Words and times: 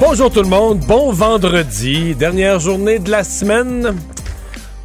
Bonjour 0.00 0.30
tout 0.30 0.40
le 0.40 0.48
monde, 0.48 0.78
bon 0.78 1.12
vendredi, 1.12 2.14
dernière 2.14 2.58
journée 2.58 2.98
de 2.98 3.10
la 3.10 3.22
semaine. 3.22 3.96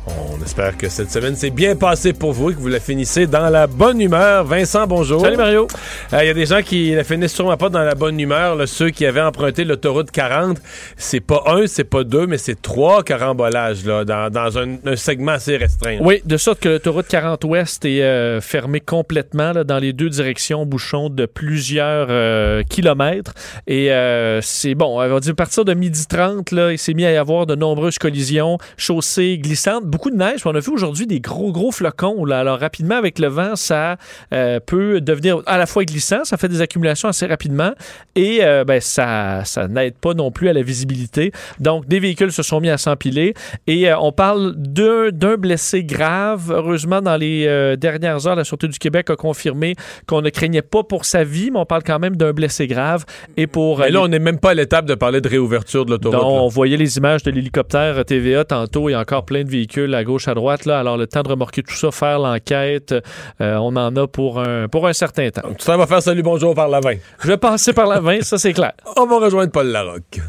On 0.07 0.43
espère 0.43 0.77
que 0.77 0.87
cette 0.87 1.09
semaine 1.11 1.35
s'est 1.35 1.49
bien 1.49 1.75
passée 1.75 2.13
pour 2.13 2.31
vous 2.31 2.51
et 2.51 2.53
que 2.53 2.59
vous 2.59 2.67
la 2.67 2.79
finissez 2.79 3.25
dans 3.25 3.49
la 3.49 3.65
bonne 3.65 3.99
humeur. 3.99 4.45
Vincent, 4.45 4.85
bonjour. 4.85 5.21
Salut 5.21 5.37
Mario. 5.37 5.67
Il 6.11 6.27
y 6.27 6.29
a 6.29 6.33
des 6.33 6.45
gens 6.45 6.61
qui 6.61 6.93
la 6.93 7.03
finissent 7.03 7.33
sûrement 7.33 7.57
pas 7.57 7.69
dans 7.69 7.81
la 7.81 7.95
bonne 7.95 8.19
humeur. 8.19 8.55
là. 8.55 8.67
ceux 8.67 8.91
qui 8.91 9.05
avaient 9.07 9.21
emprunté 9.21 9.63
l'autoroute 9.63 10.11
40, 10.11 10.59
c'est 10.95 11.21
pas 11.21 11.43
un, 11.47 11.65
c'est 11.65 11.85
pas 11.85 12.03
deux, 12.03 12.27
mais 12.27 12.37
c'est 12.37 12.61
trois 12.61 13.03
carambolages 13.03 13.83
là, 13.83 14.05
dans, 14.05 14.29
dans 14.29 14.59
un, 14.59 14.75
un 14.85 14.95
segment 14.95 15.31
assez 15.31 15.57
restreint. 15.57 15.97
Oui, 16.01 16.21
de 16.23 16.37
sorte 16.37 16.59
que 16.59 16.69
l'autoroute 16.69 17.07
40 17.07 17.43
Ouest 17.45 17.83
est 17.85 18.03
euh, 18.03 18.41
fermée 18.41 18.81
complètement 18.81 19.53
là, 19.53 19.63
dans 19.63 19.79
les 19.79 19.93
deux 19.93 20.09
directions, 20.09 20.67
bouchons 20.67 21.09
de 21.09 21.25
plusieurs 21.25 22.07
euh, 22.11 22.61
kilomètres. 22.69 23.33
Et 23.65 23.91
euh, 23.91 24.39
c'est 24.41 24.75
bon, 24.75 25.01
on 25.01 25.07
va 25.07 25.19
dire 25.19 25.31
à 25.31 25.35
partir 25.35 25.65
de 25.65 25.73
midi 25.73 26.05
30, 26.05 26.51
là, 26.51 26.71
il 26.71 26.77
s'est 26.77 26.93
mis 26.93 27.05
à 27.05 27.11
y 27.11 27.17
avoir 27.17 27.47
de 27.47 27.55
nombreuses 27.55 27.97
collisions, 27.97 28.59
chaussées 28.77 29.39
glissantes, 29.39 29.94
beaucoup 29.95 30.11
de 30.11 30.17
neige. 30.17 30.41
On 30.43 30.53
a 30.53 30.59
vu 30.59 30.71
aujourd'hui 30.71 31.07
des 31.07 31.21
gros, 31.21 31.53
gros 31.53 31.71
flocons. 31.71 32.25
Là. 32.25 32.39
Alors 32.39 32.59
rapidement, 32.59 32.95
avec 32.95 33.17
le 33.17 33.27
vent, 33.27 33.55
ça 33.55 33.95
euh, 34.33 34.59
peut 34.59 34.99
devenir 34.99 35.41
à 35.45 35.57
la 35.57 35.65
fois 35.65 35.85
glissant, 35.85 36.25
ça 36.25 36.35
fait 36.35 36.49
des 36.49 36.59
accumulations 36.59 37.07
assez 37.07 37.25
rapidement 37.25 37.71
et 38.13 38.39
euh, 38.41 38.65
ben, 38.65 38.81
ça, 38.81 39.45
ça 39.45 39.69
n'aide 39.69 39.95
pas 39.95 40.13
non 40.13 40.31
plus 40.31 40.49
à 40.49 40.53
la 40.53 40.63
visibilité. 40.63 41.31
Donc, 41.61 41.87
des 41.87 42.01
véhicules 42.01 42.33
se 42.33 42.43
sont 42.43 42.59
mis 42.59 42.69
à 42.69 42.77
s'empiler 42.77 43.35
et 43.67 43.89
euh, 43.89 43.97
on 43.97 44.11
parle 44.11 44.53
d'un 44.57 45.37
blessé 45.37 45.85
grave. 45.85 46.51
Heureusement, 46.51 47.01
dans 47.01 47.15
les 47.15 47.75
dernières 47.77 48.27
heures, 48.27 48.35
la 48.35 48.43
Sûreté 48.43 48.67
du 48.67 48.77
Québec 48.77 49.09
a 49.09 49.15
confirmé 49.15 49.75
qu'on 50.07 50.21
ne 50.21 50.29
craignait 50.29 50.61
pas 50.61 50.83
pour 50.83 51.05
sa 51.05 51.23
vie, 51.23 51.51
mais 51.51 51.59
on 51.59 51.65
parle 51.65 51.83
quand 51.83 51.99
même 51.99 52.17
d'un 52.17 52.33
blessé 52.33 52.67
grave. 52.67 53.05
Et 53.37 53.47
pour 53.47 53.79
Mais 53.79 53.91
là, 53.91 54.01
on 54.01 54.09
n'est 54.09 54.19
même 54.19 54.39
pas 54.39 54.49
à 54.49 54.53
l'étape 54.55 54.85
de 54.85 54.95
parler 54.95 55.21
de 55.21 55.29
réouverture 55.29 55.85
de 55.85 55.91
l'autoroute. 55.91 56.19
on 56.21 56.49
voyait 56.49 56.75
les 56.75 56.97
images 56.97 57.23
de 57.23 57.31
l'hélicoptère 57.31 58.03
TVA 58.03 58.43
tantôt. 58.43 58.89
A 58.89 58.99
encore 58.99 59.23
plein 59.25 59.43
de 59.43 59.49
véhicules 59.49 59.84
à 59.93 60.03
gauche, 60.03 60.27
à 60.27 60.33
droite. 60.33 60.65
Là. 60.65 60.79
Alors, 60.79 60.97
le 60.97 61.05
temps 61.05 61.21
de 61.21 61.29
remorquer 61.29 61.61
tout 61.61 61.75
ça, 61.75 61.91
faire 61.91 62.17
l'enquête, 62.19 62.95
euh, 63.41 63.55
on 63.57 63.75
en 63.75 63.95
a 63.95 64.07
pour 64.07 64.39
un, 64.39 64.67
pour 64.67 64.87
un 64.87 64.93
certain 64.93 65.29
temps. 65.29 65.49
Tu 65.59 65.65
t'en 65.65 65.77
vas 65.77 65.85
faire 65.85 66.01
salut 66.01 66.23
bonjour 66.23 66.55
par 66.55 66.69
la 66.69 66.79
20. 66.79 66.93
Je 67.21 67.27
vais 67.27 67.37
passer 67.37 67.73
par 67.73 67.87
la 67.87 67.99
20, 67.99 68.21
ça 68.23 68.37
c'est 68.37 68.53
clair. 68.53 68.73
On 68.97 69.05
va 69.05 69.19
rejoindre 69.19 69.51
Paul 69.51 69.67
Larocque. 69.67 70.19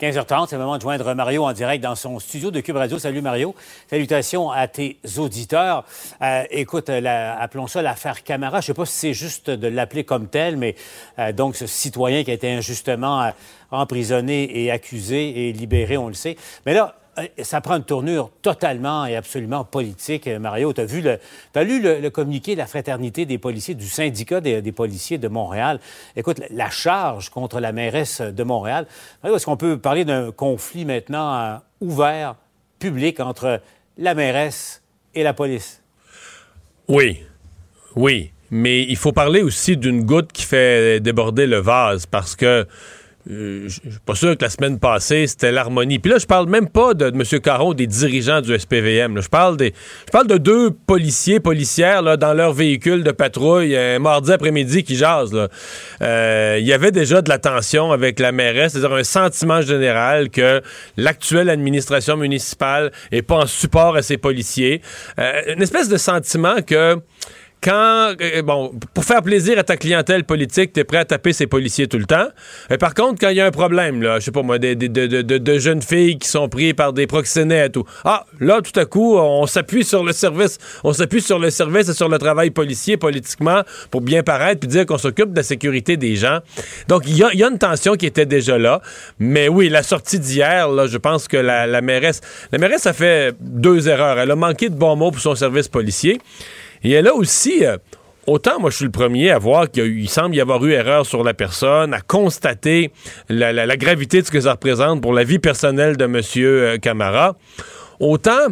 15h30, 0.00 0.46
c'est 0.48 0.56
le 0.56 0.62
moment 0.62 0.78
de 0.78 0.82
joindre 0.82 1.12
Mario 1.14 1.44
en 1.44 1.52
direct 1.52 1.84
dans 1.84 1.94
son 1.94 2.18
studio 2.20 2.50
de 2.50 2.60
Cube 2.60 2.76
Radio. 2.76 2.98
Salut 2.98 3.20
Mario. 3.20 3.54
Salutations 3.90 4.50
à 4.50 4.66
tes 4.66 4.96
auditeurs. 5.18 5.84
Euh, 6.22 6.42
écoute, 6.50 6.88
la- 6.88 7.38
appelons 7.38 7.66
ça 7.66 7.82
l'affaire 7.82 8.22
Camara. 8.24 8.60
Je 8.60 8.64
ne 8.64 8.66
sais 8.68 8.74
pas 8.74 8.86
si 8.86 8.96
c'est 8.96 9.12
juste 9.12 9.50
de 9.50 9.68
l'appeler 9.68 10.04
comme 10.04 10.28
tel, 10.28 10.56
mais 10.56 10.74
euh, 11.18 11.32
donc 11.32 11.54
ce 11.54 11.66
citoyen 11.66 12.24
qui 12.24 12.30
a 12.30 12.34
été 12.34 12.50
injustement 12.50 13.22
euh, 13.22 13.28
emprisonné 13.70 14.64
et 14.64 14.70
accusé 14.70 15.48
et 15.48 15.52
libéré, 15.52 15.98
on 15.98 16.08
le 16.08 16.14
sait. 16.14 16.36
Mais 16.64 16.72
là, 16.72 16.94
euh, 16.94 16.99
ça 17.42 17.60
prend 17.60 17.76
une 17.76 17.84
tournure 17.84 18.30
totalement 18.42 19.06
et 19.06 19.16
absolument 19.16 19.64
politique. 19.64 20.26
Euh, 20.26 20.38
Mario, 20.38 20.72
tu 20.72 20.80
as, 20.80 20.84
vu 20.84 21.02
lu 21.02 21.82
le, 21.82 22.08
communiqué 22.08 22.54
de 22.54 22.58
la 22.58 22.66
fraternité 22.66 23.26
des 23.26 23.38
policiers, 23.38 23.74
du 23.74 23.86
syndicat 23.86 24.40
des, 24.40 24.72
policiers 24.72 25.18
de 25.18 25.28
Montréal? 25.28 25.80
Écoute, 26.16 26.40
la 26.50 26.70
charge 26.70 27.30
contre 27.30 27.60
la 27.60 27.72
mairesse 27.72 28.20
de 28.20 28.42
Montréal. 28.42 28.86
Mario, 29.22 29.36
est-ce 29.36 29.46
qu'on 29.46 29.56
peut 29.56 29.78
parler 29.78 30.04
d'un 30.04 30.32
conflit 30.32 30.84
maintenant 30.84 31.34
euh, 31.34 31.56
ouvert, 31.80 32.36
public, 32.78 33.20
entre 33.20 33.60
la 33.98 34.14
mairesse 34.14 34.82
et 35.14 35.22
la 35.22 35.34
police? 35.34 35.82
Oui, 36.88 37.22
oui, 37.96 38.32
mais 38.50 38.82
il 38.82 38.96
faut 38.96 39.12
parler 39.12 39.42
aussi 39.42 39.76
d'une 39.76 40.04
goutte 40.04 40.32
qui 40.32 40.44
fait 40.44 41.00
déborder 41.00 41.46
le 41.46 41.58
vase 41.58 42.06
parce 42.06 42.34
que 42.34 42.46
euh, 42.46 42.64
je 43.28 43.68
je 43.68 43.90
suis 43.90 44.00
pas 44.04 44.14
sûr 44.14 44.36
que 44.36 44.44
la 44.44 44.50
semaine 44.50 44.78
passée, 44.78 45.26
c'était 45.26 45.52
l'harmonie. 45.52 45.98
Puis 45.98 46.10
là, 46.10 46.18
je 46.18 46.26
parle 46.26 46.48
même 46.48 46.68
pas 46.68 46.94
de, 46.94 47.06
M. 47.06 47.40
Caron, 47.40 47.74
des 47.74 47.86
dirigeants 47.86 48.40
du 48.40 48.58
SPVM. 48.58 49.20
Je 49.20 49.28
parle 49.28 49.56
des, 49.56 49.74
je 50.06 50.10
parle 50.10 50.26
de 50.26 50.38
deux 50.38 50.70
policiers, 50.70 51.40
policières 51.40 52.02
là, 52.02 52.16
dans 52.16 52.34
leur 52.34 52.52
véhicule 52.52 53.04
de 53.04 53.10
patrouille 53.10 53.76
un 53.76 53.98
mardi 53.98 54.32
après-midi 54.32 54.84
qui 54.84 54.96
jasent. 54.96 55.36
Euh, 56.02 56.56
Il 56.60 56.66
y 56.66 56.72
avait 56.72 56.92
déjà 56.92 57.22
de 57.22 57.28
la 57.28 57.38
tension 57.38 57.92
avec 57.92 58.18
la 58.18 58.32
mairesse, 58.32 58.72
c'est-à-dire 58.72 58.92
un 58.96 59.04
sentiment 59.04 59.60
général 59.60 60.30
que 60.30 60.62
l'actuelle 60.96 61.50
administration 61.50 62.16
municipale 62.16 62.92
est 63.12 63.22
pas 63.22 63.36
en 63.36 63.46
support 63.46 63.96
à 63.96 64.02
ses 64.02 64.18
policiers. 64.18 64.82
Euh, 65.18 65.54
une 65.54 65.62
espèce 65.62 65.88
de 65.88 65.96
sentiment 65.96 66.62
que 66.62 66.96
quand, 67.62 68.14
euh, 68.20 68.42
bon, 68.42 68.72
pour 68.94 69.04
faire 69.04 69.22
plaisir 69.22 69.58
à 69.58 69.64
ta 69.64 69.76
clientèle 69.76 70.24
politique, 70.24 70.72
t'es 70.72 70.84
prêt 70.84 70.98
à 70.98 71.04
taper 71.04 71.32
ses 71.32 71.46
policiers 71.46 71.88
tout 71.88 71.98
le 71.98 72.06
temps. 72.06 72.28
Euh, 72.70 72.76
par 72.78 72.94
contre, 72.94 73.20
quand 73.20 73.28
il 73.28 73.36
y 73.36 73.40
a 73.40 73.46
un 73.46 73.50
problème, 73.50 74.02
là, 74.02 74.18
je 74.18 74.24
sais 74.24 74.30
pas 74.30 74.42
moi, 74.42 74.58
de, 74.58 74.74
de- 74.74 74.86
de- 74.86 75.38
de 75.38 75.58
jeunes 75.58 75.82
filles 75.82 76.18
qui 76.18 76.28
sont 76.28 76.48
prises 76.48 76.72
par 76.74 76.92
des 76.92 77.06
proxénètes 77.06 77.76
ou, 77.76 77.84
ah, 78.04 78.24
là, 78.40 78.60
tout 78.62 78.78
à 78.78 78.84
coup, 78.86 79.16
on 79.16 79.46
s'appuie 79.46 79.84
sur 79.84 80.04
le 80.04 80.12
service, 80.12 80.58
on 80.84 80.92
s'appuie 80.92 81.20
sur 81.20 81.38
le 81.38 81.50
service 81.50 81.88
et 81.88 81.94
sur 81.94 82.08
le 82.08 82.18
travail 82.18 82.50
policier 82.50 82.96
politiquement 82.96 83.62
pour 83.90 84.00
bien 84.00 84.22
paraître 84.22 84.60
puis 84.60 84.68
dire 84.68 84.86
qu'on 84.86 84.98
s'occupe 84.98 85.32
de 85.32 85.36
la 85.36 85.42
sécurité 85.42 85.96
des 85.96 86.16
gens. 86.16 86.38
Donc, 86.88 87.02
il 87.06 87.16
y 87.16 87.22
a, 87.22 87.28
il 87.32 87.38
y 87.40 87.44
a 87.44 87.48
une 87.48 87.58
tension 87.58 87.94
qui 87.94 88.06
était 88.06 88.26
déjà 88.26 88.56
là. 88.58 88.80
Mais 89.18 89.48
oui, 89.48 89.68
la 89.68 89.82
sortie 89.82 90.18
d'hier, 90.18 90.68
là, 90.70 90.86
je 90.86 90.96
pense 90.98 91.28
que 91.28 91.36
la, 91.36 91.66
la 91.66 91.80
mairesse, 91.82 92.20
la 92.52 92.58
mairesse 92.58 92.86
a 92.86 92.92
fait 92.92 93.34
deux 93.40 93.88
erreurs. 93.88 94.18
Elle 94.18 94.30
a 94.30 94.36
manqué 94.36 94.68
de 94.70 94.74
bons 94.74 94.96
mots 94.96 95.10
pour 95.10 95.20
son 95.20 95.34
service 95.34 95.68
policier. 95.68 96.20
Et 96.82 96.96
a 96.96 97.14
aussi, 97.14 97.64
euh, 97.64 97.76
autant 98.26 98.58
moi 98.60 98.70
je 98.70 98.76
suis 98.76 98.84
le 98.84 98.90
premier 98.90 99.30
à 99.30 99.38
voir 99.38 99.70
qu'il 99.70 100.08
semble 100.08 100.34
y 100.34 100.40
avoir 100.40 100.64
eu 100.64 100.72
erreur 100.72 101.06
sur 101.06 101.24
la 101.24 101.34
personne, 101.34 101.94
à 101.94 102.00
constater 102.00 102.90
la, 103.28 103.76
gravité 103.76 104.20
de 104.20 104.26
ce 104.26 104.30
que 104.30 104.40
ça 104.40 104.52
représente 104.52 105.02
pour 105.02 105.12
la 105.12 105.24
vie 105.24 105.38
personnelle 105.38 105.96
de 105.96 106.04
M. 106.04 106.78
Camara, 106.80 107.36
autant 107.98 108.48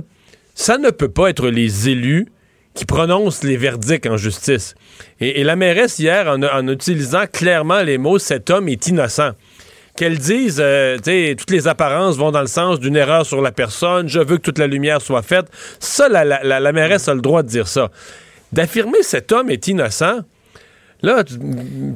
ça 0.55 0.77
ne 0.77 0.91
peut 0.91 1.09
pas 1.09 1.31
être 1.31 1.49
les 1.49 1.89
élus 1.89 2.27
qui 2.75 2.85
prononcent 2.85 3.45
les 3.45 3.57
verdicts 3.57 4.07
en 4.07 4.17
justice. 4.17 4.75
Et, 5.21 5.43
la 5.43 5.57
mairesse 5.57 5.99
hier, 5.99 6.29
en 6.29 6.69
utilisant 6.69 7.27
clairement 7.27 7.83
les 7.83 7.99
mots 7.99 8.19
«cet 8.21 8.51
homme 8.51 8.69
est 8.69 8.87
innocent», 8.87 9.33
qu'elle 9.99 10.19
dise, 10.19 10.59
euh, 10.61 10.97
toutes 11.37 11.51
les 11.51 11.67
apparences 11.67 12.17
vont 12.17 12.31
dans 12.31 12.41
le 12.41 12.47
sens 12.47 12.79
d'une 12.79 12.95
erreur 12.95 13.27
sur 13.27 13.43
la 13.43 13.51
personne, 13.51 14.09
je 14.09 14.21
veux 14.21 14.37
que 14.37 14.43
toute 14.43 14.59
la 14.59 14.69
lumière 14.69 15.03
soit 15.03 15.23
faite. 15.23 15.47
Ça, 15.81 16.09
la 16.09 16.73
mairesse 16.73 17.09
a 17.09 17.15
le 17.15 17.21
droit 17.21 17.43
de 17.43 17.49
dire 17.49 17.67
ça. 17.67 17.91
D'affirmer 18.53 19.03
cet 19.03 19.33
homme 19.33 19.51
est 19.51 19.67
innocent, 19.67 20.21
là, 21.03 21.23
tu 21.25 21.35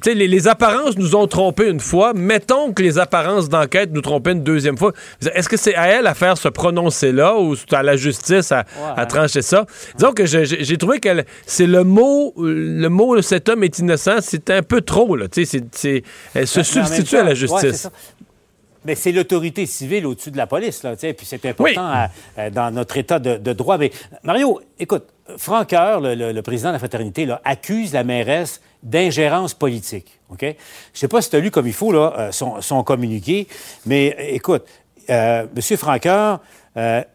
sais, 0.04 0.14
les, 0.14 0.28
les 0.28 0.48
apparences 0.48 0.96
nous 0.96 1.16
ont 1.16 1.26
trompés 1.26 1.68
une 1.68 1.80
fois. 1.80 2.12
Mettons 2.14 2.72
que 2.72 2.82
les 2.82 2.98
apparences 2.98 3.48
d'enquête 3.48 3.90
nous 3.92 4.00
trompaient 4.00 4.32
une 4.32 4.42
deuxième 4.44 4.76
fois. 4.78 4.92
Est-ce 5.34 5.48
que 5.48 5.56
c'est 5.56 5.74
à 5.74 5.86
elle 5.88 6.06
à 6.06 6.14
faire 6.14 6.38
ce 6.38 6.48
prononcer-là 6.48 7.36
ou 7.38 7.56
c'est 7.56 7.72
à 7.74 7.82
la 7.82 7.96
justice 7.96 8.52
à, 8.52 8.64
à 8.96 9.06
trancher 9.06 9.42
ça? 9.42 9.66
Disons 9.96 10.12
que 10.12 10.24
j'ai 10.26 10.76
trouvé 10.78 11.00
que 11.00 11.24
c'est 11.46 11.66
le 11.66 11.84
mot, 11.84 12.34
le 12.38 12.88
mot 12.88 13.20
cet 13.22 13.48
homme 13.48 13.64
est 13.64 13.78
innocent, 13.78 14.16
c'est 14.20 14.50
un 14.50 14.62
peu 14.62 14.80
trop, 14.80 15.16
là. 15.16 15.28
Tu 15.28 15.44
sais, 15.44 16.02
elle 16.34 16.46
se 16.46 16.62
substitue 16.62 17.16
temps, 17.16 17.20
à 17.22 17.24
la 17.24 17.34
justice. 17.34 17.88
Mais 18.84 18.96
c'est 18.96 19.12
l'autorité 19.12 19.64
civile 19.66 20.06
au-dessus 20.06 20.32
de 20.32 20.36
la 20.36 20.48
police, 20.48 20.82
là, 20.82 20.96
puis 20.96 21.14
c'est 21.24 21.46
important 21.46 21.62
Oui. 21.64 21.74
à- 21.78 22.10
à- 22.36 22.50
dans 22.50 22.72
notre 22.72 22.96
état 22.96 23.20
de, 23.20 23.36
de 23.36 23.52
droit. 23.52 23.78
Mais 23.78 23.92
Mario, 24.24 24.60
écoute, 24.80 25.04
Franck 25.38 25.72
Heure, 25.72 26.00
le, 26.00 26.16
le- 26.16 26.32
le 26.32 26.42
président 26.42 26.70
de 26.70 26.72
la 26.74 26.78
fraternité, 26.80 27.24
là, 27.24 27.40
accuse 27.44 27.92
la 27.92 28.02
mairesse 28.02 28.60
d'ingérence 28.82 29.54
politique. 29.54 30.20
Je 30.40 30.54
sais 30.94 31.08
pas 31.08 31.22
si 31.22 31.30
tu 31.30 31.36
as 31.36 31.40
lu 31.40 31.50
comme 31.50 31.66
il 31.66 31.72
faut 31.72 31.94
euh, 31.94 32.32
son, 32.32 32.60
son 32.60 32.82
communiqué, 32.82 33.46
mais 33.86 34.16
euh, 34.18 34.34
écoute, 34.34 34.64
euh, 35.10 35.46
M. 35.54 35.76
Franqueur 35.76 36.40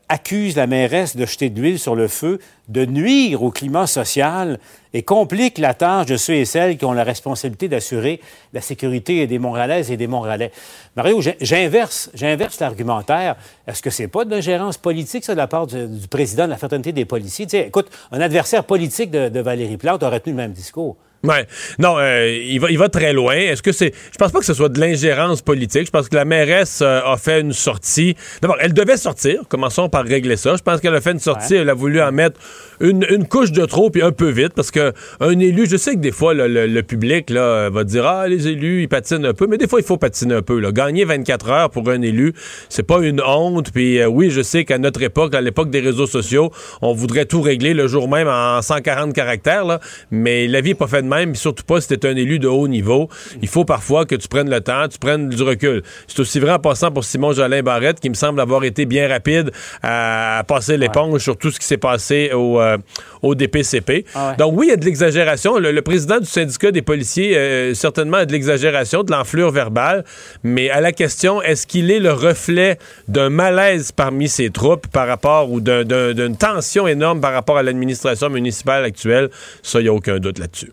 accuse 0.08 0.56
la 0.56 0.68
mairesse 0.68 1.16
de 1.16 1.25
jeter 1.25 1.50
de 1.50 1.60
l'huile 1.60 1.80
sur 1.80 1.96
le 1.96 2.08
feu, 2.08 2.38
de 2.68 2.86
nuire 2.86 3.42
au 3.42 3.50
climat 3.50 3.88
social 3.88 4.60
et 4.94 5.02
complique 5.02 5.58
la 5.58 5.74
tâche 5.74 6.06
de 6.06 6.16
ceux 6.16 6.36
et 6.36 6.46
celles 6.46 6.78
qui 6.78 6.86
ont 6.86 6.94
la 6.94 7.04
responsabilité 7.04 7.68
d'assurer 7.68 8.22
la 8.54 8.62
sécurité 8.62 9.25
des 9.25 9.40
Montréalaises 9.40 9.90
et 9.90 9.98
des 9.98 10.06
Montréalais. 10.06 10.52
Mario, 10.96 11.22
j'inverse, 11.42 12.12
j'inverse 12.14 12.60
l'argumentaire. 12.60 13.36
Est-ce 13.66 13.81
que 13.81 13.90
c'est 13.90 14.08
pas 14.08 14.25
de 14.25 14.30
l'ingérence 14.30 14.78
politique, 14.78 15.25
ça, 15.25 15.34
de 15.34 15.40
la 15.40 15.48
part 15.48 15.66
du, 15.66 16.08
président 16.08 16.46
de 16.46 16.52
la 16.52 16.58
fraternité 16.58 16.92
des 16.92 17.06
policiers? 17.06 17.48
Tu 17.48 17.58
sais, 17.58 17.66
écoute, 17.66 17.90
un 18.12 18.22
adversaire 18.22 18.64
politique 18.64 19.10
de, 19.10 19.30
de 19.30 19.40
Valérie 19.40 19.78
Plante 19.78 20.04
aurait 20.04 20.19
tenu 20.19 20.34
le 20.34 20.38
même 20.38 20.54
discours. 20.54 20.98
Ouais. 21.27 21.45
Non, 21.77 21.95
euh, 21.97 22.39
il, 22.44 22.59
va, 22.59 22.71
il 22.71 22.77
va 22.77 22.89
très 22.89 23.13
loin. 23.13 23.35
Est-ce 23.35 23.62
que 23.62 23.71
c'est. 23.71 23.94
Je 24.12 24.18
pense 24.18 24.31
pas 24.31 24.39
que 24.39 24.45
ce 24.45 24.53
soit 24.53 24.69
de 24.69 24.79
l'ingérence 24.79 25.41
politique. 25.41 25.85
Je 25.85 25.91
pense 25.91 26.07
que 26.09 26.15
la 26.15 26.25
mairesse 26.25 26.79
euh, 26.81 27.01
a 27.06 27.18
fait 27.18 27.41
une 27.41 27.53
sortie. 27.53 28.15
D'abord, 28.41 28.57
elle 28.62 28.74
devait 28.74 28.97
sortir. 28.97 29.41
Commençons 29.50 29.89
par 29.89 30.06
régler 30.06 30.38
ça. 30.38 30.56
Je 30.56 30.63
pense 30.63 30.79
qu'elle 30.79 30.95
a 30.95 31.01
fait 31.01 31.12
une 31.12 31.19
sortie. 31.19 31.53
Ouais. 31.53 31.59
Elle 31.59 31.69
a 31.69 31.74
voulu 31.74 32.01
en 32.01 32.12
mettre 32.12 32.39
une, 32.79 33.06
une 33.09 33.27
couche 33.27 33.51
de 33.51 33.65
trop 33.65 33.89
puis 33.89 34.01
un 34.01 34.12
peu 34.12 34.29
vite 34.29 34.53
parce 34.56 34.71
que 34.71 34.94
un 35.19 35.38
élu, 35.39 35.68
je 35.69 35.77
sais 35.77 35.95
que 35.95 36.00
des 36.00 36.12
fois, 36.12 36.33
là, 36.33 36.47
le, 36.47 36.68
le 36.68 36.83
public 36.83 37.30
là, 37.30 37.69
va 37.69 37.83
dire 37.83 38.06
Ah, 38.06 38.27
les 38.27 38.47
élus, 38.47 38.83
ils 38.83 38.88
patinent 38.88 39.25
un 39.25 39.33
peu. 39.33 39.47
Mais 39.47 39.57
des 39.57 39.68
fois, 39.68 39.80
il 39.80 39.85
faut 39.85 39.97
patiner 39.97 40.35
un 40.35 40.41
peu. 40.41 40.59
Là. 40.59 40.71
Gagner 40.71 41.03
24 41.06 41.50
heures 41.50 41.69
pour 41.69 41.89
un 41.89 42.01
élu, 42.01 42.33
c'est 42.69 42.83
pas 42.83 43.00
une 43.00 43.21
honte. 43.21 43.71
Puis 43.71 44.00
euh, 44.00 44.07
oui, 44.07 44.30
je 44.30 44.41
sais 44.41 44.63
qu'à 44.65 44.77
notre 44.77 45.01
époque, 45.01 45.35
à 45.35 45.41
l'époque 45.41 45.69
des 45.69 45.80
réseaux 45.80 46.07
sociaux, 46.07 46.51
on 46.81 46.94
voudrait 46.94 47.25
tout 47.25 47.41
régler 47.41 47.73
le 47.73 47.88
jour 47.88 48.07
même 48.07 48.27
en 48.27 48.62
140 48.62 49.13
caractères. 49.13 49.65
Là. 49.65 49.80
Mais 50.12 50.47
la 50.47 50.62
vie 50.62 50.69
n'est 50.69 50.75
pas 50.75 50.88
faite 50.88 51.03
de 51.03 51.09
même, 51.09 51.17
surtout 51.34 51.64
pas 51.64 51.81
si 51.81 51.88
t'es 51.88 52.08
un 52.08 52.16
élu 52.16 52.40
de 52.40 52.48
haut 52.48 52.68
niveau. 52.68 53.10
Il 53.42 53.48
faut 53.48 53.66
parfois 53.66 54.06
que 54.06 54.16
tu 54.16 54.28
prennes 54.28 54.50
le 54.50 54.62
temps, 54.62 54.88
tu 54.88 54.98
prennes 55.00 55.30
du 55.30 55.42
recul. 55.44 55.84
C'est 56.08 56.19
aussi 56.19 56.40
vrai 56.40 56.52
en 56.52 56.60
passant 56.60 56.92
pour 56.92 57.04
Simon 57.04 57.31
Jolin 57.34 57.62
Barrette, 57.62 58.00
qui 58.00 58.10
me 58.10 58.16
semble 58.16 58.40
avoir 58.42 58.64
été 58.64 58.86
bien 58.86 59.08
rapide 59.08 59.52
à, 59.81 60.40
à 60.40 60.44
passer 60.44 60.78
l'éponge 60.78 61.22
sur 61.22 61.38
tout 61.38 61.52
ce 61.52 61.60
qui 61.60 61.66
s'est 61.66 61.78
passé 61.78 62.31
au, 62.34 62.60
euh, 62.62 62.78
au 63.22 63.36
DPCP. 63.36 64.06
Ah 64.16 64.30
ouais. 64.31 64.36
Donc 64.38 64.54
oui, 64.58 64.68
il 64.68 64.69
y 64.69 64.74
a 64.74 64.78
de 64.78 64.86
l'exagération. 64.86 65.58
Le, 65.58 65.72
le 65.72 65.81
président 65.81 66.19
du 66.19 66.25
syndicat 66.25 66.72
des 66.72 66.81
policiers, 66.81 67.38
euh, 67.38 67.74
certainement, 67.74 68.18
a 68.18 68.25
de 68.25 68.31
l'exagération, 68.31 69.04
de 69.04 69.12
l'enflure 69.12 69.52
verbale. 69.52 70.04
Mais 70.44 70.69
à 70.69 70.81
la 70.81 70.92
question, 70.92 71.42
est-ce 71.42 71.66
qu'il 71.68 71.92
est 71.92 72.00
le 72.00 72.12
reflet 72.12 72.78
d'un 73.08 73.30
malaise 73.30 73.92
parmi 73.92 74.28
ses 74.28 74.50
troupes 74.50 74.88
par 74.88 75.08
rapport 75.08 75.52
ou 75.52 75.62
d'un- 75.62 75.84
d'un- 75.84 76.14
d'une 76.14 76.36
tension 76.38 76.88
énorme 76.88 77.22
par 77.22 77.34
rapport 77.34 77.58
à 77.58 77.64
l'administration 77.64 78.30
municipale 78.30 78.84
actuelle? 78.84 79.30
Ça, 79.64 79.80
il 79.80 79.84
n'y 79.84 79.90
a 79.90 79.94
aucun 79.94 80.19
doute 80.19 80.40
là-dessus. 80.40 80.72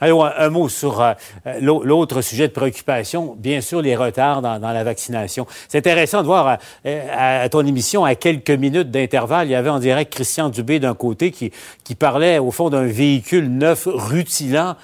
Alors, 0.00 0.24
un, 0.24 0.48
mot 0.48 0.68
sur 0.68 1.00
euh, 1.00 1.12
l'au- 1.60 1.82
l'autre 1.84 2.22
sujet 2.22 2.48
de 2.48 2.52
préoccupation, 2.52 3.36
bien 3.38 3.60
sûr, 3.60 3.82
les 3.82 3.96
retards 3.96 4.40
dans, 4.42 4.58
la 4.58 4.84
vaccination. 4.84 5.46
C'est 5.68 5.78
intéressant 5.78 6.22
de 6.22 6.26
voir 6.26 6.58
euh, 6.86 7.42
à, 7.44 7.48
ton 7.48 7.66
émission, 7.66 8.04
à 8.04 8.14
quelques 8.14 8.50
minutes 8.50 8.90
d'intervalle, 8.90 9.48
il 9.48 9.50
y 9.50 9.54
avait 9.54 9.70
en 9.70 9.78
direct 9.78 10.12
Christian 10.12 10.48
Dubé 10.48 10.78
d'un 10.80 10.94
côté 10.94 11.30
qui 11.30 11.50
parlait 11.98 12.38
au 12.38 12.50
fond 12.50 12.70
d'un 12.70 12.86
véhicule 12.86 13.48
neuf 13.50 13.86
rutilant, 13.86 14.76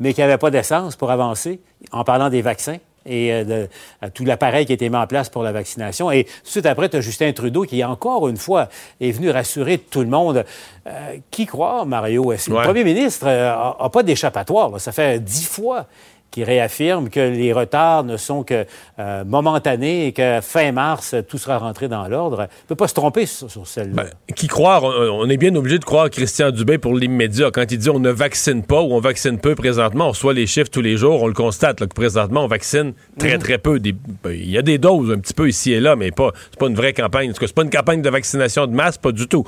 mais 0.00 0.14
qui 0.14 0.20
n'avait 0.20 0.38
pas 0.38 0.50
d'essence 0.50 0.96
pour 0.96 1.10
avancer, 1.10 1.60
en 1.92 2.04
parlant 2.04 2.28
des 2.28 2.42
vaccins 2.42 2.78
et 3.06 3.32
euh, 3.32 3.44
de, 3.44 3.68
à 4.02 4.10
tout 4.10 4.24
l'appareil 4.24 4.66
qui 4.66 4.72
a 4.72 4.74
été 4.74 4.88
mis 4.88 4.96
en 4.96 5.06
place 5.06 5.28
pour 5.28 5.42
la 5.42 5.52
vaccination. 5.52 6.10
Et 6.10 6.24
tout 6.24 6.30
de 6.44 6.48
suite 6.48 6.66
après, 6.66 6.88
tu 6.88 6.96
as 6.96 7.00
Justin 7.00 7.32
Trudeau 7.32 7.62
qui, 7.62 7.82
encore 7.84 8.28
une 8.28 8.36
fois, 8.36 8.68
est 9.00 9.10
venu 9.12 9.30
rassurer 9.30 9.78
tout 9.78 10.00
le 10.00 10.08
monde. 10.08 10.44
Euh, 10.86 11.16
qui 11.30 11.46
croire, 11.46 11.84
Mario? 11.86 12.32
Est-ce 12.32 12.46
que 12.48 12.52
Ouais. 12.54 12.60
le 12.60 12.64
premier 12.64 12.84
ministre 12.84 13.26
n'a 13.26 13.88
pas 13.88 14.02
d'échappatoire? 14.02 14.80
Ça 14.80 14.92
fait 14.92 15.18
dix 15.18 15.44
fois 15.44 15.86
qu'il 16.30 16.44
réaffirme 16.44 17.08
que 17.08 17.20
les 17.20 17.52
retards 17.52 18.04
ne 18.04 18.16
sont 18.16 18.42
que 18.42 18.66
euh, 18.98 19.24
momentanés 19.24 20.08
et 20.08 20.12
que 20.12 20.40
fin 20.42 20.72
mars, 20.72 21.14
tout 21.28 21.38
sera 21.38 21.58
rentré 21.58 21.88
dans 21.88 22.06
l'ordre. 22.08 22.48
Il 22.48 22.64
ne 22.64 22.68
peut 22.68 22.74
pas 22.74 22.88
se 22.88 22.94
tromper 22.94 23.26
sur, 23.26 23.50
sur 23.50 23.66
celle-là. 23.66 24.04
Ben, 24.04 24.34
qui 24.34 24.46
croire, 24.46 24.84
on, 24.84 24.90
on 24.90 25.28
est 25.28 25.36
bien 25.36 25.54
obligé 25.54 25.78
de 25.78 25.84
croire 25.84 26.10
Christian 26.10 26.50
Dubé 26.50 26.78
pour 26.78 26.94
l'immédiat. 26.94 27.50
Quand 27.50 27.70
il 27.70 27.78
dit 27.78 27.90
on 27.90 27.98
ne 27.98 28.10
vaccine 28.10 28.62
pas 28.62 28.82
ou 28.82 28.92
on 28.92 29.00
vaccine 29.00 29.38
peu 29.38 29.54
présentement, 29.54 30.08
on 30.08 30.10
reçoit 30.10 30.34
les 30.34 30.46
chiffres 30.46 30.70
tous 30.70 30.82
les 30.82 30.96
jours, 30.96 31.22
on 31.22 31.26
le 31.26 31.34
constate 31.34 31.80
là, 31.80 31.86
que 31.86 31.94
présentement 31.94 32.44
on 32.44 32.48
vaccine 32.48 32.92
très 33.18 33.38
très 33.38 33.58
peu. 33.58 33.78
Ben, 33.78 34.32
Il 34.32 34.50
y 34.50 34.58
a 34.58 34.62
des 34.62 34.78
doses 34.78 35.10
un 35.10 35.18
petit 35.18 35.34
peu 35.34 35.48
ici 35.48 35.72
et 35.72 35.80
là, 35.80 35.96
mais 35.96 36.10
pas 36.10 36.32
c'est 36.50 36.58
pas 36.58 36.66
une 36.66 36.74
vraie 36.74 36.92
campagne. 36.92 37.30
En 37.30 37.32
tout 37.32 37.40
cas, 37.40 37.46
c'est 37.46 37.54
pas 37.56 37.62
une 37.62 37.70
campagne 37.70 38.02
de 38.02 38.10
vaccination 38.10 38.66
de 38.66 38.72
masse, 38.72 38.98
pas 38.98 39.12
du 39.12 39.26
tout. 39.26 39.44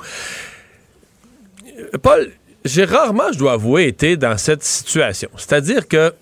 Euh, 1.77 1.97
Paul, 2.01 2.31
j'ai 2.65 2.83
rarement, 2.83 3.31
je 3.31 3.39
dois 3.39 3.53
avouer, 3.53 3.87
été 3.87 4.17
dans 4.17 4.37
cette 4.37 4.63
situation. 4.63 5.29
C'est-à-dire 5.37 5.87
que 5.87 6.13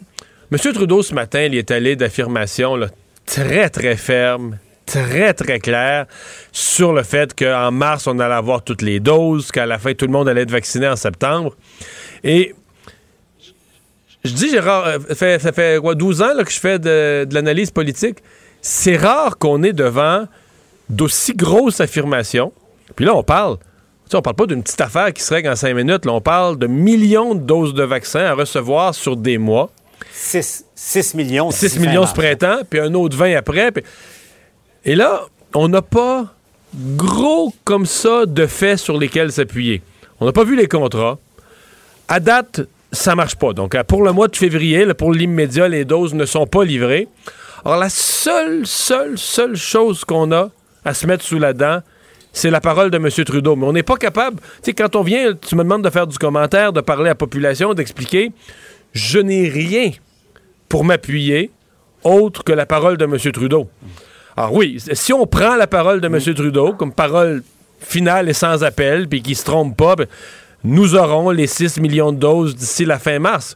M. 0.49 0.57
Trudeau, 0.57 1.03
ce 1.03 1.13
matin, 1.13 1.41
il 1.41 1.55
est 1.55 1.71
allé 1.71 1.97
d'affirmations 1.97 2.77
très, 3.25 3.69
très 3.69 3.97
fermes, 3.97 4.57
très, 4.85 5.33
très 5.33 5.59
claires 5.59 6.05
sur 6.53 6.94
le 6.94 7.03
fait 7.03 7.35
qu'en 7.35 7.71
mars, 7.71 8.07
on 8.07 8.17
allait 8.19 8.33
avoir 8.33 8.63
toutes 8.63 8.81
les 8.81 9.01
doses, 9.01 9.51
qu'à 9.51 9.65
la 9.65 9.77
fin, 9.77 9.94
tout 9.94 10.05
le 10.05 10.13
monde 10.13 10.29
allait 10.29 10.44
être 10.44 10.51
vacciné 10.51 10.88
en 10.88 10.95
septembre. 10.95 11.53
Et 12.23 12.55
je 14.23 14.31
dis, 14.31 14.57
euh, 14.57 14.99
ça 15.39 15.51
fait 15.51 15.81
quoi, 15.81 15.95
12 15.95 16.21
ans 16.21 16.44
que 16.45 16.51
je 16.51 16.59
fais 16.59 16.79
de, 16.79 17.27
l'analyse 17.29 17.71
politique. 17.71 18.19
C'est 18.61 18.95
rare 18.95 19.38
qu'on 19.38 19.63
est 19.63 19.73
devant 19.73 20.27
d'aussi 20.89 21.33
grosses 21.33 21.81
affirmations. 21.81 22.53
Puis 22.95 23.03
là, 23.03 23.13
on 23.13 23.23
parle. 23.23 23.57
Tu 23.57 24.11
sais, 24.11 24.15
on 24.15 24.21
parle 24.21 24.38
pas 24.38 24.45
d'une 24.45 24.63
petite 24.63 24.79
affaire 24.79 25.11
qui 25.11 25.21
se 25.21 25.33
règle 25.33 25.49
en 25.49 25.57
cinq 25.57 25.73
minutes. 25.73 26.05
Là, 26.05 26.13
on 26.13 26.21
parle 26.21 26.57
de 26.57 26.67
millions 26.67 27.35
de 27.35 27.41
doses 27.41 27.73
de 27.73 27.83
vaccins 27.83 28.23
à 28.23 28.33
recevoir 28.33 28.95
sur 28.95 29.17
des 29.17 29.38
mois. 29.38 29.71
6, 30.11 30.65
6 30.75 31.13
millions. 31.15 31.51
6 31.51 31.65
d'ici 31.65 31.79
fin 31.79 31.85
millions 31.89 32.05
ce 32.05 32.13
printemps, 32.13 32.59
puis 32.69 32.79
un 32.79 32.94
autre 32.94 33.15
20 33.17 33.35
après. 33.35 33.71
puis- 33.71 33.83
Et 34.85 34.95
là, 34.95 35.21
on 35.53 35.67
n'a 35.67 35.81
pas 35.81 36.25
gros 36.75 37.53
comme 37.63 37.85
ça 37.85 38.25
de 38.25 38.45
faits 38.45 38.77
sur 38.79 38.97
lesquels 38.97 39.31
s'appuyer. 39.31 39.81
On 40.19 40.25
n'a 40.25 40.31
pas 40.31 40.44
vu 40.44 40.55
les 40.55 40.67
contrats. 40.67 41.17
À 42.07 42.19
date, 42.19 42.61
ça 42.91 43.15
marche 43.15 43.35
pas. 43.35 43.53
Donc, 43.53 43.75
pour 43.83 44.03
le 44.03 44.11
mois 44.11 44.27
de 44.27 44.35
février, 44.35 44.85
là, 44.85 44.94
pour 44.94 45.11
l'immédiat, 45.11 45.67
les 45.67 45.85
doses 45.85 46.13
ne 46.13 46.25
sont 46.25 46.47
pas 46.47 46.63
livrées. 46.63 47.07
Alors, 47.65 47.77
la 47.79 47.89
seule, 47.89 48.65
seule, 48.65 49.17
seule 49.17 49.55
chose 49.55 50.05
qu'on 50.05 50.31
a 50.31 50.49
à 50.85 50.94
se 50.94 51.05
mettre 51.05 51.23
sous 51.23 51.38
la 51.39 51.53
dent, 51.53 51.79
c'est 52.31 52.49
la 52.49 52.61
parole 52.61 52.91
de 52.91 52.97
M. 52.97 53.09
Trudeau. 53.25 53.55
Mais 53.55 53.65
on 53.65 53.73
n'est 53.73 53.83
pas 53.83 53.97
capable. 53.97 54.38
Tu 54.39 54.45
sais, 54.63 54.73
quand 54.73 54.95
on 54.95 55.01
vient, 55.01 55.33
tu 55.33 55.55
me 55.55 55.63
demandes 55.63 55.83
de 55.83 55.89
faire 55.89 56.07
du 56.07 56.17
commentaire, 56.17 56.71
de 56.71 56.81
parler 56.81 57.05
à 57.05 57.09
la 57.09 57.15
population, 57.15 57.73
d'expliquer. 57.73 58.31
Je 58.97 59.19
n'ai 59.19 59.47
rien 59.47 59.91
pour 60.67 60.83
m'appuyer 60.83 61.51
autre 62.03 62.44
que 62.44 62.51
la 62.51 62.65
parole 62.65 62.97
de 62.97 63.05
M. 63.05 63.15
Trudeau. 63.31 63.69
Alors 64.35 64.53
oui, 64.55 64.79
si 64.94 65.13
on 65.13 65.27
prend 65.27 65.55
la 65.55 65.67
parole 65.67 66.01
de 66.01 66.07
M. 66.07 66.19
Trudeau 66.33 66.73
comme 66.73 66.91
parole 66.91 67.44
finale 67.80 68.27
et 68.27 68.33
sans 68.33 68.63
appel, 68.63 69.07
puis 69.07 69.21
qu'il 69.21 69.35
se 69.35 69.45
trompe 69.45 69.77
pas, 69.77 69.95
ben, 69.95 70.07
nous 70.63 70.95
aurons 70.95 71.30
les 71.30 71.45
6 71.45 71.80
millions 71.80 72.11
de 72.11 72.18
doses 72.18 72.56
d'ici 72.56 72.85
la 72.85 72.97
fin 72.97 73.19
mars. 73.19 73.56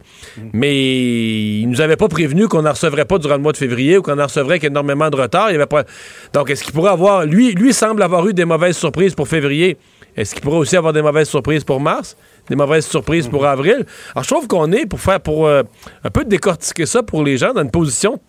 Mais 0.54 1.62
il 1.62 1.68
nous 1.68 1.82
avait 1.82 1.98
pas 1.98 2.08
prévenu 2.08 2.48
qu'on 2.48 2.62
n'en 2.62 2.74
recevrait 2.74 3.06
pas 3.06 3.18
durant 3.18 3.36
le 3.36 3.42
mois 3.42 3.52
de 3.52 3.58
février 3.58 3.98
ou 3.98 4.04
qu'on 4.04 4.20
en 4.20 4.26
recevrait 4.26 4.60
qu'énormément 4.60 5.10
de 5.10 5.16
retard. 5.16 5.50
Il 5.50 5.54
y 5.54 5.56
avait 5.56 5.66
pas... 5.66 5.86
Donc, 6.34 6.52
est-ce 6.52 6.64
qu'il 6.64 6.74
pourrait 6.74 6.92
avoir... 6.92 7.26
Lui, 7.26 7.54
lui 7.54 7.74
semble 7.74 8.04
avoir 8.04 8.28
eu 8.28 8.36
des 8.36 8.46
mauvaises 8.46 8.78
surprises 8.78 9.16
pour 9.16 9.28
février. 9.28 9.78
Est-ce 10.16 10.36
qu'il 10.36 10.44
pourrait 10.44 10.58
aussi 10.58 10.78
avoir 10.78 10.94
des 10.94 11.02
mauvaises 11.02 11.30
surprises 11.30 11.64
pour 11.64 11.80
mars? 11.80 12.16
Des 12.52 12.58
mauvaises 12.58 12.86
surprises 12.86 13.30
pour 13.30 13.46
avril? 13.46 13.86
Alors, 14.14 14.26
je 14.26 14.28
trouve 14.28 14.46
qu'on 14.46 14.74
est, 14.74 14.86
pour 14.86 15.00
faire, 15.00 15.22
pour 15.22 15.48
euh, 15.48 15.64
un 16.04 16.10
peu 16.10 16.26
décortiquer 16.26 16.86
ça 16.86 17.02
pour 17.02 17.24
les 17.24 17.38
gens, 17.38 17.54
dans 17.54 17.62
une 17.62 17.72
position 17.72 18.20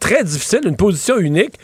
très 0.00 0.24
difficile, 0.24 0.62
une 0.64 0.74
position 0.76 1.16
unique. 1.16 1.54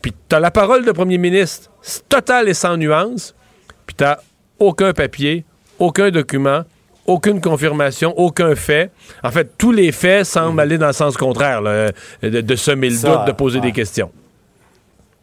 Puis 0.00 0.14
tu 0.26 0.34
as 0.34 0.40
la 0.40 0.50
parole 0.50 0.82
de 0.82 0.92
premier 0.92 1.18
ministre 1.18 1.70
c'est 1.82 2.08
total 2.08 2.48
et 2.48 2.54
sans 2.54 2.78
nuance. 2.78 3.34
Puis 3.86 3.96
tu 3.96 4.04
aucun 4.58 4.94
papier, 4.94 5.44
aucun 5.78 6.10
document, 6.10 6.62
aucune 7.04 7.42
confirmation, 7.42 8.14
aucun 8.18 8.54
fait. 8.54 8.90
En 9.22 9.30
fait, 9.30 9.58
tous 9.58 9.72
les 9.72 9.92
faits 9.92 10.24
semblent 10.24 10.60
aller 10.60 10.78
dans 10.78 10.86
le 10.86 10.94
sens 10.94 11.18
contraire, 11.18 11.60
là, 11.60 11.90
de, 12.22 12.40
de 12.40 12.56
semer 12.56 12.88
le 12.88 12.96
Ça, 12.96 13.08
doute, 13.14 13.26
de 13.26 13.32
poser 13.32 13.58
ouais. 13.58 13.66
des 13.66 13.72
questions. 13.72 14.10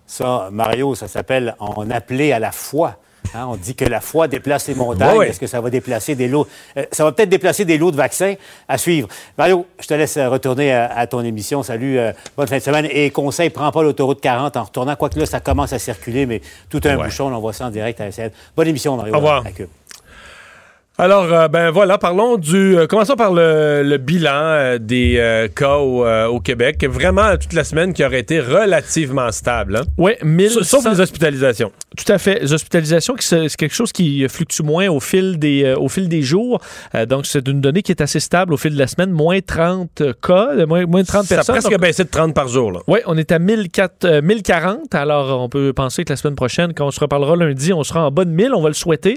Ça, 0.06 0.50
Mario, 0.52 0.94
ça 0.94 1.08
s'appelle 1.08 1.56
en 1.58 1.90
appeler 1.90 2.34
à 2.34 2.38
la 2.38 2.52
foi. 2.52 2.98
Hein, 3.36 3.46
on 3.50 3.56
dit 3.56 3.76
que 3.76 3.86
la 3.86 4.02
foi 4.02 4.28
déplace 4.28 4.68
les 4.68 4.76
montagnes. 4.76 5.22
Est-ce 5.24 5.40
que 5.40 5.48
ça 5.48 5.62
va 5.62 5.70
déplacer 5.70 6.16
des 6.16 6.28
lots? 6.28 6.48
euh, 6.78 6.86
ça 6.92 7.04
va 7.04 7.12
peut-être 7.12 7.30
déplacer 7.30 7.66
des 7.66 7.78
lots 7.78 7.92
de 7.92 7.96
vaccins 7.98 8.34
à 8.68 8.78
suivre. 8.78 9.08
Mario, 9.38 9.66
je 9.80 9.88
te 9.88 9.94
laisse 9.94 10.18
euh, 10.18 10.30
retourner 10.30 10.72
à, 10.74 10.86
à 10.98 11.08
ton 11.08 11.22
émission. 11.24 11.62
Salut, 11.64 12.00
euh, 12.00 12.12
bonne 12.36 12.48
fin 12.48 12.58
de 12.58 12.62
semaine. 12.64 12.88
Et 12.92 13.10
conseil, 13.12 13.50
prends 13.50 13.72
pas 13.72 13.84
l'autoroute 13.84 14.22
40 14.22 14.58
en 14.58 14.64
retournant. 14.64 14.96
Quoique 14.96 15.20
là, 15.20 15.26
ça 15.26 15.40
commence 15.40 15.74
à 15.74 15.80
circuler, 15.80 16.26
mais 16.26 16.42
tout 16.70 16.82
un 16.86 16.98
Ouais. 16.98 17.04
bouchon, 17.06 17.30
là, 17.30 17.38
on 17.38 17.42
voit 17.42 17.54
ça 17.54 17.66
en 17.68 17.70
direct 17.70 18.00
à 18.02 18.06
la 18.06 18.12
scène. 18.12 18.32
Bonne 18.56 18.68
émission, 18.68 18.96
Mario. 18.98 19.14
Au 19.14 19.18
revoir. 19.18 19.46
à 19.46 19.52
Cube. 19.52 19.68
Alors, 21.00 21.32
euh, 21.32 21.48
ben 21.48 21.70
voilà, 21.70 22.00
parlons 22.00 22.38
du. 22.38 22.76
euh, 22.76 22.88
commençons 22.88 23.16
par 23.16 23.32
le, 23.32 23.84
le 23.84 23.98
bilan 23.98 24.32
euh, 24.34 24.78
des 24.80 25.18
euh, 25.20 25.48
cas 25.48 25.76
au, 25.78 26.04
au 26.08 26.40
Québec. 26.40 26.84
Vraiment, 26.90 27.38
toute 27.38 27.54
la 27.54 27.64
semaine 27.64 27.94
qui 27.94 28.04
aurait 28.04 28.20
été 28.22 28.40
relativement 28.40 29.32
stable. 29.32 29.76
hein? 29.76 29.82
Oui, 30.00 30.14
1000. 30.24 30.50
Sauf- 30.64 30.90
les 30.90 31.00
hospitalisations. 31.00 31.72
Tout 31.96 32.12
à 32.12 32.18
fait. 32.18 32.40
Les 32.42 32.52
hospitalisations, 32.52 33.14
c'est 33.20 33.56
quelque 33.56 33.76
chose 33.76 33.92
qui 33.92 34.28
fluctue 34.28 34.64
moins 34.64 34.88
au 34.90 35.00
fil 35.00 35.38
des, 35.38 35.76
au 35.78 35.88
fil 35.88 36.10
des 36.10 36.24
jours. 36.24 36.60
Donc, 37.08 37.28
c'est 37.28 37.48
une 37.48 37.62
donnée 37.62 37.84
qui 37.84 37.92
est 37.92 38.02
assez 38.02 38.20
stable 38.20 38.54
au 38.54 38.58
fil 38.58 38.74
de 38.74 38.80
la 38.80 38.88
semaine. 38.88 39.12
Moins 39.12 39.40
30 39.40 40.02
cas, 40.20 40.66
moins, 40.66 40.86
moins 40.88 41.02
de 41.04 41.08
30 41.08 41.26
Ça 41.26 41.36
a 41.36 41.38
personnes. 41.38 41.56
presque 41.56 41.70
Donc, 41.72 41.80
baissé 41.82 42.06
de 42.06 42.10
30 42.10 42.34
par 42.34 42.48
jour. 42.48 42.72
Là. 42.72 42.80
oui, 42.88 43.00
on 43.06 43.16
est 43.18 43.32
à 43.32 43.38
1004, 43.38 44.06
euh, 44.06 44.22
1040. 44.24 44.96
Alors, 44.96 45.42
on 45.42 45.48
peut 45.50 45.74
penser 45.74 46.04
que 46.06 46.12
la 46.12 46.18
semaine 46.18 46.36
prochaine, 46.36 46.74
quand 46.74 46.88
on 46.88 46.92
se 46.92 47.00
reparlera 47.00 47.36
lundi, 47.36 47.72
on 47.72 47.84
sera 47.84 48.08
en 48.08 48.12
bas 48.12 48.26
de 48.26 48.32
1000. 48.32 48.52
On 48.56 48.62
va 48.62 48.70
le 48.70 48.74
souhaiter. 48.74 49.16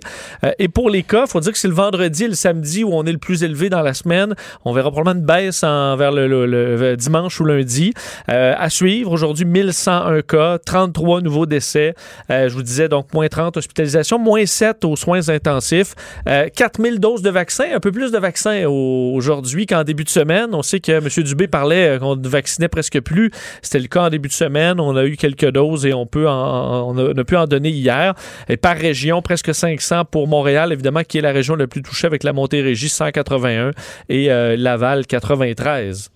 Et 0.58 0.68
pour 0.68 0.90
les 0.90 1.02
cas, 1.04 1.24
il 1.26 1.30
faut 1.30 1.40
dire 1.40 1.52
que 1.52 1.58
c'est 1.58 1.69
le 1.70 1.76
vendredi 1.76 2.26
le 2.26 2.34
samedi 2.34 2.84
où 2.84 2.90
on 2.92 3.04
est 3.04 3.12
le 3.12 3.18
plus 3.18 3.42
élevé 3.44 3.70
dans 3.70 3.82
la 3.82 3.94
semaine. 3.94 4.34
On 4.64 4.72
verra 4.72 4.90
probablement 4.90 5.18
une 5.20 5.24
baisse 5.26 5.62
en- 5.64 5.96
vers 5.96 6.12
le, 6.12 6.96
dimanche 6.96 7.40
ou 7.40 7.44
lundi. 7.44 7.92
Euh, 8.28 8.54
à 8.58 8.68
suivre, 8.70 9.10
aujourd'hui, 9.12 9.44
1101 9.44 10.22
cas, 10.22 10.58
33 10.58 11.20
nouveaux 11.22 11.46
décès. 11.46 11.94
Euh, 12.30 12.48
je 12.48 12.54
vous 12.54 12.62
disais 12.62 12.88
donc 12.88 13.12
moins 13.14 13.28
30 13.28 13.56
hospitalisations, 13.56 14.18
moins 14.18 14.44
7 14.46 14.84
aux 14.84 14.96
soins 14.96 15.28
intensifs. 15.28 15.94
Euh, 16.28 16.48
4000 16.54 16.98
doses 17.00 17.22
de 17.22 17.30
vaccins, 17.30 17.66
un 17.74 17.80
peu 17.80 17.92
plus 17.92 18.10
de 18.12 18.18
vaccins 18.18 18.64
au- 18.66 19.12
aujourd'hui 19.14 19.66
qu'en 19.66 19.84
début 19.84 20.04
de 20.04 20.08
semaine. 20.10 20.48
On 20.52 20.62
sait 20.62 20.80
que 20.80 20.92
M. 20.92 21.08
Dubé 21.24 21.46
parlait 21.46 21.96
euh, 21.96 21.98
qu'on 21.98 22.16
ne 22.16 22.28
vaccinait 22.28 22.68
presque 22.68 23.00
plus. 23.00 23.30
C'était 23.62 23.78
le 23.78 23.88
cas 23.88 24.02
en 24.02 24.10
début 24.10 24.28
de 24.28 24.34
semaine. 24.34 24.80
On 24.80 24.96
a 24.96 25.04
eu 25.04 25.16
quelques 25.16 25.50
doses 25.50 25.86
et 25.86 25.94
on, 25.94 26.06
peut 26.06 26.28
en- 26.28 26.88
on, 26.90 26.98
a, 26.98 27.02
on 27.14 27.36
en 27.36 27.46
donner 27.46 27.70
hier. 27.70 28.14
Et 28.48 28.56
par 28.56 28.76
région, 28.76 29.22
presque 29.22 29.54
500 29.54 30.04
pour 30.04 30.26
Montréal, 30.26 30.72
évidemment, 30.72 31.02
qui 31.06 31.18
est 31.18 31.20
la 31.20 31.32
région 31.32 31.54
la 31.60 31.68
plus 31.68 31.82
touchée 31.82 32.06
avec 32.06 32.24
la 32.24 32.32
Montérégie, 32.32 32.88
181 32.88 33.70
et 34.08 34.30
euh, 34.30 34.56
Laval, 34.56 35.06
93. 35.06 36.10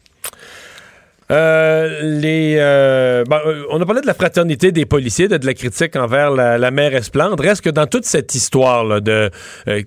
Euh, 1.31 2.23
euh, 2.23 3.25
euh, 3.31 3.65
on 3.71 3.81
a 3.81 3.87
parlé 3.87 4.03
de 4.03 4.07
la 4.07 4.13
fraternité 4.13 4.73
des 4.73 4.85
policiers, 4.85 5.27
de, 5.27 5.45
la 5.45 5.55
critique 5.55 5.97
envers 5.97 6.31
la, 6.31 6.59
la 6.59 6.71
mère 6.71 6.95
Esplendre. 6.95 7.43
Reste 7.43 7.63
que 7.63 7.71
dans 7.71 7.87
toute 7.87 8.05
cette 8.05 8.35
histoire 8.35 9.01
de 9.01 9.31
euh, 9.69 9.83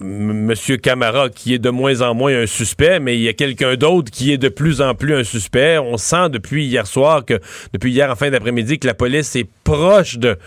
M- 0.00 0.54
Camara, 0.82 1.28
qui 1.28 1.54
est 1.54 1.58
de 1.58 1.68
moins 1.68 2.00
en 2.00 2.14
moins 2.14 2.34
un 2.34 2.46
suspect, 2.46 3.00
mais 3.00 3.16
il 3.16 3.22
y 3.22 3.28
a 3.28 3.34
quelqu'un 3.34 3.74
d'autre 3.74 4.10
qui 4.10 4.32
est 4.32 4.38
de 4.38 4.48
plus 4.48 4.80
en 4.80 4.94
plus 4.94 5.14
un 5.14 5.24
suspect. 5.24 5.78
On 5.78 5.98
sent 5.98 6.30
depuis 6.30 6.64
hier 6.64 6.86
soir 6.86 7.24
que, 7.26 7.38
depuis 7.74 7.92
hier 7.92 8.10
en 8.10 8.16
fin 8.16 8.30
d'après-midi, 8.30 8.78
que 8.78 8.86
la 8.86 8.94
police 8.94 9.36
est 9.36 9.48
proche 9.64 10.16
de 10.18 10.38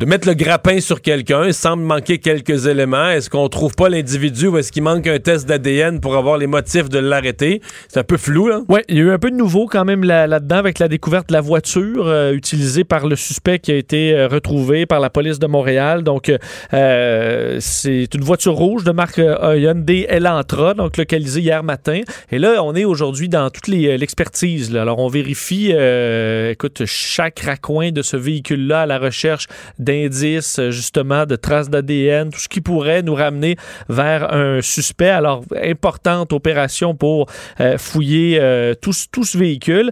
de 0.00 0.06
mettre 0.06 0.26
le 0.26 0.34
grappin 0.34 0.80
sur 0.80 1.00
quelqu'un, 1.00 1.52
semble 1.52 1.84
manquer 1.84 2.18
quelques 2.18 2.66
éléments. 2.66 3.10
Est-ce 3.10 3.30
qu'on 3.30 3.48
trouve 3.48 3.74
pas 3.76 3.88
l'individu 3.88 4.48
ou 4.48 4.58
est-ce 4.58 4.72
qu'il 4.72 4.82
manque 4.82 5.06
un 5.06 5.20
test 5.20 5.46
d'ADN 5.46 6.00
pour 6.00 6.16
avoir 6.16 6.36
les 6.36 6.48
motifs 6.48 6.88
de 6.88 6.98
l'arrêter? 6.98 7.60
C'est 7.88 8.00
un 8.00 8.04
peu 8.04 8.16
flou, 8.16 8.48
là. 8.48 8.60
Oui, 8.68 8.80
il 8.88 8.96
y 8.96 9.00
a 9.00 9.04
eu 9.04 9.10
un 9.12 9.18
peu 9.18 9.30
de 9.30 9.36
nouveau 9.36 9.66
quand 9.66 9.84
même 9.84 10.02
là- 10.02 10.26
là-dedans 10.26 10.56
avec 10.56 10.80
la 10.80 10.88
découverte 10.88 11.28
de 11.28 11.32
la 11.34 11.40
voiture 11.40 12.08
euh, 12.08 12.32
utilisée 12.32 12.82
par 12.82 13.06
le 13.06 13.14
suspect 13.14 13.60
qui 13.60 13.70
a 13.70 13.76
été 13.76 14.14
euh, 14.14 14.26
retrouvé 14.26 14.84
par 14.84 14.98
la 14.98 15.10
police 15.10 15.38
de 15.38 15.46
Montréal. 15.46 16.02
Donc, 16.02 16.32
euh, 16.72 17.56
c'est 17.60 18.12
une 18.14 18.22
voiture 18.22 18.54
rouge 18.54 18.82
de 18.82 18.90
marque 18.90 19.18
Hyundai 19.18 20.06
Elantra, 20.08 20.74
donc 20.74 20.96
localisée 20.96 21.40
hier 21.40 21.62
matin. 21.62 22.00
Et 22.32 22.38
là, 22.40 22.64
on 22.64 22.74
est 22.74 22.84
aujourd'hui 22.84 23.28
dans 23.28 23.48
toute 23.50 23.68
l'expertise. 23.68 24.74
Alors, 24.74 24.98
on 24.98 25.08
vérifie, 25.08 25.72
écoute, 26.50 26.82
chaque 26.84 27.38
raccoin 27.40 27.92
de 27.92 28.02
ce 28.02 28.16
véhicule-là 28.16 28.82
à 28.82 28.86
la 28.86 28.98
recherche 28.98 29.46
d'indices, 29.84 30.58
euh, 30.58 30.70
justement, 30.70 31.26
de 31.26 31.36
traces 31.36 31.70
d'ADN, 31.70 32.30
tout 32.30 32.40
ce 32.40 32.48
qui 32.48 32.60
pourrait 32.60 33.02
nous 33.02 33.14
ramener 33.14 33.56
vers 33.88 34.32
un 34.32 34.60
suspect. 34.62 35.10
Alors, 35.10 35.44
importante 35.62 36.32
opération 36.32 36.94
pour 36.94 37.30
euh, 37.60 37.78
fouiller 37.78 38.38
euh, 38.40 38.74
tout, 38.74 38.92
ce- 38.92 39.38
véhicule. 39.38 39.90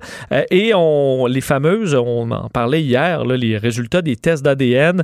Et 0.51 0.73
on, 0.75 1.27
les 1.27 1.41
fameuses, 1.41 1.95
on 1.95 2.31
en 2.31 2.49
parlait 2.49 2.83
hier, 2.83 3.25
les 3.25 3.57
résultats 3.59 4.03
des 4.03 4.17
tests 4.17 4.43
d'ADN 4.45 5.03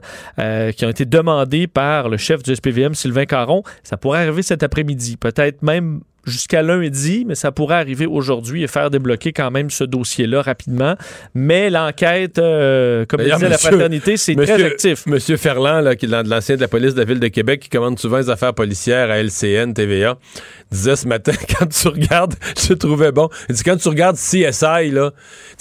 qui 0.76 0.84
ont 0.84 0.88
été 0.90 1.04
demandés 1.04 1.66
par 1.66 2.08
le 2.08 2.16
chef 2.16 2.42
du 2.42 2.54
SPVM, 2.54 2.94
Sylvain 2.94 3.26
Caron, 3.26 3.62
ça 3.82 3.96
pourrait 3.96 4.20
arriver 4.20 4.42
cet 4.42 4.62
après-midi. 4.62 5.16
Peut-être 5.16 5.62
même 5.62 6.00
jusqu'à 6.28 6.62
lundi, 6.62 7.24
mais 7.26 7.34
ça 7.34 7.52
pourrait 7.52 7.76
arriver 7.76 8.06
aujourd'hui 8.06 8.62
et 8.62 8.66
faire 8.66 8.90
débloquer 8.90 9.32
quand 9.32 9.50
même 9.50 9.70
ce 9.70 9.84
dossier-là 9.84 10.42
rapidement. 10.42 10.94
Mais 11.34 11.70
l'enquête, 11.70 12.38
euh, 12.38 13.04
comme 13.06 13.22
disait 13.22 13.48
la 13.48 13.58
fraternité, 13.58 14.16
c'est 14.16 14.34
très 14.34 14.62
actif. 14.62 15.06
Monsieur 15.06 15.36
Ferland, 15.36 15.80
là, 15.82 15.96
qui 15.96 16.06
est 16.06 16.08
l'ancien 16.08 16.56
de 16.56 16.60
la 16.60 16.68
police 16.68 16.94
de 16.94 17.00
la 17.00 17.04
ville 17.04 17.20
de 17.20 17.28
Québec, 17.28 17.60
qui 17.60 17.68
commande 17.68 17.98
souvent 17.98 18.18
les 18.18 18.30
affaires 18.30 18.54
policières 18.54 19.10
à 19.10 19.18
LCN, 19.22 19.72
TVA, 19.74 20.16
disait 20.70 20.96
ce 20.96 21.06
matin, 21.08 21.32
quand 21.58 21.66
tu 21.66 21.88
regardes, 21.88 22.34
je 22.68 22.74
trouvais 22.74 23.12
bon, 23.12 23.28
il 23.48 23.54
dit, 23.54 23.62
quand 23.62 23.76
tu 23.76 23.88
regardes 23.88 24.16
CSI, 24.16 24.90
là, 24.90 25.10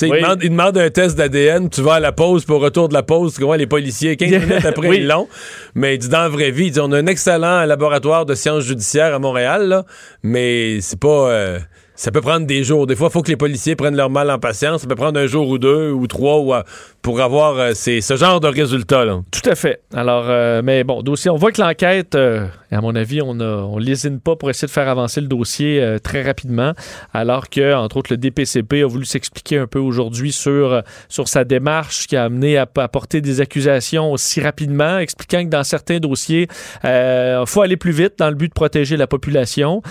Oui. 0.01 0.09
il, 0.09 0.21
demande, 0.21 0.39
il 0.43 0.49
demande 0.49 0.77
un 0.77 0.89
test 0.89 1.17
d'ADN, 1.17 1.69
tu 1.69 1.81
vas 1.81 1.95
à 1.95 1.99
la 1.99 2.11
pause, 2.11 2.45
puis 2.45 2.53
au 2.53 2.59
retour 2.59 2.89
de 2.89 2.93
la 2.93 3.03
pause, 3.03 3.35
tu 3.35 3.43
vois, 3.43 3.57
les 3.57 3.67
policiers, 3.67 4.15
15 4.17 4.31
minutes 4.47 4.65
après, 4.65 4.87
Oui. 4.89 4.97
ils 4.99 5.07
l'ont. 5.07 5.27
Mais 5.75 5.95
il 5.95 5.99
dit, 5.99 6.09
dans 6.09 6.21
la 6.21 6.29
vraie 6.29 6.51
vie, 6.51 6.65
il 6.65 6.71
dit, 6.71 6.79
on 6.79 6.91
a 6.91 6.97
un 6.97 7.07
excellent 7.07 7.63
laboratoire 7.65 8.25
de 8.25 8.35
sciences 8.35 8.63
judiciaires 8.63 9.13
à 9.13 9.19
Montréal, 9.19 9.67
là, 9.67 9.85
mais 10.23 10.56
c'est 10.81 10.99
pas... 10.99 11.29
euh, 11.29 11.59
ça 11.99 12.11
peut 12.11 12.21
prendre 12.21 12.45
des 12.45 12.63
jours. 12.63 12.85
Des 12.85 12.95
fois, 12.95 13.07
il 13.09 13.11
faut 13.11 13.23
que 13.23 13.31
les 13.31 13.37
policiers 13.37 13.75
prennent 13.75 13.95
leur 13.95 14.11
mal 14.11 14.29
en 14.29 14.37
patience. 14.37 14.81
Ça 14.81 14.87
peut 14.87 14.93
prendre 14.93 15.19
un 15.19 15.25
jour 15.25 15.49
ou 15.49 15.57
deux 15.57 15.89
ou 15.89 16.05
trois 16.05 16.37
ou, 16.37 16.53
pour 17.01 17.19
avoir 17.21 17.57
euh, 17.57 17.71
ce 17.73 18.15
genre 18.15 18.39
de 18.39 18.47
résultats-là. 18.47 19.21
Tout 19.31 19.49
à 19.49 19.55
fait. 19.55 19.81
Alors, 19.95 20.25
euh, 20.27 20.61
mais 20.63 20.83
bon, 20.83 21.01
dossier, 21.01 21.31
on 21.31 21.37
voit 21.37 21.51
que 21.51 21.59
l'enquête, 21.59 22.13
à 22.13 22.81
mon 22.81 22.95
avis, 22.95 23.23
on 23.23 23.39
a, 23.39 23.79
lésine 23.79 24.19
pas 24.19 24.35
pour 24.35 24.51
essayer 24.51 24.67
de 24.67 24.71
faire 24.71 24.87
avancer 24.87 25.21
le 25.21 25.27
dossier 25.27 25.97
très 26.03 26.21
rapidement, 26.21 26.73
alors 27.15 27.49
que, 27.49 27.73
entre 27.73 27.97
autres, 27.97 28.13
le 28.13 28.17
DPCP 28.17 28.83
a 28.83 28.85
voulu 28.87 29.05
s'expliquer 29.05 29.57
un 29.57 29.67
peu 29.67 29.79
aujourd'hui 29.79 30.31
sur, 30.31 30.83
sur 31.09 31.27
sa 31.27 31.45
démarche 31.45 32.05
qui 32.05 32.15
a 32.15 32.25
amené 32.25 32.59
à, 32.59 32.67
à 32.77 32.87
porter 32.89 33.21
des 33.21 33.41
accusations 33.41 34.11
aussi 34.11 34.39
rapidement, 34.39 34.99
expliquant 34.99 35.43
que 35.43 35.49
dans 35.49 35.63
certains 35.63 35.97
dossiers, 35.97 36.47
il 36.83 37.43
faut 37.47 37.61
aller 37.61 37.77
plus 37.77 37.91
vite 37.91 38.19
dans 38.19 38.29
le 38.29 38.35
but 38.35 38.49
de 38.49 38.53
protéger 38.53 38.97
la 38.97 39.07
population. 39.07 39.81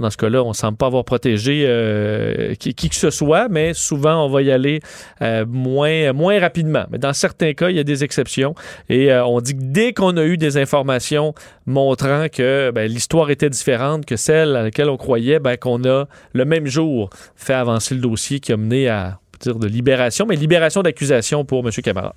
Dans 0.00 0.10
ce 0.10 0.16
cas-là, 0.16 0.42
on 0.42 0.48
ne 0.48 0.54
semble 0.54 0.76
pas 0.76 0.86
avoir 0.86 1.04
protégé 1.04 1.64
euh, 1.66 2.54
qui, 2.54 2.74
que 2.74 2.94
ce 2.94 3.10
soit, 3.10 3.48
mais 3.48 3.74
souvent, 3.74 4.24
on 4.24 4.28
va 4.28 4.42
y 4.42 4.50
aller 4.50 4.80
euh, 5.20 5.44
moins, 5.48 6.12
moins 6.12 6.38
rapidement. 6.40 6.84
Mais 6.90 6.98
dans 6.98 7.12
certains 7.12 7.54
cas, 7.54 7.70
il 7.70 7.76
y 7.76 7.80
a 7.80 7.84
des 7.84 8.04
exceptions. 8.04 8.54
Et 8.88 9.12
euh, 9.12 9.24
on 9.24 9.40
dit 9.40 9.54
que 9.54 9.62
dès 9.62 9.92
qu'on 9.92 10.16
a 10.16 10.24
eu 10.24 10.36
des 10.36 10.56
informations 10.56 11.34
montrant 11.66 12.26
que 12.30 12.70
ben, 12.74 12.90
l'histoire 12.90 13.30
était 13.30 13.50
différente 13.50 14.06
que 14.06 14.16
celle 14.16 14.56
à 14.56 14.62
laquelle 14.62 14.88
on 14.88 14.96
croyait, 14.96 15.38
ben, 15.38 15.56
qu'on 15.56 15.84
a 15.84 16.06
le 16.32 16.44
même 16.44 16.66
jour 16.66 17.10
fait 17.36 17.54
avancer 17.54 17.94
le 17.94 18.00
dossier 18.00 18.40
qui 18.40 18.52
a 18.52 18.56
mené 18.56 18.88
à 18.88 19.18
dire 19.40 19.56
de 19.56 19.66
libération, 19.66 20.26
mais 20.26 20.36
libération 20.36 20.82
d'accusation 20.82 21.44
pour 21.44 21.66
M. 21.66 21.70
Camara. 21.82 22.14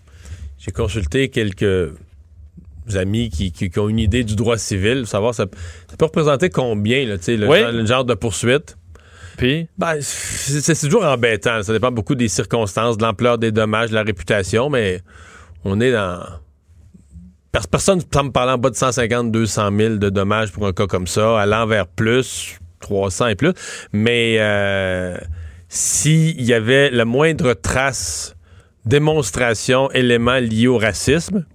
J'ai 0.57 0.71
consulté 0.71 1.29
quelques 1.29 1.91
amis 2.95 3.29
qui, 3.29 3.51
qui- 3.51 3.69
qui 3.69 3.79
ont 3.79 3.89
une 3.89 3.99
idée 3.99 4.23
du 4.23 4.35
droit 4.35 4.57
civil, 4.57 5.05
savoir 5.07 5.33
ça, 5.33 5.45
ça 5.89 5.97
peut 5.97 6.05
représenter 6.05 6.49
combien, 6.49 7.05
là, 7.05 7.15
le, 7.27 7.47
Oui. 7.47 7.59
genre, 7.59 7.71
le 7.71 7.85
genre 7.85 8.05
de 8.05 8.13
poursuite. 8.13 8.77
Puis, 9.37 9.67
Ben, 9.77 9.97
c'est 10.01 10.79
toujours 10.79 11.03
embêtant. 11.05 11.61
Ça 11.61 11.73
dépend 11.73 11.91
beaucoup 11.91 12.15
des 12.15 12.27
circonstances, 12.29 12.97
de 12.97 13.03
l'ampleur 13.03 13.37
des 13.37 13.51
dommages, 13.51 13.89
de 13.89 13.95
la 13.95 14.03
réputation, 14.03 14.69
mais 14.69 15.01
on 15.65 15.81
est 15.81 15.91
dans. 15.91 16.21
Pers- 17.51 17.67
Personne 17.67 17.99
ne 17.99 18.03
semble 18.13 18.31
parler 18.31 18.53
en 18.53 18.57
bas 18.57 18.69
de 18.69 18.75
150, 18.75 19.31
200 19.31 19.69
000 19.77 19.95
de 19.95 20.09
dommages 20.09 20.51
pour 20.51 20.65
un 20.67 20.71
cas 20.73 20.87
comme 20.87 21.07
ça, 21.07 21.39
à 21.39 21.45
l'envers 21.45 21.87
plus, 21.87 22.59
300 22.79 23.27
et 23.27 23.35
plus. 23.35 23.51
Mais 23.91 24.37
euh, 24.39 25.17
s'il 25.67 26.41
y 26.41 26.53
avait 26.53 26.89
la 26.91 27.03
moindre 27.05 27.53
trace, 27.55 28.35
démonstration, 28.85 29.89
élément 29.91 30.37
lié 30.39 30.67
au 30.67 30.77
racisme, 30.77 31.45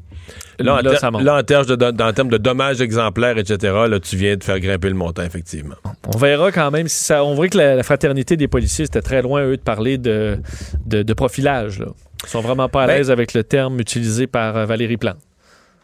Là, 0.63 0.75
en, 0.77 0.81
Là, 0.83 0.97
ça 0.97 1.11
monte. 1.11 1.23
là, 1.23 1.37
en 1.39 1.43
termes 1.43 1.67
de, 1.67 1.75
do- 1.77 2.03
en 2.05 2.13
termes 2.13 2.29
de 2.31 2.37
dommages 2.39 2.81
exemplaires, 2.81 3.39
etc., 3.39 3.59
là, 3.89 4.01
tu 4.01 4.17
viens 4.17 4.37
de 4.37 4.45
faire 4.45 4.61
grimper 4.61 4.89
le 4.89 4.95
montant, 4.95 5.23
effectivement. 5.23 5.75
On 6.15 6.19
verra 6.19 6.53
quand 6.53 6.71
même 6.71 6.89
si 6.89 7.03
ça. 7.05 7.25
On 7.25 7.35
voit 7.35 7.49
que 7.49 7.59
la, 7.59 7.75
la 7.77 7.83
fraternité 7.83 8.37
des 8.37 8.49
policiers, 8.49 8.85
c'était 8.87 9.03
très 9.03 9.23
loin, 9.23 9.43
eux, 9.45 9.57
de 9.57 9.63
parler 9.63 9.99
de, 9.99 10.39
de, 10.87 11.03
de 11.03 11.13
profilage. 11.15 11.79
Là. 11.79 11.87
Ils 12.25 12.29
sont 12.29 12.41
vraiment 12.41 12.69
pas 12.69 12.83
à 12.83 12.87
Ben- 12.87 12.97
l'aise 12.99 13.11
avec 13.11 13.35
le 13.35 13.45
terme 13.45 13.81
utilisé 13.81 14.27
par 14.27 14.57
euh, 14.57 14.67
Valérie 14.67 14.97
Plante. 14.97 15.17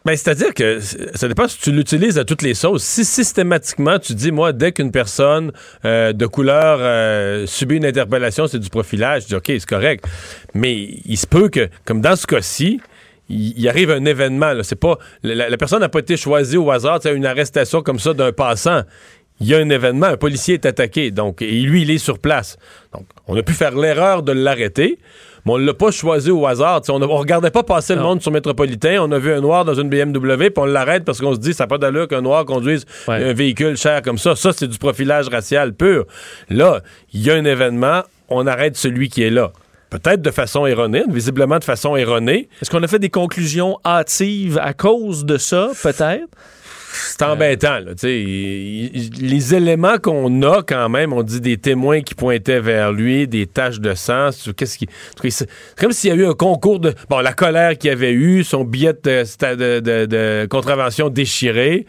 Ben, 0.05 0.15
c'est-à-dire 0.15 0.53
que 0.53 0.79
ça 0.79 1.27
dépend 1.27 1.49
si 1.49 1.59
tu 1.59 1.69
l'utilises 1.73 2.17
à 2.17 2.23
toutes 2.23 2.41
les 2.41 2.53
sauces. 2.53 2.83
Si 2.83 3.03
systématiquement 3.03 3.99
tu 3.99 4.13
dis, 4.13 4.31
moi, 4.31 4.53
dès 4.53 4.71
qu'une 4.71 4.91
personne 4.91 5.51
euh, 5.83 6.13
de 6.13 6.25
couleur 6.25 6.77
euh, 6.79 7.45
subit 7.45 7.75
une 7.75 7.85
interpellation, 7.85 8.47
c'est 8.47 8.59
du 8.59 8.69
profilage, 8.69 9.23
je 9.23 9.27
dis, 9.27 9.35
OK, 9.35 9.45
c'est 9.47 9.65
correct. 9.65 10.05
Mais 10.53 10.75
il 11.03 11.17
se 11.17 11.27
peut 11.27 11.49
que, 11.49 11.67
comme 11.83 11.99
dans 11.99 12.15
ce 12.15 12.25
cas-ci, 12.25 12.79
il, 13.29 13.57
il 13.59 13.67
arrive 13.69 13.91
un 13.91 14.05
événement. 14.05 14.53
là. 14.53 14.63
C'est 14.63 14.75
pas 14.79 14.97
la, 15.23 15.49
la 15.49 15.57
personne 15.57 15.79
n'a 15.81 15.89
pas 15.89 15.99
été 15.99 16.17
choisie 16.17 16.57
au 16.57 16.69
hasard. 16.71 17.01
Sais, 17.01 17.13
Une 17.13 17.25
arrestation 17.25 17.81
comme 17.81 17.99
ça 17.99 18.13
d'un 18.13 18.31
passant. 18.31 18.81
Il 19.39 19.47
y 19.47 19.53
a 19.53 19.59
un 19.59 19.69
événement, 19.69 20.07
un 20.07 20.17
policier 20.17 20.55
est 20.55 20.65
attaqué, 20.65 21.11
donc 21.11 21.43
et 21.43 21.51
lui, 21.51 21.83
il 21.83 21.91
est 21.91 21.99
sur 21.99 22.17
place. 22.17 22.57
Donc, 22.91 23.05
on 23.27 23.37
a 23.37 23.43
pu 23.43 23.53
faire 23.53 23.75
l'erreur 23.77 24.23
de 24.23 24.31
l'arrêter. 24.31 24.97
mais 25.45 25.51
on 25.51 25.57
l'a 25.57 25.75
pas 25.75 25.91
choisi 25.91 26.31
au 26.31 26.47
hasard. 26.47 26.81
T'sais, 26.81 26.91
on, 26.91 26.99
on 27.03 27.17
regardait 27.17 27.51
pas 27.51 27.61
passer 27.61 27.93
le 27.93 28.01
monde 28.01 28.19
sur 28.19 28.31
Métropolitain. 28.31 28.97
On 28.99 29.11
a 29.11 29.19
vu 29.19 29.31
un 29.31 29.39
noir 29.39 29.63
dans 29.63 29.75
une 29.75 29.89
BMW, 29.89 30.49
puis 30.49 30.53
on 30.57 30.65
l'arrête 30.65 31.05
parce 31.05 31.19
qu'on 31.21 31.35
se 31.35 31.39
dit, 31.39 31.53
ça 31.53 31.65
n'a 31.65 31.67
pas 31.67 31.77
d'allure 31.77 32.07
qu'un 32.07 32.21
noir 32.21 32.45
conduise 32.45 32.85
Ouais. 33.07 33.23
un 33.29 33.33
véhicule 33.33 33.77
cher 33.77 34.01
comme 34.01 34.17
ça. 34.17 34.35
Ça, 34.35 34.53
c'est 34.53 34.67
du 34.67 34.79
profilage 34.79 35.27
racial 35.27 35.71
pur. 35.75 36.05
Là, 36.49 36.81
il 37.13 37.21
y 37.21 37.29
a 37.29 37.35
un 37.35 37.45
événement, 37.45 38.01
on 38.29 38.47
arrête 38.47 38.75
celui 38.75 39.07
qui 39.09 39.21
est 39.21 39.29
là. 39.29 39.51
Peut-être 39.89 40.21
de 40.21 40.31
façon 40.31 40.65
erronée, 40.65 41.03
visiblement 41.09 41.59
de 41.59 41.63
façon 41.63 41.95
erronée. 41.95 42.49
Est-ce 42.61 42.69
qu'on 42.69 42.83
a 42.83 42.87
fait 42.87 42.99
des 42.99 43.09
conclusions 43.09 43.77
hâtives 43.85 44.59
à 44.61 44.73
cause 44.73 45.23
de 45.25 45.37
ça, 45.37 45.69
peut-être? 45.81 46.27
C'est 46.91 47.21
embêtant, 47.23 47.79
là. 47.79 47.91
Les 48.03 49.53
éléments 49.55 49.97
qu'on 49.97 50.41
a 50.43 50.63
quand 50.63 50.89
même, 50.89 51.13
on 51.13 51.21
dit 51.23 51.41
des 51.41 51.57
témoins 51.57 52.01
qui 52.01 52.15
pointaient 52.15 52.59
vers 52.59 52.91
lui, 52.91 53.27
des 53.27 53.45
taches 53.45 53.79
de 53.79 53.93
sang. 53.93 54.31
c'est- 54.31 54.53
Qu'est-ce 54.53 54.77
qui. 54.77 54.87
C'est 55.29 55.49
comme 55.79 55.91
s'il 55.91 56.09
y 56.09 56.13
a 56.13 56.15
eu 56.15 56.25
un 56.25 56.33
concours 56.33 56.79
de. 56.79 56.93
Bon, 57.09 57.19
la 57.19 57.33
colère 57.33 57.77
qu'il 57.77 57.89
avait 57.91 58.13
eu, 58.13 58.43
son 58.43 58.63
billet 58.63 58.93
de, 58.93 59.23
sta- 59.23 59.55
de- 59.55 59.79
de- 59.79 60.05
de 60.05 60.47
contravention 60.49 61.09
déchiré. 61.09 61.85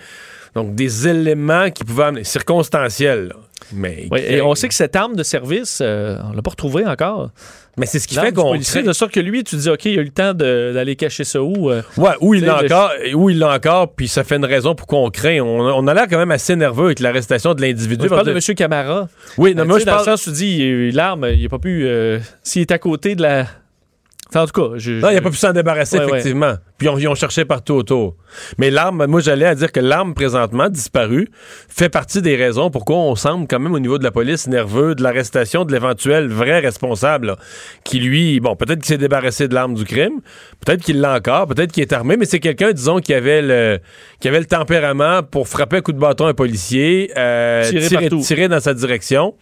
Donc, 0.55 0.75
des 0.75 1.07
éléments 1.07 1.71
qui 1.71 1.85
pouvaient 1.85 2.05
amener. 2.05 2.25
circonstanciels, 2.25 3.29
là. 3.29 3.37
Mais, 3.73 4.09
Oui, 4.11 4.21
et 4.27 4.41
on 4.41 4.55
sait 4.55 4.69
que 4.69 4.75
cette 4.75 4.97
arme 4.97 5.15
de 5.15 5.23
service, 5.23 5.81
euh, 5.83 6.17
on 6.25 6.33
l'a 6.33 6.41
pas 6.43 6.51
retrouvée 6.51 6.87
encore. 6.87 7.31
Mais 7.79 7.87
c'est 7.87 7.99
ce 7.99 8.09
qui 8.09 8.15
fait 8.17 8.33
qu'on. 8.33 8.59
crée- 8.59 8.83
de 8.83 8.93
sorte 8.93 9.13
que 9.13 9.21
lui, 9.21 9.45
tu 9.45 9.57
dis, 9.57 9.69
OK, 9.71 9.85
il 9.87 9.99
a 9.99 10.03
eu 10.03 10.05
le 10.05 10.11
temps 10.11 10.35
d'aller 10.35 10.97
cacher 10.97 11.25
ça 11.25 11.43
où? 11.43 11.71
euh, 11.71 11.83
Ouais, 11.97 12.11
où 12.21 12.35
il 12.35 12.45
l'a 12.45 12.63
encore, 12.65 12.91
où 13.15 13.31
il 13.31 13.39
l'a 13.39 13.55
encore, 13.55 13.93
puis 13.95 14.09
ça 14.09 14.25
fait 14.25 14.37
une 14.37 14.45
raison 14.45 14.75
pour 14.75 14.87
qu'on 14.87 15.09
craint. 15.11 15.41
On, 15.41 15.61
on 15.61 15.87
a 15.87 15.95
l'air 15.95 16.07
quand 16.11 16.19
même 16.19 16.31
assez 16.31 16.57
nerveux 16.57 16.87
avec 16.87 17.01
l'arrestation 17.01 17.55
de 17.55 17.61
l'individu. 17.63 18.05
je 18.05 18.09
parle 18.09 18.27
de 18.27 18.33
M. 18.33 18.55
Camara. 18.57 19.09
Oui, 19.37 19.55
non, 19.55 19.63
Euh, 19.63 19.67
moi 19.67 19.79
je 19.79 19.85
sais, 19.85 19.91
dans 19.91 19.99
le 19.99 20.05
sens 20.05 20.23
tu 20.25 20.31
dis, 20.33 20.59
il- 20.59 20.95
l'arme, 20.95 21.27
il 21.33 21.43
n'a 21.43 21.49
pas 21.49 21.59
pu. 21.59 21.85
euh, 21.87 22.19
S'il 22.43 22.63
est 22.63 22.71
à 22.73 22.79
côté 22.79 23.15
de 23.15 23.23
la. 23.23 23.47
Enfin, 24.31 24.43
en 24.43 24.47
tout 24.47 24.61
cas, 24.61 24.77
je. 24.77 24.93
Non, 24.93 25.09
il 25.11 25.15
n'a 25.15 25.21
pas 25.23 25.31
pu 25.31 25.37
s'en 25.37 25.53
débarrasser, 25.53 25.99
Ouais, 25.99 26.05
ouais. 26.05 26.11
effectivement. 26.19 26.55
Puis 26.77 26.89
on- 26.89 26.99
ils 26.99 27.09
ont 27.09 27.15
cherché 27.15 27.45
partout 27.47 27.73
autour. 27.75 28.15
Mais 28.59 28.71
l'arme, 28.71 29.07
moi 29.07 29.21
j'allais 29.21 29.47
à 29.47 29.55
dire 29.55 29.73
que 29.73 29.81
l'arme 29.81 30.13
présentement 30.15 30.69
disparue 30.69 31.29
fait 31.69 31.89
partie 31.89 32.21
des 32.23 32.37
raisons 32.37 32.71
pourquoi 32.71 32.97
on 32.99 33.17
semble 33.17 33.49
quand 33.49 33.59
même 33.59 33.73
au 33.75 33.79
niveau 33.81 33.97
de 33.99 34.05
la 34.05 34.11
police 34.11 34.47
nerveux 34.47 34.95
de 34.95 35.03
l'arrestation 35.03 35.65
de 35.65 35.73
l'éventuel 35.73 36.29
vrai 36.29 36.61
responsable 36.61 37.29
là, 37.29 37.37
qui 37.85 37.99
lui, 38.01 38.39
bon, 38.39 38.55
peut-être 38.55 38.79
qu'il 38.81 38.87
s'est 38.89 38.99
débarrassé 38.99 39.49
de 39.49 39.55
l'arme 39.55 39.75
du 39.75 39.85
crime, 39.85 40.21
peut-être 40.65 40.83
qu'il 40.83 41.01
l'a 41.01 41.15
encore, 41.17 41.47
peut-être 41.47 41.73
qu'il 41.73 41.83
est 41.83 41.93
armé, 41.93 42.17
mais 42.19 42.27
c'est 42.27 42.39
quelqu'un, 42.39 42.73
disons, 42.73 42.99
qui 43.01 43.15
avait 43.15 43.41
le 43.43 43.79
qui 44.21 44.29
avait 44.29 44.41
le 44.41 44.47
tempérament 44.47 45.23
pour 45.23 45.49
frapper 45.49 45.79
un 45.79 45.81
coup 45.81 45.93
de 45.93 45.99
bâton 45.99 46.27
à 46.27 46.31
un 46.31 46.35
policier, 46.35 47.11
euh, 47.17 47.69
Tirer 47.69 47.87
tirer, 47.89 48.09
partout. 48.09 48.21
tirer 48.23 48.49
dans 48.49 48.61
sa 48.61 48.75
direction. 48.75 49.35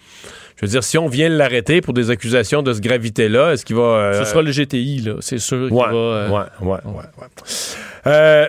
Je 0.56 0.64
veux 0.64 0.70
dire, 0.70 0.82
si 0.82 0.96
on 0.96 1.06
vient 1.06 1.28
l'arrêter 1.28 1.80
pour 1.82 1.92
des 1.92 2.10
accusations 2.10 2.62
de 2.62 2.72
ce 2.72 2.80
gravité-là, 2.80 3.52
est-ce 3.52 3.64
qu'il 3.66 3.76
va... 3.76 3.82
euh, 3.82 4.25
Ce 4.25 4.30
sera 4.30 4.40
le 4.42 4.50
GTI, 4.52 5.00
là. 5.00 5.14
C'est 5.20 5.38
sûr 5.38 5.68
qu'il 5.68 5.76
Ouais, 5.76 5.84
va. 5.86 5.94
euh, 5.94 6.28
ouais, 6.30 6.44
ouais, 6.62 6.78
ouais, 6.86 6.92
ouais. 6.92 7.26
Euh, 8.06 8.46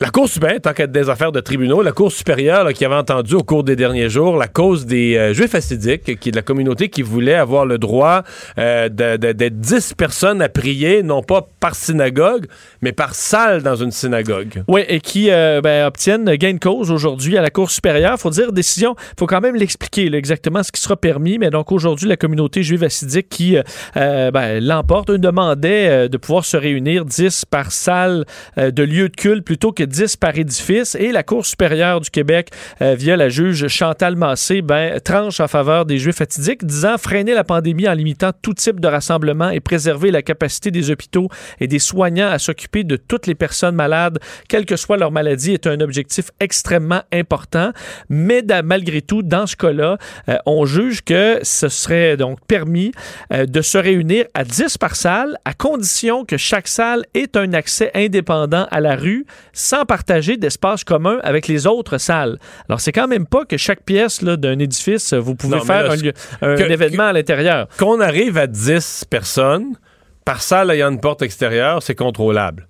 la 0.00 0.10
Cour 0.10 0.28
supérieure, 0.28 0.60
tant 0.60 0.72
qu'être 0.72 0.92
des 0.92 1.08
affaires 1.08 1.32
de 1.32 1.40
tribunaux, 1.40 1.82
la 1.82 1.92
Cour 1.92 2.12
supérieure 2.12 2.72
qui 2.72 2.84
avait 2.84 2.94
entendu 2.94 3.34
au 3.34 3.42
cours 3.42 3.64
des 3.64 3.76
derniers 3.76 4.10
jours 4.10 4.36
la 4.36 4.48
cause 4.48 4.86
des 4.86 5.16
euh, 5.16 5.32
Juifs 5.32 5.54
assidiques, 5.54 6.18
qui 6.18 6.28
est 6.28 6.32
de 6.32 6.36
la 6.36 6.42
communauté 6.42 6.88
qui 6.88 7.02
voulait 7.02 7.34
avoir 7.34 7.64
le 7.64 7.78
droit 7.78 8.22
euh, 8.58 8.88
d'être 8.88 9.60
10 9.60 9.94
personnes 9.94 10.42
à 10.42 10.48
prier, 10.48 11.02
non 11.02 11.22
pas 11.22 11.46
par 11.60 11.74
synagogue, 11.74 12.46
mais 12.82 12.92
par 12.92 13.14
salle 13.14 13.62
dans 13.62 13.76
une 13.76 13.90
synagogue. 13.90 14.62
Oui, 14.68 14.82
et 14.88 15.00
qui 15.00 15.30
euh, 15.30 15.60
ben, 15.62 15.86
obtiennent 15.86 16.24
gain 16.36 16.54
de 16.54 16.58
cause 16.58 16.90
aujourd'hui 16.90 17.38
à 17.38 17.42
la 17.42 17.50
Cour 17.50 17.70
supérieure. 17.70 18.18
faut 18.18 18.30
dire, 18.30 18.52
décision, 18.52 18.96
faut 19.18 19.26
quand 19.26 19.40
même 19.40 19.56
l'expliquer 19.56 20.14
exactement 20.14 20.62
ce 20.62 20.72
qui 20.72 20.80
sera 20.80 20.96
permis. 20.96 21.38
Mais 21.38 21.50
donc 21.50 21.72
aujourd'hui, 21.72 22.08
la 22.08 22.16
communauté 22.16 22.62
juive 22.62 22.84
assidique 22.84 23.28
qui 23.28 23.56
ben, 23.94 24.60
l'emporte, 24.62 25.10
euh, 25.10 26.08
de 26.08 26.16
pouvoir 26.16 26.44
se 26.44 26.56
réunir 26.56 27.04
10 27.04 27.44
par 27.46 27.72
salle 27.72 28.24
de 28.56 28.82
lieu 28.82 29.08
de 29.08 29.16
culte 29.16 29.44
plutôt 29.44 29.72
que 29.72 29.85
10 29.86 30.16
par 30.16 30.36
édifice. 30.36 30.94
Et 30.94 31.12
la 31.12 31.22
Cour 31.22 31.46
supérieure 31.46 32.00
du 32.00 32.10
Québec, 32.10 32.50
euh, 32.82 32.94
via 32.94 33.16
la 33.16 33.28
juge 33.28 33.68
Chantal 33.68 34.16
Massé, 34.16 34.62
ben, 34.62 35.00
tranche 35.00 35.40
en 35.40 35.48
faveur 35.48 35.86
des 35.86 35.98
juifs 35.98 36.20
assidiques, 36.20 36.64
disant 36.64 36.98
freiner 36.98 37.34
la 37.34 37.44
pandémie 37.44 37.88
en 37.88 37.94
limitant 37.94 38.30
tout 38.42 38.54
type 38.54 38.80
de 38.80 38.88
rassemblement 38.88 39.50
et 39.50 39.60
préserver 39.60 40.10
la 40.10 40.22
capacité 40.22 40.70
des 40.70 40.90
hôpitaux 40.90 41.28
et 41.60 41.66
des 41.66 41.78
soignants 41.78 42.28
à 42.28 42.38
s'occuper 42.38 42.84
de 42.84 42.96
toutes 42.96 43.26
les 43.26 43.34
personnes 43.34 43.74
malades, 43.74 44.18
quelle 44.48 44.66
que 44.66 44.76
soit 44.76 44.96
leur 44.96 45.12
maladie, 45.12 45.52
est 45.52 45.66
un 45.66 45.80
objectif 45.80 46.30
extrêmement 46.40 47.02
important. 47.12 47.72
Mais 48.08 48.42
malgré 48.64 49.02
tout, 49.02 49.22
dans 49.22 49.46
ce 49.46 49.56
cas-là, 49.56 49.98
euh, 50.28 50.36
on 50.46 50.66
juge 50.66 51.02
que 51.02 51.40
ce 51.42 51.68
serait 51.68 52.16
donc 52.16 52.38
permis 52.46 52.92
euh, 53.32 53.46
de 53.46 53.60
se 53.62 53.78
réunir 53.78 54.26
à 54.34 54.44
10 54.44 54.78
par 54.78 54.96
salle, 54.96 55.38
à 55.44 55.54
condition 55.54 56.24
que 56.24 56.36
chaque 56.36 56.68
salle 56.68 57.04
ait 57.14 57.36
un 57.36 57.52
accès 57.52 57.90
indépendant 57.94 58.66
à 58.70 58.80
la 58.80 58.96
rue, 58.96 59.26
sans 59.52 59.75
partager 59.84 60.36
d'espace 60.36 60.82
commun 60.84 61.18
avec 61.22 61.46
les 61.48 61.66
autres 61.66 61.98
salles. 61.98 62.38
Alors, 62.68 62.80
c'est 62.80 62.92
quand 62.92 63.08
même 63.08 63.26
pas 63.26 63.44
que 63.44 63.56
chaque 63.56 63.82
pièce 63.84 64.22
là, 64.22 64.36
d'un 64.36 64.58
édifice, 64.58 65.12
vous 65.12 65.34
pouvez 65.34 65.58
Non, 65.58 65.64
faire 65.64 65.84
là, 65.88 65.92
un, 65.92 65.96
lieu- 65.96 66.12
un 66.42 66.54
que- 66.56 66.62
événement 66.62 67.04
à 67.08 67.12
l'intérieur. 67.12 67.68
Qu'on 67.78 68.00
arrive 68.00 68.38
à 68.38 68.46
10 68.46 69.04
personnes, 69.10 69.76
par 70.24 70.40
salle 70.42 70.70
ayant 70.70 70.90
une 70.90 71.00
porte 71.00 71.22
extérieure, 71.22 71.82
c'est 71.82 71.94
contrôlable. 71.94 72.66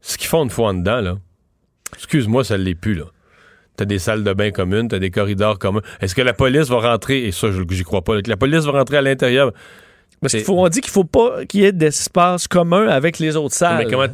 Ce 0.00 0.18
qu'ils 0.18 0.28
font 0.28 0.44
une 0.44 0.50
fois 0.50 0.68
en 0.68 0.74
dedans, 0.74 1.00
là, 1.00 1.16
excuse-moi, 1.94 2.44
ça 2.44 2.58
ne 2.58 2.62
l'est 2.62 2.74
plus, 2.74 2.94
là. 2.94 3.04
T'as 3.76 3.86
des 3.86 3.98
salles 3.98 4.22
de 4.22 4.32
bain 4.32 4.50
communes, 4.52 4.86
t'as 4.88 5.00
des 5.00 5.10
corridors 5.10 5.58
communs. 5.58 5.80
Est-ce 6.00 6.14
que 6.14 6.22
la 6.22 6.32
police 6.32 6.68
va 6.68 6.76
rentrer, 6.78 7.24
et 7.24 7.32
ça, 7.32 7.50
je- 7.50 7.62
j'y 7.70 7.82
crois 7.82 8.02
pas, 8.02 8.14
là, 8.14 8.22
que 8.22 8.30
la 8.30 8.36
police 8.36 8.64
va 8.64 8.72
rentrer 8.72 8.98
à 8.98 9.02
l'intérieur? 9.02 9.52
Parce 10.20 10.30
C'est- 10.32 10.38
qu'il 10.38 10.46
faut, 10.46 10.58
on 10.64 10.68
dit 10.68 10.80
qu'il 10.80 10.92
faut 10.92 11.04
pas 11.04 11.44
qu'il 11.44 11.60
y 11.62 11.64
ait 11.64 11.72
d'espace 11.72 12.46
commun 12.46 12.86
avec 12.86 13.18
les 13.18 13.34
autres 13.36 13.54
salles. 13.54 13.84
Mais 13.84 13.90
comment. 13.90 14.06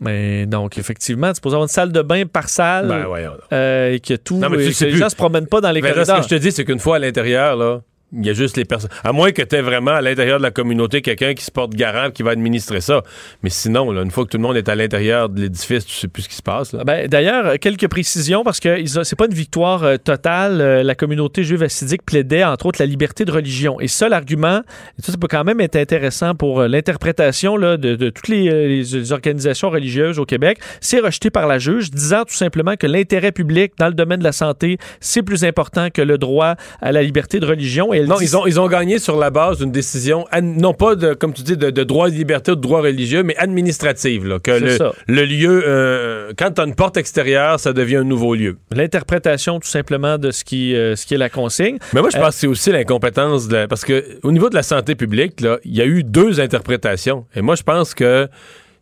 Mais 0.00 0.46
donc, 0.46 0.78
effectivement, 0.78 1.28
tu 1.28 1.36
supposé 1.36 1.54
avoir 1.54 1.64
une 1.64 1.68
salle 1.72 1.90
de 1.92 2.02
bain 2.02 2.24
par 2.26 2.48
salle 2.48 2.88
Ben, 2.88 3.06
euh, 3.52 3.92
et 3.92 4.00
que 4.00 4.14
tout. 4.14 4.36
Non, 4.36 4.48
mais 4.48 4.58
tu 4.58 4.62
et 4.62 4.66
le 4.66 4.70
que 4.70 4.76
sais 4.76 4.86
les 4.86 4.96
gens 4.96 5.08
se 5.08 5.16
promènent 5.16 5.48
pas 5.48 5.60
dans 5.60 5.72
les 5.72 5.82
Mais 5.82 5.88
là, 5.88 6.04
ce 6.04 6.10
corridors. 6.10 6.28
que 6.28 6.34
je 6.34 6.36
te 6.36 6.40
dis, 6.40 6.52
c'est 6.52 6.64
qu'une 6.64 6.78
fois 6.78 6.96
à 6.96 6.98
l'intérieur, 7.00 7.56
là, 7.56 7.80
il 8.12 8.24
y 8.24 8.30
a 8.30 8.32
juste 8.32 8.56
les 8.56 8.64
personnes. 8.64 8.90
À 9.04 9.12
moins 9.12 9.32
que 9.32 9.42
tu 9.42 9.56
aies 9.56 9.60
vraiment 9.60 9.90
à 9.90 10.00
l'intérieur 10.00 10.38
de 10.38 10.42
la 10.42 10.50
communauté 10.50 11.02
quelqu'un 11.02 11.34
qui 11.34 11.44
se 11.44 11.50
porte 11.50 11.74
garant 11.74 12.10
qui 12.10 12.22
va 12.22 12.30
administrer 12.30 12.80
ça. 12.80 13.02
Mais 13.42 13.50
sinon, 13.50 13.92
une 13.92 14.10
fois 14.10 14.24
que 14.24 14.30
tout 14.30 14.38
le 14.38 14.42
monde 14.42 14.56
est 14.56 14.68
à 14.68 14.74
l'intérieur 14.74 15.28
de 15.28 15.42
l'édifice, 15.42 15.84
tu 15.84 15.94
sais 15.94 16.08
plus 16.08 16.22
ce 16.22 16.28
qui 16.28 16.36
se 16.36 16.42
passe. 16.42 16.74
Ben, 16.74 17.06
D'ailleurs, 17.06 17.58
quelques 17.58 17.88
précisions 17.88 18.44
parce 18.44 18.60
que 18.60 18.84
c'est 19.04 19.16
pas 19.16 19.26
une 19.26 19.34
victoire 19.34 19.84
euh, 19.84 19.96
totale. 19.96 20.60
Euh, 20.60 20.82
la 20.82 20.94
communauté 20.94 21.44
juive 21.44 21.62
assidique 21.62 22.02
plaidait 22.02 22.44
entre 22.44 22.66
autres 22.66 22.80
la 22.80 22.86
liberté 22.86 23.24
de 23.24 23.32
religion. 23.32 23.78
Et 23.80 23.88
ça, 23.88 24.08
l'argument, 24.08 24.62
ça, 24.98 25.12
ça 25.12 25.18
peut 25.18 25.28
quand 25.28 25.44
même 25.44 25.60
être 25.60 25.76
intéressant 25.76 26.34
pour 26.34 26.60
euh, 26.60 26.68
l'interprétation 26.68 27.58
de, 27.58 28.10
toutes 28.10 28.28
les, 28.28 29.12
organisations 29.12 29.70
religieuses 29.70 30.18
au 30.18 30.24
Québec. 30.24 30.58
C'est 30.80 31.00
rejeté 31.00 31.30
par 31.30 31.46
la 31.46 31.58
juge, 31.58 31.90
disant 31.90 32.24
tout 32.24 32.34
simplement 32.34 32.76
que 32.76 32.86
l'intérêt 32.86 33.32
public 33.32 33.72
dans 33.78 33.88
le 33.88 33.94
domaine 33.94 34.18
de 34.18 34.24
la 34.24 34.32
santé, 34.32 34.78
c'est 35.00 35.22
plus 35.22 35.44
important 35.44 35.90
que 35.90 36.02
le 36.02 36.18
droit 36.18 36.54
à 36.80 36.92
la 36.92 37.02
liberté 37.02 37.40
de 37.40 37.46
religion. 37.46 37.92
Non, 38.06 38.16
ils 38.20 38.36
ont, 38.36 38.46
ils 38.46 38.60
ont 38.60 38.68
gagné 38.68 38.98
sur 38.98 39.16
la 39.18 39.30
base 39.30 39.58
d'une 39.58 39.72
décision, 39.72 40.24
non 40.42 40.74
pas 40.74 40.94
de, 40.94 41.14
comme 41.14 41.32
tu 41.32 41.42
dis, 41.42 41.56
de, 41.56 41.70
de 41.70 41.84
droit 41.84 42.08
de 42.10 42.14
liberté 42.14 42.52
ou 42.52 42.56
de 42.56 42.60
droit 42.60 42.80
religieux, 42.82 43.22
mais 43.22 43.36
administrative. 43.36 44.26
Là, 44.26 44.38
que 44.38 44.52
C'est 44.58 44.64
le, 44.64 44.70
ça. 44.76 44.92
le 45.06 45.24
lieu, 45.24 45.62
euh, 45.66 46.32
quand 46.36 46.50
tu 46.52 46.60
as 46.60 46.64
une 46.64 46.74
porte 46.74 46.96
extérieure, 46.96 47.58
ça 47.60 47.72
devient 47.72 47.96
un 47.96 48.04
nouveau 48.04 48.34
lieu. 48.34 48.56
l'interprétation 48.74 49.60
tout 49.60 49.68
simplement 49.68 50.18
de 50.18 50.30
ce 50.30 50.44
qui, 50.44 50.74
euh, 50.74 50.96
ce 50.96 51.06
qui 51.06 51.14
est 51.14 51.18
la 51.18 51.28
consigne. 51.30 51.78
Mais 51.92 52.00
moi, 52.00 52.10
je 52.10 52.16
Euh, 52.16 52.20
pense 52.20 52.34
que 52.34 52.40
c'est 52.40 52.46
aussi 52.46 52.70
l'incompétence 52.72 53.48
Parce 53.68 53.84
que 53.84 54.04
au 54.22 54.32
niveau 54.32 54.48
de 54.50 54.54
la 54.54 54.62
santé 54.62 54.94
publique, 54.94 55.34
il 55.64 55.74
y 55.76 55.80
a 55.80 55.86
eu 55.86 56.02
deux 56.04 56.40
interprétations. 56.40 57.24
Et 57.34 57.42
moi, 57.42 57.54
je 57.54 57.62
pense 57.62 57.94
que 57.94 58.28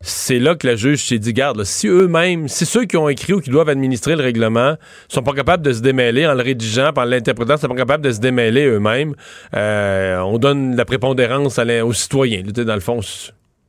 c'est 0.01 0.39
là 0.39 0.55
que 0.55 0.67
la 0.67 0.77
juge 0.77 1.05
s'est 1.05 1.19
dit, 1.19 1.33
garde, 1.33 1.65
si 1.65 1.89
eux-mêmes, 1.89 2.49
si 2.49 2.67
ceux 2.67 2.85
qui 2.85 2.97
ont 2.97 3.09
écrit 3.09 3.33
ou 3.33 3.41
qui 3.41 3.51
doivent 3.51 3.69
administrer 3.69 4.17
le 4.17 4.23
règlement 4.23 4.77
sont 5.09 5.23
pas 5.23 5.33
capables 5.33 5.63
de 5.63 5.73
se 5.73 5.81
démêler 5.81 6.27
en 6.27 6.35
le 6.35 6.43
rédigeant, 6.43 6.93
par 6.93 7.07
l'interprétant, 7.07 7.57
sont 7.57 7.69
pas 7.69 7.75
capables 7.75 8.05
de 8.05 8.13
se 8.13 8.21
démêler 8.21 8.67
eux-mêmes, 8.67 9.15
euh, 9.55 10.19
on 10.21 10.39
donne 10.39 10.77
la 10.77 10.85
prépondérance 10.85 11.59
à 11.59 11.67
aux 11.85 11.93
citoyens. 11.93 12.43
Là, 12.45 12.65
dans 12.65 12.75
le 12.75 12.81
fond, 12.81 13.01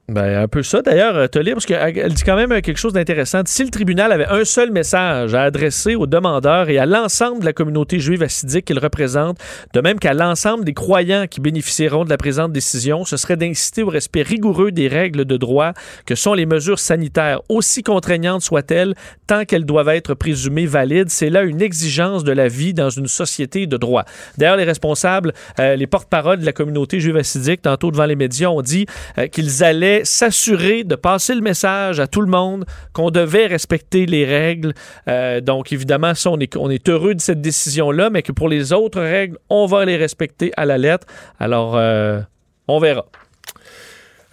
Ben, 0.10 0.41
un 0.43 0.48
peu 0.48 0.63
ça. 0.63 0.82
D'ailleurs, 0.82 1.17
euh, 1.17 1.41
lire, 1.41 1.56
parce 1.56 1.65
qu'elle 1.65 2.13
dit 2.13 2.24
quand 2.24 2.38
même 2.38 2.54
euh, 2.54 2.62
quelque 2.62 2.78
chose 2.78 2.93
d'intéressant. 2.93 3.41
Si 3.46 3.62
le 3.65 3.70
tribunal 3.70 4.13
avait 4.13 4.28
un 4.28 4.46
seul 4.46 4.72
message 4.72 5.34
à 5.34 5.41
adresser 5.41 5.96
aux 5.96 6.08
demandeurs 6.08 6.70
et 6.70 6.78
à 6.78 6.86
l'ensemble 6.86 7.41
de 7.41 7.46
la 7.46 7.52
communauté 7.52 8.00
juive 8.00 8.24
assidique 8.24 8.63
qu'il 8.63 8.80
représente, 8.80 9.38
de 9.74 9.82
même 9.82 10.00
qu'à 10.00 10.13
l'ensemble 10.13 10.63
des 10.63 10.74
croyants 10.74 11.28
qui 11.30 11.41
bénéficieront 11.41 12.06
de 12.06 12.10
la 12.10 12.15
présente 12.15 12.54
décision, 12.54 13.04
ce 13.04 13.17
serait 13.17 13.36
d'inciter 13.36 13.84
au 13.84 13.89
respect 13.89 14.22
rigoureux 14.22 14.72
des 14.72 14.88
règles 14.88 15.26
de 15.26 15.36
droit 15.36 15.74
que 16.06 16.15
sont 16.15 16.34
les 16.34 16.46
mesures 16.46 16.80
sanitaires, 16.80 17.41
aussi 17.50 17.84
contraignantes 17.84 18.43
soient-elles, 18.43 18.96
tant 19.28 19.43
qu'elles 19.43 19.65
doivent 19.65 19.89
être 19.89 20.13
présumées 20.13 20.67
valides. 20.67 21.10
C'est 21.10 21.30
là 21.30 21.43
une 21.43 21.62
exigence 21.62 22.24
de 22.24 22.32
la 22.32 22.48
vie 22.48 22.74
dans 22.74 22.89
une 22.89 23.08
société 23.08 23.67
de 23.67 23.76
droit. 23.76 24.06
D'ailleurs, 24.38 24.56
les 24.56 24.63
responsables, 24.63 25.34
euh, 25.60 25.76
les 25.76 25.86
porte-paroles 25.86 26.39
de 26.39 26.46
la 26.46 26.54
communauté 26.54 27.02
juive 27.02 27.17
assidique, 27.17 27.62
tantôt 27.62 27.91
devant 27.91 28.06
les 28.06 28.15
médias, 28.15 28.48
ont 28.48 28.62
dit 28.62 28.86
qu'ils 29.34 29.65
allaient 29.65 29.97
s'assurer 30.04 30.84
de 30.84 30.96
passer 30.96 31.36
le 31.36 31.42
message 31.42 32.00
à 32.00 32.08
tout 32.08 32.22
le 32.22 32.30
monde 32.30 32.66
qu'on 32.94 33.12
devait 33.12 33.48
respecter 33.48 34.06
les 34.06 34.26
règles. 34.26 34.74
Euh, 35.08 35.42
donc, 35.42 35.72
évidemment, 35.72 36.14
ça, 36.14 36.32
on 36.32 36.40
est, 36.40 36.90
heureux 36.90 37.16
de 37.16 37.22
cette 37.22 37.42
décision-là, 37.42 38.10
mais 38.10 38.22
que 38.22 38.32
pour 38.32 38.50
les 38.50 38.74
autres 38.74 39.02
règles, 39.02 39.38
on 39.50 39.66
va 39.66 39.86
les 39.86 39.98
respecter 39.98 40.52
à 40.58 40.66
la 40.66 40.78
lettre. 40.78 41.08
Alors, 41.40 41.76
euh, 41.76 42.22
on 42.68 42.80
verra. 42.80 43.06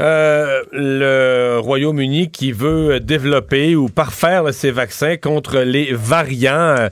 Euh, 0.00 0.62
le 0.72 1.59
Royaume-Uni 1.61 2.30
qui 2.30 2.50
veut 2.50 2.98
développer 2.98 3.76
ou 3.76 3.88
parfaire 3.88 4.52
ses 4.52 4.72
vaccins 4.72 5.16
contre 5.16 5.61
les 5.61 5.92
variants 5.92 6.52
euh, 6.52 6.88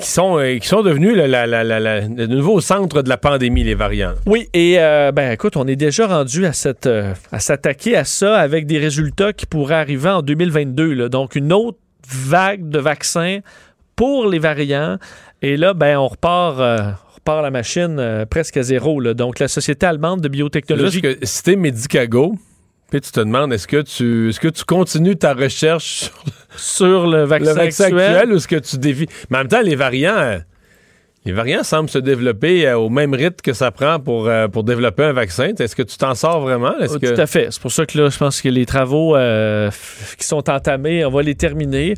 qui 0.00 0.08
sont 0.08 0.38
euh, 0.38 0.56
qui 0.56 0.66
sont 0.66 0.82
devenus 0.82 1.14
le, 1.14 1.26
la, 1.26 1.46
la, 1.46 1.62
le 1.62 2.26
nouveau 2.26 2.62
centre 2.62 3.02
de 3.02 3.10
la 3.10 3.18
pandémie, 3.18 3.62
les 3.62 3.74
variants. 3.74 4.14
Oui, 4.24 4.48
et 4.54 4.76
ben 4.76 5.32
écoute, 5.32 5.58
on 5.58 5.66
est 5.66 5.76
déjà 5.76 6.06
rendu 6.06 6.46
à 6.46 6.54
cette 6.54 6.88
à 7.30 7.40
s'attaquer 7.40 7.94
à 7.94 8.04
ça 8.04 8.38
avec 8.38 8.66
des 8.66 8.78
résultats 8.78 9.34
qui 9.34 9.44
pourraient 9.44 9.74
arriver 9.74 10.08
en 10.08 10.22
2022. 10.22 10.94
Là. 10.94 11.08
Donc 11.10 11.36
une 11.36 11.52
autre 11.52 11.78
vague 12.08 12.70
de 12.70 12.78
vaccins 12.78 13.40
pour 13.96 14.28
les 14.28 14.38
variants. 14.38 14.96
Et 15.42 15.58
là, 15.58 15.74
ben 15.74 15.98
on 15.98 16.08
repart. 16.08 16.96
Repart 17.26 17.42
la 17.42 17.50
machine 17.50 17.96
euh, 17.98 18.24
presque 18.24 18.56
à 18.56 18.62
zéro. 18.62 19.00
Là. 19.00 19.14
Donc, 19.14 19.38
la 19.38 19.48
Société 19.48 19.86
allemande 19.86 20.20
de 20.20 20.28
biotechnologie 20.28 21.00
juste 21.02 21.20
que 21.20 21.26
si 21.26 21.42
t'es 21.42 21.56
Medicago, 21.56 22.36
puis 22.90 23.00
tu 23.00 23.10
te 23.10 23.20
demandes 23.20 23.52
est-ce 23.52 23.66
que 23.66 23.82
tu 23.82 24.28
est-ce 24.28 24.38
que 24.38 24.48
tu 24.48 24.64
continues 24.64 25.16
ta 25.16 25.34
recherche 25.34 26.10
sur 26.56 26.86
sur 26.86 27.06
le 27.06 27.24
vaccin, 27.24 27.50
le 27.50 27.56
vaccin 27.56 27.84
actuel, 27.84 28.00
actuel, 28.00 28.32
ou 28.32 28.36
est-ce 28.36 28.48
que 28.48 28.56
tu 28.56 28.78
dévies 28.78 29.08
Mais 29.30 29.38
en 29.38 29.40
même 29.40 29.48
temps, 29.48 29.60
les 29.60 29.74
variants 29.74 30.16
euh, 30.16 30.38
les 31.26 31.32
variants 31.32 31.64
semblent 31.64 31.90
se 31.90 31.98
développer 31.98 32.68
euh, 32.68 32.78
au 32.78 32.88
même 32.88 33.12
rythme 33.12 33.40
que 33.42 33.52
ça 33.52 33.72
prend 33.72 33.98
pour, 33.98 34.28
euh, 34.28 34.46
pour 34.46 34.62
développer 34.62 35.02
un 35.02 35.12
vaccin. 35.12 35.50
Est-ce 35.58 35.74
que 35.74 35.82
tu 35.82 35.98
t'en 35.98 36.14
sors 36.14 36.40
vraiment? 36.40 36.72
Oh, 36.80 36.98
que... 37.00 37.14
Tout 37.14 37.20
à 37.20 37.26
fait. 37.26 37.48
C'est 37.50 37.60
pour 37.60 37.72
ça 37.72 37.84
que 37.84 37.98
là, 37.98 38.08
je 38.08 38.16
pense 38.16 38.40
que 38.40 38.48
les 38.48 38.64
travaux 38.64 39.16
euh, 39.16 39.68
qui 40.16 40.24
sont 40.24 40.48
entamés, 40.48 41.04
on 41.04 41.10
va 41.10 41.22
les 41.22 41.34
terminer. 41.34 41.94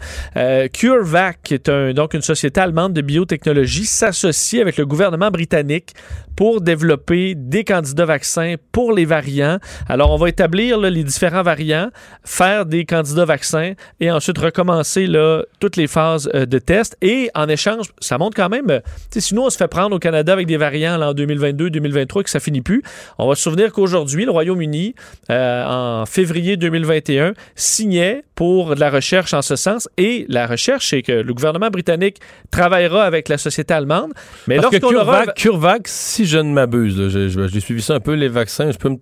CureVac, 0.72 1.40
qui 1.44 1.54
est 1.54 1.68
un, 1.68 1.92
donc 1.92 2.14
une 2.14 2.22
société 2.22 2.58
allemande 2.58 2.94
de 2.94 3.02
biotechnologie, 3.02 3.84
s'associe 3.84 4.62
avec 4.62 4.78
le 4.78 4.86
gouvernement 4.86 5.30
britannique 5.30 5.92
pour 6.34 6.60
développer 6.60 7.34
des 7.34 7.64
candidats 7.64 8.04
vaccins 8.04 8.54
pour 8.70 8.92
les 8.92 9.04
variants. 9.04 9.58
Alors, 9.88 10.12
on 10.12 10.16
va 10.16 10.28
établir 10.28 10.78
là, 10.78 10.88
les 10.88 11.02
différents 11.02 11.42
variants, 11.42 11.90
faire 12.24 12.64
des 12.64 12.84
candidats 12.84 13.24
vaccins 13.24 13.72
et 13.98 14.10
ensuite 14.10 14.38
recommencer 14.38 15.08
là, 15.08 15.42
toutes 15.58 15.76
les 15.76 15.88
phases 15.88 16.30
de 16.32 16.58
test. 16.60 16.96
Et 17.02 17.28
en 17.34 17.48
échange, 17.48 17.92
ça 17.98 18.18
montre 18.18 18.36
quand 18.36 18.48
même, 18.48 18.80
euh, 19.18 19.20
tu 19.20 19.20
sais, 19.20 19.28
si 19.28 19.34
nous, 19.34 19.42
on 19.42 19.50
se 19.50 19.56
fait 19.56 19.68
prendre 19.68 19.94
au 19.94 19.98
Canada 19.98 20.32
avec 20.32 20.46
des 20.46 20.56
variants 20.56 20.96
là, 20.96 21.10
en 21.10 21.14
2022-2023 21.14 22.20
et 22.20 22.24
que 22.24 22.30
ça 22.30 22.40
finit 22.40 22.60
plus, 22.60 22.82
on 23.18 23.28
va 23.28 23.34
se 23.34 23.42
souvenir 23.42 23.72
qu'aujourd'hui, 23.72 24.24
le 24.24 24.30
Royaume-Uni, 24.30 24.94
euh, 25.30 25.64
en 25.64 26.06
février 26.06 26.56
2021, 26.56 27.34
signait 27.54 28.24
pour 28.34 28.74
de 28.74 28.80
la 28.80 28.90
recherche 28.90 29.34
en 29.34 29.42
ce 29.42 29.56
sens. 29.56 29.88
Et 29.96 30.26
la 30.28 30.46
recherche, 30.46 30.88
c'est 30.90 31.02
que 31.02 31.12
le 31.12 31.34
gouvernement 31.34 31.68
britannique 31.68 32.18
travaillera 32.50 33.04
avec 33.04 33.28
la 33.28 33.38
société 33.38 33.74
allemande. 33.74 34.12
Mais 34.46 34.56
lorsqu'on 34.56 34.94
aura... 34.94 35.26
CureVac, 35.26 35.88
si 35.88 36.26
je 36.26 36.38
ne 36.38 36.52
m'abuse, 36.52 37.08
j'ai 37.08 37.60
suivi 37.60 37.82
ça 37.82 37.94
un 37.94 38.00
peu, 38.00 38.14
les 38.14 38.28
vaccins, 38.28 38.70
je 38.70 38.78
peux 38.78 38.90
me... 38.90 38.98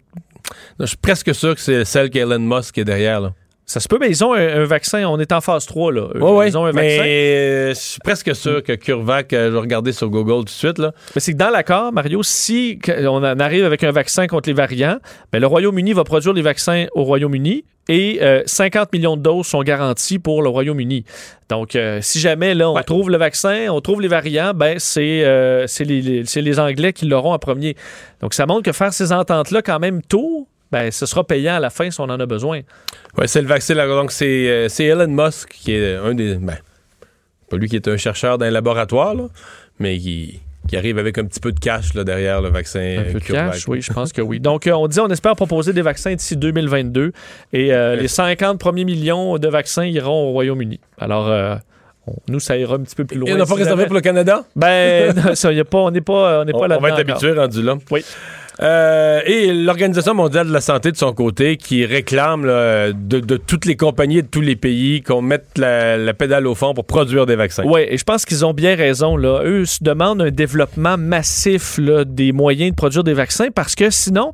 Non, 0.79 0.85
je 0.85 0.87
suis 0.87 0.97
presque 0.97 1.35
sûr 1.35 1.55
que 1.55 1.61
c'est 1.61 1.85
celle 1.85 2.09
qu'Elon 2.11 2.39
Musk 2.39 2.79
est 2.79 2.85
derrière. 2.85 3.21
Là. 3.21 3.33
Ça 3.69 3.81
se 3.81 3.89
peut, 3.89 3.99
mais 4.01 4.09
ils 4.09 4.25
ont 4.25 4.33
un, 4.33 4.61
un 4.61 4.65
vaccin. 4.65 5.05
On 5.09 5.19
est 5.19 5.33
en 5.33 5.41
phase 5.41 5.67
3, 5.67 5.93
là. 5.93 6.03
Eux, 6.15 6.23
Oui, 6.23 6.31
oui. 6.31 6.47
Ils 6.47 6.57
ont 6.57 6.67
un 6.67 6.73
mais 6.73 6.97
vaccin. 6.99 7.09
euh, 7.11 7.69
je 7.71 7.81
suis 7.81 7.99
presque 7.99 8.33
sûr 8.37 8.63
que 8.63 8.73
CureVac, 8.75 9.33
euh, 9.33 9.49
je 9.49 9.53
vais 9.55 9.59
regarder 9.59 9.91
sur 9.93 10.09
Google 10.09 10.39
tout 10.41 10.45
de 10.45 10.51
suite. 10.51 10.79
Là. 10.79 10.93
Mais 11.17 11.21
c'est 11.21 11.33
que 11.33 11.37
dans 11.37 11.51
l'accord, 11.51 11.93
Mario, 11.93 12.23
si 12.23 12.79
on 12.89 13.25
en 13.25 13.41
arrive 13.41 13.65
avec 13.65 13.83
un 13.83 13.91
vaccin 13.91 14.29
contre 14.29 14.49
les 14.49 14.53
variants, 14.55 14.99
ben, 15.33 15.41
le 15.41 15.49
Royaume-Uni 15.49 15.95
va 15.95 16.05
produire 16.05 16.33
les 16.33 16.43
vaccins 16.43 16.87
au 16.95 17.03
Royaume-Uni 17.03 17.65
et 17.89 18.19
euh, 18.23 18.43
50 18.47 18.93
millions 18.93 19.17
de 19.17 19.23
doses 19.23 19.47
sont 19.47 19.63
garanties 19.63 20.21
pour 20.21 20.43
le 20.43 20.49
Royaume-Uni. 20.49 21.05
Donc, 21.49 21.75
euh, 21.75 21.99
si 22.03 22.21
jamais 22.21 22.55
là, 22.55 22.71
on 22.71 22.75
Ouais. 22.77 22.85
trouve 22.85 23.11
le 23.11 23.17
vaccin, 23.17 23.67
on 23.71 23.81
trouve 23.81 24.01
les 24.01 24.09
variants, 24.09 24.53
ben, 24.55 24.79
c'est 24.79 25.25
euh, 25.25 25.67
c'est 25.67 25.85
les, 25.85 26.23
les 26.23 26.61
Anglais 26.61 26.93
qui 26.93 27.07
l'auront 27.07 27.33
en 27.33 27.39
premier. 27.41 27.75
Donc, 28.21 28.33
ça 28.33 28.47
montre 28.47 28.63
que 28.63 28.73
faire 28.73 28.93
ces 28.93 29.13
ententes-là 29.13 29.61
quand 29.63 29.81
même 29.81 30.03
tôt, 30.03 30.47
ben, 30.73 30.91
ce 30.91 31.07
sera 31.07 31.25
payant 31.25 31.57
à 31.57 31.61
la 31.61 31.71
fin 31.71 31.91
si 31.91 32.01
on 32.01 32.05
en 32.05 32.19
a 32.21 32.27
besoin. 32.27 32.61
Ouais, 33.17 33.27
c'est 33.27 33.43
le 33.43 33.49
vaccin. 33.49 33.75
Donc, 33.75 34.13
c'est 34.13 34.49
euh, 34.49 34.69
c'est 34.69 34.85
Elon 34.85 35.09
Musk 35.09 35.51
qui 35.51 35.73
est 35.75 35.97
un 35.97 36.15
des. 36.15 36.35
Ben, 36.37 36.57
pas 37.51 37.57
lui 37.57 37.69
qui 37.69 37.77
est 37.77 37.89
un 37.89 37.97
chercheur 37.97 38.39
d'un 38.39 38.51
laboratoire, 38.51 39.15
là, 39.15 39.29
mais 39.79 39.97
qui, 39.99 40.41
qui 40.69 40.77
arrive 40.77 40.99
avec 40.99 41.17
un 41.19 41.25
petit 41.25 41.41
peu 41.41 41.53
de 41.53 41.61
cash 41.61 41.95
là, 41.95 42.05
derrière 42.05 42.41
le 42.41 42.49
vaccin. 42.49 42.81
Un 42.81 43.05
euh, 43.05 43.13
peu 43.13 43.21
de 43.21 43.25
cash, 43.25 43.69
oui, 43.69 43.81
je 43.81 43.93
pense 43.93 44.13
que 44.13 44.21
oui. 44.21 44.41
Donc, 44.41 44.67
euh, 44.67 44.73
on 44.73 44.89
dit, 44.89 45.01
on 45.01 45.09
espère 45.09 45.37
proposer 45.37 45.73
des 45.73 45.83
vaccins 45.83 46.15
d'ici 46.15 46.37
2022 46.37 47.13
et 47.53 47.73
euh, 47.73 47.97
les 47.97 48.09
50 48.09 48.59
premiers 48.59 48.85
millions 48.85 49.39
de 49.39 49.49
vaccins 49.49 49.85
iront 49.85 50.29
au 50.29 50.33
Royaume-Uni. 50.33 50.81
Alors, 50.99 51.29
euh, 51.29 51.55
on- 52.07 52.17
nous, 52.29 52.41
ça 52.41 52.57
ira 52.57 52.75
un 52.75 52.81
petit 52.81 52.97
peu 52.97 53.05
plus 53.05 53.19
loin. 53.19 53.31
Et 53.31 53.35
on 53.35 53.39
n'a 53.39 53.47
pas 53.47 53.55
réservé 53.55 53.87
pour 53.87 53.95
le 53.95 54.01
Canada? 54.01 54.45
Ben, 54.57 55.15
non, 55.25 55.35
ça, 55.35 55.53
y 55.53 55.61
a 55.61 55.65
pas, 55.65 55.79
on 55.79 55.91
n'est 55.91 56.01
pas, 56.01 56.41
on 56.41 56.45
n'est 56.45 56.55
On, 56.55 56.59
pas 56.59 56.65
on 56.65 56.69
là-dedans 56.69 56.89
va 56.89 57.01
être 57.01 57.11
habitué 57.11 57.33
rendu 57.33 57.63
là. 57.63 57.77
Oui. 57.91 58.05
Euh, 58.63 59.21
et 59.27 59.53
l'Organisation 59.53 60.15
mondiale 60.15 60.49
de 60.49 60.53
la 60.53 60.61
santé, 60.61 60.91
de 60.91 60.97
son 60.97 61.13
côté, 61.13 61.57
qui 61.57 61.85
réclame 61.85 62.43
de, 62.45 63.37
toutes 63.37 63.65
les 63.65 63.77
compagnies 63.77 64.23
de 64.23 64.29
tous 64.29 64.41
les 64.41 64.57
pays 64.57 65.03
qu'on 65.03 65.23
mette 65.23 65.59
la, 65.59 66.15
pédale 66.15 66.47
au 66.47 66.55
fond 66.55 66.73
pour 66.73 66.87
produire 66.87 67.27
des 67.27 67.37
vaccins. 67.37 67.65
Oui, 67.67 67.83
et 67.89 67.99
je 67.99 68.05
pense 68.05 68.25
qu'ils 68.25 68.45
ont 68.45 68.55
bien 68.55 68.75
raison. 68.75 69.17
Là. 69.17 69.43
Eux 69.45 69.65
se 69.65 69.83
demandent 69.83 70.23
un 70.23 70.31
développement 70.31 70.97
massif 70.97 71.79
des 72.07 72.33
moyens 72.33 72.71
de 72.71 72.77
produire 72.77 73.05
des 73.05 73.15
vaccins 73.15 73.49
parce 73.55 73.75
que 73.75 73.91
sinon, 73.91 74.33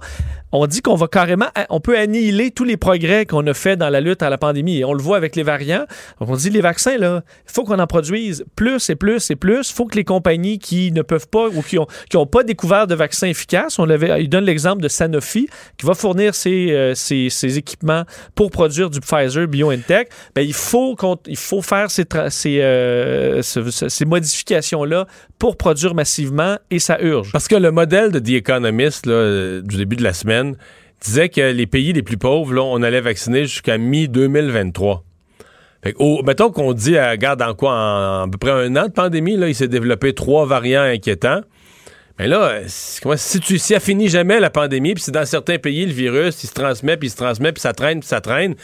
on 0.52 0.66
dit 0.66 0.82
qu'on 0.82 0.94
va 0.94 1.08
carrément, 1.08 1.46
on 1.70 1.80
peut 1.80 1.96
annihiler 1.98 2.50
tous 2.50 2.64
les 2.64 2.76
progrès 2.76 3.26
qu'on 3.26 3.46
a 3.46 3.54
fait 3.54 3.76
dans 3.76 3.88
la 3.88 4.00
lutte 4.00 4.22
à 4.22 4.30
la 4.30 4.38
pandémie. 4.38 4.84
On 4.84 4.92
le 4.92 5.02
voit 5.02 5.16
avec 5.16 5.34
les 5.36 5.42
variants. 5.42 5.84
Donc 6.20 6.28
on 6.28 6.36
dit 6.36 6.50
les 6.50 6.60
vaccins, 6.60 6.98
là, 6.98 7.22
il 7.48 7.52
faut 7.52 7.64
qu'on 7.64 7.78
en 7.78 7.86
produise 7.86 8.44
plus 8.56 8.90
et 8.90 8.94
plus 8.94 9.30
et 9.30 9.36
plus. 9.36 9.70
Il 9.70 9.74
faut 9.74 9.86
que 9.86 9.96
les 9.96 10.04
compagnies 10.04 10.58
qui 10.58 10.92
ne 10.92 11.02
peuvent 11.02 11.28
pas 11.28 11.48
ou 11.48 11.62
qui 11.62 11.76
n'ont 12.14 12.26
pas 12.26 12.42
découvert 12.44 12.86
de 12.86 12.94
vaccins 12.94 13.28
efficaces, 13.28 13.78
on 13.78 13.84
l'avait, 13.86 14.22
il 14.22 14.28
donne 14.28 14.44
l'exemple 14.44 14.82
de 14.82 14.88
Sanofi 14.88 15.48
qui 15.78 15.86
va 15.86 15.94
fournir 15.94 16.34
ses, 16.34 16.68
euh, 16.70 16.94
équipements 17.56 18.04
pour 18.34 18.50
produire 18.50 18.90
du 18.90 19.00
Pfizer 19.00 19.46
BioNTech. 19.48 20.08
Ben, 20.34 20.42
il, 20.42 20.52
faut 20.54 20.96
faire 21.62 21.88
euh, 21.88 23.42
ce- 23.42 23.70
ce- 23.70 23.88
ces 23.88 24.04
modifications-là 24.04 25.06
pour 25.38 25.56
produire 25.56 25.94
massivement 25.94 26.56
et 26.70 26.78
ça 26.78 27.00
urge. 27.00 27.30
Parce 27.32 27.48
que 27.48 27.56
le 27.56 27.70
modèle 27.70 28.10
de 28.12 28.18
The 28.18 28.30
Economist 28.30 29.06
du 29.08 29.76
début 29.76 29.96
de 29.96 30.02
la 30.04 30.12
semaine 30.12 30.41
disait 31.00 31.28
que 31.28 31.40
les 31.40 31.66
pays 31.66 31.92
les 31.92 32.02
plus 32.02 32.16
pauvres, 32.16 32.58
on 32.60 32.82
allait 32.82 33.00
vacciner 33.00 33.44
jusqu'à 33.44 33.78
mi-2023. 33.78 35.00
Fait 35.82 35.96
mettons 36.24 36.50
qu'on 36.50 36.72
dit, 36.72 36.96
euh, 36.96 37.10
regarde, 37.10 37.42
en 37.42 37.54
quoi, 37.54 37.72
en, 37.72 38.22
à 38.22 38.28
peu 38.30 38.38
près 38.38 38.52
un 38.52 38.76
an 38.76 38.86
de 38.86 38.92
pandémie, 38.92 39.36
là, 39.36 39.48
il 39.48 39.54
s'est 39.54 39.68
développé 39.68 40.14
trois 40.14 40.46
variants 40.46 40.82
inquiétants. 40.82 41.40
Mais 42.18 42.28
là, 42.28 42.60
si 42.66 43.40
tu 43.40 43.58
si 43.58 43.74
finit 43.80 44.08
jamais 44.08 44.38
la 44.38 44.50
pandémie, 44.50 44.94
puis 44.94 45.02
si 45.02 45.10
dans 45.10 45.24
certains 45.24 45.58
pays, 45.58 45.86
le 45.86 45.92
virus, 45.92 46.44
il 46.44 46.46
se 46.46 46.54
transmet, 46.54 46.96
puis 46.96 47.08
il 47.08 47.10
se 47.10 47.16
transmet, 47.16 47.52
puis 47.52 47.60
ça 47.60 47.72
traîne, 47.72 48.00
puis 48.00 48.08
ça 48.08 48.20
traîne, 48.20 48.54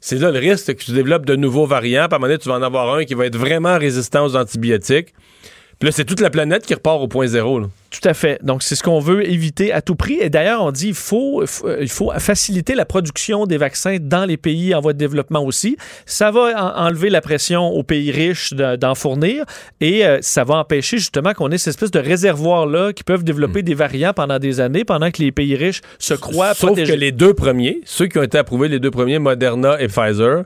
c'est 0.00 0.18
là 0.18 0.30
le 0.30 0.38
risque 0.38 0.74
que 0.74 0.82
tu 0.82 0.92
développes 0.92 1.26
de 1.26 1.36
nouveaux 1.36 1.66
variants. 1.66 2.08
Puis 2.08 2.14
à 2.14 2.16
un 2.16 2.18
moment 2.18 2.26
donné, 2.26 2.38
tu 2.38 2.48
vas 2.48 2.56
en 2.56 2.62
avoir 2.62 2.94
un 2.94 3.04
qui 3.04 3.14
va 3.14 3.26
être 3.26 3.36
vraiment 3.36 3.78
résistant 3.78 4.24
aux 4.24 4.36
antibiotiques. 4.36 5.14
Puis 5.78 5.88
là, 5.88 5.92
c'est 5.92 6.04
toute 6.04 6.20
la 6.20 6.30
planète 6.30 6.64
qui 6.66 6.74
repart 6.74 7.00
au 7.00 7.08
point 7.08 7.26
zéro. 7.26 7.58
là. 7.60 7.66
Tout 7.90 8.08
à 8.08 8.14
fait. 8.14 8.38
Donc, 8.42 8.62
c'est 8.62 8.74
ce 8.74 8.82
qu'on 8.82 8.98
veut 8.98 9.28
éviter 9.28 9.72
à 9.72 9.80
tout 9.80 9.94
prix. 9.94 10.18
Et 10.20 10.28
d'ailleurs, 10.30 10.62
on 10.62 10.72
dit 10.72 10.86
qu'il 10.86 10.94
faut, 10.94 11.42
il 11.42 11.46
faut- 11.48 11.68
il 11.80 11.88
faut 11.88 12.10
faciliter 12.18 12.74
la 12.74 12.84
production 12.84 13.46
des 13.46 13.56
vaccins 13.56 13.98
dans 14.00 14.24
les 14.24 14.36
pays 14.36 14.74
en 14.74 14.80
voie 14.80 14.92
de 14.92 14.98
développement 14.98 15.44
aussi. 15.44 15.76
Ça 16.06 16.30
va 16.32 16.40
en- 16.80 16.86
enlever 16.86 17.08
la 17.10 17.20
pression 17.20 17.68
aux 17.68 17.82
pays 17.84 18.10
riches 18.10 18.52
de- 18.52 18.76
d'en 18.76 18.94
fournir 18.94 19.44
et 19.80 20.04
euh, 20.04 20.18
ça 20.22 20.42
va 20.44 20.56
empêcher 20.56 20.98
justement 20.98 21.32
qu'on 21.34 21.50
ait 21.52 21.58
cette 21.58 21.74
espèce 21.74 21.90
de 21.92 22.00
réservoir-là 22.00 22.92
qui 22.92 23.04
peuvent 23.04 23.24
développer 23.24 23.62
des 23.62 23.74
variants 23.74 24.12
pendant 24.12 24.38
des 24.40 24.60
années 24.60 24.84
pendant 24.84 25.10
que 25.10 25.22
les 25.22 25.30
pays 25.32 25.54
riches 25.54 25.80
se 25.98 26.14
croient 26.14 26.54
Sauf 26.54 26.70
protégés. 26.70 26.92
que 26.94 26.98
les 26.98 27.12
deux 27.12 27.34
premiers, 27.34 27.80
ceux 27.84 28.06
qui 28.06 28.18
ont 28.18 28.22
été 28.24 28.38
approuvés, 28.38 28.68
les 28.68 28.80
deux 28.80 28.90
premiers, 28.90 29.18
Moderna 29.20 29.80
et 29.80 29.86
Pfizer, 29.88 30.44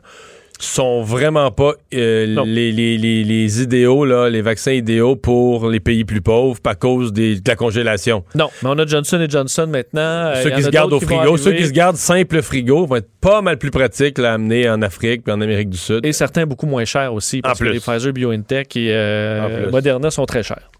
sont 0.58 1.02
vraiment 1.02 1.50
pas 1.50 1.72
euh, 1.94 2.26
les, 2.44 2.72
les- 2.72 2.98
les- 2.98 3.24
les 3.24 3.62
idéaux, 3.62 4.04
là, 4.04 4.28
les 4.28 4.42
vaccins 4.42 4.72
idéaux 4.72 5.14
pour 5.16 5.68
les 5.68 5.80
pays 5.80 6.04
plus 6.04 6.20
pauvres 6.20 6.58
à 6.66 6.74
cause 6.74 7.12
des- 7.12 7.36
de 7.36 7.48
la 7.48 7.56
congélation. 7.56 8.24
Non, 8.34 8.48
mais 8.62 8.68
on 8.70 8.78
a 8.78 8.86
Johnson 8.86 9.24
Johnson 9.28 9.66
maintenant. 9.68 10.00
Euh, 10.00 10.42
ceux 10.42 10.50
qui 10.50 10.62
se 10.62 10.70
gardent 10.70 10.92
au 10.92 11.00
frigo, 11.00 11.36
ceux 11.36 11.52
qui 11.52 11.66
se 11.66 11.72
gardent 11.72 11.96
simple 11.96 12.42
frigo 12.42 12.86
vont 12.86 12.96
être 12.96 13.08
pas 13.20 13.40
mal 13.42 13.56
plus 13.58 13.70
pratiques 13.70 14.18
à 14.18 14.34
amener 14.34 14.68
en 14.68 14.82
Afrique 14.82 15.22
puis 15.24 15.32
en 15.32 15.40
Amérique 15.40 15.70
du 15.70 15.78
Sud. 15.78 16.04
Et 16.04 16.12
certains 16.12 16.46
beaucoup 16.46 16.66
moins 16.66 16.84
chers 16.84 17.14
aussi, 17.14 17.40
parce 17.40 17.54
En 17.60 17.64
que 17.64 17.70
plus. 17.70 17.74
les 17.74 17.80
Pfizer, 17.80 18.12
BioNTech 18.12 18.76
et 18.76 18.88
euh, 18.92 19.62
plus. 19.64 19.70
Moderna 19.72 20.10
sont 20.10 20.26
très 20.26 20.42
chers. 20.42 20.70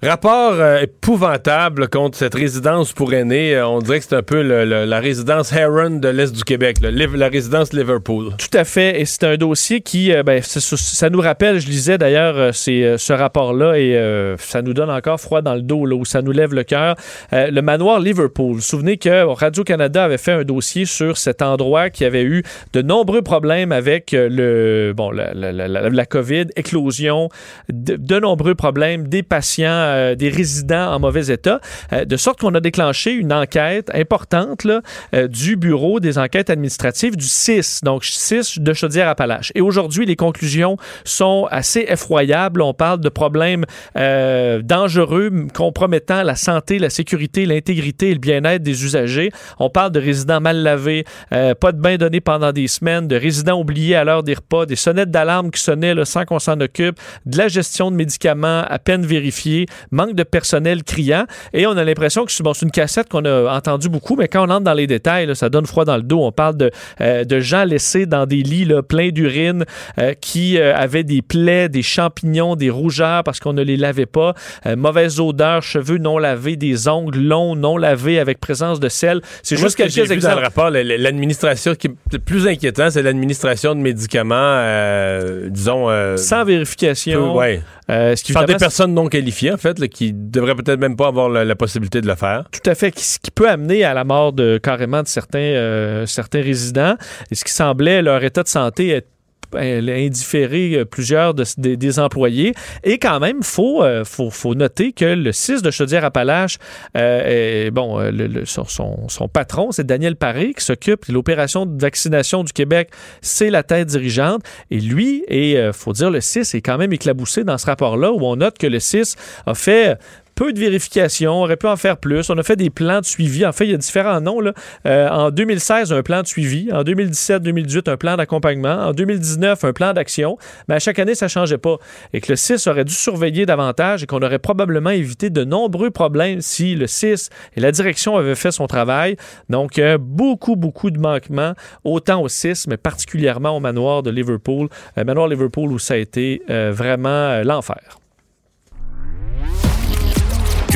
Rapport 0.00 0.52
euh, 0.52 0.82
épouvantable 0.82 1.88
contre 1.88 2.16
cette 2.16 2.36
résidence 2.36 2.92
pour 2.92 3.12
aînés. 3.14 3.56
Euh, 3.56 3.66
on 3.66 3.80
dirait 3.80 3.98
que 3.98 4.04
c'est 4.08 4.14
un 4.14 4.22
peu 4.22 4.42
le- 4.44 4.64
le- 4.64 4.84
la 4.84 5.00
résidence 5.00 5.52
Heron 5.52 5.90
de 5.98 6.06
l'Est 6.08 6.32
du 6.36 6.44
Québec. 6.44 6.76
Liv- 6.80 7.16
la 7.16 7.26
résidence 7.26 7.72
Liverpool. 7.72 8.26
Tout 8.38 8.56
à 8.56 8.62
fait. 8.62 9.00
Et 9.00 9.04
c'est 9.06 9.24
un 9.24 9.36
dossier 9.36 9.80
qui, 9.80 10.12
euh, 10.12 10.22
ben, 10.22 10.40
ça 10.40 11.10
nous 11.10 11.20
rappelle, 11.20 11.58
je 11.58 11.66
lisais 11.66 11.98
d'ailleurs 11.98 12.36
euh, 12.38 12.52
euh, 12.68 12.96
ce 12.96 13.12
rapport-là 13.12 13.76
et 13.76 14.36
ça 14.38 14.62
nous 14.62 14.72
donne 14.72 14.88
encore 14.90 15.18
froid 15.20 15.42
dans 15.42 15.56
le 15.56 15.62
dos, 15.62 15.84
là, 15.84 15.96
où 15.96 16.04
ça 16.04 16.22
nous 16.22 16.30
lève 16.30 16.54
le 16.54 16.62
cœur. 16.62 16.94
Le 17.32 17.60
manoir 17.60 17.98
Liverpool. 17.98 18.50
Vous 18.50 18.54
vous 18.54 18.60
souvenez 18.60 18.98
que 18.98 19.24
Radio-Canada 19.24 20.04
avait 20.04 20.16
fait 20.18 20.30
un 20.32 20.44
dossier 20.44 20.84
sur 20.84 21.16
cet 21.18 21.42
endroit 21.42 21.90
qui 21.90 22.04
avait 22.04 22.22
eu 22.22 22.44
de 22.72 22.82
nombreux 22.82 23.22
problèmes 23.22 23.72
avec 23.72 24.12
le, 24.12 24.92
bon, 24.96 25.10
la, 25.10 25.34
la, 25.34 25.50
la, 25.50 25.66
la- 25.68 26.06
COVID, 26.06 26.46
éclosion, 26.54 27.30
de 27.68 28.20
nombreux 28.20 28.54
problèmes, 28.54 29.08
des 29.08 29.24
patients 29.24 29.87
euh, 29.88 30.14
des 30.14 30.28
résidents 30.28 30.94
en 30.94 31.00
mauvais 31.00 31.32
état, 31.32 31.60
euh, 31.92 32.04
de 32.04 32.16
sorte 32.16 32.40
qu'on 32.40 32.54
a 32.54 32.60
déclenché 32.60 33.12
une 33.12 33.32
enquête 33.32 33.90
importante 33.94 34.64
là, 34.64 34.80
euh, 35.14 35.28
du 35.28 35.56
bureau 35.56 36.00
des 36.00 36.18
enquêtes 36.18 36.50
administratives 36.50 37.16
du 37.16 37.26
6, 37.26 37.80
donc 37.82 38.04
6 38.04 38.58
de 38.58 38.72
Chaudière-Appalaches. 38.72 39.52
Et 39.54 39.60
aujourd'hui, 39.60 40.06
les 40.06 40.16
conclusions 40.16 40.76
sont 41.04 41.46
assez 41.50 41.86
effroyables. 41.88 42.62
On 42.62 42.74
parle 42.74 43.00
de 43.00 43.08
problèmes 43.08 43.64
dangereux, 43.94 45.30
compromettant 45.54 46.22
la 46.22 46.36
santé, 46.36 46.78
la 46.78 46.90
sécurité, 46.90 47.46
l'intégrité 47.46 48.10
et 48.10 48.12
le 48.12 48.20
bien-être 48.20 48.62
des 48.62 48.84
usagers. 48.84 49.30
On 49.58 49.70
parle 49.70 49.92
de 49.92 50.00
résidents 50.00 50.40
mal 50.40 50.62
lavés, 50.62 51.04
pas 51.30 51.72
de 51.72 51.80
bain 51.80 51.96
donné 51.96 52.20
pendant 52.20 52.52
des 52.52 52.68
semaines, 52.68 53.08
de 53.08 53.16
résidents 53.16 53.60
oubliés 53.60 53.96
à 53.96 54.04
l'heure 54.04 54.22
des 54.22 54.34
repas, 54.34 54.66
des 54.66 54.76
sonnettes 54.76 55.10
d'alarme 55.10 55.50
qui 55.50 55.60
sonnaient 55.60 55.94
sans 56.04 56.24
qu'on 56.24 56.38
s'en 56.38 56.60
occupe, 56.60 56.98
de 57.26 57.38
la 57.38 57.48
gestion 57.48 57.90
de 57.90 57.96
médicaments 57.96 58.64
à 58.68 58.78
peine 58.78 59.04
vérifiée, 59.04 59.66
manque 59.90 60.14
de 60.14 60.22
personnel 60.22 60.82
criant. 60.84 61.24
Et 61.52 61.66
on 61.66 61.76
a 61.76 61.84
l'impression 61.84 62.24
que 62.24 62.32
c'est 62.32 62.42
bon, 62.42 62.54
c'est 62.54 62.64
une 62.66 62.70
cassette 62.72 63.08
qu'on 63.08 63.24
a 63.24 63.54
entendue 63.56 63.88
beaucoup, 63.88 64.16
mais 64.16 64.28
quand 64.28 64.46
on 64.46 64.50
entre 64.50 64.64
dans 64.64 64.74
les 64.74 64.86
détails, 64.86 65.26
là, 65.26 65.34
ça 65.34 65.48
donne 65.48 65.66
froid 65.66 65.84
dans 65.84 65.96
le 65.96 66.02
dos. 66.02 66.20
On 66.22 66.32
parle 66.32 66.56
de, 66.56 66.70
euh, 67.00 67.24
de 67.24 67.40
gens 67.40 67.64
laissés 67.64 68.06
dans 68.06 68.26
des 68.26 68.42
lits 68.42 68.64
là, 68.64 68.82
pleins 68.82 69.10
d'urine, 69.10 69.64
euh, 69.98 70.14
qui 70.20 70.58
euh, 70.58 70.74
avaient 70.76 71.04
des 71.04 71.22
plaies, 71.22 71.68
des 71.68 71.82
champignons, 71.82 72.56
des 72.56 72.70
rougeurs 72.70 73.24
parce 73.24 73.40
qu'on 73.40 73.52
ne 73.52 73.62
les 73.62 73.76
lavait 73.76 74.06
pas, 74.06 74.34
mauvaise 74.76 75.20
odeur, 75.20 75.62
cheveux 75.62 75.98
non 75.98 76.18
lavés, 76.18 76.56
des 76.56 76.88
ongles 76.88 77.18
longs 77.20 77.54
non 77.56 77.76
lavés 77.76 78.18
avec 78.18 78.40
présence 78.40 78.80
de 78.80 78.88
sel. 78.88 79.20
C'est 79.42 79.56
juste 79.56 79.70
ce 79.72 79.76
que 79.76 79.82
quelques 79.84 79.94
vu 79.94 80.02
dans 80.02 80.08
le 80.08 80.14
exemples. 80.14 80.42
rapport, 80.42 80.70
l'administration 80.70 81.74
qui 81.74 81.88
est 81.88 81.94
le 82.12 82.18
plus 82.18 82.46
inquiétant, 82.46 82.90
c'est 82.90 83.02
l'administration 83.02 83.74
de 83.74 83.80
médicaments, 83.80 85.48
disons, 85.48 85.88
Sans 86.16 86.44
peu- 86.44 86.52
vérification. 86.52 87.34
ouais, 87.36 87.60
Euh, 87.90 88.14
ce 88.16 88.22
qui 88.22 88.34
par 88.34 88.44
des 88.44 88.54
personnes 88.56 88.92
non 88.92 89.06
qualifiées, 89.08 89.50
en 89.50 89.56
fait, 89.56 89.67
là, 89.76 89.88
qui 89.88 90.12
devraient 90.12 90.54
peut-être 90.54 90.80
même 90.80 90.96
pas 90.96 91.08
avoir 91.08 91.28
la, 91.28 91.56
possibilité 91.56 92.00
de 92.00 92.06
le 92.06 92.14
faire. 92.14 92.44
Tout 92.50 92.70
à 92.70 92.74
fait, 92.74 92.96
ce 92.98 93.18
qui 93.18 93.30
peut 93.30 93.48
amener 93.48 93.84
à 93.84 93.94
la 93.94 94.04
mort 94.04 94.32
carrément 94.62 95.02
de 95.02 95.08
certains, 95.08 95.38
euh, 95.38 96.06
certains 96.06 96.40
résidents. 96.40 96.96
Et 97.30 97.34
ce 97.34 97.44
qui 97.44 97.52
semblait 97.52 98.02
leur 98.02 98.22
état 98.22 98.42
de 98.42 98.48
santé 98.48 98.90
être 98.90 99.08
indifféré 99.54 100.74
euh, 100.74 100.84
plusieurs 100.84 101.34
de- 101.34 101.44
des, 101.56 101.98
employés. 101.98 102.54
Et 102.84 102.98
quand 102.98 103.20
même, 103.20 103.38
il 103.40 103.46
faut, 103.46 103.82
euh, 103.82 104.04
faut, 104.04 104.30
faut 104.30 104.54
noter 104.54 104.92
que 104.92 105.04
le 105.04 105.32
6 105.32 105.62
de 105.62 105.70
Chaudière-Appalaches, 105.70 106.58
euh, 106.96 107.70
bon, 107.70 108.00
euh, 108.00 108.44
son, 108.44 109.28
patron, 109.28 109.72
c'est 109.72 109.86
Daniel 109.86 110.16
Paré, 110.16 110.52
qui 110.54 110.64
s'occupe 110.64 111.08
de 111.08 111.12
l'opération 111.12 111.66
de 111.66 111.80
vaccination 111.80 112.44
du 112.44 112.52
Québec. 112.52 112.90
C'est 113.22 113.50
la 113.50 113.62
tête 113.62 113.88
dirigeante. 113.88 114.42
Et 114.70 114.80
lui, 114.80 115.24
et 115.28 115.70
faut 115.72 115.92
dire, 115.92 116.10
le 116.10 116.20
6 116.20 116.54
est 116.54 116.60
quand 116.60 116.78
même 116.78 116.92
éclaboussé 116.92 117.44
dans 117.44 117.58
ce 117.58 117.66
rapport-là, 117.66 118.12
où 118.12 118.24
on 118.24 118.36
note 118.36 118.58
que 118.58 118.66
le 118.66 118.80
6 118.80 119.16
a 119.46 119.54
fait 119.54 119.98
peu 120.38 120.52
de 120.52 120.60
vérifications, 120.60 121.32
on 121.32 121.42
aurait 121.42 121.56
pu 121.56 121.66
en 121.66 121.76
faire 121.76 121.96
plus. 121.96 122.30
On 122.30 122.38
a 122.38 122.44
fait 122.44 122.54
des 122.54 122.70
plans 122.70 123.00
de 123.00 123.04
suivi. 123.04 123.44
En 123.44 123.50
fait, 123.50 123.64
il 123.64 123.72
y 123.72 123.74
a 123.74 123.76
différents 123.76 124.20
noms. 124.20 124.40
Là. 124.40 124.52
Euh, 124.86 125.08
en 125.08 125.30
2016, 125.32 125.92
un 125.92 126.02
plan 126.02 126.22
de 126.22 126.28
suivi. 126.28 126.70
En 126.72 126.84
2017-2018, 126.84 127.90
un 127.90 127.96
plan 127.96 128.16
d'accompagnement. 128.16 128.86
En 128.86 128.92
2019, 128.92 129.64
un 129.64 129.72
plan 129.72 129.92
d'action. 129.92 130.38
Mais 130.68 130.76
à 130.76 130.78
chaque 130.78 131.00
année, 131.00 131.16
ça 131.16 131.26
ne 131.26 131.30
changeait 131.30 131.58
pas. 131.58 131.78
Et 132.12 132.20
que 132.20 132.30
le 132.30 132.36
6 132.36 132.68
aurait 132.68 132.84
dû 132.84 132.94
surveiller 132.94 133.46
davantage 133.46 134.04
et 134.04 134.06
qu'on 134.06 134.22
aurait 134.22 134.38
probablement 134.38 134.90
évité 134.90 135.28
de 135.28 135.42
nombreux 135.42 135.90
problèmes 135.90 136.40
si 136.40 136.76
le 136.76 136.86
6 136.86 137.30
et 137.56 137.60
la 137.60 137.72
direction 137.72 138.16
avaient 138.16 138.36
fait 138.36 138.52
son 138.52 138.68
travail. 138.68 139.16
Donc, 139.48 139.80
beaucoup, 139.98 140.54
beaucoup 140.54 140.92
de 140.92 141.00
manquements, 141.00 141.54
autant 141.82 142.22
au 142.22 142.28
6, 142.28 142.68
mais 142.68 142.76
particulièrement 142.76 143.56
au 143.56 143.60
manoir 143.60 144.02
de 144.04 144.10
Liverpool. 144.10 144.68
Euh, 144.96 145.04
manoir 145.04 145.28
Liverpool 145.28 145.72
où 145.72 145.78
ça 145.78 145.94
a 145.94 145.96
été 145.96 146.42
euh, 146.50 146.70
vraiment 146.72 147.08
euh, 147.08 147.42
l'enfer. 147.42 147.98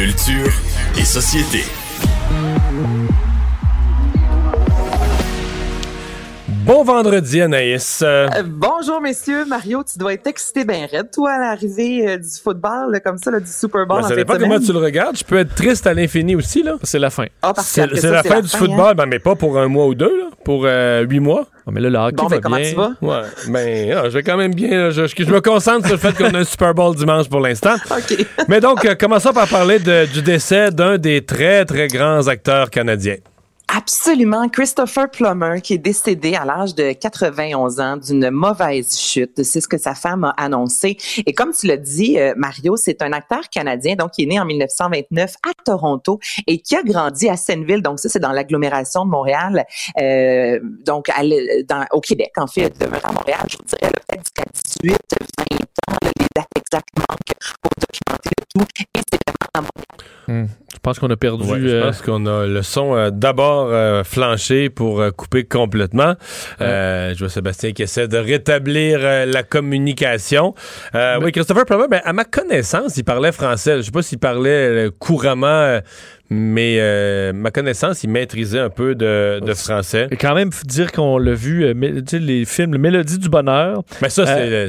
Culture 0.02 0.52
et 0.98 1.04
société. 1.04 1.62
Bon 6.64 6.84
vendredi, 6.84 7.40
Anaïs. 7.40 8.02
Euh, 8.06 8.28
bonjour, 8.46 9.00
messieurs. 9.00 9.44
Mario, 9.46 9.82
tu 9.90 9.98
dois 9.98 10.12
être 10.12 10.26
excité 10.28 10.64
bien 10.64 10.86
raide, 10.90 11.10
toi, 11.12 11.32
à 11.32 11.38
l'arrivée 11.40 12.08
euh, 12.08 12.16
du 12.18 12.28
football, 12.42 12.92
là, 12.92 13.00
comme 13.00 13.18
ça, 13.18 13.32
là, 13.32 13.40
du 13.40 13.50
Super 13.50 13.84
Bowl 13.84 13.98
ben, 13.98 14.04
en 14.04 14.08
ça 14.08 14.14
dépend 14.14 14.38
comment 14.38 14.60
tu 14.60 14.72
le 14.72 14.78
regardes. 14.78 15.16
Je 15.16 15.24
peux 15.24 15.38
être 15.38 15.54
triste 15.56 15.86
à 15.88 15.94
l'infini 15.94 16.36
aussi, 16.36 16.62
là. 16.62 16.74
C'est 16.84 17.00
la 17.00 17.10
fin. 17.10 17.24
Ah, 17.42 17.52
parce 17.52 17.66
C'est 17.66 17.86
la 18.10 18.22
fin 18.22 18.40
du 18.40 18.46
hein? 18.46 18.58
football, 18.58 18.94
ben, 18.94 19.06
mais 19.06 19.18
pas 19.18 19.34
pour 19.34 19.58
un 19.58 19.66
mois 19.66 19.86
ou 19.86 19.94
deux, 19.96 20.16
là. 20.16 20.26
Pour 20.44 20.62
euh, 20.64 21.02
huit 21.08 21.18
mois. 21.20 21.46
Ah, 21.66 21.70
mais 21.72 21.80
là, 21.80 21.90
le 21.90 21.98
hockey 21.98 22.16
Bon, 22.16 22.26
va 22.28 22.36
ben, 22.36 22.42
comment 22.42 22.56
bien. 22.56 22.70
tu 22.70 22.76
vas? 22.76 22.90
Ouais. 23.00 23.26
Ben, 23.48 23.96
ah, 23.96 24.04
je 24.08 24.14
vais 24.14 24.22
quand 24.22 24.36
même 24.36 24.54
bien. 24.54 24.70
là. 24.70 24.90
Je, 24.90 25.06
je- 25.08 25.14
je 25.24 25.30
me 25.32 25.40
concentre 25.40 25.86
sur 25.86 25.94
le 25.96 26.00
fait 26.00 26.16
qu'on 26.16 26.32
a 26.32 26.38
un 26.40 26.44
Super 26.44 26.74
Bowl 26.74 26.94
dimanche 26.94 27.28
pour 27.28 27.40
l'instant. 27.40 27.74
OK. 27.90 28.24
Mais 28.48 28.60
donc, 28.60 28.84
euh, 28.84 28.94
commençons 28.94 29.32
par 29.32 29.48
parler 29.48 29.80
de- 29.80 30.06
du 30.12 30.22
décès 30.22 30.70
d'un 30.70 30.96
des 30.98 31.24
très, 31.24 31.64
très 31.64 31.88
grands 31.88 32.28
acteurs 32.28 32.70
canadiens. 32.70 33.16
Absolument. 33.74 34.50
Christopher 34.50 35.10
Plummer, 35.10 35.62
qui 35.62 35.72
est 35.72 35.78
décédé 35.78 36.34
à 36.34 36.44
l'âge 36.44 36.74
de 36.74 36.92
91 36.92 37.80
ans 37.80 37.96
d'une 37.96 38.28
mauvaise 38.28 38.98
chute. 38.98 39.42
C'est 39.42 39.62
ce 39.62 39.68
que 39.68 39.78
sa 39.78 39.94
femme 39.94 40.24
a 40.24 40.34
annoncé. 40.36 40.98
Et 41.24 41.32
comme 41.32 41.52
tu 41.54 41.66
l'as 41.66 41.78
dit, 41.78 42.18
euh, 42.18 42.34
Mario, 42.36 42.76
c'est 42.76 43.00
un 43.00 43.14
acteur 43.14 43.48
canadien, 43.48 43.96
donc 43.96 44.10
qui 44.10 44.24
est 44.24 44.26
né 44.26 44.38
en 44.38 44.44
1929 44.44 45.36
à 45.48 45.54
Toronto 45.64 46.20
et 46.46 46.58
qui 46.58 46.76
a 46.76 46.82
grandi 46.82 47.30
à 47.30 47.38
Senneville. 47.38 47.80
Donc 47.80 47.98
ça, 47.98 48.10
c'est 48.10 48.20
dans 48.20 48.32
l'agglomération 48.32 49.06
de 49.06 49.10
Montréal, 49.10 49.64
euh, 49.98 50.60
donc 50.84 51.10
au 51.92 52.00
Québec, 52.02 52.32
en 52.36 52.46
fait, 52.46 52.78
de 52.78 52.84
à 52.84 53.12
Montréal, 53.12 53.40
je 53.48 53.56
vous 53.56 53.64
dirais 53.64 53.90
peut-être 53.90 54.22
jusqu'à 54.22 54.44
18, 54.82 54.98
20 55.38 55.94
ans. 55.94 55.98
les 56.04 56.26
dates 56.36 56.46
exactes 56.56 56.88
manquent 56.98 57.38
pour 57.62 57.70
documenter 57.80 58.30
le 58.38 58.44
tout. 58.60 58.66
Pense 60.82 60.98
qu'on 60.98 61.10
a 61.10 61.16
perdu. 61.16 61.44
Ouais, 61.44 61.60
je 61.60 61.68
euh, 61.68 61.82
pense 61.82 62.02
qu'on 62.02 62.26
a 62.26 62.46
le 62.46 62.62
son 62.62 62.96
euh, 62.96 63.10
d'abord 63.10 63.68
euh, 63.70 64.04
flanché 64.04 64.68
pour 64.68 65.02
couper 65.16 65.44
complètement. 65.44 66.14
Je 66.60 67.18
vois 67.18 67.28
Sébastien 67.28 67.72
qui 67.72 67.82
essaie 67.82 68.08
de 68.08 68.18
rétablir 68.18 69.00
la 69.26 69.42
communication. 69.42 70.54
Euh, 70.94 71.18
oui, 71.22 71.32
Christopher 71.32 71.64
Plummer, 71.64 71.86
ben, 71.90 72.00
à 72.04 72.12
ma 72.12 72.24
connaissance, 72.24 72.96
il 72.96 73.04
parlait 73.04 73.32
français. 73.32 73.78
Je 73.78 73.82
sais 73.82 73.90
pas 73.90 74.02
s'il 74.02 74.18
parlait 74.18 74.88
couramment, 74.98 75.78
mais 76.30 76.78
euh, 76.80 77.32
ma 77.32 77.50
connaissance, 77.50 78.02
il 78.04 78.10
maîtrisait 78.10 78.58
un 78.58 78.70
peu 78.70 78.94
de, 78.94 79.40
de 79.40 79.54
français. 79.54 80.08
Et 80.10 80.16
quand 80.16 80.34
même, 80.34 80.50
dire 80.64 80.90
qu'on 80.90 81.18
l'a 81.18 81.34
vu, 81.34 81.64
euh, 81.64 81.74
mé- 81.74 82.02
tu 82.04 82.16
sais, 82.16 82.18
les 82.18 82.44
films, 82.44 82.72
le 82.72 82.78
Mélodie 82.78 83.18
du 83.18 83.28
bonheur. 83.28 83.82
Mais 84.00 84.08
ça, 84.08 84.26
c'est... 84.26 84.32
Euh, 84.52 84.68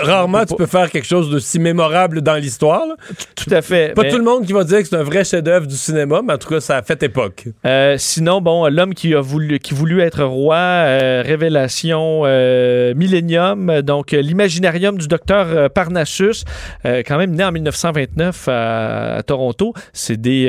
Rarement, 0.00 0.44
tu 0.44 0.54
peux 0.54 0.66
faire 0.66 0.90
quelque 0.90 1.06
chose 1.06 1.30
de 1.30 1.38
si 1.38 1.58
mémorable 1.58 2.22
dans 2.22 2.34
l'histoire. 2.34 2.84
Tout 3.34 3.50
à 3.50 3.62
fait. 3.62 3.94
Pas 3.94 4.02
mais, 4.02 4.10
tout 4.10 4.18
le 4.18 4.24
monde 4.24 4.46
qui 4.46 4.52
va 4.52 4.64
dire 4.64 4.78
que 4.78 4.84
c'est 4.84 4.96
un 4.96 5.02
vrai 5.02 5.24
chef-d'œuvre 5.24 5.66
du 5.66 5.76
cinéma, 5.76 6.20
mais 6.24 6.34
en 6.34 6.38
tout 6.38 6.48
cas, 6.48 6.60
ça 6.60 6.76
a 6.76 6.82
fait 6.82 7.02
époque. 7.02 7.48
euh, 7.66 7.96
sinon, 7.98 8.40
bon, 8.40 8.66
l'homme 8.68 8.94
qui 8.94 9.14
a 9.14 9.20
voulu, 9.20 9.58
qui 9.58 9.74
voulut 9.74 10.00
être 10.00 10.24
roi, 10.24 10.56
euh, 10.56 11.22
révélation 11.24 12.22
euh, 12.24 12.94
Millennium, 12.94 13.82
donc 13.82 14.12
euh, 14.12 14.20
l'imaginarium 14.20 14.98
du 14.98 15.08
docteur 15.08 15.70
Parnassus, 15.70 16.44
quand 16.84 17.18
même 17.18 17.32
né 17.32 17.44
en 17.44 17.52
1929 17.52 18.48
à, 18.48 19.16
à 19.16 19.22
Toronto. 19.22 19.72
C'est 19.92 20.20
des, 20.20 20.46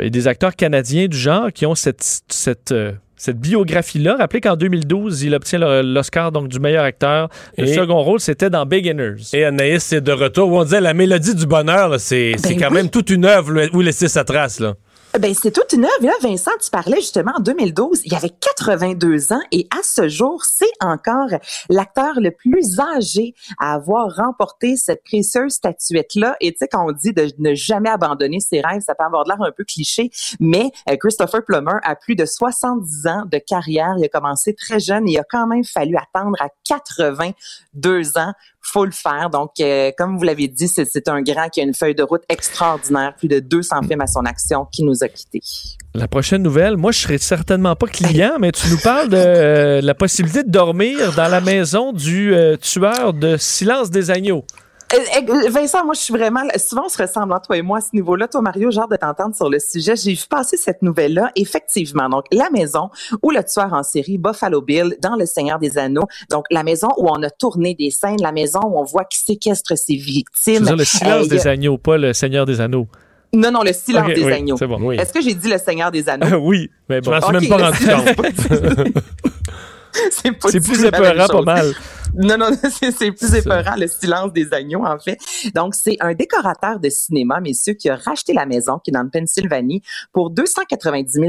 et 0.00 0.10
des 0.10 0.28
acteurs 0.28 0.56
canadiens 0.56 1.06
du 1.06 1.16
genre 1.16 1.52
qui 1.52 1.66
ont 1.66 1.74
cette, 1.74 2.22
cette 2.28 2.74
cette 3.18 3.38
biographie-là. 3.38 4.16
Rappelez 4.16 4.40
qu'en 4.40 4.56
2012, 4.56 5.22
il 5.22 5.34
obtient 5.34 5.58
le- 5.58 5.82
l'Oscar 5.82 6.32
donc 6.32 6.48
du 6.48 6.58
meilleur 6.60 6.84
acteur. 6.84 7.28
Le 7.58 7.64
Et- 7.64 7.74
second 7.74 8.00
rôle, 8.02 8.20
c'était 8.20 8.48
dans 8.50 8.64
Beginners. 8.64 9.16
Et 9.32 9.44
Anaïs, 9.44 9.82
c'est 9.84 10.00
de 10.00 10.12
retour. 10.12 10.48
Où 10.50 10.58
on 10.58 10.64
disait 10.64 10.80
la 10.80 10.94
mélodie 10.94 11.34
du 11.34 11.46
bonheur, 11.46 11.98
c'est 12.00 12.32
c'est 12.38 12.54
Ben 12.54 12.60
quand 12.60 12.68
oui. 12.68 12.74
même 12.74 12.90
toute 12.90 13.10
une 13.10 13.24
œuvre 13.24 13.68
où 13.74 13.80
laisser 13.80 14.08
sa 14.08 14.24
trace. 14.24 14.60
Là. 14.60 14.74
Ben, 15.18 15.34
c'est 15.34 15.50
toute 15.50 15.72
une 15.72 15.84
œuvre. 15.84 16.02
Là, 16.02 16.12
Vincent, 16.22 16.52
tu 16.62 16.70
parlais 16.70 17.00
justement 17.00 17.32
en 17.36 17.40
2012, 17.40 18.02
il 18.04 18.14
avait 18.14 18.30
82 18.30 19.32
ans 19.32 19.40
et 19.50 19.66
à 19.76 19.82
ce 19.82 20.08
jour, 20.08 20.44
c'est 20.44 20.70
encore 20.80 21.30
l'acteur 21.68 22.20
le 22.20 22.30
plus 22.30 22.78
âgé 22.78 23.34
à 23.58 23.74
avoir 23.74 24.14
remporté 24.14 24.76
cette 24.76 25.02
précieuse 25.02 25.54
statuette-là. 25.54 26.36
Et 26.40 26.52
tu 26.52 26.58
sais, 26.58 26.68
quand 26.68 26.86
on 26.88 26.92
dit 26.92 27.12
de 27.12 27.32
ne 27.38 27.54
jamais 27.54 27.90
abandonner 27.90 28.38
ses 28.38 28.60
rêves, 28.60 28.82
ça 28.82 28.94
peut 28.94 29.04
avoir 29.04 29.24
l'air 29.24 29.42
un 29.42 29.50
peu 29.50 29.64
cliché, 29.64 30.10
mais 30.38 30.70
euh, 30.88 30.96
Christopher 30.96 31.44
Plummer 31.44 31.80
a 31.82 31.96
plus 31.96 32.14
de 32.14 32.24
70 32.24 33.06
ans 33.08 33.24
de 33.26 33.38
carrière. 33.38 33.94
Il 33.98 34.04
a 34.04 34.08
commencé 34.08 34.54
très 34.54 34.78
jeune 34.78 35.08
il 35.08 35.18
a 35.18 35.24
quand 35.28 35.48
même 35.48 35.64
fallu 35.64 35.96
attendre 35.96 36.36
à 36.40 36.48
82 36.64 38.18
ans 38.18 38.34
faut 38.62 38.84
le 38.84 38.90
faire. 38.90 39.30
Donc, 39.30 39.52
euh, 39.60 39.90
comme 39.96 40.16
vous 40.18 40.24
l'avez 40.24 40.48
dit, 40.48 40.68
c'est, 40.68 41.08
un 41.08 41.22
grand 41.22 41.48
qui 41.48 41.60
a 41.60 41.64
une 41.64 41.74
feuille 41.74 41.94
de 41.94 42.02
route 42.02 42.22
extraordinaire, 42.28 43.14
plus 43.16 43.28
de 43.28 43.40
200 43.40 43.82
films 43.82 44.00
à 44.00 44.06
son 44.06 44.24
action, 44.24 44.66
qui 44.70 44.84
nous 44.84 45.02
a 45.02 45.08
quittés. 45.08 45.40
La 45.94 46.08
prochaine 46.08 46.42
nouvelle, 46.42 46.76
moi, 46.76 46.92
je 46.92 46.98
serais 47.00 47.18
certainement 47.18 47.76
pas 47.76 47.86
client, 47.86 48.36
mais 48.40 48.52
tu 48.52 48.68
nous 48.68 48.78
parles 48.78 49.08
de 49.08 49.16
euh, 49.16 49.80
la 49.80 49.94
possibilité 49.94 50.44
de 50.44 50.50
dormir 50.50 51.14
dans 51.14 51.28
la 51.28 51.40
maison 51.40 51.92
du 51.92 52.34
euh, 52.34 52.56
tueur 52.56 53.14
de 53.14 53.36
Silence 53.36 53.90
des 53.90 54.10
agneaux. 54.10 54.44
Euh, 54.94 55.50
Vincent, 55.50 55.84
moi, 55.84 55.92
je 55.94 56.00
suis 56.00 56.14
vraiment. 56.14 56.40
Souvent, 56.56 56.84
on 56.86 56.88
se 56.88 57.00
ressemble, 57.00 57.34
toi 57.46 57.56
et 57.58 57.62
moi, 57.62 57.78
à 57.78 57.80
ce 57.82 57.88
niveau-là. 57.92 58.26
Toi, 58.26 58.40
Mario, 58.40 58.70
genre 58.70 58.88
de 58.88 58.96
t'entendre 58.96 59.34
sur 59.36 59.50
le 59.50 59.58
sujet. 59.58 59.96
J'ai 59.96 60.14
vu 60.14 60.22
passer 60.30 60.56
cette 60.56 60.80
nouvelle-là. 60.80 61.30
Effectivement. 61.36 62.08
Donc, 62.08 62.24
la 62.32 62.48
maison 62.50 62.88
où 63.22 63.30
le 63.30 63.42
tueur 63.44 63.72
en 63.74 63.82
série, 63.82 64.16
Buffalo 64.16 64.62
Bill, 64.62 64.96
dans 65.02 65.14
Le 65.16 65.26
Seigneur 65.26 65.58
des 65.58 65.76
Anneaux. 65.76 66.06
Donc, 66.30 66.44
la 66.50 66.62
maison 66.62 66.88
où 66.96 67.06
on 67.08 67.22
a 67.22 67.28
tourné 67.30 67.74
des 67.74 67.90
scènes, 67.90 68.20
la 68.22 68.32
maison 68.32 68.60
où 68.64 68.78
on 68.78 68.84
voit 68.84 69.04
qu'il 69.04 69.20
séquestre 69.22 69.76
ses 69.76 69.96
victimes. 69.96 70.64
C'est 70.64 70.76
le 70.76 70.84
silence 70.84 71.26
Euh, 71.26 71.28
des 71.28 71.46
a- 71.46 71.50
agneaux, 71.50 71.76
pas 71.76 71.98
le 71.98 72.12
Seigneur 72.14 72.46
des 72.46 72.60
Anneaux. 72.60 72.86
Non, 73.34 73.50
non, 73.50 73.62
le 73.62 73.74
silence 73.74 74.06
des 74.06 74.24
oui, 74.24 74.32
agneaux. 74.32 74.56
c'est 74.56 74.66
bon. 74.66 74.78
Oui. 74.80 74.96
Est-ce 74.96 75.12
que 75.12 75.20
j'ai 75.20 75.34
dit 75.34 75.50
le 75.50 75.58
Seigneur 75.58 75.90
des 75.90 76.08
Anneaux? 76.08 76.38
oui, 76.40 76.70
mais 76.88 76.96
Je 76.96 77.00
bon. 77.02 77.10
m'en 77.10 77.20
suis 77.38 77.48
même 77.48 77.58
pas 77.58 77.70
rendu 77.70 77.86
compte. 78.16 79.02
C'est 80.20 80.60
plus 80.60 80.84
épeurant, 80.84 81.26
pas 81.26 81.42
mal. 81.42 81.74
Non, 82.14 82.36
non, 82.38 82.50
c'est 82.70 82.90
c'est 82.90 83.12
plus 83.12 83.34
épeurant, 83.34 83.76
le 83.76 83.86
silence 83.86 84.32
des 84.32 84.52
agneaux, 84.52 84.84
en 84.84 84.98
fait. 84.98 85.18
Donc, 85.54 85.74
c'est 85.74 85.96
un 86.00 86.14
décorateur 86.14 86.80
de 86.80 86.88
cinéma, 86.88 87.40
messieurs, 87.40 87.74
qui 87.74 87.88
a 87.88 87.96
racheté 87.96 88.32
la 88.32 88.46
maison, 88.46 88.78
qui 88.78 88.90
est 88.90 88.94
dans 88.94 89.02
le 89.02 89.10
Pennsylvanie, 89.10 89.82
pour 90.12 90.30
290 90.30 91.12
000 91.12 91.28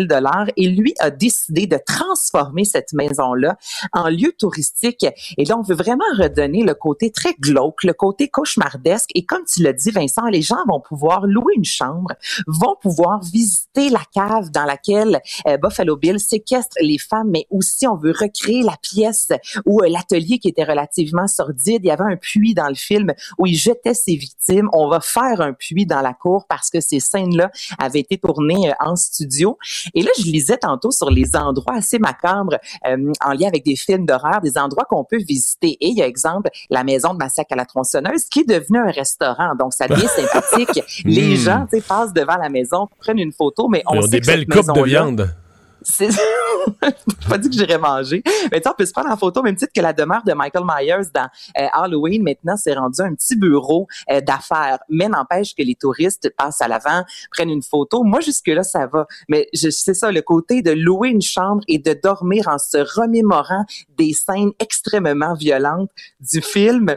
et 0.57 0.67
lui 0.67 0.93
a 0.99 1.09
décidé 1.09 1.67
de 1.67 1.79
transformer 1.85 2.65
cette 2.65 2.93
maison-là 2.93 3.57
en 3.93 4.09
lieu 4.09 4.33
touristique. 4.37 5.05
Et 5.37 5.45
là, 5.45 5.57
on 5.57 5.61
veut 5.61 5.75
vraiment 5.75 6.05
redonner 6.17 6.63
le 6.63 6.73
côté 6.73 7.11
très 7.11 7.33
glauque, 7.39 7.83
le 7.83 7.93
côté 7.93 8.29
cauchemardesque. 8.29 9.09
Et 9.15 9.25
comme 9.25 9.43
tu 9.45 9.63
l'as 9.63 9.73
dit, 9.73 9.91
Vincent, 9.91 10.25
les 10.27 10.41
gens 10.41 10.63
vont 10.67 10.79
pouvoir 10.79 11.25
louer 11.27 11.53
une 11.55 11.65
chambre, 11.65 12.13
vont 12.47 12.75
pouvoir 12.81 13.21
visiter 13.21 13.89
la 13.89 14.01
cave 14.13 14.49
dans 14.51 14.65
laquelle 14.65 15.21
euh, 15.47 15.57
Buffalo 15.57 15.95
Bill 15.95 16.19
séquestre 16.19 16.77
les 16.81 16.97
femmes, 16.97 17.29
mais 17.29 17.45
aussi 17.49 17.87
on 17.87 17.95
veut 17.95 18.13
recréer 18.17 18.63
la 18.63 18.77
pièce 18.81 19.29
ou 19.65 19.81
euh, 19.81 19.89
l'atelier 19.89 20.39
qui 20.39 20.47
était 20.47 20.63
relativement 20.69 21.27
sordide. 21.27 21.82
Il 21.84 21.88
y 21.88 21.91
avait 21.91 22.03
un 22.03 22.15
puits 22.15 22.53
dans 22.53 22.67
le 22.67 22.75
film 22.75 23.13
où 23.38 23.45
il 23.45 23.55
jetait 23.55 23.93
ses 23.93 24.15
victimes. 24.15 24.69
On 24.73 24.89
va 24.89 24.99
faire 25.01 25.41
un 25.41 25.53
puits 25.53 25.86
dans 25.86 26.01
la 26.01 26.13
cour 26.13 26.45
parce 26.47 26.69
que 26.69 26.79
ces 26.79 26.99
scènes-là 26.99 27.51
avaient 27.79 27.99
été 27.99 28.17
tournées 28.17 28.69
euh, 28.69 28.73
en 28.79 28.95
studio. 28.95 29.58
Et 29.93 30.01
là, 30.01 30.12
je 30.17 30.23
lisais 30.23 30.58
tantôt 30.58 30.91
sur 30.91 31.10
les 31.10 31.36
endroits 31.36 31.75
assez 31.75 31.99
macabres 31.99 32.58
euh, 32.88 33.12
en 33.25 33.34
lien 33.34 33.47
avec 33.47 33.63
des 33.65 33.75
films 33.75 34.05
d'horreur, 34.05 34.41
des 34.41 34.58
endroits 34.58 34.86
qu'on 34.89 35.03
peut 35.03 35.17
visiter. 35.17 35.77
Et 35.82 35.88
il 35.89 35.97
y 35.97 36.01
a 36.01 36.08
exemple 36.08 36.49
la 36.69 36.84
maison 36.84 37.13
de 37.13 37.17
Massacre 37.17 37.53
à 37.53 37.55
la 37.55 37.65
tronçonneuse 37.65 38.25
qui 38.25 38.41
est 38.41 38.49
devenue 38.49 38.79
un 38.79 38.91
restaurant. 38.91 39.53
Donc, 39.60 39.73
ça 39.73 39.88
devient 39.88 40.08
sympathique. 40.08 40.82
Les 41.05 41.29
Mm. 41.34 41.36
gens, 41.36 41.67
tu 41.71 41.79
sais, 41.79 41.86
passent 41.86 42.13
devant 42.13 42.38
la 42.38 42.49
maison, 42.49 42.88
prennent 42.99 43.19
une 43.19 43.32
photo, 43.32 43.67
mais 43.67 43.84
on 43.88 43.95
Ils 43.95 43.97
ont 43.99 44.01
sait 44.03 44.08
des 44.10 44.19
que 44.21 44.25
belles 44.25 44.47
coupes 44.47 44.75
de 44.75 44.84
viande. 44.84 45.34
C'est 45.81 46.09
pas 47.29 47.37
dit 47.37 47.49
que 47.49 47.55
j'irais 47.55 47.77
manger. 47.77 48.23
Mais 48.51 48.61
tu 48.61 48.69
on 48.69 48.73
peut 48.73 48.85
se 48.85 48.91
prendre 48.91 49.09
en 49.09 49.17
photo, 49.17 49.41
même 49.41 49.55
titre 49.55 49.71
que 49.73 49.81
la 49.81 49.93
demeure 49.93 50.23
de 50.23 50.33
Michael 50.33 50.63
Myers 50.65 51.09
dans 51.13 51.29
euh, 51.57 51.67
Halloween, 51.73 52.23
maintenant, 52.23 52.55
c'est 52.57 52.73
rendu 52.73 53.01
un 53.01 53.13
petit 53.15 53.35
bureau 53.35 53.87
euh, 54.11 54.21
d'affaires. 54.21 54.79
Mais 54.89 55.07
n'empêche 55.07 55.55
que 55.55 55.63
les 55.63 55.75
touristes 55.75 56.29
passent 56.37 56.61
à 56.61 56.67
l'avant, 56.67 57.03
prennent 57.31 57.49
une 57.49 57.63
photo. 57.63 58.03
Moi, 58.03 58.19
jusque-là, 58.19 58.63
ça 58.63 58.87
va. 58.87 59.07
Mais 59.27 59.47
c'est 59.53 59.93
ça, 59.93 60.11
le 60.11 60.21
côté 60.21 60.61
de 60.61 60.71
louer 60.71 61.09
une 61.09 61.21
chambre 61.21 61.61
et 61.67 61.79
de 61.79 61.93
dormir 61.93 62.47
en 62.47 62.57
se 62.57 62.77
remémorant 62.99 63.65
des 63.97 64.13
scènes 64.13 64.51
extrêmement 64.59 65.33
violentes 65.33 65.89
du 66.19 66.41
film. 66.41 66.95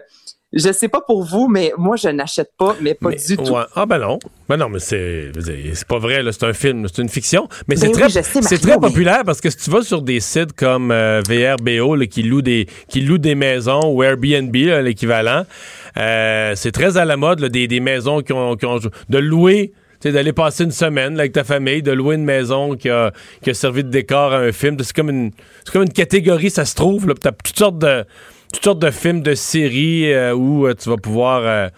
Je 0.54 0.70
sais 0.70 0.88
pas 0.88 1.00
pour 1.00 1.24
vous, 1.24 1.48
mais 1.48 1.72
moi, 1.78 1.96
je 1.96 2.08
n'achète 2.08 2.50
pas, 2.58 2.76
mais 2.82 2.92
pas 2.94 3.08
Mais- 3.08 3.16
du 3.16 3.36
tout. 3.38 3.56
Ah 3.74 3.86
ben 3.86 3.98
non. 3.98 4.18
Ben 4.48 4.58
non, 4.58 4.68
mais 4.68 4.80
c'est 4.80 5.32
c'est 5.72 5.86
pas 5.88 5.98
vrai, 5.98 6.22
là, 6.22 6.30
c'est 6.32 6.44
un 6.44 6.52
film, 6.52 6.86
c'est 6.92 7.00
une 7.00 7.08
fiction. 7.08 7.48
Mais 7.68 7.76
c'est 7.76 7.86
Ben 7.86 7.92
très, 7.92 8.06
oui, 8.06 8.42
c'est 8.42 8.58
très 8.58 8.72
mais- 8.74 8.80
populaire 8.88 9.22
parce 9.24 9.40
que 9.40 9.48
si 9.48 9.56
tu 9.56 9.70
vas 9.70 9.80
sur 9.82 10.02
des 10.02 10.20
sites 10.20 10.52
comme 10.52 10.90
euh, 10.90 11.22
VRBO 11.26 11.96
là, 11.96 12.06
qui 12.06 12.22
louent 12.22 12.42
des 12.42 12.66
qui 12.88 13.00
louent 13.00 13.16
des 13.18 13.34
maisons 13.34 13.80
ou 13.86 14.02
Airbnb, 14.02 14.54
l'équivalent, 14.54 15.44
euh, 15.96 16.52
c'est 16.54 16.72
très 16.72 16.96
à 16.96 17.04
la 17.04 17.16
mode 17.16 17.40
là, 17.40 17.48
des, 17.48 17.66
des 17.66 17.80
maisons 17.80 18.20
qui 18.20 18.32
ont, 18.32 18.56
qui 18.56 18.66
ont 18.66 18.78
de 18.78 19.18
louer 19.18 19.72
tu 20.00 20.08
sais, 20.08 20.12
d'aller 20.12 20.32
passer 20.32 20.64
une 20.64 20.72
semaine 20.72 21.14
là, 21.14 21.20
avec 21.20 21.32
ta 21.32 21.44
famille, 21.44 21.80
de 21.80 21.92
louer 21.92 22.16
une 22.16 22.24
maison 22.24 22.74
qui 22.76 22.90
a, 22.90 23.12
qui 23.42 23.50
a 23.50 23.54
servi 23.54 23.84
de 23.84 23.88
décor 23.88 24.32
à 24.32 24.38
un 24.38 24.50
film. 24.52 24.76
C'est 24.80 24.94
comme 24.96 25.10
une, 25.10 25.30
c'est 25.64 25.72
comme 25.72 25.84
une 25.84 25.92
catégorie, 25.92 26.50
ça 26.50 26.64
se 26.64 26.74
trouve. 26.74 27.06
Là, 27.06 27.14
tu 27.20 27.28
as 27.28 27.30
toutes 27.32 27.56
sortes 27.56 27.78
de, 27.78 28.04
toutes 28.52 28.64
sortes 28.64 28.78
de 28.78 28.90
films, 28.90 29.22
de 29.22 29.34
séries 29.34 30.12
euh, 30.12 30.34
où 30.34 30.66
euh, 30.66 30.74
tu 30.74 30.88
vas 30.88 30.96
pouvoir. 30.96 31.42
euh, 31.44 31.68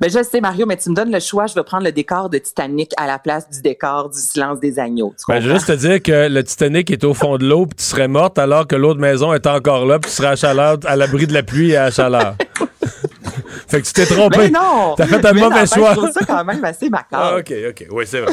Ben, 0.00 0.10
je 0.10 0.22
sais, 0.22 0.40
Mario, 0.40 0.66
mais 0.66 0.76
tu 0.76 0.90
me 0.90 0.94
donnes 0.94 1.12
le 1.12 1.20
choix. 1.20 1.46
Je 1.46 1.54
vais 1.54 1.62
prendre 1.62 1.84
le 1.84 1.92
décor 1.92 2.30
de 2.30 2.38
Titanic 2.38 2.92
à 2.96 3.06
la 3.06 3.18
place 3.18 3.48
du 3.50 3.60
décor 3.60 4.10
du 4.10 4.18
silence 4.18 4.58
des 4.60 4.78
agneaux. 4.78 5.14
Ben, 5.28 5.34
je 5.40 5.48
veux 5.48 5.52
comprends? 5.54 5.54
juste 5.54 5.66
te 5.66 5.86
dire 5.86 6.02
que 6.02 6.28
le 6.28 6.42
Titanic 6.42 6.90
est 6.90 7.04
au 7.04 7.14
fond 7.14 7.36
de 7.38 7.46
l'eau, 7.46 7.66
puis 7.66 7.76
tu 7.76 7.84
serais 7.84 8.08
morte 8.08 8.38
alors 8.38 8.66
que 8.66 8.74
l'autre 8.76 9.00
maison 9.00 9.32
est 9.34 9.46
encore 9.46 9.86
là, 9.86 9.98
puis 9.98 10.10
tu 10.10 10.16
serais 10.16 10.28
à 10.28 10.36
chaleur, 10.36 10.78
à 10.86 10.96
l'abri 10.96 11.26
de 11.26 11.34
la 11.34 11.42
pluie 11.42 11.70
et 11.72 11.76
à 11.76 11.84
la 11.84 11.90
chaleur. 11.90 12.34
fait 13.68 13.80
que 13.80 13.86
tu 13.86 13.92
t'es 13.92 14.06
trompé. 14.06 14.38
Mais 14.38 14.50
non! 14.50 14.94
T'as 14.96 15.06
fait 15.06 15.24
un 15.24 15.32
mauvais 15.32 15.48
n'empêche, 15.48 15.70
choix. 15.74 15.90
Je 15.94 15.98
trouve 15.98 16.12
ça 16.12 16.20
quand 16.26 16.44
même 16.44 16.64
assez 16.64 16.88
macabre. 16.88 17.08
Ah, 17.12 17.36
ok, 17.38 17.52
ok, 17.70 17.86
oui, 17.90 18.04
c'est 18.06 18.20
vrai. 18.20 18.32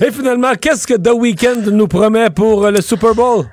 et 0.00 0.10
finalement, 0.10 0.52
qu'est-ce 0.60 0.86
que 0.86 0.94
The 0.94 1.12
Weeknd 1.14 1.62
nous 1.72 1.88
promet 1.88 2.30
pour 2.30 2.64
euh, 2.64 2.70
le 2.70 2.80
Super 2.80 3.14
Bowl? 3.14 3.44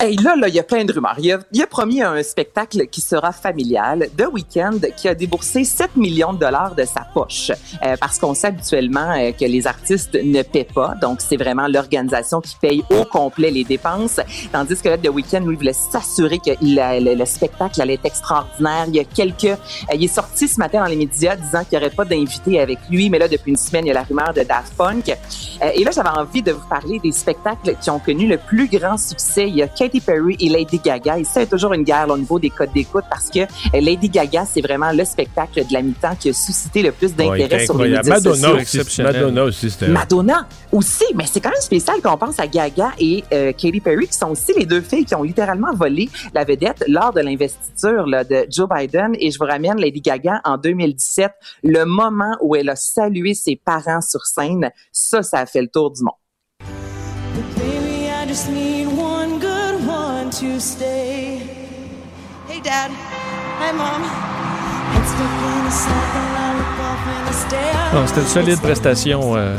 Hey, 0.00 0.16
là, 0.16 0.34
là, 0.34 0.48
il 0.48 0.54
y 0.54 0.58
a 0.58 0.64
plein 0.64 0.84
de 0.84 0.92
rumeurs. 0.92 1.14
Il 1.20 1.30
a, 1.30 1.38
il 1.52 1.62
a 1.62 1.68
promis 1.68 2.02
un 2.02 2.20
spectacle 2.24 2.88
qui 2.88 3.00
sera 3.00 3.30
familial. 3.30 4.08
The 4.18 4.26
Weeknd, 4.30 4.80
qui 4.96 5.06
a 5.06 5.14
déboursé 5.14 5.62
7 5.62 5.94
millions 5.96 6.32
de 6.32 6.40
dollars 6.40 6.74
de 6.74 6.84
sa 6.84 7.02
poche. 7.14 7.52
Euh, 7.84 7.96
parce 8.00 8.18
qu'on 8.18 8.34
sait 8.34 8.48
habituellement 8.48 9.12
euh, 9.16 9.30
que 9.30 9.44
les 9.44 9.68
artistes 9.68 10.14
ne 10.20 10.42
paient 10.42 10.66
pas. 10.74 10.94
Donc, 11.00 11.20
c'est 11.20 11.36
vraiment 11.36 11.68
l'organisation 11.68 12.40
qui 12.40 12.56
paye 12.60 12.82
au 12.90 13.04
complet 13.04 13.52
les 13.52 13.62
dépenses. 13.62 14.18
Tandis 14.50 14.74
que 14.82 14.88
là, 14.88 14.98
The 14.98 15.10
Weeknd, 15.10 15.46
lui, 15.46 15.54
voulait 15.54 15.72
s'assurer 15.72 16.38
que 16.38 16.50
le, 16.60 17.14
le 17.14 17.24
spectacle 17.24 17.80
allait 17.80 17.94
être 17.94 18.06
extraordinaire. 18.06 18.86
Il 18.88 18.96
y 18.96 19.00
a 19.00 19.04
quelques... 19.04 19.44
euh, 19.44 19.56
il 19.94 20.02
est 20.02 20.08
sorti 20.08 20.48
ce 20.48 20.58
matin 20.58 20.80
dans 20.80 20.90
les 20.90 20.96
médias 20.96 21.36
disant 21.36 21.62
qu'il 21.62 21.78
n'y 21.78 21.84
aurait 21.84 21.94
pas 21.94 22.04
d'invité 22.04 22.58
avec 22.60 22.80
lui. 22.90 23.10
Mais 23.10 23.20
là, 23.20 23.28
depuis 23.28 23.52
une 23.52 23.56
semaine, 23.56 23.84
il 23.84 23.88
y 23.88 23.92
a 23.92 23.94
la 23.94 24.02
rumeur 24.02 24.34
de 24.34 24.42
Daft 24.42 24.74
Punk. 24.76 25.08
Euh, 25.08 25.70
et 25.72 25.84
là, 25.84 25.92
j'avais 25.92 26.08
envie 26.08 26.42
de 26.42 26.50
vous 26.50 26.68
parler 26.68 26.98
des 26.98 27.12
spectacles 27.12 27.76
qui 27.80 27.90
ont 27.90 28.00
connu 28.00 28.26
le 28.26 28.38
plus 28.38 28.66
grand 28.66 28.98
succès. 28.98 29.48
Il 29.48 29.54
y 29.54 29.62
a 29.62 29.68
Katy 29.94 30.00
Perry 30.00 30.36
et 30.40 30.48
Lady 30.48 30.80
Gaga. 30.84 31.18
Et 31.18 31.24
ça, 31.24 31.40
c'est 31.40 31.46
toujours 31.46 31.72
une 31.72 31.82
guerre 31.82 32.06
là, 32.06 32.14
au 32.14 32.18
niveau 32.18 32.38
des 32.38 32.50
codes 32.50 32.72
d'écoute 32.74 33.04
parce 33.08 33.30
que 33.30 33.40
euh, 33.40 33.80
Lady 33.80 34.08
Gaga, 34.08 34.44
c'est 34.44 34.60
vraiment 34.60 34.90
le 34.92 35.04
spectacle 35.04 35.64
de 35.66 35.72
la 35.72 35.82
mi-temps 35.82 36.16
qui 36.18 36.30
a 36.30 36.32
suscité 36.32 36.82
le 36.82 36.92
plus 36.92 37.10
il 37.10 37.16
d'intérêt 37.16 37.64
sur 37.64 37.78
les 37.78 37.90
médias 37.90 38.02
Madonna 38.02 38.34
sociaux. 38.34 38.54
aussi, 38.54 38.62
Exceptionnel. 38.62 39.12
Madonna 39.14 39.44
aussi, 39.44 39.70
c'était. 39.70 39.88
Madonna 39.88 40.48
aussi, 40.72 41.04
mais 41.14 41.24
c'est 41.30 41.40
quand 41.40 41.50
même 41.50 41.60
spécial 41.60 41.96
quand 42.02 42.14
on 42.14 42.18
pense 42.18 42.40
à 42.40 42.46
Gaga 42.46 42.90
et 42.98 43.22
euh, 43.32 43.52
Katy 43.52 43.80
Perry, 43.80 44.08
qui 44.08 44.18
sont 44.18 44.30
aussi 44.30 44.52
les 44.56 44.66
deux 44.66 44.80
filles 44.80 45.04
qui 45.04 45.14
ont 45.14 45.22
littéralement 45.22 45.72
volé 45.74 46.08
la 46.34 46.44
vedette 46.44 46.84
lors 46.88 47.12
de 47.12 47.20
l'investiture 47.20 48.06
là, 48.06 48.24
de 48.24 48.46
Joe 48.50 48.68
Biden. 48.68 49.12
Et 49.20 49.30
je 49.30 49.38
vous 49.38 49.46
ramène 49.46 49.78
Lady 49.78 50.00
Gaga 50.00 50.40
en 50.44 50.58
2017, 50.58 51.30
le 51.62 51.84
moment 51.84 52.36
où 52.40 52.56
elle 52.56 52.68
a 52.68 52.76
salué 52.76 53.34
ses 53.34 53.56
parents 53.56 54.00
sur 54.00 54.26
scène. 54.26 54.70
Ça, 54.90 55.22
ça 55.22 55.38
a 55.38 55.46
fait 55.46 55.62
le 55.62 55.68
tour 55.68 55.92
du 55.92 56.02
monde. 56.02 56.14
Baby, 57.56 58.08
I 58.08 58.26
just 58.26 58.48
need 58.48 58.73
Stare. 62.64 62.90
Non, 67.94 68.06
C'était 68.06 68.20
une 68.20 68.26
solide 68.26 68.60
prestation. 68.60 69.36
euh, 69.36 69.54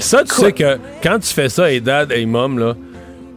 Ça, 0.00 0.22
tu 0.24 0.34
sais 0.34 0.52
que 0.52 0.78
quand 1.02 1.18
tu 1.18 1.32
fais 1.34 1.48
ça, 1.48 1.70
et 1.70 1.80
dad, 1.80 2.12
et 2.12 2.24
mom, 2.26 2.58
là, 2.58 2.74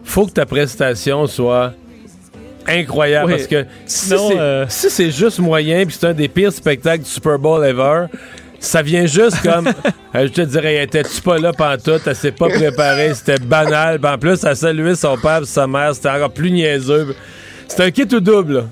faut 0.03 0.25
que 0.27 0.31
ta 0.31 0.45
prestation 0.45 1.25
soit 1.27 1.73
incroyable. 2.67 3.31
Oui. 3.31 3.37
Parce 3.37 3.47
que 3.47 3.65
si 3.85 4.05
Sinon, 4.09 4.29
c'est 4.29 4.39
euh, 4.39 4.65
si 4.69 4.89
c'est 4.89 5.11
juste 5.11 5.39
moyen, 5.39 5.85
puis 5.85 5.95
c'est 5.99 6.07
un 6.07 6.13
des 6.13 6.27
pires 6.27 6.53
spectacles 6.53 7.03
du 7.03 7.09
Super 7.09 7.39
Bowl 7.39 7.65
ever, 7.65 8.05
ça 8.59 8.81
vient 8.81 9.05
juste 9.05 9.41
comme. 9.41 9.67
euh, 10.15 10.27
je 10.27 10.31
te 10.31 10.41
dirais, 10.41 10.83
étais-tu 10.83 11.21
pas 11.21 11.37
là 11.39 11.51
pantoute, 11.51 12.03
elle 12.05 12.15
s'est 12.15 12.31
pas 12.31 12.47
préparée, 12.49 13.13
c'était 13.15 13.39
banal. 13.39 13.99
En 14.03 14.17
plus, 14.17 14.43
elle 14.43 14.55
saluait 14.55 14.95
son 14.95 15.17
père 15.17 15.41
et 15.41 15.45
sa 15.45 15.65
mère, 15.67 15.95
c'était 15.95 16.09
encore 16.09 16.31
plus 16.31 16.51
niaiseux. 16.51 17.15
C'est 17.67 17.83
un 17.83 17.91
kit 17.91 18.07
ou 18.13 18.19
double. 18.19 18.65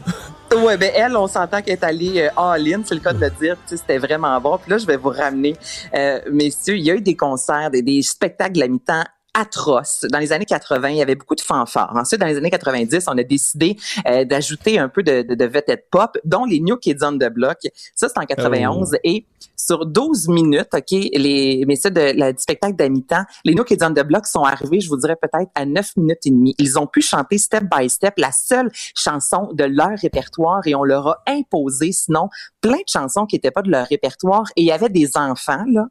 Ouais, 0.57 0.77
ben 0.77 0.91
elle, 0.93 1.15
on 1.15 1.27
s'entend 1.27 1.61
qu'elle 1.61 1.75
est 1.75 1.83
allée 1.83 2.21
euh, 2.23 2.29
all-in, 2.35 2.81
c'est 2.83 2.93
le 2.93 2.99
cas 2.99 3.13
de 3.13 3.21
le 3.21 3.29
dire. 3.39 3.55
C'était 3.65 3.97
vraiment 3.97 4.39
bon. 4.41 4.57
Puis 4.57 4.69
là, 4.69 4.77
je 4.77 4.85
vais 4.85 4.97
vous 4.97 5.09
ramener, 5.09 5.55
euh, 5.95 6.19
messieurs, 6.29 6.75
il 6.75 6.83
y 6.83 6.91
a 6.91 6.95
eu 6.95 7.01
des 7.01 7.15
concerts, 7.15 7.71
des, 7.71 8.01
spectacles 8.01 8.59
la 8.59 8.67
mi-temps 8.67 9.05
atroces. 9.33 10.05
Dans 10.11 10.19
les 10.19 10.33
années 10.33 10.45
80, 10.45 10.89
il 10.89 10.97
y 10.97 11.01
avait 11.01 11.15
beaucoup 11.15 11.35
de 11.35 11.41
fanfares. 11.41 11.95
Ensuite, 11.95 12.19
dans 12.19 12.27
les 12.27 12.37
années 12.37 12.49
90, 12.49 13.05
on 13.07 13.17
a 13.17 13.23
décidé 13.23 13.77
euh, 14.07 14.25
d'ajouter 14.25 14.77
un 14.77 14.89
peu 14.89 15.03
de, 15.03 15.21
de, 15.21 15.35
de 15.35 15.45
vedettes 15.45 15.87
pop, 15.89 16.17
dont 16.25 16.45
les 16.45 16.59
New 16.59 16.77
Kids 16.77 16.97
on 17.01 17.13
the 17.13 17.29
Block. 17.29 17.57
Ça, 17.95 18.09
c'est 18.09 18.17
en 18.17 18.25
91. 18.25 18.95
Et 19.03 19.25
sur 19.55 19.85
12 19.85 20.27
minutes, 20.27 20.69
OK, 20.73 20.91
les 20.91 21.63
messieurs 21.67 21.91
de, 21.91 22.17
la, 22.17 22.33
du 22.33 22.41
spectacle 22.41 22.75
la 22.79 22.89
mi-temps, 22.89 23.23
les 23.45 23.53
New 23.53 23.63
Kids 23.63 23.83
on 23.83 23.93
the 23.93 24.03
Block 24.03 24.25
sont 24.25 24.43
arrivés, 24.43 24.79
je 24.79 24.89
vous 24.89 24.97
dirais 24.97 25.15
peut-être 25.15 25.51
à 25.55 25.65
9 25.65 25.97
minutes 25.97 26.25
et 26.25 26.31
demie. 26.31 26.55
Ils 26.57 26.79
ont 26.79 26.87
pu 26.87 27.01
chanter 27.01 27.37
step 27.37 27.63
by 27.71 27.89
step 27.89 28.15
la 28.17 28.31
seule 28.31 28.69
chanson 28.73 29.49
de 29.53 29.63
leur 29.63 29.97
répertoire 30.01 30.61
et 30.65 30.75
on 30.75 30.83
leur 30.83 31.07
a 31.07 31.23
imposé 31.27 31.91
sinon 31.91 32.29
plein 32.59 32.77
de 32.77 32.89
chansons 32.89 33.25
qui 33.25 33.35
n'étaient 33.35 33.51
pas 33.51 33.61
de 33.61 33.69
leur 33.69 33.87
répertoire 33.87 34.45
et 34.55 34.61
il 34.61 34.65
y 34.65 34.71
avait 34.71 34.89
des 34.89 35.15
enfants 35.15 35.63
là 35.67 35.87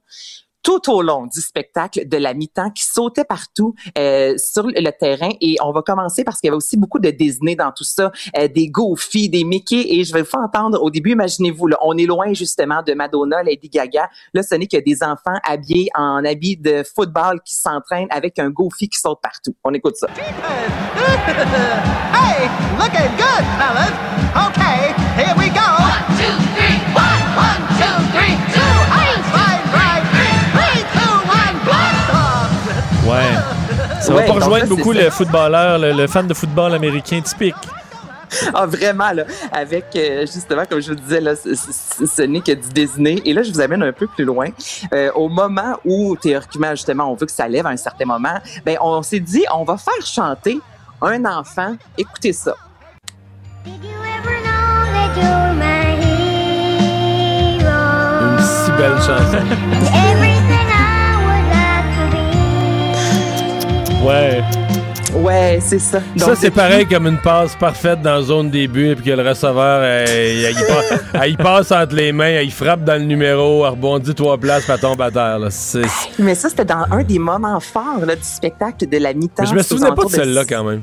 tout 0.62 0.90
au 0.90 1.03
long 1.03 1.27
du 1.27 1.40
spectacle 1.40 2.07
de 2.09 2.16
la 2.16 2.35
mi-temps 2.35 2.70
qui 2.70 2.85
sautait 2.85 3.25
partout 3.25 3.75
euh, 3.99 4.37
sur 4.38 4.66
le 4.66 4.90
terrain. 4.90 5.31
Et 5.40 5.57
on 5.62 5.73
va 5.73 5.83
commencer 5.83 6.25
parce 6.25 6.40
qu'il 6.40 6.49
y 6.49 6.51
avait 6.51 6.57
aussi 6.57 6.77
beaucoup 6.77 6.99
de 6.99 7.11
Disney 7.11 7.57
dans 7.57 7.73
tout 7.73 7.85
ça, 7.85 8.12
euh, 8.37 8.49
des 8.49 8.68
Goofy, 8.68 9.29
des 9.29 9.44
Mickey. 9.44 9.87
Et 9.94 10.05
je 10.05 10.12
vais 10.12 10.23
vous 10.23 10.29
faire 10.29 10.40
entendre 10.40 10.83
au 10.83 10.90
début, 10.90 11.12
imaginez-vous, 11.12 11.66
là, 11.68 11.79
on 11.83 11.96
est 11.96 12.07
loin 12.07 12.33
justement 12.35 12.83
de 12.83 12.92
Madonna, 12.94 13.42
Lady 13.42 13.68
Gaga. 13.68 14.09
Là, 14.35 14.43
ce 14.43 14.55
n'est 14.55 14.66
que 14.66 14.78
des 14.78 15.03
enfants 15.03 15.39
habillés 15.45 15.89
en 15.95 16.24
habits 16.24 16.57
de 16.57 16.82
football 16.95 17.41
qui 17.45 17.55
s'entraînent 17.55 18.09
avec 18.11 18.39
un 18.39 18.51
Goofy 18.51 18.89
qui 18.89 18.99
saute 18.99 19.20
partout. 19.22 19.55
On 19.64 19.72
écoute 19.74 19.97
ça. 19.97 20.07
hey, 22.12 22.49
looking 22.78 23.16
good, 23.16 23.45
fellas. 23.59 23.93
Okay, 24.49 24.95
here 25.16 25.34
we 25.37 25.49
go. 25.51 25.61
One, 25.61 26.05
two, 26.16 26.37
three. 26.55 26.78
One, 26.95 27.20
one, 27.37 27.61
two, 27.78 27.97
three. 28.14 28.37
Two, 28.55 28.80
Ouais. 33.11 34.00
Ça 34.00 34.14
Ouais, 34.14 34.20
va 34.22 34.26
pas 34.28 34.32
rejoindre 34.32 34.64
là, 34.64 34.66
beaucoup 34.66 34.94
ça. 34.94 35.02
le 35.02 35.11
footballeur, 35.11 35.78
le, 35.78 35.92
le 35.92 36.06
fan 36.06 36.26
de 36.26 36.32
football 36.34 36.74
américain 36.74 37.20
typique. 37.20 37.54
Ah, 38.54 38.64
vraiment, 38.64 39.11
là, 39.12 39.24
avec, 39.50 39.86
euh, 39.96 40.20
justement, 40.20 40.62
comme 40.64 40.80
je 40.80 40.90
vous 40.90 40.94
disais, 40.94 41.20
là, 41.20 41.34
ce, 41.34 41.52
ce- 41.56 42.06
ce 42.06 42.22
n'est 42.22 42.40
que 42.40 42.52
du 42.52 42.68
Disney. 42.68 43.20
Et 43.24 43.32
là, 43.32 43.42
je 43.42 43.50
vous 43.50 43.61
amène 43.61 43.82
un 43.82 43.90
peu 43.92 44.06
plus 44.06 44.24
loin. 44.24 44.46
Euh, 44.94 45.11
au 45.16 45.28
moment 45.28 45.74
où, 45.84 46.14
théoriquement, 46.14 46.70
justement, 46.70 47.11
on 47.11 47.16
veut 47.16 47.26
que 47.26 47.32
ça 47.32 47.48
lève 47.48 47.66
à 47.66 47.70
un 47.70 47.76
certain 47.76 48.04
moment, 48.04 48.38
ben, 48.64 48.76
on 48.80 49.02
s'est 49.02 49.18
dit, 49.18 49.42
on 49.52 49.64
va 49.64 49.76
faire 49.78 50.06
chanter 50.06 50.61
un 51.02 51.24
enfant. 51.24 51.74
Écoutez 51.98 52.32
ça. 52.32 52.54
Did 53.64 53.82
you 53.82 53.90
ever 53.90 54.38
know 54.44 54.86
that 54.94 55.16
you're 55.20 55.52
my 55.54 55.96
hero? 57.58 58.30
Une 58.30 58.38
si 58.44 58.70
belle 58.78 58.96
chanson. 58.98 59.44
Ouais. 64.03 64.42
Ouais, 65.14 65.59
c'est 65.61 65.78
ça. 65.80 66.01
Ça, 66.16 66.36
c'est 66.36 66.51
pareil 66.53 66.86
comme 66.86 67.07
une 67.09 67.18
passe 67.18 67.57
parfaite 67.57 68.01
dans 68.01 68.14
la 68.16 68.22
zone 68.22 68.48
début, 68.48 68.94
puis 68.94 69.07
que 69.07 69.11
le 69.11 69.28
receveur, 69.28 69.80
euh, 69.82 70.05
il, 70.09 70.57
il 70.57 70.66
passe, 70.66 71.26
il 71.28 71.36
passe 71.36 71.72
entre 71.72 71.94
les 71.96 72.12
mains, 72.12 72.40
il 72.40 72.53
frappe 72.53 72.84
dans 72.84 72.94
le 72.94 73.05
numéro, 73.05 73.64
elle 73.64 73.72
rebondit 73.72 74.14
trois 74.14 74.38
places, 74.38 74.62
puis 74.64 74.72
elle 74.72 74.80
tombe 74.80 75.01
à 75.03 75.11
terre. 75.11 75.38
là. 75.40 75.48
Mais 76.18 76.34
ça, 76.36 76.48
c'était 76.48 76.64
dans 76.64 76.86
un 76.92 77.03
des 77.03 77.18
moments 77.18 77.59
forts 77.61 78.07
là, 78.07 78.14
du 78.14 78.22
spectacle 78.22 78.88
de 78.88 78.98
la 78.98 79.12
mi-temps. 79.12 79.44
Je 79.44 79.55
me 79.55 79.62
souvenais 79.62 79.90
pas 79.94 80.05
de 80.05 80.11
celle-là 80.11 80.44
quand 80.48 80.62
même. 80.64 80.82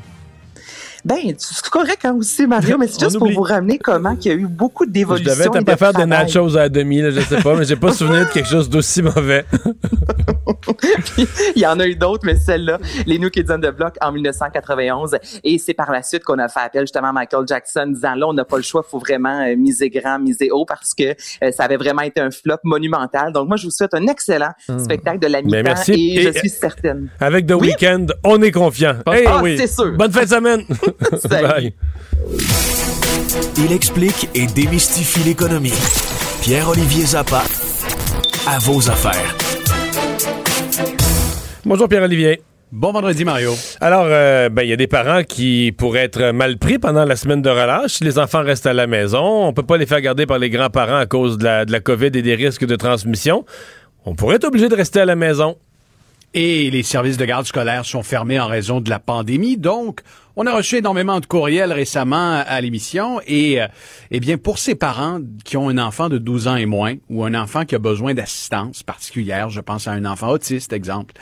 Ben, 1.07 1.33
c'est 1.37 1.69
correct 1.69 2.03
hein, 2.03 2.15
aussi, 2.17 2.45
Mario, 2.45 2.77
mais 2.77 2.87
c'est 2.87 2.99
juste 2.99 3.17
pour 3.17 3.31
vous 3.31 3.41
ramener 3.41 3.77
comment 3.77 4.15
il 4.19 4.27
y 4.27 4.31
a 4.31 4.33
eu 4.33 4.45
beaucoup 4.47 4.85
Je 4.85 4.89
d'évolutions. 4.91 5.31
devais 5.33 5.45
être 5.45 5.55
et 5.55 5.57
à 5.57 5.61
de 5.61 5.65
pas 5.65 5.77
faire 5.77 5.93
des 5.93 6.05
travail. 6.07 6.25
nachos 6.25 6.55
à 6.57 6.61
la 6.63 6.69
demi, 6.69 7.01
là, 7.01 7.11
je 7.11 7.21
sais 7.21 7.37
pas, 7.41 7.55
mais 7.55 7.63
j'ai 7.65 7.75
pas 7.77 7.91
souvenir 7.93 8.27
de 8.27 8.31
quelque 8.31 8.49
chose 8.49 8.69
d'aussi 8.69 9.01
mauvais. 9.01 9.45
Il 11.55 11.61
y 11.61 11.65
en 11.65 11.79
a 11.79 11.85
eu 11.87 11.95
d'autres, 11.95 12.23
mais 12.25 12.35
celle-là, 12.35 12.79
les 13.05 13.19
New 13.19 13.29
Kids 13.29 13.45
on 13.49 13.57
the 13.59 13.71
Block 13.75 13.95
en 14.01 14.11
1991. 14.11 15.17
Et 15.43 15.57
c'est 15.57 15.73
par 15.73 15.91
la 15.91 16.03
suite 16.03 16.23
qu'on 16.23 16.39
a 16.39 16.47
fait 16.47 16.59
appel 16.59 16.81
justement 16.83 17.09
à 17.09 17.13
Michael 17.13 17.45
Jackson, 17.47 17.87
disant 17.87 18.15
là, 18.15 18.27
on 18.27 18.33
n'a 18.33 18.45
pas 18.45 18.57
le 18.57 18.63
choix, 18.63 18.83
faut 18.83 18.99
vraiment 18.99 19.41
euh, 19.45 19.55
miser 19.55 19.89
grand, 19.89 20.19
miser 20.19 20.49
haut, 20.51 20.65
parce 20.65 20.93
que 20.93 21.03
euh, 21.43 21.51
ça 21.51 21.63
avait 21.63 21.77
vraiment 21.77 22.01
été 22.01 22.19
un 22.21 22.31
flop 22.31 22.57
monumental. 22.63 23.31
Donc 23.33 23.47
moi, 23.47 23.57
je 23.57 23.65
vous 23.65 23.71
souhaite 23.71 23.93
un 23.93 24.07
excellent 24.07 24.51
spectacle 24.77 25.19
de 25.19 25.27
la 25.27 25.41
mi-temps 25.41 25.51
Ben, 25.57 25.63
merci. 25.63 25.93
et, 25.93 26.19
Et- 26.19 26.33
je 26.33 26.39
suis 26.39 26.49
certaine. 26.49 27.09
Avec 27.19 27.45
The 27.47 27.53
Oui? 27.53 27.67
Weeknd, 27.69 28.07
on 28.23 28.41
est 28.41 28.51
confiant. 28.51 28.95
Hey, 29.07 29.25
Ah, 29.27 29.39
oui. 29.43 29.57
c'est 29.57 29.67
sûr. 29.67 29.93
bonne 29.97 30.11
fin 30.11 30.23
de 30.23 30.29
semaine. 30.29 30.63
Bye. 31.29 31.73
Il 33.57 33.71
explique 33.71 34.29
et 34.33 34.47
démystifie 34.47 35.23
l'économie. 35.23 35.73
Pierre-Olivier 36.41 37.05
Zappa, 37.05 37.43
à 38.47 38.59
vos 38.59 38.89
affaires. 38.89 39.35
Bonjour 41.65 41.87
Pierre-Olivier. 41.87 42.41
Bon 42.71 42.91
vendredi, 42.91 43.23
Mario. 43.23 43.53
Alors, 43.79 44.07
euh, 44.07 44.49
ben, 44.49 44.63
il 44.63 44.69
y 44.69 44.73
a 44.73 44.77
des 44.77 44.87
parents 44.87 45.23
qui 45.23 45.71
pourraient 45.71 46.03
être 46.03 46.31
mal 46.31 46.57
pris 46.57 46.79
pendant 46.79 47.05
la 47.05 47.15
semaine 47.15 47.41
de 47.41 47.49
relâche. 47.49 47.93
Si 47.93 48.03
les 48.03 48.19
enfants 48.19 48.43
restent 48.43 48.65
à 48.65 48.73
la 48.73 48.87
maison, 48.87 49.45
on 49.45 49.53
peut 49.53 49.63
pas 49.63 49.77
les 49.77 49.85
faire 49.85 50.01
garder 50.01 50.25
par 50.25 50.37
les 50.37 50.49
grands-parents 50.49 50.97
à 50.97 51.05
cause 51.05 51.37
de 51.37 51.45
la, 51.45 51.65
de 51.65 51.71
la 51.71 51.79
COVID 51.79 52.07
et 52.07 52.21
des 52.21 52.35
risques 52.35 52.65
de 52.65 52.75
transmission. 52.75 53.45
On 54.05 54.15
pourrait 54.15 54.35
être 54.35 54.45
obligé 54.45 54.67
de 54.67 54.75
rester 54.75 54.99
à 54.99 55.05
la 55.05 55.15
maison. 55.15 55.57
Et 56.33 56.69
les 56.69 56.83
services 56.83 57.17
de 57.17 57.25
garde 57.25 57.45
scolaire 57.45 57.85
sont 57.85 58.03
fermés 58.03 58.39
en 58.39 58.47
raison 58.47 58.81
de 58.81 58.89
la 58.89 58.99
pandémie. 58.99 59.57
Donc, 59.57 60.01
on 60.39 60.45
a 60.45 60.53
reçu 60.55 60.77
énormément 60.77 61.19
de 61.19 61.25
courriels 61.25 61.73
récemment 61.73 62.43
à 62.45 62.61
l'émission. 62.61 63.19
Et, 63.25 63.59
euh, 63.59 63.67
eh 64.11 64.19
bien, 64.19 64.37
pour 64.37 64.59
ces 64.59 64.75
parents 64.75 65.19
qui 65.43 65.57
ont 65.57 65.67
un 65.67 65.79
enfant 65.79 66.09
de 66.09 66.19
12 66.19 66.47
ans 66.47 66.55
et 66.55 66.67
moins 66.67 66.93
ou 67.09 67.25
un 67.25 67.33
enfant 67.33 67.65
qui 67.65 67.73
a 67.73 67.79
besoin 67.79 68.13
d'assistance 68.13 68.83
particulière, 68.83 69.49
je 69.49 69.59
pense 69.61 69.87
à 69.87 69.91
un 69.93 70.05
enfant 70.05 70.29
autiste, 70.29 70.73
exemple, 70.73 71.15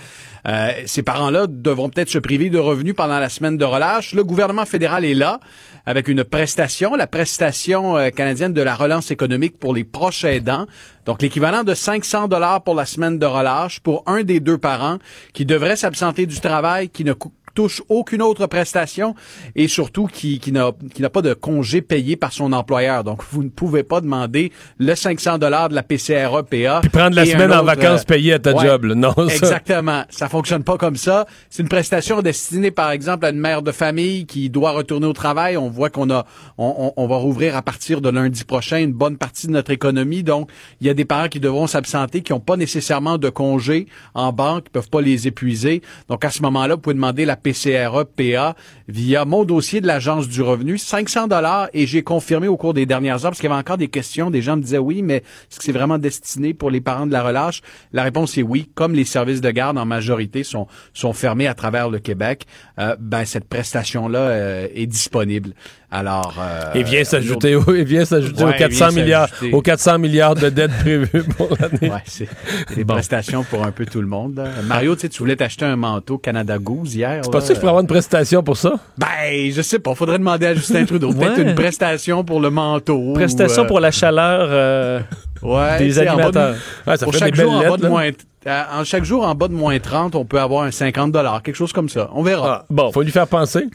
euh, 0.47 0.72
ces 0.86 1.01
parents-là 1.01 1.47
devront 1.47 1.89
peut-être 1.89 2.09
se 2.09 2.20
priver 2.20 2.49
de 2.49 2.59
revenus 2.59 2.93
pendant 2.93 3.18
la 3.20 3.30
semaine 3.30 3.57
de 3.57 3.63
relâche. 3.66 4.13
Le 4.13 4.24
gouvernement 4.26 4.66
fédéral 4.66 5.05
est 5.05 5.16
là 5.16 5.39
avec 5.86 6.09
une 6.09 6.24
prestation, 6.26 6.95
la 6.95 7.07
prestation 7.07 7.95
euh, 7.97 8.09
canadienne 8.09 8.51
de 8.53 8.61
la 8.61 8.76
relance 8.76 9.11
économique 9.11 9.57
pour 9.57 9.74
les 9.74 9.86
proches 9.86 10.26
aidants. 10.26 10.68
Donc, 11.05 11.22
l'équivalent 11.22 11.63
de 11.63 11.74
500 11.74 12.28
dollars 12.28 12.63
pour 12.63 12.76
la 12.76 12.86
semaine 12.86 13.18
de 13.18 13.26
relâche 13.26 13.80
pour 13.80 14.03
un 14.07 14.24
des 14.24 14.41
deux 14.41 14.57
parents 14.57 14.97
qui 15.34 15.45
devrait 15.45 15.78
s'absenter 15.78 16.26
du 16.26 16.39
travail, 16.41 16.89
qui 16.89 17.05
ne 17.05 17.13
cou- 17.13 17.32
touche 17.55 17.81
aucune 17.89 18.21
autre 18.21 18.45
prestation 18.47 19.15
et 19.55 19.67
surtout 19.67 20.05
qui, 20.05 20.39
qui 20.39 20.51
n'a 20.51 20.71
qui 20.93 21.01
n'a 21.01 21.09
pas 21.09 21.21
de 21.23 21.33
congé 21.33 21.81
payé 21.81 22.15
par 22.15 22.31
son 22.33 22.53
employeur. 22.53 23.03
Donc, 23.03 23.23
vous 23.31 23.43
ne 23.43 23.49
pouvez 23.49 23.81
pas 23.83 24.01
demander 24.01 24.51
le 24.77 24.93
500 24.93 25.37
dollars 25.39 25.69
de 25.69 25.75
la 25.75 25.81
PCRE 25.83 26.43
PA. 26.43 26.79
Puis 26.81 26.89
prendre 26.89 27.15
la 27.15 27.25
semaine 27.25 27.51
en 27.51 27.55
autre, 27.57 27.65
vacances 27.65 28.01
euh, 28.01 28.05
payées 28.05 28.33
à 28.33 28.39
ta 28.39 28.53
ouais. 28.53 28.63
job. 28.65 28.83
là. 28.85 28.95
Non, 28.95 29.13
ça. 29.15 29.23
Exactement. 29.33 30.03
Ça 30.09 30.29
fonctionne 30.29 30.63
pas 30.63 30.77
comme 30.77 30.97
ça. 30.97 31.25
C'est 31.49 31.63
une 31.63 31.69
prestation 31.69 32.21
destinée, 32.21 32.71
par 32.71 32.91
exemple, 32.91 33.25
à 33.25 33.29
une 33.29 33.39
mère 33.39 33.61
de 33.61 33.71
famille 33.71 34.25
qui 34.25 34.49
doit 34.49 34.71
retourner 34.71 35.07
au 35.07 35.13
travail. 35.13 35.57
On 35.57 35.69
voit 35.69 35.89
qu'on 35.89 36.09
a, 36.09 36.25
on, 36.57 36.93
on- 36.97 37.03
on 37.03 37.07
va 37.07 37.15
rouvrir 37.17 37.55
à 37.55 37.61
partir 37.61 38.01
de 38.01 38.09
lundi 38.09 38.43
prochain 38.43 38.77
une 38.79 38.91
bonne 38.93 39.17
partie 39.17 39.47
de 39.47 39.51
notre 39.53 39.71
économie. 39.71 40.23
Donc, 40.23 40.49
il 40.81 40.87
y 40.87 40.89
a 40.89 40.93
des 40.93 41.05
parents 41.05 41.27
qui 41.29 41.39
devront 41.39 41.67
s'absenter, 41.67 42.21
qui 42.21 42.33
n'ont 42.33 42.39
pas 42.39 42.57
nécessairement 42.57 43.17
de 43.17 43.29
congés 43.29 43.87
en 44.13 44.33
banque, 44.33 44.65
qui 44.65 44.69
peuvent 44.71 44.89
pas 44.89 45.01
les 45.01 45.27
épuiser. 45.27 45.81
Donc, 46.09 46.25
à 46.25 46.29
ce 46.31 46.41
moment-là, 46.41 46.75
vous 46.75 46.81
pouvez 46.81 46.93
demander 46.95 47.25
la 47.25 47.35
PCRE 47.45 48.05
PA 48.05 48.55
via 48.87 49.23
mon 49.25 49.45
dossier 49.45 49.79
de 49.79 49.85
l'Agence 49.85 50.27
du 50.27 50.41
revenu, 50.41 50.79
500 50.79 51.27
dollars. 51.27 51.69
Et 51.73 51.85
j'ai 51.85 52.01
confirmé 52.01 52.47
au 52.47 52.57
cours 52.57 52.73
des 52.73 52.87
dernières 52.87 53.23
heures, 53.23 53.31
parce 53.31 53.39
qu'il 53.39 53.49
y 53.49 53.51
avait 53.51 53.59
encore 53.59 53.77
des 53.77 53.87
questions. 53.87 54.31
Des 54.31 54.41
gens 54.41 54.57
me 54.57 54.63
disaient 54.63 54.79
oui, 54.79 55.03
mais 55.03 55.17
est-ce 55.17 55.59
que 55.59 55.63
c'est 55.63 55.71
vraiment 55.71 55.99
destiné 55.99 56.55
pour 56.55 56.71
les 56.71 56.81
parents 56.81 57.05
de 57.05 57.11
la 57.11 57.21
relâche? 57.21 57.61
La 57.93 58.01
réponse 58.01 58.37
est 58.37 58.41
oui. 58.41 58.69
Comme 58.73 58.93
les 58.93 59.05
services 59.05 59.41
de 59.41 59.51
garde 59.51 59.77
en 59.77 59.85
majorité 59.85 60.43
sont, 60.43 60.67
sont 60.93 61.13
fermés 61.13 61.47
à 61.47 61.53
travers 61.53 61.89
le 61.89 61.99
Québec, 61.99 62.45
euh, 62.79 62.95
ben, 62.99 63.25
cette 63.25 63.45
prestation-là 63.47 64.19
euh, 64.19 64.67
est 64.73 64.87
disponible. 64.87 65.53
Alors, 65.97 66.35
euh, 66.39 66.73
Et 66.73 66.83
vient 66.83 67.03
s'ajouter, 67.05 67.55
au- 67.55 67.73
et 67.73 67.83
vient 67.85 68.03
s'ajouter 68.03 68.43
Ouais, 68.43 68.53
aux 68.53 68.57
400 68.57 68.89
vient 68.89 69.03
milliards, 69.03 69.29
aux 69.53 69.61
400 69.61 69.97
milliards 69.97 70.35
de 70.35 70.49
dettes 70.49 70.77
prévues 70.79 71.23
pour 71.37 71.49
l'année. 71.59 71.89
Ouais, 71.93 72.01
c'est 72.05 72.27
des 72.75 72.83
prestations 72.83 73.43
pour 73.43 73.63
un 73.65 73.71
peu 73.71 73.85
tout 73.85 74.01
le 74.01 74.07
monde. 74.07 74.35
là. 74.35 74.45
Mario, 74.67 74.95
tu 74.95 75.01
sais, 75.01 75.09
tu 75.09 75.19
voulais 75.19 75.37
t'acheter 75.37 75.63
un 75.65 75.77
manteau 75.77 76.17
Canada 76.17 76.57
Goose 76.57 76.95
hier. 76.95 77.21
C'est 77.23 77.31
pas 77.31 77.39
ça 77.39 77.53
qu'il 77.53 77.61
faut 77.61 77.67
avoir 77.67 77.81
une 77.81 77.87
prestation 77.87 78.43
pour 78.43 78.57
ça? 78.57 78.73
Ben, 78.97 79.51
je 79.51 79.61
sais 79.61 79.79
pas. 79.79 79.95
Faudrait 79.95 80.17
demander 80.19 80.47
à 80.47 80.53
Justin 80.55 80.83
Trudeau. 80.85 81.13
Peut-être 81.13 81.37
Ouais. 81.37 81.43
une 81.43 81.55
prestation 81.55 82.23
pour 82.25 82.41
le 82.41 82.49
manteau. 82.49 83.13
Prestation 83.13 83.61
ou, 83.61 83.65
euh, 83.65 83.67
pour 83.67 83.79
la 83.79 83.91
chaleur 83.91 84.47
euh, 84.51 84.99
ouais, 85.43 85.77
des 85.79 85.93
de- 85.93 85.99
animateurs. 86.01 86.55
Ouais, 86.85 86.97
ça 86.97 87.05
pour 87.05 87.13
fait 87.13 87.19
chaque 87.19 87.35
des 87.35 87.41
jour 87.43 87.53
en 87.53 87.61
bas 87.69 87.77
de 87.77 87.87
moins, 87.87 88.09
en 88.47 88.83
chaque 88.83 89.03
jour 89.03 89.25
en 89.25 89.33
bas 89.33 89.47
de 89.47 89.53
moins 89.53 89.79
30, 89.79 90.15
on 90.15 90.23
peut 90.25 90.39
avoir 90.39 90.63
un 90.63 90.71
50 90.71 91.11
dollars, 91.11 91.41
quelque 91.41 91.55
chose 91.55 91.73
comme 91.73 91.89
ça. 91.89 92.09
On 92.13 92.21
verra. 92.21 92.61
Ah, 92.61 92.65
Bon. 92.69 92.91
Faut 92.91 93.01
lui 93.01 93.11
faire 93.11 93.27
penser. 93.27 93.65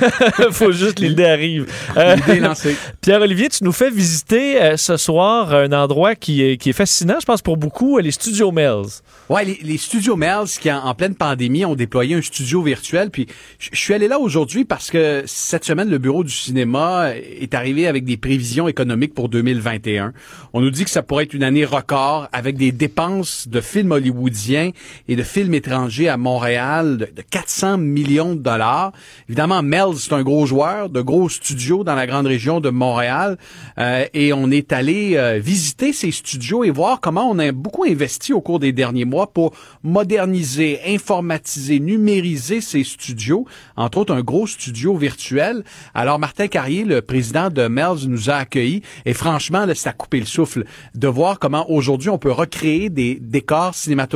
faut 0.50 0.72
juste 0.72 0.98
l'idée 1.00 1.24
arrive. 1.24 1.66
Euh, 1.96 2.14
L'idée 2.16 2.32
est 2.32 2.40
lancée. 2.40 2.76
Pierre-Olivier, 3.00 3.48
tu 3.48 3.64
nous 3.64 3.72
fais 3.72 3.90
visiter 3.90 4.60
euh, 4.60 4.76
ce 4.76 4.96
soir 4.96 5.54
un 5.54 5.72
endroit 5.72 6.14
qui 6.14 6.42
est, 6.42 6.56
qui 6.56 6.70
est 6.70 6.74
fascinant, 6.74 7.16
je 7.20 7.24
pense, 7.24 7.40
pour 7.42 7.56
beaucoup, 7.56 7.98
euh, 7.98 8.02
les 8.02 8.10
Studios 8.10 8.52
Mills. 8.52 9.00
Ouais, 9.28 9.44
les, 9.44 9.58
les 9.62 9.76
studios 9.78 10.16
Mel's 10.16 10.58
qui 10.58 10.70
en, 10.72 10.78
en 10.78 10.94
pleine 10.94 11.14
pandémie 11.14 11.64
ont 11.64 11.74
déployé 11.74 12.14
un 12.14 12.22
studio 12.22 12.62
virtuel. 12.62 13.10
Puis 13.10 13.26
je 13.58 13.78
suis 13.78 13.92
allé 13.94 14.08
là 14.08 14.18
aujourd'hui 14.18 14.64
parce 14.64 14.90
que 14.90 15.22
cette 15.26 15.64
semaine 15.64 15.90
le 15.90 15.98
bureau 15.98 16.24
du 16.24 16.32
cinéma 16.32 17.10
est 17.14 17.54
arrivé 17.54 17.86
avec 17.86 18.04
des 18.04 18.16
prévisions 18.16 18.68
économiques 18.68 19.14
pour 19.14 19.28
2021. 19.28 20.12
On 20.54 20.60
nous 20.60 20.70
dit 20.70 20.84
que 20.84 20.90
ça 20.90 21.02
pourrait 21.02 21.24
être 21.24 21.34
une 21.34 21.42
année 21.42 21.64
record 21.66 22.28
avec 22.32 22.56
des 22.56 22.72
dépenses 22.72 23.48
de 23.48 23.60
films 23.60 23.92
hollywoodiens 24.18 24.70
et 25.08 25.16
de 25.16 25.22
films 25.22 25.54
étrangers 25.54 26.08
à 26.08 26.16
Montréal 26.16 26.98
de, 26.98 27.06
de 27.06 27.22
400 27.22 27.78
millions 27.78 28.34
de 28.34 28.40
dollars. 28.40 28.92
Évidemment, 29.28 29.62
Mel's 29.62 29.98
c'est 29.98 30.14
un 30.14 30.22
gros 30.22 30.46
joueur, 30.46 30.90
de 30.90 31.00
gros 31.00 31.28
studios 31.28 31.84
dans 31.84 31.94
la 31.94 32.06
grande 32.06 32.26
région 32.26 32.60
de 32.60 32.70
Montréal, 32.70 33.36
Euh, 33.78 34.06
et 34.12 34.32
on 34.32 34.50
est 34.50 34.72
allé 34.72 35.16
euh, 35.16 35.38
visiter 35.38 35.92
ces 35.92 36.10
studios 36.10 36.64
et 36.64 36.70
voir 36.70 37.00
comment 37.00 37.30
on 37.30 37.38
a 37.38 37.52
beaucoup 37.52 37.84
investi 37.84 38.32
au 38.32 38.40
cours 38.40 38.58
des 38.58 38.72
derniers 38.72 39.04
mois 39.04 39.32
pour 39.32 39.54
moderniser, 39.82 40.80
informatiser, 40.86 41.78
numériser 41.78 42.60
ces 42.60 42.82
studios, 42.82 43.46
entre 43.76 43.98
autres 43.98 44.14
un 44.14 44.22
gros 44.22 44.46
studio 44.46 44.96
virtuel. 44.96 45.64
Alors 45.94 46.18
Martin 46.18 46.48
Carrier, 46.48 46.84
le 46.84 47.02
président 47.02 47.50
de 47.50 47.68
Mel's, 47.68 48.06
nous 48.06 48.30
a 48.30 48.34
accueillis 48.34 48.82
et 49.04 49.14
franchement, 49.14 49.64
là, 49.64 49.74
c'est 49.74 49.88
à 49.88 49.92
couper 49.92 50.20
le 50.20 50.26
souffle 50.26 50.64
de 50.94 51.08
voir 51.08 51.38
comment 51.38 51.70
aujourd'hui 51.70 52.10
on 52.10 52.18
peut 52.18 52.32
recréer 52.32 52.90
des 52.90 53.18
décors 53.20 53.74
cinématographiques 53.74 54.07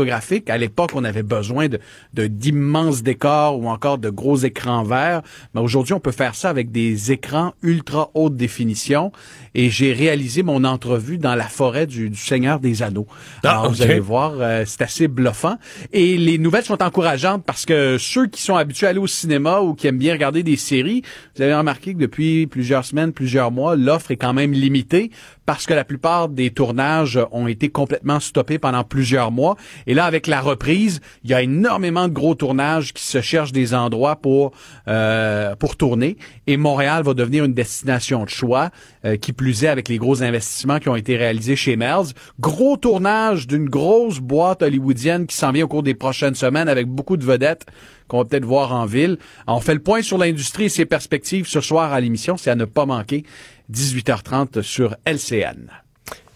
À 0.48 0.58
l'époque, 0.58 0.90
on 0.94 1.04
avait 1.04 1.22
besoin 1.22 1.68
de 1.68 1.78
de- 2.14 2.26
d'immenses 2.26 3.02
décors 3.02 3.58
ou 3.58 3.68
encore 3.68 3.98
de 3.98 4.10
gros 4.10 4.36
écrans 4.36 4.82
verts. 4.82 5.22
Mais 5.54 5.60
aujourd'hui, 5.60 5.94
on 5.94 6.00
peut 6.00 6.12
faire 6.12 6.34
ça 6.34 6.50
avec 6.50 6.70
des 6.70 7.12
écrans 7.12 7.52
ultra 7.62 8.10
haute 8.14 8.36
définition. 8.36 9.12
Et 9.54 9.70
j'ai 9.70 9.92
réalisé 9.92 10.42
mon 10.42 10.64
entrevue 10.64 11.18
dans 11.18 11.34
la 11.34 11.48
forêt 11.48 11.86
du, 11.86 12.10
du 12.10 12.16
Seigneur 12.16 12.60
des 12.60 12.82
Anneaux. 12.82 13.06
Ah, 13.44 13.50
Alors, 13.50 13.70
vous 13.70 13.82
allez 13.82 14.00
voir, 14.00 14.34
euh, 14.38 14.64
c'est 14.66 14.82
assez 14.82 15.08
bluffant. 15.08 15.56
Et 15.92 16.16
les 16.16 16.38
nouvelles 16.38 16.64
sont 16.64 16.82
encourageantes 16.82 17.44
parce 17.44 17.66
que 17.66 17.98
ceux 17.98 18.26
qui 18.26 18.42
sont 18.42 18.56
habitués 18.56 18.86
à 18.86 18.90
aller 18.90 18.98
au 18.98 19.06
cinéma 19.06 19.60
ou 19.60 19.74
qui 19.74 19.86
aiment 19.86 19.98
bien 19.98 20.12
regarder 20.12 20.42
des 20.42 20.56
séries, 20.56 21.02
vous 21.36 21.42
avez 21.42 21.54
remarqué 21.54 21.94
que 21.94 21.98
depuis 21.98 22.46
plusieurs 22.46 22.84
semaines, 22.84 23.12
plusieurs 23.12 23.50
mois, 23.50 23.76
l'offre 23.76 24.10
est 24.10 24.16
quand 24.16 24.32
même 24.32 24.52
limitée 24.52 25.10
parce 25.46 25.66
que 25.66 25.74
la 25.74 25.84
plupart 25.84 26.28
des 26.28 26.50
tournages 26.50 27.18
ont 27.32 27.46
été 27.46 27.68
complètement 27.68 28.20
stoppés 28.20 28.58
pendant 28.58 28.84
plusieurs 28.84 29.32
mois. 29.32 29.56
Et 29.86 29.94
là, 29.94 30.04
avec 30.04 30.26
la 30.26 30.40
reprise, 30.40 31.00
il 31.24 31.30
y 31.30 31.34
a 31.34 31.42
énormément 31.42 32.08
de 32.08 32.12
gros 32.12 32.34
tournages 32.34 32.92
qui 32.92 33.04
se 33.04 33.20
cherchent 33.20 33.52
des 33.52 33.74
endroits 33.74 34.16
pour 34.16 34.52
euh, 34.88 35.56
pour 35.56 35.76
tourner. 35.76 36.16
Et 36.46 36.56
Montréal 36.56 37.02
va 37.02 37.14
devenir 37.14 37.44
une 37.44 37.54
destination 37.54 38.24
de 38.24 38.28
choix, 38.28 38.70
euh, 39.04 39.16
qui 39.16 39.32
plus 39.42 39.64
est 39.64 39.68
avec 39.68 39.88
les 39.88 39.98
gros 39.98 40.22
investissements 40.22 40.78
qui 40.78 40.88
ont 40.88 40.94
été 40.94 41.16
réalisés 41.16 41.56
chez 41.56 41.74
Melz. 41.74 42.14
Gros 42.38 42.76
tournage 42.76 43.48
d'une 43.48 43.68
grosse 43.68 44.20
boîte 44.20 44.62
hollywoodienne 44.62 45.26
qui 45.26 45.34
s'en 45.34 45.50
vient 45.50 45.64
au 45.64 45.68
cours 45.68 45.82
des 45.82 45.94
prochaines 45.94 46.36
semaines 46.36 46.68
avec 46.68 46.86
beaucoup 46.86 47.16
de 47.16 47.24
vedettes 47.24 47.66
qu'on 48.06 48.18
va 48.18 48.24
peut-être 48.24 48.44
voir 48.44 48.72
en 48.72 48.86
ville. 48.86 49.18
On 49.48 49.58
fait 49.58 49.74
le 49.74 49.82
point 49.82 50.00
sur 50.00 50.16
l'industrie 50.16 50.66
et 50.66 50.68
ses 50.68 50.86
perspectives 50.86 51.48
ce 51.48 51.60
soir 51.60 51.92
à 51.92 52.00
l'émission. 52.00 52.36
C'est 52.36 52.50
à 52.50 52.54
ne 52.54 52.66
pas 52.66 52.86
manquer. 52.86 53.24
18h30 53.72 54.62
sur 54.62 54.94
LCN. 55.04 55.70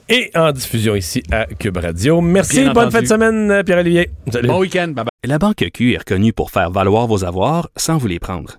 Et 0.09 0.33
en 0.35 0.51
diffusion 0.51 0.97
ici 0.97 1.23
à 1.31 1.47
Cube 1.47 1.77
Radio. 1.77 2.21
Merci, 2.21 2.57
Bien 2.57 2.73
bonne 2.73 2.89
entendu. 2.89 2.93
fin 2.97 3.03
de 3.03 3.07
semaine, 3.07 3.51
euh, 3.53 3.63
Pierre-Olivier. 3.63 4.11
Salut. 4.33 4.49
Bon 4.49 4.59
week-end. 4.59 4.89
Bye 4.89 5.05
bye. 5.05 5.07
La 5.25 5.39
Banque 5.39 5.65
Q 5.73 5.93
est 5.93 5.99
reconnue 5.99 6.33
pour 6.33 6.51
faire 6.51 6.73
valoir 6.73 7.07
vos 7.07 7.25
avoirs 7.25 7.69
sans 7.77 7.99
vous 7.99 8.09
les 8.09 8.19
prendre. 8.19 8.59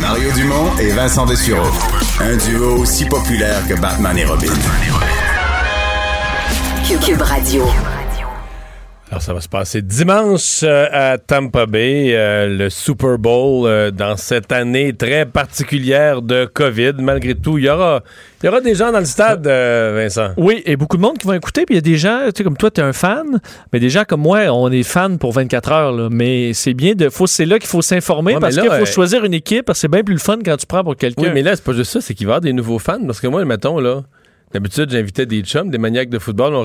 Mario 0.00 0.32
Dumont 0.32 0.76
et 0.78 0.90
Vincent 0.92 1.26
Dessureau. 1.26 1.68
Un 2.20 2.36
duo 2.36 2.78
aussi 2.78 3.04
populaire 3.04 3.66
que 3.68 3.74
Batman 3.74 4.16
et 4.16 4.24
Robin. 4.24 4.52
Cube 7.04 7.22
Radio. 7.22 7.64
Alors, 9.10 9.22
ça 9.22 9.34
va 9.34 9.40
se 9.40 9.48
passer 9.48 9.82
dimanche 9.82 10.60
euh, 10.62 10.86
à 10.92 11.18
Tampa 11.18 11.66
Bay, 11.66 12.12
euh, 12.14 12.46
le 12.46 12.70
Super 12.70 13.18
Bowl, 13.18 13.66
euh, 13.66 13.90
dans 13.90 14.16
cette 14.16 14.52
année 14.52 14.92
très 14.92 15.26
particulière 15.26 16.22
de 16.22 16.44
COVID. 16.44 16.92
Malgré 17.00 17.34
tout, 17.34 17.58
il 17.58 17.64
y 17.64 17.68
aura, 17.68 18.04
il 18.40 18.46
y 18.46 18.48
aura 18.48 18.60
des 18.60 18.76
gens 18.76 18.92
dans 18.92 19.00
le 19.00 19.04
stade, 19.04 19.44
euh, 19.48 19.94
Vincent. 20.00 20.32
Oui, 20.36 20.62
et 20.64 20.76
beaucoup 20.76 20.96
de 20.96 21.02
monde 21.02 21.18
qui 21.18 21.26
vont 21.26 21.32
écouter. 21.32 21.66
Puis 21.66 21.74
il 21.74 21.78
y 21.78 21.78
a 21.78 21.82
des 21.82 21.96
gens, 21.96 22.20
tu 22.26 22.30
sais, 22.36 22.44
comme 22.44 22.56
toi, 22.56 22.70
tu 22.70 22.80
es 22.80 22.84
un 22.84 22.92
fan, 22.92 23.40
mais 23.72 23.80
des 23.80 23.90
gens 23.90 24.04
comme 24.06 24.20
moi, 24.20 24.42
on 24.52 24.70
est 24.70 24.84
fan 24.84 25.18
pour 25.18 25.32
24 25.32 25.72
heures. 25.72 25.92
là. 25.92 26.08
Mais 26.08 26.52
c'est 26.52 26.74
bien 26.74 26.94
de. 26.94 27.08
faut- 27.08 27.26
C'est 27.26 27.46
là 27.46 27.58
qu'il 27.58 27.68
faut 27.68 27.82
s'informer 27.82 28.34
Ouais, 28.34 28.40
parce 28.40 28.54
qu'il 28.62 28.70
faut 28.78 28.86
choisir 28.92 29.24
une 29.24 29.34
équipe 29.34 29.64
parce 29.66 29.78
que 29.78 29.80
c'est 29.80 29.88
bien 29.88 30.04
plus 30.04 30.14
le 30.14 30.20
fun 30.20 30.38
quand 30.44 30.56
tu 30.56 30.66
prends 30.66 30.84
pour 30.84 30.94
quelqu'un. 30.96 31.22
Oui, 31.22 31.28
mais 31.34 31.42
là, 31.42 31.56
c'est 31.56 31.64
pas 31.64 31.72
juste 31.72 31.90
ça, 31.90 32.00
c'est 32.00 32.14
qu'il 32.14 32.28
va 32.28 32.30
y 32.30 32.32
avoir 32.34 32.40
des 32.42 32.52
nouveaux 32.52 32.78
fans. 32.78 33.04
Parce 33.04 33.20
que 33.20 33.26
moi, 33.26 33.44
mettons, 33.44 33.80
là, 33.80 34.02
d'habitude, 34.52 34.90
j'invitais 34.90 35.26
des 35.26 35.42
chums, 35.42 35.70
des 35.70 35.78
maniaques 35.78 36.10
de 36.10 36.18
football. 36.18 36.54
on 36.54 36.64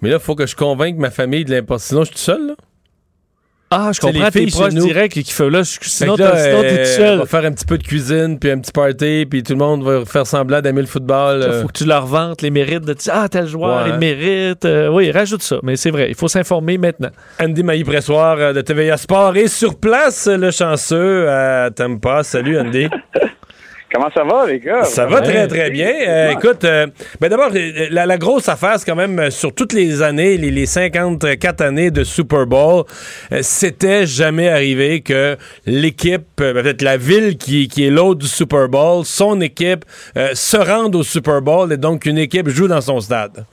Mais 0.00 0.10
là, 0.10 0.16
il 0.16 0.22
faut 0.22 0.34
que 0.34 0.46
je 0.46 0.56
convainque 0.56 0.96
ma 0.96 1.10
famille 1.10 1.44
de 1.44 1.50
l'importance. 1.50 1.84
Sinon, 1.84 2.00
je 2.02 2.06
suis 2.06 2.14
tout 2.14 2.20
seul, 2.20 2.46
là. 2.48 2.54
Ah, 3.74 3.90
je 3.90 4.00
comprends 4.00 4.30
tes 4.30 4.46
proches 4.48 4.74
directs 4.74 5.16
et 5.16 5.22
qui 5.22 5.32
font 5.32 5.48
là, 5.48 5.62
sinon, 5.64 6.14
t'es 6.16 6.24
euh, 6.24 6.84
tout 6.84 6.90
seul. 6.90 7.14
On 7.14 7.20
va 7.20 7.26
faire 7.26 7.46
un 7.46 7.52
petit 7.52 7.64
peu 7.64 7.78
de 7.78 7.82
cuisine, 7.82 8.38
puis 8.38 8.50
un 8.50 8.58
petit 8.58 8.70
party, 8.70 9.24
puis 9.24 9.42
tout 9.42 9.54
le 9.54 9.58
monde 9.58 9.82
va 9.82 10.04
faire 10.04 10.26
semblant 10.26 10.60
d'aimer 10.60 10.82
le 10.82 10.86
football. 10.86 11.38
Il 11.42 11.48
euh. 11.48 11.62
faut 11.62 11.68
que 11.68 11.78
tu 11.78 11.86
leur 11.86 12.04
vantes 12.04 12.42
les 12.42 12.50
mérites 12.50 12.84
de 12.84 12.94
ah 13.10 13.30
tel 13.30 13.46
joueur 13.46 13.86
Ouais. 13.86 13.92
il 13.94 13.98
mérite 13.98 14.66
Euh, 14.66 14.90
oui 14.90 15.10
rajoute 15.10 15.42
ça 15.42 15.56
mais 15.62 15.76
c'est 15.76 15.90
vrai 15.90 16.08
il 16.10 16.14
faut 16.14 16.28
s'informer 16.28 16.76
maintenant 16.76 17.08
Andy 17.40 17.62
Mailly-Pressoir 17.62 18.36
euh, 18.38 18.52
de 18.52 18.60
TVA 18.60 18.98
Sport 18.98 19.36
est 19.38 19.48
sur 19.48 19.78
place, 19.78 20.26
le 20.28 20.50
chanceux 20.50 21.30
à 21.30 21.70
Tampa. 21.70 22.22
Salut, 22.24 22.58
Andy. 22.58 22.88
Comment 23.92 24.10
ça 24.14 24.24
va, 24.24 24.46
les 24.46 24.58
gars? 24.58 24.84
Ça 24.84 25.04
va 25.06 25.20
très, 25.20 25.46
très 25.46 25.70
bien. 25.70 25.92
Euh, 26.08 26.30
écoute, 26.30 26.64
euh, 26.64 26.86
ben 27.20 27.28
d'abord, 27.28 27.50
euh, 27.54 27.88
la, 27.90 28.06
la 28.06 28.16
grosse 28.16 28.48
affaire, 28.48 28.78
c'est 28.78 28.86
quand 28.86 28.96
même 28.96 29.30
sur 29.30 29.54
toutes 29.54 29.74
les 29.74 30.00
années, 30.00 30.38
les, 30.38 30.50
les 30.50 30.64
54 30.64 31.60
années 31.60 31.90
de 31.90 32.02
Super 32.02 32.46
Bowl, 32.46 32.84
euh, 33.32 33.40
c'était 33.42 34.06
jamais 34.06 34.48
arrivé 34.48 35.02
que 35.02 35.36
l'équipe, 35.66 36.40
euh, 36.40 36.54
peut-être 36.54 36.80
la 36.80 36.96
ville 36.96 37.36
qui, 37.36 37.68
qui 37.68 37.86
est 37.86 37.90
l'hôte 37.90 38.18
du 38.18 38.28
Super 38.28 38.68
Bowl, 38.68 39.04
son 39.04 39.40
équipe, 39.40 39.84
se 40.34 40.56
rende 40.56 40.96
au 40.96 41.02
Super 41.02 41.42
Bowl 41.42 41.72
et 41.72 41.76
donc 41.76 42.06
une 42.06 42.18
équipe 42.18 42.48
joue 42.48 42.68
dans 42.68 42.80
son 42.80 43.00
stade. 43.00 43.44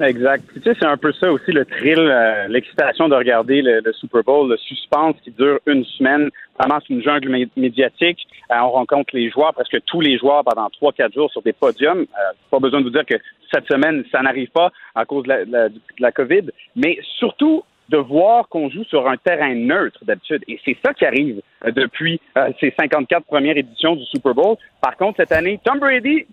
Exact. 0.00 0.44
Tu 0.52 0.60
sais, 0.62 0.74
c'est 0.78 0.86
un 0.86 0.96
peu 0.96 1.12
ça 1.12 1.30
aussi, 1.32 1.52
le 1.52 1.64
thrill, 1.64 1.98
euh, 1.98 2.48
l'excitation 2.48 3.08
de 3.08 3.14
regarder 3.14 3.62
le, 3.62 3.80
le 3.84 3.92
Super 3.94 4.22
Bowl, 4.22 4.50
le 4.50 4.56
suspense 4.58 5.16
qui 5.24 5.30
dure 5.30 5.58
une 5.66 5.84
semaine. 5.84 6.30
Vraiment, 6.58 6.78
c'est 6.86 6.92
une 6.94 7.02
jungle 7.02 7.30
mé- 7.30 7.48
médiatique. 7.56 8.26
Euh, 8.50 8.56
on 8.62 8.70
rencontre 8.70 9.14
les 9.16 9.30
joueurs, 9.30 9.54
presque 9.54 9.78
tous 9.86 10.00
les 10.00 10.18
joueurs 10.18 10.44
pendant 10.44 10.68
trois, 10.70 10.92
quatre 10.92 11.12
jours 11.14 11.30
sur 11.32 11.42
des 11.42 11.52
podiums. 11.52 12.00
Euh, 12.00 12.32
pas 12.50 12.58
besoin 12.58 12.80
de 12.80 12.84
vous 12.84 12.90
dire 12.90 13.06
que 13.06 13.14
cette 13.52 13.66
semaine, 13.68 14.04
ça 14.12 14.20
n'arrive 14.22 14.50
pas 14.50 14.70
à 14.94 15.04
cause 15.04 15.24
de 15.24 15.28
la, 15.28 15.44
de 15.44 15.52
la- 15.52 15.68
de 15.68 15.80
la 16.00 16.12
COVID. 16.12 16.50
Mais 16.74 16.98
surtout, 17.18 17.64
de 17.88 17.96
voir 17.98 18.48
qu'on 18.48 18.68
joue 18.68 18.82
sur 18.84 19.08
un 19.08 19.16
terrain 19.16 19.54
neutre 19.54 20.00
d'habitude. 20.04 20.42
Et 20.48 20.58
c'est 20.64 20.76
ça 20.84 20.92
qui 20.92 21.04
arrive 21.06 21.40
depuis 21.64 22.20
ces 22.58 22.74
54 22.76 23.24
premières 23.26 23.56
éditions 23.56 23.94
du 23.94 24.04
Super 24.06 24.34
Bowl. 24.34 24.56
Par 24.82 24.96
contre, 24.96 25.18
cette 25.18 25.30
année, 25.30 25.60
Tom 25.64 25.78
Brady, 25.78 26.26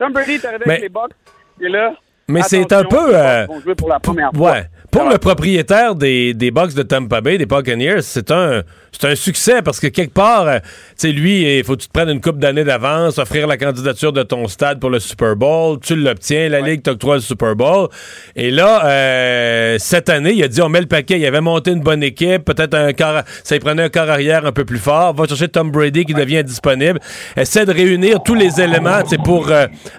Tom 0.00 0.12
Brady 0.12 0.32
est 0.32 0.44
arrivé 0.44 0.64
Mais- 0.66 0.72
avec 0.72 0.82
les 0.82 0.88
Bucks. 0.88 1.12
Et 1.60 1.68
là, 1.68 1.94
Mais 2.28 2.42
c'est 2.42 2.72
un 2.72 2.84
peu, 2.84 3.10
euh, 3.12 3.46
pour 3.76 3.88
la 3.88 4.00
première 4.00 4.30
fois. 4.34 4.52
Ouais. 4.52 4.64
Pour 4.90 5.08
le 5.08 5.18
propriétaire 5.18 5.96
des, 5.96 6.34
des 6.34 6.52
Bucks 6.52 6.72
de 6.74 6.82
Tampa 6.84 7.20
Bay, 7.20 7.36
des 7.36 7.46
Buccaneers, 7.46 8.00
c'est 8.02 8.30
un, 8.30 8.62
un 9.02 9.14
succès 9.16 9.60
parce 9.60 9.80
que 9.80 9.88
quelque 9.88 10.14
part, 10.14 10.46
euh, 10.46 10.58
tu 10.60 10.68
sais, 10.96 11.12
lui, 11.12 11.58
il 11.58 11.64
faut 11.64 11.74
que 11.74 11.82
tu 11.82 11.88
te 11.88 11.92
prennes 11.92 12.10
une 12.10 12.20
coupe 12.20 12.38
d'années 12.38 12.62
d'avance, 12.62 13.18
offrir 13.18 13.48
la 13.48 13.56
candidature 13.56 14.12
de 14.12 14.22
ton 14.22 14.46
stade 14.46 14.78
pour 14.78 14.90
le 14.90 15.00
Super 15.00 15.34
Bowl, 15.34 15.80
tu 15.80 15.96
l'obtiens, 15.96 16.48
la 16.48 16.60
Ligue 16.60 16.82
t'octroie 16.82 17.16
le 17.16 17.20
Super 17.20 17.56
Bowl. 17.56 17.88
Et 18.36 18.52
là, 18.52 18.86
euh, 18.86 19.76
cette 19.80 20.08
année, 20.08 20.32
il 20.32 20.44
a 20.44 20.48
dit 20.48 20.62
on 20.62 20.68
met 20.68 20.80
le 20.80 20.86
paquet, 20.86 21.18
il 21.18 21.26
avait 21.26 21.40
monté 21.40 21.72
une 21.72 21.80
bonne 21.80 22.04
équipe, 22.04 22.44
peut-être 22.44 22.74
un 22.74 22.92
quart, 22.92 23.24
ça 23.42 23.56
y 23.56 23.58
prenait 23.58 23.82
un 23.82 23.88
quart 23.88 24.08
arrière 24.08 24.46
un 24.46 24.52
peu 24.52 24.64
plus 24.64 24.78
fort, 24.78 25.12
va 25.12 25.26
chercher 25.26 25.48
Tom 25.48 25.72
Brady 25.72 26.04
qui 26.04 26.14
devient 26.14 26.44
disponible, 26.44 27.00
essaie 27.36 27.66
de 27.66 27.72
réunir 27.72 28.22
tous 28.22 28.34
les 28.34 28.60
éléments, 28.60 29.00
pour 29.24 29.50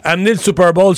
amener 0.05 0.31
le 0.31 0.39
Super 0.39 0.71
Bowl 0.71 0.95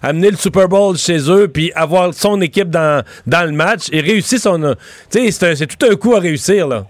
amener 0.00 0.30
le 0.30 0.36
Super 0.36 0.61
Bowl 0.68 0.96
chez 0.96 1.30
eux, 1.30 1.48
puis 1.48 1.72
avoir 1.74 2.12
son 2.14 2.40
équipe 2.40 2.70
dans, 2.70 3.04
dans 3.26 3.46
le 3.48 3.52
match 3.54 3.88
et 3.92 4.00
réussir 4.00 4.38
son, 4.38 4.62
euh, 4.62 4.74
tu 5.10 5.30
sais, 5.30 5.54
c'est 5.54 5.66
tout 5.66 5.86
un 5.90 5.94
coup 5.96 6.14
à 6.14 6.20
réussir 6.20 6.68
là. 6.68 6.84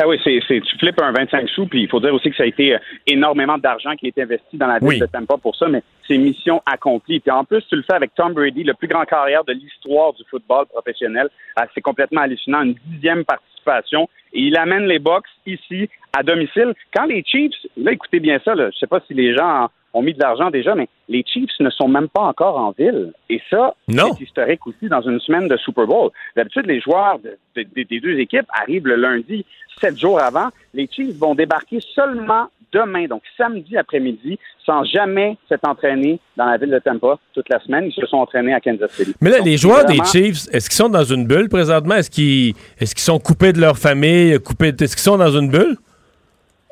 Ah 0.00 0.06
oui, 0.06 0.18
c'est, 0.24 0.40
tu 0.48 0.78
flippes 0.78 1.00
un 1.02 1.12
25 1.12 1.48
sous, 1.50 1.66
puis 1.66 1.82
il 1.82 1.88
faut 1.88 2.00
dire 2.00 2.14
aussi 2.14 2.30
que 2.30 2.36
ça 2.36 2.44
a 2.44 2.46
été 2.46 2.74
euh, 2.74 2.78
énormément 3.06 3.58
d'argent 3.58 3.94
qui 3.96 4.06
a 4.06 4.08
été 4.08 4.22
investi 4.22 4.56
dans 4.56 4.66
la 4.68 4.78
ville 4.78 4.88
Oui. 4.88 4.98
de 4.98 5.06
Tampa 5.06 5.36
pour 5.36 5.56
ça, 5.56 5.68
mais 5.68 5.82
c'est 6.06 6.16
mission 6.16 6.62
accomplie. 6.64 7.20
Puis 7.20 7.30
en 7.30 7.44
plus, 7.44 7.62
tu 7.68 7.76
le 7.76 7.82
fais 7.82 7.94
avec 7.94 8.14
Tom 8.14 8.32
Brady, 8.32 8.64
le 8.64 8.74
plus 8.74 8.88
grand 8.88 9.04
carrière 9.04 9.44
de 9.44 9.52
l'histoire 9.52 10.12
du 10.14 10.22
football 10.30 10.66
professionnel. 10.66 11.28
Ah, 11.56 11.66
c'est 11.74 11.80
complètement 11.80 12.22
hallucinant, 12.22 12.62
une 12.62 12.76
dixième 12.86 13.24
participation. 13.24 14.08
Et 14.32 14.40
il 14.42 14.56
amène 14.56 14.86
les 14.86 14.98
Bucks 15.00 15.26
ici, 15.46 15.88
à 16.16 16.22
domicile. 16.22 16.74
Quand 16.94 17.04
les 17.06 17.22
Chiefs, 17.26 17.52
là, 17.76 17.92
écoutez 17.92 18.20
bien 18.20 18.38
ça, 18.44 18.54
là, 18.54 18.70
je 18.72 18.78
sais 18.78 18.86
pas 18.86 19.00
si 19.06 19.14
les 19.14 19.34
gens 19.36 19.68
ont 19.94 20.02
mis 20.02 20.14
de 20.14 20.20
l'argent 20.20 20.50
déjà, 20.50 20.74
mais 20.74 20.88
les 21.08 21.24
Chiefs 21.26 21.50
ne 21.60 21.70
sont 21.70 21.88
même 21.88 22.08
pas 22.08 22.22
encore 22.22 22.56
en 22.58 22.72
ville. 22.78 23.12
Et 23.30 23.40
ça, 23.50 23.74
c'est 24.16 24.24
historique 24.24 24.66
aussi 24.66 24.88
dans 24.88 25.00
une 25.02 25.20
semaine 25.20 25.48
de 25.48 25.56
Super 25.56 25.86
Bowl. 25.86 26.10
D'habitude, 26.36 26.66
les 26.66 26.80
joueurs 26.80 27.18
de- 27.20 27.36
de- 27.56 27.66
de- 27.76 27.82
des 27.88 28.00
deux 28.00 28.18
équipes 28.18 28.46
arrivent 28.52 28.86
le 28.86 28.96
lundi, 28.96 29.44
sept 29.80 29.98
jours 29.98 30.20
avant. 30.20 30.48
Les 30.74 30.88
Chiefs 30.90 31.16
vont 31.16 31.34
débarquer 31.34 31.78
seulement 31.94 32.46
demain, 32.70 33.06
donc 33.06 33.22
samedi 33.38 33.78
après-midi, 33.78 34.38
sans 34.66 34.84
jamais 34.84 35.38
s'être 35.48 35.66
entraînés 35.66 36.20
dans 36.36 36.44
la 36.44 36.58
ville 36.58 36.68
de 36.70 36.78
Tampa 36.78 37.18
toute 37.32 37.48
la 37.48 37.58
semaine. 37.60 37.84
Ils 37.86 37.92
se 37.94 38.04
sont 38.06 38.18
entraînés 38.18 38.52
à 38.52 38.60
Kansas 38.60 38.92
City. 38.92 39.14
Mais 39.22 39.30
là, 39.30 39.38
Donc, 39.38 39.46
les 39.46 39.56
joueurs 39.56 39.86
des 39.86 39.96
Chiefs, 40.04 40.46
est-ce 40.52 40.68
qu'ils 40.68 40.76
sont 40.76 40.90
dans 40.90 41.04
une 41.04 41.26
bulle 41.26 41.48
présentement? 41.48 41.94
Est-ce 41.94 42.10
qu'ils 42.10 42.54
sont 43.02 43.18
coupés 43.18 43.54
de 43.54 43.60
leur 43.62 43.78
famille? 43.78 44.38
Coupés, 44.40 44.68
est-ce 44.68 44.94
qu'ils 44.96 45.02
sont 45.02 45.16
dans 45.16 45.30
une 45.30 45.48
bulle? 45.50 45.76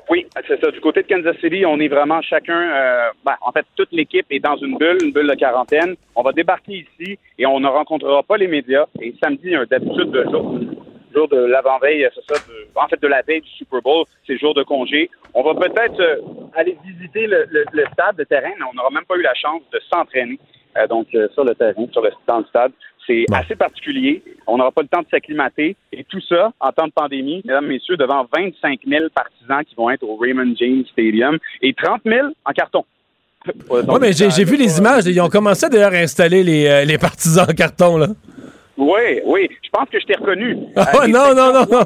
Oui, 0.09 0.25
c'est 0.47 0.61
ça. 0.63 0.71
Du 0.71 0.81
côté 0.81 1.03
de 1.03 1.09
Kansas 1.09 1.37
City, 1.41 1.65
on 1.67 1.81
est 1.81 1.89
vraiment 1.89 2.23
chacun. 2.23 2.61
euh, 2.61 3.09
ben, 3.25 3.35
en 3.41 3.51
fait, 3.51 3.67
toute 3.77 3.91
l'équipe 3.91 4.27
est 4.31 4.39
dans 4.39 4.57
une 4.57 4.79
bulle, 4.79 4.99
une 5.03 5.13
bulle 5.13 5.27
de 5.29 5.35
quarantaine. 5.35 5.97
On 6.15 6.23
va 6.23 6.31
débarquer 6.33 6.87
ici 6.87 7.19
et 7.39 7.45
on 7.47 7.59
ne 7.59 7.67
rencontrera 7.67 8.23
pas 8.23 8.37
les 8.37 8.47
médias. 8.47 8.87
Et 9.01 9.15
samedi, 9.23 9.53
d'habitude, 9.69 10.13
le 10.15 10.25
jour, 10.31 10.61
jour 11.13 11.29
de 11.29 11.39
l'avant-veille, 11.47 12.09
c'est 12.15 12.35
ça, 12.35 12.41
de- 12.47 12.69
en 12.81 12.87
fait 12.87 13.03
de 13.03 13.09
la 13.09 13.23
veille 13.23 13.41
du 13.41 13.51
Super 13.51 13.83
Bowl, 13.83 14.05
c'est 14.27 14.39
jour 14.39 14.55
de 14.55 14.63
congé. 14.63 15.11
On 15.35 15.43
va 15.43 15.55
peut-être 15.55 15.99
euh, 16.01 16.17
aller 16.55 16.77
visiter 16.85 17.27
le, 17.27 17.45
le- 17.51 17.65
le 17.73 17.85
stade, 17.93 18.17
le 18.17 18.27
terrain, 18.27 18.53
mais 18.59 18.65
on 18.71 18.75
n'aura 18.75 18.91
même 18.91 19.05
pas 19.07 19.17
eu 19.17 19.23
la 19.23 19.35
chance 19.35 19.63
de 19.73 19.81
s'entraîner 19.93 20.39
euh, 20.77 20.87
donc 20.87 21.09
euh, 21.17 21.27
sur 21.35 21.43
le 21.45 21.55
terrain, 21.57 21.87
sur 21.91 22.03
le 22.03 22.11
dans 22.29 22.39
le 22.39 22.45
stade. 22.45 22.71
C'est 23.07 23.25
assez 23.33 23.55
particulier. 23.55 24.23
On 24.47 24.59
n'aura 24.59 24.73
pas 24.73 24.83
le 24.83 24.89
temps 24.89 25.03
de 25.03 25.07
s'acclimater. 25.11 25.77
Et 25.93 26.05
tout 26.05 26.21
ça, 26.29 26.53
en 26.61 26.73
temps 26.73 26.87
de 26.87 26.93
pandémie, 26.93 27.43
mesdames, 27.45 27.67
messieurs, 27.67 27.97
devant 27.97 28.27
25 28.37 28.81
000 28.87 29.05
partisans 29.15 29.65
qui 29.65 29.75
vont 29.77 29.91
être 29.91 30.03
au 30.03 30.17
Raymond 30.17 30.55
James 30.59 30.85
Stadium 30.91 31.39
et 31.63 31.73
30 31.73 32.03
000 32.05 32.29
en 32.45 32.53
carton. 32.53 32.85
Oui, 33.71 33.81
mais 34.01 34.13
j'ai 34.13 34.45
vu 34.45 34.57
les 34.57 34.79
images. 34.79 35.05
Ils 35.07 35.21
ont 35.21 35.29
commencé 35.29 35.69
d'ailleurs 35.69 35.93
à 35.93 35.99
installer 35.99 36.43
les, 36.43 36.67
euh, 36.67 36.85
les 36.85 36.99
partisans 36.99 37.47
en 37.49 37.55
carton, 37.55 37.97
là. 37.97 38.09
Oui, 38.77 39.21
oui. 39.25 39.49
Je 39.63 39.71
pense 39.71 39.89
que 39.89 39.99
je 40.01 40.07
t'ai 40.07 40.15
reconnu. 40.15 40.57
Ah, 40.77 41.07
les 41.07 41.13
non, 41.13 41.35
non, 41.35 41.53
non, 41.53 41.67
non. 41.71 41.85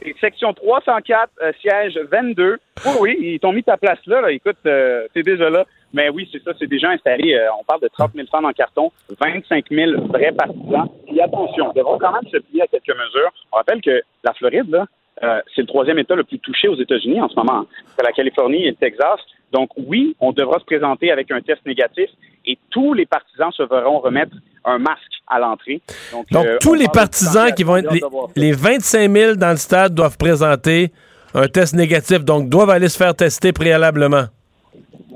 304, 0.00 0.06
et 0.06 0.14
section 0.20 0.52
304, 0.52 1.30
euh, 1.42 1.52
siège 1.60 1.98
22. 2.10 2.58
Oui, 2.86 2.92
oui, 3.00 3.18
ils 3.20 3.40
t'ont 3.40 3.52
mis 3.52 3.62
ta 3.62 3.76
place 3.76 3.98
là. 4.06 4.20
là. 4.20 4.32
Écoute, 4.32 4.56
euh, 4.66 5.06
t'es 5.14 5.22
déjà 5.22 5.50
là. 5.50 5.64
Mais 5.92 6.10
oui, 6.10 6.28
c'est 6.30 6.42
ça, 6.42 6.52
c'est 6.58 6.66
déjà 6.66 6.90
installé. 6.90 7.34
Euh, 7.34 7.48
on 7.58 7.64
parle 7.64 7.80
de 7.80 7.88
30 7.88 8.12
000 8.14 8.26
fans 8.30 8.44
en 8.44 8.52
carton, 8.52 8.92
25 9.20 9.66
000 9.70 9.92
vrais 10.08 10.32
partisans. 10.32 10.88
Et 11.08 11.20
attention, 11.20 11.72
devront 11.74 11.98
quand 11.98 12.12
même 12.12 12.30
se 12.30 12.38
plier 12.38 12.62
à 12.62 12.66
quelques 12.66 12.88
mesures. 12.88 13.32
On 13.52 13.56
rappelle 13.56 13.80
que 13.80 14.02
la 14.24 14.34
Floride, 14.34 14.70
là, 14.70 14.86
euh, 15.22 15.40
c'est 15.54 15.62
le 15.62 15.66
troisième 15.66 15.98
État 15.98 16.14
le 16.14 16.24
plus 16.24 16.38
touché 16.38 16.68
aux 16.68 16.76
États-Unis 16.76 17.20
en 17.20 17.28
ce 17.28 17.36
moment. 17.36 17.64
C'est 17.96 18.04
la 18.04 18.12
Californie 18.12 18.66
et 18.66 18.70
le 18.70 18.76
Texas. 18.76 19.18
Donc 19.52 19.70
oui, 19.76 20.16
on 20.20 20.32
devra 20.32 20.58
se 20.58 20.64
présenter 20.64 21.10
avec 21.10 21.30
un 21.30 21.40
test 21.40 21.64
négatif 21.66 22.10
et 22.46 22.58
tous 22.70 22.94
les 22.94 23.06
partisans 23.06 23.50
se 23.52 23.62
verront 23.62 23.98
remettre 24.00 24.34
un 24.64 24.78
masque 24.78 25.02
à 25.26 25.38
l'entrée. 25.38 25.80
Donc, 26.12 26.26
Donc, 26.30 26.46
euh, 26.46 26.58
tous 26.60 26.74
les 26.74 26.88
partisans 26.88 27.52
qui 27.52 27.62
vont 27.62 27.76
être. 27.76 27.92
Les, 27.92 28.00
distanciation, 28.00 28.32
les 28.36 28.52
25 28.52 29.10
000 29.10 29.34
dans 29.36 29.50
le 29.50 29.56
stade 29.56 29.94
doivent 29.94 30.16
présenter 30.16 30.90
un 31.34 31.48
test 31.48 31.74
négatif, 31.74 32.24
donc 32.24 32.48
doivent 32.48 32.70
aller 32.70 32.88
se 32.88 32.96
faire 32.96 33.14
tester 33.14 33.52
préalablement. 33.52 34.24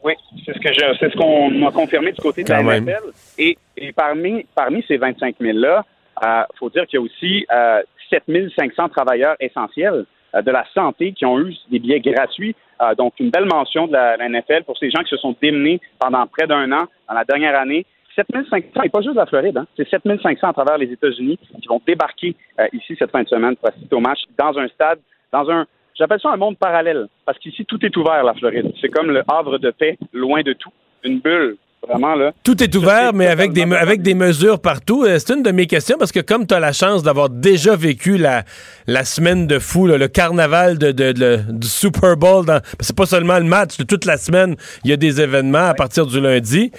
Oui, 0.03 0.14
c'est 0.45 0.53
ce 0.55 0.59
que 0.59 0.72
je, 0.72 0.97
c'est 0.99 1.11
ce 1.12 1.16
qu'on 1.16 1.51
m'a 1.51 1.70
confirmé 1.70 2.12
du 2.12 2.20
côté 2.20 2.43
de 2.43 2.49
Quand 2.49 2.62
la. 2.62 2.80
NFL. 2.80 3.12
Et, 3.39 3.57
et 3.76 3.93
parmi, 3.93 4.47
parmi 4.55 4.85
ces 4.89 4.97
25 4.97 5.37
000 5.41 5.59
là, 5.59 5.85
euh, 6.24 6.43
faut 6.59 6.70
dire 6.70 6.87
qu'il 6.87 6.99
y 6.99 7.03
a 7.03 7.05
aussi 7.05 7.47
euh, 7.53 7.83
7 8.11 8.24
500 8.57 8.89
travailleurs 8.89 9.37
essentiels 9.41 9.95
euh, 9.95 10.07
de 10.41 10.51
la 10.51 10.64
santé 10.72 11.12
qui 11.12 11.26
ont 11.26 11.39
eu 11.41 11.55
des 11.70 11.78
billets 11.78 12.01
gratuits. 12.01 12.55
Euh, 12.83 12.95
donc 12.95 13.14
une 13.20 13.30
belle 13.30 13.45
mention 13.45 13.87
de 13.87 13.93
la, 13.93 14.16
NFL 14.28 14.64
pour 14.64 14.76
ces 14.78 14.91
gens 14.91 15.03
qui 15.03 15.11
se 15.11 15.16
sont 15.16 15.37
démenés 15.41 15.80
pendant 15.99 16.26
près 16.26 16.47
d'un 16.47 16.70
an 16.72 16.87
dans 17.09 17.14
la 17.14 17.24
dernière 17.24 17.59
année. 17.59 17.87
7 18.14 18.26
500, 18.51 18.83
et 18.85 18.89
pas 18.91 19.01
juste 19.01 19.14
la 19.14 19.24
Floride, 19.24 19.57
hein, 19.57 19.66
c'est 19.74 19.89
7 19.89 20.03
500 20.05 20.47
à 20.47 20.53
travers 20.53 20.76
les 20.76 20.93
États-Unis 20.93 21.39
qui 21.39 21.66
vont 21.66 21.80
débarquer 21.87 22.37
euh, 22.61 22.66
ici 22.74 22.95
cette 22.99 23.11
fin 23.11 23.22
de 23.22 23.28
semaine 23.28 23.57
pour 23.57 23.70
assister 23.70 23.95
au 23.95 24.01
match 24.01 24.20
dans 24.39 24.59
un 24.59 24.68
stade, 24.68 24.99
dans 25.33 25.49
un, 25.51 25.64
j'appelle 25.95 26.20
ça 26.20 26.28
un 26.30 26.37
monde 26.37 26.59
parallèle, 26.59 27.07
parce 27.24 27.39
qu'ici 27.39 27.64
tout 27.64 27.83
est 27.87 27.97
ouvert, 27.97 28.22
la 28.22 28.35
Floride. 28.35 28.70
C'est 28.83 28.91
comme 28.91 29.11
le 29.11 29.22
havre 29.26 29.57
de 29.57 29.70
paix, 29.70 29.97
loin 30.12 30.43
de 30.43 30.53
tout, 30.53 30.72
une 31.05 31.20
bulle, 31.20 31.57
vraiment 31.89 32.14
là. 32.14 32.33
Tout 32.45 32.62
est 32.62 32.74
ouvert, 32.76 33.12
mais 33.12 33.26
avec 33.26 33.53
des, 33.53 33.66
me- 33.66 33.76
avec 33.76 34.03
des 34.03 34.14
mesures 34.14 34.61
partout. 34.61 35.05
Euh, 35.05 35.18
C'est 35.18 35.35
une 35.35 35.43
de 35.43 35.51
mes 35.51 35.66
questions 35.66 35.97
parce 35.99 36.12
que 36.12 36.20
comme 36.20 36.47
tu 36.47 36.55
as 36.55 36.61
la 36.61 36.72
chance 36.72 37.03
d'avoir 37.03 37.28
déjà 37.28 37.74
vécu 37.76 38.16
la, 38.18 38.45
la 38.87 39.05
semaine 39.05 39.47
de 39.47 39.59
fou, 39.59 39.87
là, 39.87 39.99
le 39.99 40.09
carnaval 40.09 40.78
de, 40.78 40.93
de- 40.93 41.12
de- 41.12 41.41
du 41.49 41.66
Super 41.68 42.16
Bowl, 42.16 42.45
dans- 42.47 42.61
c'est 42.80 42.95
pas 42.97 43.07
seulement 43.07 43.39
le 43.39 43.45
match, 43.45 43.76
toute 43.89 44.05
la 44.05 44.16
semaine, 44.16 44.57
il 44.85 44.91
y 44.91 44.93
a 44.93 44.97
des 44.97 45.20
événements 45.20 45.66
à 45.68 45.74
partir 45.74 46.07
du 46.07 46.20
lundi. 46.20 46.70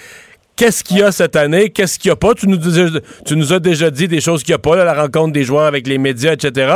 Qu'est-ce 0.55 0.83
qu'il 0.83 0.99
y 0.99 1.01
a 1.03 1.11
cette 1.11 1.35
année? 1.35 1.71
Qu'est-ce 1.71 1.97
qu'il 1.97 2.09
n'y 2.09 2.13
a 2.13 2.15
pas? 2.15 2.35
Tu 2.35 2.47
nous, 2.47 2.57
dis- 2.57 2.99
tu 3.25 3.35
nous 3.35 3.51
as 3.53 3.59
déjà 3.59 3.89
dit 3.89 4.07
des 4.07 4.21
choses 4.21 4.43
qu'il 4.43 4.51
n'y 4.51 4.57
a 4.57 4.59
pas, 4.59 4.75
là, 4.75 4.85
la 4.85 4.93
rencontre 4.93 5.33
des 5.33 5.43
joueurs 5.43 5.65
avec 5.65 5.87
les 5.87 5.97
médias, 5.97 6.33
etc. 6.33 6.75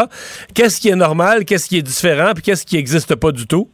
Qu'est-ce 0.55 0.82
qui 0.82 0.89
est 0.89 0.95
normal? 0.95 1.45
Qu'est-ce 1.45 1.67
qui 1.69 1.78
est 1.78 1.82
différent? 1.84 2.32
Puis 2.34 2.41
qu'est-ce 2.43 2.65
qui 2.65 2.75
n'existe 2.75 3.13
pas 3.15 3.32
du 3.32 3.45
tout? 3.45 3.69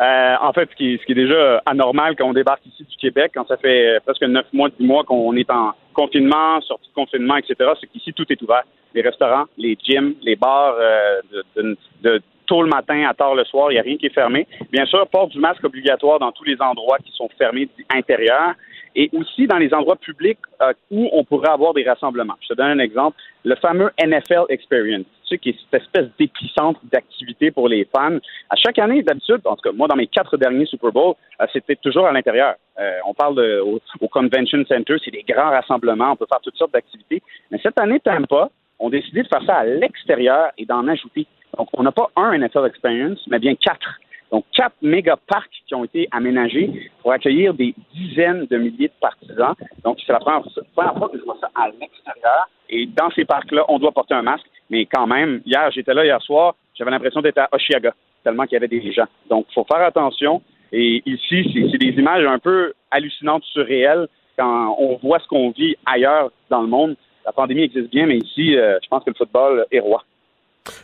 Euh, 0.00 0.34
en 0.42 0.52
fait, 0.52 0.68
ce 0.70 0.76
qui, 0.76 0.94
est, 0.94 0.98
ce 1.00 1.06
qui 1.06 1.12
est 1.12 1.16
déjà 1.26 1.62
anormal 1.64 2.16
quand 2.16 2.28
on 2.28 2.34
débarque 2.34 2.64
ici 2.66 2.84
du 2.84 2.96
Québec, 2.96 3.32
quand 3.34 3.46
ça 3.48 3.56
fait 3.56 3.96
euh, 3.96 4.00
presque 4.04 4.22
neuf 4.22 4.44
mois, 4.52 4.68
dix 4.78 4.84
mois 4.86 5.04
qu'on 5.04 5.34
est 5.36 5.50
en 5.50 5.72
confinement, 5.94 6.60
sortie 6.60 6.88
de 6.90 6.94
confinement, 6.94 7.36
etc., 7.36 7.70
c'est 7.80 7.86
qu'ici, 7.86 8.12
tout 8.12 8.30
est 8.30 8.40
ouvert. 8.42 8.62
Les 8.94 9.00
restaurants, 9.00 9.44
les 9.56 9.76
gyms, 9.82 10.14
les 10.22 10.36
bars, 10.36 10.74
euh, 10.78 11.20
de, 11.32 11.62
de- 11.62 11.76
de 12.02 12.22
tôt 12.46 12.62
le 12.62 12.68
matin 12.68 13.04
à 13.08 13.14
tard 13.14 13.34
le 13.34 13.44
soir, 13.44 13.70
il 13.72 13.74
n'y 13.74 13.80
a 13.80 13.82
rien 13.82 13.96
qui 13.96 14.06
est 14.06 14.14
fermé. 14.14 14.46
Bien 14.70 14.84
sûr, 14.86 15.06
port 15.08 15.28
du 15.28 15.38
masque 15.40 15.64
obligatoire 15.64 16.18
dans 16.18 16.30
tous 16.30 16.44
les 16.44 16.60
endroits 16.60 16.98
qui 16.98 17.10
sont 17.12 17.28
fermés 17.38 17.68
intérieurs 17.90 18.54
et 18.96 19.10
aussi 19.12 19.46
dans 19.46 19.58
les 19.58 19.72
endroits 19.74 19.96
publics 19.96 20.38
euh, 20.62 20.72
où 20.90 21.08
on 21.12 21.22
pourrait 21.22 21.50
avoir 21.50 21.74
des 21.74 21.84
rassemblements. 21.84 22.34
Je 22.40 22.48
te 22.48 22.54
donne 22.54 22.70
un 22.70 22.78
exemple. 22.78 23.16
Le 23.44 23.54
fameux 23.56 23.90
NFL 24.02 24.46
Experience, 24.48 25.04
tu 25.22 25.28
sais, 25.28 25.38
qui 25.38 25.50
est 25.50 25.56
cette 25.70 25.82
espèce 25.82 26.06
d'épicentre 26.18 26.80
d'activité 26.90 27.50
pour 27.50 27.68
les 27.68 27.86
fans. 27.94 28.16
À 28.48 28.56
chaque 28.56 28.78
année, 28.78 29.02
d'habitude, 29.02 29.42
en 29.44 29.54
tout 29.54 29.68
cas, 29.68 29.72
moi, 29.72 29.86
dans 29.86 29.96
mes 29.96 30.06
quatre 30.06 30.36
derniers 30.38 30.64
Super 30.64 30.90
Bowls, 30.90 31.14
euh, 31.40 31.46
c'était 31.52 31.76
toujours 31.76 32.06
à 32.06 32.12
l'intérieur. 32.12 32.54
Euh, 32.80 32.98
on 33.06 33.12
parle 33.12 33.36
de, 33.36 33.60
au, 33.60 34.08
Convention 34.08 34.64
Center, 34.66 34.96
c'est 35.04 35.10
des 35.10 35.24
grands 35.28 35.50
rassemblements, 35.50 36.12
on 36.12 36.16
peut 36.16 36.26
faire 36.28 36.40
toutes 36.40 36.56
sortes 36.56 36.72
d'activités. 36.72 37.22
Mais 37.50 37.60
cette 37.62 37.78
année, 37.78 38.00
Tampa 38.00 38.48
ont 38.78 38.88
décidé 38.88 39.22
de 39.22 39.28
faire 39.28 39.44
ça 39.46 39.56
à 39.56 39.64
l'extérieur 39.64 40.50
et 40.56 40.64
d'en 40.64 40.88
ajouter. 40.88 41.26
Donc, 41.58 41.68
on 41.74 41.82
n'a 41.82 41.92
pas 41.92 42.10
un 42.16 42.36
NFL 42.38 42.66
Experience, 42.66 43.20
mais 43.28 43.38
bien 43.38 43.54
quatre. 43.56 43.98
Donc, 44.32 44.44
quatre 44.52 44.74
méga 44.82 45.16
parcs 45.16 45.62
qui 45.66 45.74
ont 45.74 45.84
été 45.84 46.08
aménagés 46.10 46.90
pour 47.00 47.12
accueillir 47.12 47.54
des 47.54 47.74
dizaines 47.94 48.46
de 48.46 48.56
milliers 48.56 48.88
de 48.88 49.00
partisans. 49.00 49.54
Donc, 49.84 49.98
c'est 50.04 50.12
la 50.12 50.18
première, 50.18 50.42
fois 50.42 51.08
que 51.08 51.18
je 51.18 51.24
vois 51.24 51.38
ça 51.40 51.48
à 51.54 51.68
l'extérieur. 51.68 52.48
Et 52.68 52.86
dans 52.86 53.10
ces 53.10 53.24
parcs-là, 53.24 53.64
on 53.68 53.78
doit 53.78 53.92
porter 53.92 54.14
un 54.14 54.22
masque. 54.22 54.46
Mais 54.68 54.86
quand 54.86 55.06
même, 55.06 55.40
hier, 55.46 55.70
j'étais 55.70 55.94
là 55.94 56.04
hier 56.04 56.20
soir, 56.22 56.56
j'avais 56.74 56.90
l'impression 56.90 57.20
d'être 57.22 57.38
à 57.38 57.48
Oshiaga, 57.52 57.94
tellement 58.24 58.44
qu'il 58.44 58.54
y 58.54 58.56
avait 58.56 58.68
des 58.68 58.92
gens. 58.92 59.06
Donc, 59.30 59.46
il 59.50 59.54
faut 59.54 59.64
faire 59.64 59.84
attention. 59.84 60.42
Et 60.72 61.02
ici, 61.06 61.48
c'est 61.54 61.70
c'est 61.70 61.78
des 61.78 61.98
images 61.98 62.26
un 62.26 62.40
peu 62.40 62.72
hallucinantes, 62.90 63.44
surréelles, 63.44 64.08
quand 64.36 64.76
on 64.78 64.96
voit 64.96 65.20
ce 65.20 65.28
qu'on 65.28 65.50
vit 65.50 65.76
ailleurs 65.86 66.30
dans 66.50 66.62
le 66.62 66.68
monde. 66.68 66.96
La 67.24 67.32
pandémie 67.32 67.62
existe 67.62 67.90
bien, 67.90 68.06
mais 68.06 68.18
ici, 68.18 68.56
euh, 68.56 68.78
je 68.82 68.88
pense 68.88 69.04
que 69.04 69.10
le 69.10 69.16
football 69.16 69.66
est 69.70 69.80
roi. 69.80 70.02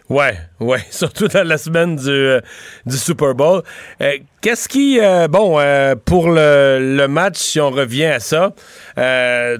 Ouais, 0.09 0.35
ouais, 0.61 0.80
surtout 0.91 1.28
dans 1.28 1.47
la 1.47 1.59
semaine 1.59 1.97
du, 1.97 2.09
euh, 2.11 2.41
du 2.87 2.97
Super 2.97 3.35
Bowl. 3.35 3.62
Euh, 4.01 4.12
Qu'est-ce 4.41 4.68
qui, 4.68 4.99
euh, 5.01 5.28
bon, 5.28 5.59
euh, 5.61 5.95
pour 6.05 6.28
le, 6.30 6.78
le 6.97 7.07
match, 7.09 7.37
si 7.39 7.61
on 7.61 7.70
revient 7.70 8.07
à 8.07 8.20
ça, 8.20 8.53
euh, 8.99 9.59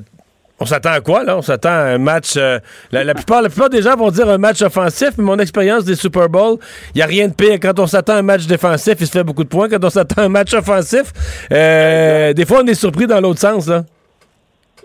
on 0.59 0.67
s'attend 0.67 0.91
à 0.93 1.01
quoi, 1.01 1.25
là? 1.25 1.37
On 1.37 1.43
s'attend 1.43 1.71
à 1.71 1.73
un 1.95 1.99
match. 1.99 2.35
euh, 2.37 2.59
la, 2.93 3.03
la 3.03 3.15
plupart, 3.15 3.43
la 3.43 3.49
plupart 3.49 3.69
des 3.71 3.83
gens 3.83 3.97
vont 3.97 4.11
dire 4.11 4.29
un 4.29 4.39
match 4.39 4.63
offensif, 4.63 5.11
mais 5.19 5.25
mon 5.25 5.39
expérience 5.39 5.85
des 5.85 5.97
Super 5.97 6.29
Bowl, 6.29 6.59
il 6.95 6.99
n'y 6.99 7.03
a 7.03 7.07
rien 7.07 7.27
de 7.29 7.35
pire. 7.35 7.59
Quand 7.61 7.79
on 7.81 7.87
s'attend 7.89 8.15
à 8.15 8.19
un 8.19 8.23
match 8.23 8.47
défensif, 8.47 8.95
il 9.01 9.07
se 9.07 9.13
fait 9.13 9.25
beaucoup 9.25 9.43
de 9.45 9.49
points. 9.49 9.69
Quand 9.69 9.85
on 9.85 9.91
s'attend 9.91 10.23
à 10.23 10.25
un 10.27 10.29
match 10.29 10.53
offensif, 10.55 11.13
euh, 11.53 12.33
des 12.33 12.45
fois, 12.47 12.61
on 12.63 12.67
est 12.67 12.75
surpris 12.75 13.07
dans 13.09 13.21
l'autre 13.21 13.41
sens, 13.41 13.67
là. 13.69 13.85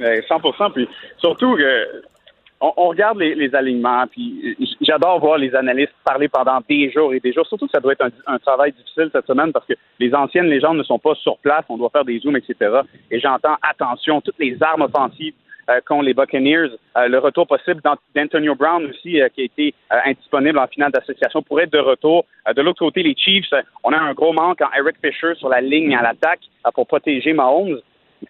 Euh, 0.01 0.21
100 0.27 0.39
Puis 0.75 0.87
surtout 1.19 1.55
que 1.55 2.01
on, 2.61 2.73
on 2.77 2.87
regarde 2.89 3.19
les, 3.19 3.35
les 3.35 3.53
alignements, 3.53 4.05
puis 4.07 4.55
euh, 4.59 4.65
j'adore 4.81 5.19
voir 5.19 5.37
les 5.37 5.53
analystes 5.55 5.93
parler 6.03 6.27
pendant 6.27 6.59
des 6.67 6.89
jours 6.91 7.13
et 7.13 7.19
des 7.19 7.31
jours. 7.33 7.45
Surtout 7.47 7.65
que 7.67 7.71
ça 7.71 7.79
doit 7.79 7.93
être 7.93 8.01
un, 8.05 8.09
un 8.33 8.39
travail 8.39 8.71
difficile 8.71 9.09
cette 9.11 9.27
semaine 9.27 9.51
parce 9.51 9.65
que 9.65 9.73
les 9.99 10.13
anciennes 10.13 10.47
légendes 10.47 10.77
ne 10.77 10.83
sont 10.83 10.99
pas 10.99 11.15
sur 11.15 11.37
place. 11.37 11.65
On 11.69 11.77
doit 11.77 11.89
faire 11.89 12.05
des 12.05 12.19
zooms, 12.19 12.35
etc. 12.37 12.81
Et 13.11 13.19
j'entends 13.19 13.57
attention, 13.61 14.21
toutes 14.21 14.39
les 14.39 14.57
armes 14.61 14.81
offensives 14.81 15.33
euh, 15.69 15.81
qu'ont 15.85 16.01
les 16.01 16.13
Buccaneers, 16.13 16.69
euh, 16.97 17.07
le 17.09 17.19
retour 17.19 17.45
possible 17.45 17.81
d'Ant- 17.81 17.97
d'Antonio 18.15 18.55
Brown 18.55 18.85
aussi, 18.85 19.21
euh, 19.21 19.27
qui 19.29 19.41
a 19.41 19.43
été 19.43 19.73
euh, 19.91 19.97
indisponible 20.05 20.57
en 20.57 20.67
finale 20.67 20.91
d'association, 20.91 21.41
pourrait 21.43 21.63
être 21.65 21.73
de 21.73 21.79
retour. 21.79 22.25
Euh, 22.47 22.53
de 22.53 22.61
l'autre 22.61 22.79
côté, 22.79 23.03
les 23.03 23.15
Chiefs, 23.15 23.53
on 23.83 23.91
a 23.91 23.97
un 23.97 24.13
gros 24.13 24.33
manque 24.33 24.61
en 24.61 24.69
Eric 24.79 24.95
Fisher 25.03 25.35
sur 25.35 25.49
la 25.49 25.59
ligne 25.61 25.95
à 25.95 26.01
l'attaque 26.01 26.39
pour 26.73 26.87
protéger 26.87 27.33
Mahomes. 27.33 27.79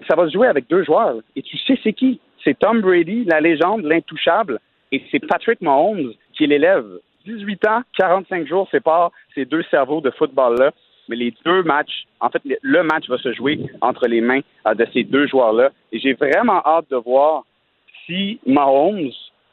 Ça 0.08 0.16
va 0.16 0.26
se 0.28 0.34
jouer 0.34 0.48
avec 0.48 0.68
deux 0.68 0.84
joueurs. 0.84 1.16
Et 1.36 1.42
tu 1.42 1.58
sais 1.60 1.80
c'est 1.84 1.94
qui? 1.94 2.20
C'est 2.48 2.58
Tom 2.58 2.80
Brady, 2.80 3.26
la 3.26 3.42
légende, 3.42 3.84
l'intouchable, 3.84 4.60
et 4.94 5.04
c'est 5.12 5.20
Patrick 5.20 5.60
Mahomes 5.60 6.14
qui 6.32 6.46
est 6.46 6.48
l'élève. 6.48 6.86
18 7.26 7.68
ans, 7.68 7.82
45 7.98 8.48
jours 8.48 8.70
séparent 8.72 9.12
ces 9.36 9.44
deux 9.44 9.64
cerveaux 9.64 10.00
de 10.00 10.10
football-là. 10.12 10.72
Mais 11.10 11.18
les 11.18 11.34
deux 11.44 11.64
matchs, 11.64 12.06
en 12.22 12.30
fait, 12.30 12.42
le- 12.46 12.84
match 12.84 13.10
va 13.10 13.18
se 13.18 13.34
jouer 13.34 13.60
entre 13.82 14.08
les 14.08 14.22
mains 14.22 14.40
euh, 14.66 14.74
de 14.76 14.88
ces 14.94 15.04
deux 15.04 15.28
joueurs-là. 15.28 15.72
Et 15.92 16.00
j'ai 16.00 16.14
vraiment 16.14 16.62
hâte 16.66 16.86
de 16.90 16.96
voir 16.96 17.44
si 18.06 18.40
Mahomes 18.46 19.12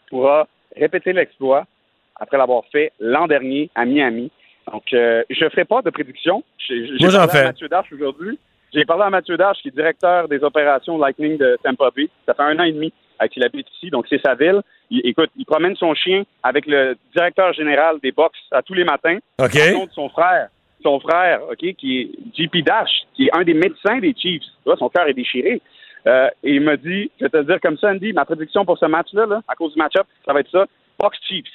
pourra 0.09 0.47
répéter 0.77 1.13
l'exploit 1.13 1.67
après 2.15 2.39
l'avoir 2.39 2.63
fait 2.71 2.93
l'an 3.01 3.27
dernier 3.27 3.71
à 3.75 3.85
Miami. 3.87 4.31
Donc, 4.71 4.85
euh, 4.93 5.25
je 5.31 5.45
ne 5.45 5.51
ferai 5.51 5.65
pas 5.65 5.83
de 5.83 5.91
prédiction. 5.91 6.45
J'ai 6.59 6.87
Moi, 7.01 7.11
j'en 7.11 7.27
fais. 7.27 7.43
Mathieu 7.43 7.69
Darche 7.69 7.93
aujourd'hui. 7.93 8.39
J'ai 8.75 8.85
parlé 8.85 9.05
à 9.05 9.11
Mathieu 9.11 9.37
Darche, 9.37 9.59
qui 9.63 9.69
est 9.69 9.71
directeur 9.75 10.29
des 10.29 10.43
opérations 10.43 10.99
Lightning 10.99 11.39
de 11.39 11.57
Tampa 11.63 11.91
Bay. 11.95 12.09
Ça 12.27 12.35
fait 12.35 12.43
un 12.43 12.59
an 12.59 12.65
et 12.65 12.73
demi 12.73 12.93
euh, 13.23 13.27
qu'il 13.29 13.45
habite 13.45 13.67
ici, 13.77 13.91
donc 13.91 14.07
c'est 14.09 14.21
sa 14.21 14.35
ville. 14.35 14.61
Il, 14.91 15.01
écoute, 15.05 15.31
il 15.37 15.45
promène 15.47 15.77
son 15.77 15.95
chien 15.95 16.25
avec 16.43 16.67
le 16.67 16.97
directeur 17.15 17.53
général 17.53 17.97
des 18.03 18.11
box 18.13 18.37
à 18.51 18.63
tous 18.63 18.75
les 18.75 18.85
matins. 18.85 19.19
OK. 19.41 19.59
Son 19.95 20.09
frère, 20.09 20.49
son 20.83 20.99
frère, 21.01 21.41
OK, 21.51 21.75
qui 21.77 22.01
est 22.01 22.11
JP 22.37 22.65
Dash, 22.65 22.91
qui 23.15 23.27
est 23.27 23.31
un 23.37 23.45
des 23.45 23.55
médecins 23.55 23.99
des 23.99 24.15
Chiefs. 24.15 24.43
Vois, 24.67 24.77
son 24.77 24.89
cœur 24.89 25.07
est 25.07 25.15
déchiré. 25.15 25.63
Euh, 26.07 26.29
et 26.43 26.55
il 26.57 26.61
m'a 26.61 26.77
dit, 26.77 27.11
je 27.19 27.25
vais 27.25 27.31
te 27.31 27.37
le 27.39 27.45
dire 27.45 27.61
comme 27.63 27.79
ça, 27.79 27.89
Andy, 27.91 28.13
ma 28.13 28.25
prédiction 28.27 28.65
pour 28.67 28.77
ce 28.77 28.85
match-là, 28.87 29.25
là, 29.27 29.41
à 29.49 29.55
cause 29.55 29.73
du 29.73 29.79
match-up, 29.79 30.07
ça 30.27 30.33
va 30.35 30.41
être 30.41 30.51
ça. 30.51 30.67
Bucks 31.01 31.15
Chiefs. 31.27 31.47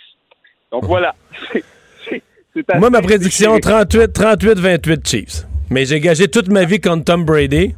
Donc 0.71 0.85
voilà. 0.85 1.13
C'est- 1.51 1.63
c'est- 2.05 2.23
c'est 2.53 2.75
Moi, 2.79 2.89
ma 2.89 3.01
prédiction, 3.01 3.55
déchiré. 3.57 3.73
38, 3.85 4.13
38, 4.13 4.57
28 4.59 5.07
Chiefs. 5.07 5.43
Mais 5.69 5.85
j'ai 5.85 5.99
gagé 5.99 6.27
toute 6.27 6.49
ma 6.49 6.65
vie 6.65 6.79
contre 6.79 7.03
Tom 7.05 7.25
Brady. 7.25 7.75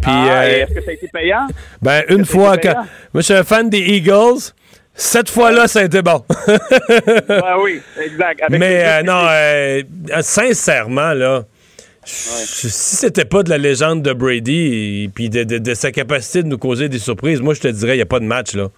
Puis, 0.00 0.10
Ah, 0.12 0.42
euh, 0.42 0.64
Est-ce 0.64 0.74
que 0.74 0.82
ça 0.84 0.90
a 0.90 0.94
été 0.94 1.08
payant? 1.12 1.46
ben, 1.82 2.02
une 2.08 2.24
fois, 2.24 2.56
quand... 2.58 2.74
moi, 2.74 2.86
je 3.16 3.20
suis 3.22 3.34
un 3.34 3.44
fan 3.44 3.68
des 3.70 3.78
Eagles. 3.80 4.52
Cette 4.94 5.28
fois-là, 5.28 5.68
ça 5.68 5.80
a 5.80 5.84
été 5.84 6.00
bon. 6.02 6.24
Ah 7.28 7.56
oui, 7.62 7.80
exact. 8.02 8.40
Avec 8.42 8.58
Mais 8.60 8.82
euh, 8.84 9.02
non, 9.02 9.22
euh, 9.28 9.82
sincèrement, 10.22 11.12
là, 11.12 11.44
je- 12.06 12.68
si 12.68 12.70
c'était 12.96 13.24
pas 13.26 13.42
de 13.42 13.50
la 13.50 13.58
légende 13.58 14.02
de 14.02 14.12
Brady 14.12 15.04
et 15.04 15.10
puis 15.14 15.28
de, 15.28 15.44
de- 15.44 15.58
de 15.58 15.74
sa 15.74 15.90
capacité 15.92 16.42
de 16.42 16.48
nous 16.48 16.56
causer 16.58 16.88
des 16.88 16.98
surprises, 16.98 17.40
moi, 17.42 17.52
je 17.54 17.60
te 17.60 17.68
dirais, 17.68 17.92
il 17.94 17.98
n'y 17.98 18.02
a 18.02 18.06
pas 18.06 18.20
de 18.20 18.24
match, 18.26 18.54
là. 18.54 18.68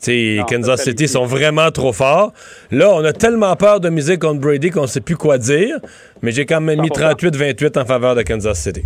Tu 0.00 0.10
sais, 0.12 0.36
Non, 0.38 0.44
Kansas 0.44 0.82
City 0.82 1.08
sont 1.08 1.24
vraiment 1.24 1.70
trop 1.70 1.92
forts. 1.92 2.32
Là, 2.70 2.90
on 2.92 3.02
a 3.04 3.12
tellement 3.12 3.56
peur 3.56 3.80
de 3.80 3.88
miser 3.88 4.18
contre 4.18 4.40
Brady 4.40 4.70
qu'on 4.70 4.82
ne 4.82 4.86
sait 4.86 5.00
plus 5.00 5.16
quoi 5.16 5.38
dire, 5.38 5.78
mais 6.22 6.32
j'ai 6.32 6.44
quand 6.44 6.60
même 6.60 6.80
mis 6.82 6.88
100%. 6.88 7.14
38-28 7.14 7.78
en 7.80 7.84
faveur 7.86 8.14
de 8.14 8.22
Kansas 8.22 8.60
City. 8.60 8.82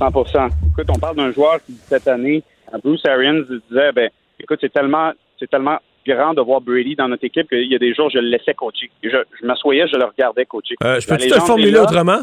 100% 0.00 0.48
Écoute, 0.70 0.86
on 0.94 0.98
parle 0.98 1.16
d'un 1.16 1.32
joueur 1.32 1.58
qui, 1.64 1.74
cette 1.88 2.06
année, 2.08 2.42
Bruce 2.84 3.04
Arians, 3.06 3.40
disait, 3.70 3.92
ben, 3.92 4.10
écoute, 4.38 4.58
c'est 4.60 4.72
tellement, 4.72 5.12
c'est 5.40 5.50
tellement 5.50 5.78
grand 6.06 6.34
de 6.34 6.40
voir 6.42 6.60
Brady 6.60 6.94
dans 6.94 7.08
notre 7.08 7.24
équipe 7.24 7.48
qu'il 7.48 7.70
y 7.70 7.74
a 7.74 7.78
des 7.78 7.94
jours, 7.94 8.10
je 8.10 8.18
le 8.18 8.28
laissais 8.28 8.54
coacher. 8.54 8.90
Je, 9.02 9.08
je 9.40 9.46
m'assoyais, 9.46 9.86
je 9.92 9.96
le 9.98 10.04
regardais 10.04 10.44
coacher. 10.46 10.74
Euh, 10.84 11.00
je 11.00 11.06
peux-tu 11.06 11.28
te 11.28 11.34
le 11.34 11.40
formuler 11.40 11.70
là. 11.72 11.82
autrement? 11.82 12.20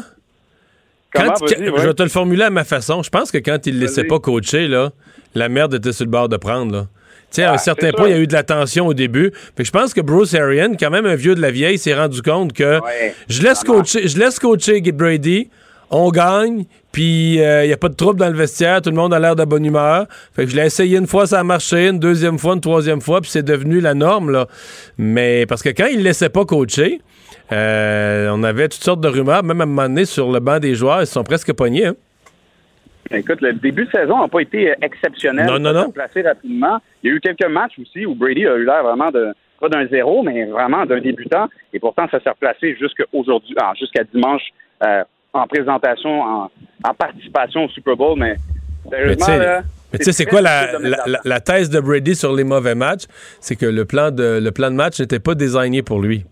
Comment? 1.12 1.32
Quand- 1.34 1.46
Je 1.48 1.86
vais 1.86 1.94
te 1.94 2.02
le 2.02 2.08
formuler 2.08 2.44
à 2.44 2.50
ma 2.50 2.64
façon. 2.64 3.02
Je 3.02 3.10
pense 3.10 3.30
que 3.30 3.38
quand 3.38 3.66
il 3.66 3.76
ne 3.76 3.80
laissait 3.80 4.04
pas 4.04 4.18
coacher, 4.18 4.68
là, 4.68 4.90
la 5.34 5.48
merde 5.48 5.74
était 5.74 5.92
sur 5.92 6.04
le 6.04 6.10
bord 6.10 6.28
de 6.28 6.36
prendre. 6.36 6.72
Là. 6.72 6.86
Sais, 7.36 7.42
à 7.44 7.52
un 7.52 7.54
Ah, 7.54 7.58
certain 7.58 7.90
point, 7.92 8.08
il 8.08 8.12
y 8.12 8.14
a 8.14 8.18
eu 8.18 8.26
de 8.26 8.32
la 8.32 8.42
tension 8.42 8.86
au 8.86 8.94
début. 8.94 9.30
Fait 9.56 9.62
que 9.62 9.66
je 9.66 9.70
pense 9.70 9.92
que 9.92 10.00
Bruce 10.00 10.34
Arian, 10.34 10.72
quand 10.78 10.90
même 10.90 11.04
un 11.04 11.16
vieux 11.16 11.34
de 11.34 11.40
la 11.42 11.50
vieille, 11.50 11.76
s'est 11.76 11.94
rendu 11.94 12.22
compte 12.22 12.52
que 12.54 12.80
Ouais, 12.80 13.14
je, 13.28 13.42
laisse 13.42 13.62
coacher, 13.62 14.08
je 14.08 14.18
laisse 14.18 14.38
coacher 14.38 14.80
Brady, 14.92 15.50
on 15.90 16.10
gagne, 16.10 16.64
puis 16.92 17.34
il 17.34 17.66
n'y 17.66 17.72
a 17.72 17.76
pas 17.76 17.90
de 17.90 17.94
trouble 17.94 18.18
dans 18.18 18.28
le 18.28 18.36
vestiaire, 18.36 18.80
tout 18.80 18.88
le 18.88 18.96
monde 18.96 19.12
a 19.12 19.18
l'air 19.18 19.36
de 19.36 19.44
bonne 19.44 19.66
humeur. 19.66 20.06
Fait 20.34 20.46
que 20.46 20.50
je 20.50 20.56
l'ai 20.56 20.64
essayé 20.64 20.96
une 20.96 21.06
fois, 21.06 21.26
ça 21.26 21.40
a 21.40 21.44
marché, 21.44 21.88
une 21.88 21.98
deuxième 21.98 22.38
fois, 22.38 22.54
une 22.54 22.60
troisième 22.62 23.02
fois, 23.02 23.20
puis 23.20 23.30
c'est 23.30 23.42
devenu 23.44 23.80
la 23.80 23.92
norme. 23.92 24.30
Là. 24.30 24.46
Mais 24.96 25.44
parce 25.46 25.62
que 25.62 25.68
quand 25.68 25.86
il 25.86 25.98
ne 25.98 26.04
laissait 26.04 26.30
pas 26.30 26.46
coacher, 26.46 27.02
euh, 27.52 28.30
on 28.32 28.42
avait 28.44 28.68
toutes 28.68 28.82
sortes 28.82 29.02
de 29.02 29.08
rumeurs, 29.08 29.44
même 29.44 29.60
à 29.60 29.64
un 29.64 29.66
moment 29.66 29.88
donné, 29.88 30.06
sur 30.06 30.32
le 30.32 30.40
banc 30.40 30.58
des 30.58 30.74
joueurs, 30.74 31.02
ils 31.02 31.06
se 31.06 31.12
sont 31.12 31.24
presque 31.24 31.52
pognés. 31.52 31.86
Hein? 31.86 31.96
Écoute, 33.10 33.40
le 33.40 33.52
début 33.52 33.84
de 33.86 33.90
saison 33.90 34.20
n'a 34.20 34.28
pas 34.28 34.40
été 34.40 34.70
euh, 34.70 34.74
exceptionnel. 34.82 35.46
Non, 35.46 35.58
non, 35.58 35.72
non. 35.72 35.90
placé 35.90 36.22
rapidement. 36.22 36.78
Il 37.02 37.10
y 37.10 37.12
a 37.12 37.16
eu 37.16 37.20
quelques 37.20 37.46
matchs 37.46 37.78
aussi 37.80 38.04
où 38.06 38.14
Brady 38.14 38.46
a 38.46 38.56
eu 38.56 38.64
l'air 38.64 38.82
vraiment 38.82 39.10
de 39.10 39.32
pas 39.60 39.68
d'un 39.68 39.86
zéro, 39.86 40.22
mais 40.22 40.44
vraiment 40.46 40.84
d'un 40.84 41.00
débutant. 41.00 41.48
Et 41.72 41.78
pourtant, 41.78 42.06
ça 42.10 42.20
s'est 42.20 42.30
replacé 42.30 42.76
jusqu'à 42.76 43.04
aujourd'hui, 43.12 43.54
ah, 43.60 43.72
jusqu'à 43.78 44.02
dimanche 44.04 44.42
euh, 44.82 45.02
en 45.32 45.46
présentation, 45.46 46.20
en, 46.22 46.50
en 46.84 46.94
participation 46.94 47.64
au 47.64 47.68
Super 47.68 47.96
Bowl. 47.96 48.18
Mais 48.18 48.36
sérieusement, 48.90 49.24
tu 49.26 49.32
sais, 49.32 49.38
là, 49.38 49.62
mais 49.92 49.98
tu 50.00 50.04
sais, 50.04 50.12
c'est 50.12 50.26
quoi 50.26 50.40
la- 50.42 50.66
la 51.24 51.40
thèse 51.40 51.70
de 51.70 51.80
Brady 51.80 52.14
sur 52.16 52.34
les 52.34 52.44
mauvais 52.44 52.74
matchs? 52.74 53.04
C'est 53.40 53.56
que 53.56 53.66
le 53.66 53.84
plan 53.84 54.10
de, 54.10 54.40
le 54.42 54.50
plan 54.50 54.70
de 54.70 54.76
match 54.76 55.00
n'était 55.00 55.20
pas 55.20 55.34
désigné 55.34 55.82
pour 55.82 56.00
lui. 56.02 56.24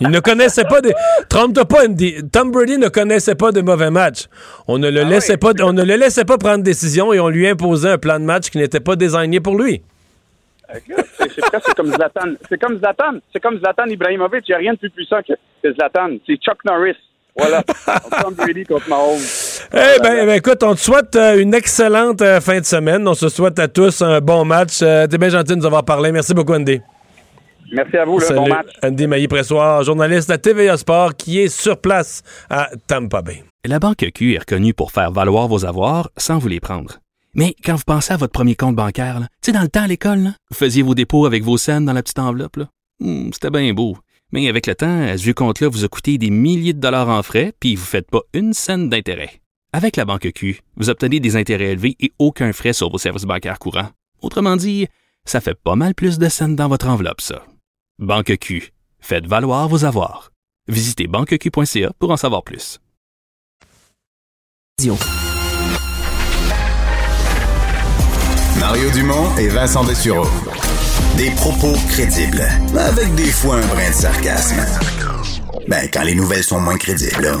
Il 0.00 0.08
ne 0.08 0.20
connaissait 0.20 0.64
pas 0.64 0.80
des. 0.80 0.94
Trompe-toi 1.28 1.64
pas, 1.64 1.84
Andy. 1.86 2.28
Tom 2.30 2.50
Brady 2.50 2.78
ne 2.78 2.88
connaissait 2.88 3.34
pas 3.34 3.52
de 3.52 3.60
mauvais 3.60 3.90
matchs. 3.90 4.26
On 4.66 4.78
ne 4.78 4.90
le 4.90 5.02
Ah 5.02 5.08
laissait 5.08 5.36
pas, 5.36 5.52
on 5.62 5.72
ne 5.72 5.82
le 5.82 5.96
laissait 5.96 6.24
pas 6.24 6.38
prendre 6.38 6.62
décision 6.62 7.12
et 7.12 7.20
on 7.20 7.28
lui 7.28 7.48
imposait 7.48 7.90
un 7.90 7.98
plan 7.98 8.18
de 8.18 8.24
match 8.24 8.50
qui 8.50 8.58
n'était 8.58 8.80
pas 8.80 8.96
désigné 8.96 9.40
pour 9.40 9.58
lui. 9.58 9.82
C'est 10.72 11.74
comme 11.74 11.92
Zlatan. 11.92 12.34
C'est 12.48 12.58
comme 12.58 12.78
Zlatan. 12.78 13.18
C'est 13.32 13.40
comme 13.40 13.58
Zlatan 13.58 13.86
Ibrahimovic. 13.86 14.44
Il 14.48 14.52
n'y 14.52 14.54
a 14.54 14.58
rien 14.58 14.72
de 14.74 14.78
plus 14.78 14.90
puissant 14.90 15.20
que, 15.26 15.32
que 15.62 15.72
Zlatan. 15.74 16.16
C'est 16.26 16.36
Chuck 16.36 16.58
Norris. 16.64 16.96
Voilà. 17.36 17.62
Tom 18.22 18.34
Brady 18.34 18.64
contre 18.64 18.88
Mahomes. 18.88 19.18
Eh 19.72 20.00
ben, 20.02 20.26
ben, 20.26 20.30
écoute, 20.30 20.62
on 20.62 20.74
te 20.74 20.80
souhaite 20.80 21.14
euh, 21.16 21.40
une 21.40 21.54
excellente 21.54 22.20
euh, 22.20 22.40
fin 22.40 22.58
de 22.58 22.64
semaine. 22.64 23.06
On 23.06 23.14
se 23.14 23.28
souhaite 23.28 23.58
à 23.58 23.68
tous 23.68 24.02
un 24.02 24.20
bon 24.20 24.44
match. 24.44 24.80
Euh, 24.82 25.06
T'es 25.06 25.18
bien 25.18 25.28
gentil 25.28 25.52
de 25.52 25.58
nous 25.60 25.66
avoir 25.66 25.84
parlé. 25.84 26.10
Merci 26.10 26.34
beaucoup, 26.34 26.54
Andy. 26.54 26.80
Merci 27.72 27.96
à 27.96 28.04
vous. 28.04 28.18
Là, 28.18 28.26
Salut, 28.26 28.40
bon 28.40 28.48
match. 28.48 28.68
Andy 28.82 29.06
Mailly-Pressoir, 29.06 29.82
journaliste 29.82 30.30
à 30.30 30.38
TVA 30.38 30.76
Sport, 30.76 31.14
qui 31.16 31.38
est 31.38 31.48
sur 31.48 31.80
place 31.80 32.22
à 32.50 32.70
Tampa 32.86 33.22
Bay. 33.22 33.44
La 33.64 33.78
Banque 33.78 34.06
Q 34.14 34.34
est 34.34 34.38
reconnue 34.38 34.72
pour 34.74 34.92
faire 34.92 35.10
valoir 35.10 35.48
vos 35.48 35.64
avoirs 35.64 36.10
sans 36.16 36.38
vous 36.38 36.48
les 36.48 36.60
prendre. 36.60 36.98
Mais 37.34 37.54
quand 37.64 37.74
vous 37.74 37.82
pensez 37.86 38.12
à 38.14 38.16
votre 38.16 38.32
premier 38.32 38.54
compte 38.54 38.74
bancaire, 38.76 39.20
tu 39.20 39.26
sais, 39.46 39.52
dans 39.52 39.60
le 39.62 39.68
temps 39.68 39.82
à 39.82 39.86
l'école, 39.86 40.18
là, 40.20 40.30
vous 40.50 40.56
faisiez 40.56 40.82
vos 40.82 40.94
dépôts 40.94 41.26
avec 41.26 41.42
vos 41.42 41.58
scènes 41.58 41.84
dans 41.84 41.92
la 41.92 42.02
petite 42.02 42.18
enveloppe. 42.18 42.58
Hmm, 43.00 43.30
C'était 43.32 43.50
bien 43.50 43.72
beau. 43.74 43.96
Mais 44.32 44.48
avec 44.48 44.66
le 44.66 44.74
temps, 44.74 45.02
à 45.02 45.16
ce 45.16 45.22
vieux 45.24 45.34
compte-là 45.34 45.68
vous 45.68 45.84
a 45.84 45.88
coûté 45.88 46.18
des 46.18 46.30
milliers 46.30 46.72
de 46.72 46.80
dollars 46.80 47.08
en 47.08 47.22
frais, 47.22 47.52
puis 47.60 47.74
vous 47.76 47.82
ne 47.82 47.86
faites 47.86 48.10
pas 48.10 48.20
une 48.32 48.52
scène 48.54 48.88
d'intérêt. 48.88 49.40
Avec 49.72 49.96
la 49.96 50.04
Banque 50.06 50.30
Q, 50.34 50.60
vous 50.76 50.88
obtenez 50.90 51.20
des 51.20 51.36
intérêts 51.36 51.72
élevés 51.72 51.96
et 52.00 52.12
aucun 52.18 52.52
frais 52.52 52.72
sur 52.72 52.90
vos 52.90 52.98
services 52.98 53.24
bancaires 53.24 53.58
courants. 53.58 53.90
Autrement 54.22 54.56
dit, 54.56 54.86
ça 55.24 55.40
fait 55.40 55.54
pas 55.54 55.76
mal 55.76 55.94
plus 55.94 56.18
de 56.18 56.28
scènes 56.28 56.56
dans 56.56 56.68
votre 56.68 56.88
enveloppe, 56.88 57.20
ça. 57.20 57.42
Banque 58.00 58.38
Q. 58.38 58.72
Faites 59.00 59.26
valoir 59.26 59.66
vos 59.66 59.84
avoirs. 59.84 60.30
Visitez 60.68 61.08
banqueq.ca 61.08 61.90
pour 61.98 62.12
en 62.12 62.16
savoir 62.16 62.44
plus. 62.44 62.78
Mario 68.60 68.90
Dumont 68.92 69.36
et 69.36 69.48
Vincent 69.48 69.82
Dessureau. 69.82 70.28
Des 71.16 71.32
propos 71.32 71.72
crédibles, 71.88 72.46
avec 72.76 73.12
des 73.16 73.32
fois 73.32 73.56
un 73.56 73.66
brin 73.66 73.88
de 73.88 73.94
sarcasme. 73.94 74.64
Ben, 75.66 75.88
quand 75.92 76.04
les 76.04 76.14
nouvelles 76.14 76.44
sont 76.44 76.60
moins 76.60 76.78
crédibles. 76.78 77.36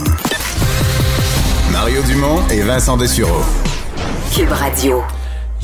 Mario 1.70 2.02
Dumont 2.02 2.44
et 2.48 2.62
Vincent 2.62 2.96
Dessureau. 2.96 3.44
Cube 4.34 4.50
Radio. 4.50 5.04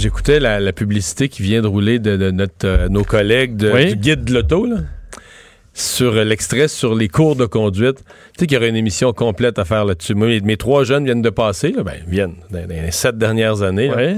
J'écoutais 0.04 0.38
la, 0.38 0.60
la 0.60 0.74
publicité 0.74 1.30
qui 1.30 1.42
vient 1.42 1.62
de 1.62 1.66
rouler 1.66 1.98
de, 1.98 2.18
de 2.18 2.30
notre, 2.30 2.66
euh, 2.66 2.88
nos 2.90 3.04
collègues 3.04 3.56
de- 3.56 3.70
Oui. 3.72 3.86
du 3.86 3.96
guide 3.96 4.24
de 4.24 4.34
l'auto, 4.34 4.66
là, 4.66 4.76
sur 5.72 6.12
euh, 6.12 6.24
l'extrait 6.24 6.68
sur 6.68 6.94
les 6.94 7.08
cours 7.08 7.36
de 7.36 7.46
conduite. 7.46 7.96
Tu 7.96 8.40
sais 8.40 8.46
qu'il 8.46 8.52
y 8.56 8.58
aurait 8.58 8.68
une 8.68 8.76
émission 8.76 9.14
complète 9.14 9.58
à 9.58 9.64
faire 9.64 9.86
là-dessus. 9.86 10.14
Mes, 10.14 10.40
mes 10.40 10.58
trois 10.58 10.84
jeunes 10.84 11.06
viennent 11.06 11.22
de 11.22 11.30
passer, 11.30 11.72
là, 11.72 11.82
ben, 11.84 11.94
viennent 12.06 12.34
dans, 12.50 12.66
dans 12.68 12.82
les 12.84 12.90
sept 12.90 13.16
dernières 13.16 13.62
années. 13.62 13.90
Ouais. 13.90 14.16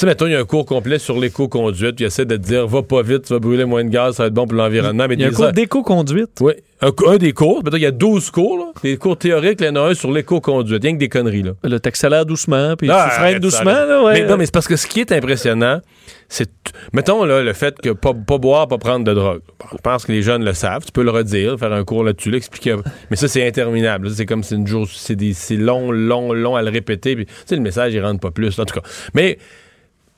Sais, 0.00 0.06
mettons, 0.06 0.26
il 0.26 0.32
y 0.32 0.34
a 0.34 0.40
un 0.40 0.44
cours 0.44 0.64
complet 0.64 0.98
sur 0.98 1.18
l'éco-conduite, 1.18 1.96
puis 1.96 2.04
il 2.04 2.06
essaie 2.06 2.24
de 2.24 2.36
te 2.36 2.42
dire, 2.42 2.66
va 2.66 2.82
pas 2.82 3.02
vite, 3.02 3.22
tu 3.22 3.32
vas 3.32 3.38
brûler 3.38 3.64
moins 3.64 3.84
de 3.84 3.88
gaz, 3.88 4.16
ça 4.16 4.24
va 4.24 4.26
être 4.28 4.34
bon 4.34 4.46
pour 4.46 4.56
l'environnement. 4.56 5.06
Mais 5.08 5.14
Il 5.14 5.20
y 5.20 5.24
a 5.24 5.28
un 5.28 5.32
cours 5.32 5.52
d'éco-conduite. 5.52 6.30
Oui, 6.40 6.52
un, 6.80 7.16
des 7.16 7.32
cours. 7.32 7.64
Mettons, 7.64 7.76
il 7.76 7.82
y 7.82 7.86
a 7.86 7.90
12 7.90 8.30
cours, 8.30 8.58
là. 8.58 8.64
Des 8.82 8.96
cours 8.96 9.16
théoriques, 9.18 9.60
il 9.60 9.66
y 9.66 9.68
en 9.68 9.76
a 9.76 9.80
un 9.80 9.94
sur 9.94 10.12
l'éco-conduite. 10.12 10.82
Rien 10.82 10.92
que 10.92 10.98
des 10.98 11.08
conneries, 11.08 11.42
là. 11.42 11.52
Là, 11.64 11.80
t'accélères 11.80 12.26
doucement, 12.26 12.76
puis 12.76 12.88
Ah, 12.90 13.06
tu 13.08 13.14
freines 13.16 13.24
arrête, 13.24 13.42
doucement. 13.42 13.64
Là, 13.70 14.04
ouais. 14.04 14.22
Mais 14.22 14.28
non, 14.28 14.36
mais 14.36 14.46
c'est 14.46 14.54
parce 14.54 14.68
que 14.68 14.76
ce 14.76 14.86
qui 14.86 15.00
est 15.00 15.10
impressionnant, 15.10 15.80
c'est. 16.28 16.48
Mettons, 16.92 17.24
là, 17.24 17.42
le 17.42 17.52
fait 17.52 17.80
que 17.80 17.90
pas, 17.90 18.14
pas 18.14 18.38
boire, 18.38 18.68
pas 18.68 18.78
prendre 18.78 19.04
de 19.04 19.12
drogue. 19.12 19.40
Bon, 19.58 19.66
je 19.72 19.78
pense 19.78 20.04
que 20.04 20.12
les 20.12 20.22
jeunes 20.22 20.44
le 20.44 20.52
savent. 20.52 20.84
Tu 20.84 20.92
peux 20.92 21.02
le 21.02 21.10
redire, 21.10 21.58
faire 21.58 21.72
un 21.72 21.84
cours 21.84 22.04
là-dessus, 22.04 22.30
l'expliquer. 22.30 22.76
Mais 23.10 23.16
ça, 23.16 23.26
c'est 23.26 23.46
interminable. 23.46 24.10
C'est 24.10 24.26
comme 24.26 24.44
c'est 24.44 24.54
une 24.54 24.66
jour. 24.66 24.86
C'est 24.88 25.56
long, 25.56 25.90
long, 25.90 26.32
long 26.32 26.54
à 26.54 26.62
le 26.62 26.70
répéter. 26.70 27.16
Puis, 27.16 27.26
tu 27.26 27.32
sais, 27.46 27.56
le 27.56 27.62
message, 27.62 27.94
il 27.94 28.04
rentre 28.04 28.20
pas 28.20 28.30
plus. 28.30 28.56
En 28.60 28.64
tout 28.64 28.80
cas. 28.80 28.86
Mais. 29.14 29.38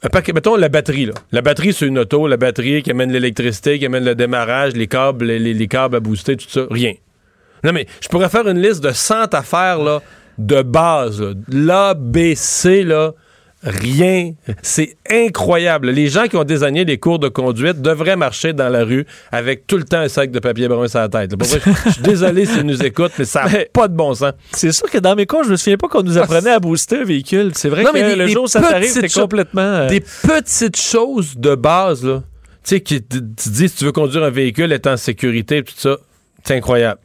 Un 0.03 0.09
paquet, 0.09 0.33
mettons 0.33 0.57
la 0.57 0.71
batterie, 0.71 1.07
là. 1.07 1.13
La 1.31 1.43
batterie 1.43 1.75
sur 1.75 1.87
une 1.87 1.99
auto, 1.99 2.27
la 2.27 2.39
batterie 2.39 2.83
qui 2.83 2.91
amène 2.91 3.13
l'électricité, 3.13 3.79
qui 3.79 3.85
amène 3.85 4.05
le 4.05 4.15
démarrage, 4.15 4.73
les 4.73 4.87
câbles, 4.87 5.27
les, 5.27 5.53
les 5.53 5.69
câbles 5.69 5.97
à 5.97 6.01
booster, 6.01 6.37
tout 6.37 6.49
ça, 6.49 6.63
rien. 6.71 6.95
Non, 7.63 7.73
mais 7.73 7.87
je 8.01 8.09
pourrais 8.09 8.31
faire 8.31 8.49
une 8.49 8.63
liste 8.63 8.83
de 8.83 8.93
100 8.93 9.35
affaires, 9.35 10.01
de 10.39 10.63
base. 10.63 11.23
L'ABC, 11.49 12.83
là, 12.85 13.13
rien. 13.63 14.33
C'est 14.63 14.97
incroyable. 15.11 15.91
Les 15.91 16.09
gens 16.09 16.27
qui 16.27 16.37
ont 16.37 16.45
désigné 16.45 16.85
les 16.85 16.99
cours 16.99 17.19
de 17.19 17.29
conduite 17.29 17.81
devraient 17.83 18.17
marcher 18.17 18.53
dans 18.53 18.69
la 18.69 18.85
rue 18.85 19.07
avec 19.33 19.67
tout 19.67 19.77
le 19.77 19.85
temps 19.85 19.99
un 20.01 20.09
sac 20.09 20.31
de 20.31 20.39
papier 20.39 20.69
brun 20.69 20.89
sur 20.89 21.01
la 21.01 21.09
tête. 21.09 21.31
là. 21.33 21.37
Pour 21.37 21.47
vrai, 21.49 21.61
je 21.87 21.91
suis 21.93 22.03
désolé 22.03 22.47
s'ils 22.47 22.63
nous 22.63 22.83
écoutent, 22.83 23.13
mais 23.19 23.25
ça 23.25 23.45
n'a 23.45 23.65
pas 23.73 23.89
de 23.89 23.95
bon 23.95 24.15
sens. 24.15 24.33
C'est 24.53 24.73
sûr 24.73 24.91
que 24.91 24.99
dans 24.99 25.15
mes 25.15 25.27
cours, 25.27 25.45
je 25.45 25.51
me 25.51 25.57
souviens 25.57 25.77
pas 25.77 25.89
qu'on 25.89 26.03
nous 26.03 26.19
apprenait 26.19 26.51
à 26.51 26.59
booster 26.61 26.99
un 26.99 27.05
véhicule. 27.05 27.53
C'est 27.55 27.69
vrai 27.69 27.83
Non, 27.83 27.91
que 27.91 27.95
mais 27.95 28.09
des- 28.11 28.17
le 28.17 28.27
jour 28.29 28.45
où 28.45 28.49
ça 28.49 28.61
t'arrive, 28.61 28.91
c'est 28.91 29.13
complètement. 29.13 29.61
euh, 29.63 29.89
Des 29.89 30.01
petites 30.01 30.81
choses 30.81 31.37
de 31.37 31.55
base, 31.55 32.05
là. 32.05 32.23
Tu 32.63 32.77
sais, 32.77 32.81
qui 32.81 33.03
t- 33.03 33.19
tu 33.19 33.49
dis, 33.49 33.69
si 33.69 33.77
tu 33.77 33.85
veux 33.85 33.93
conduire 33.93 34.23
un 34.23 34.31
véhicule, 34.31 34.71
être 34.73 34.87
en 34.87 34.97
sécurité, 34.99 35.63
tout 35.63 35.73
ça, 35.77 35.97
c'est 36.45 36.55
incroyable. 36.57 37.01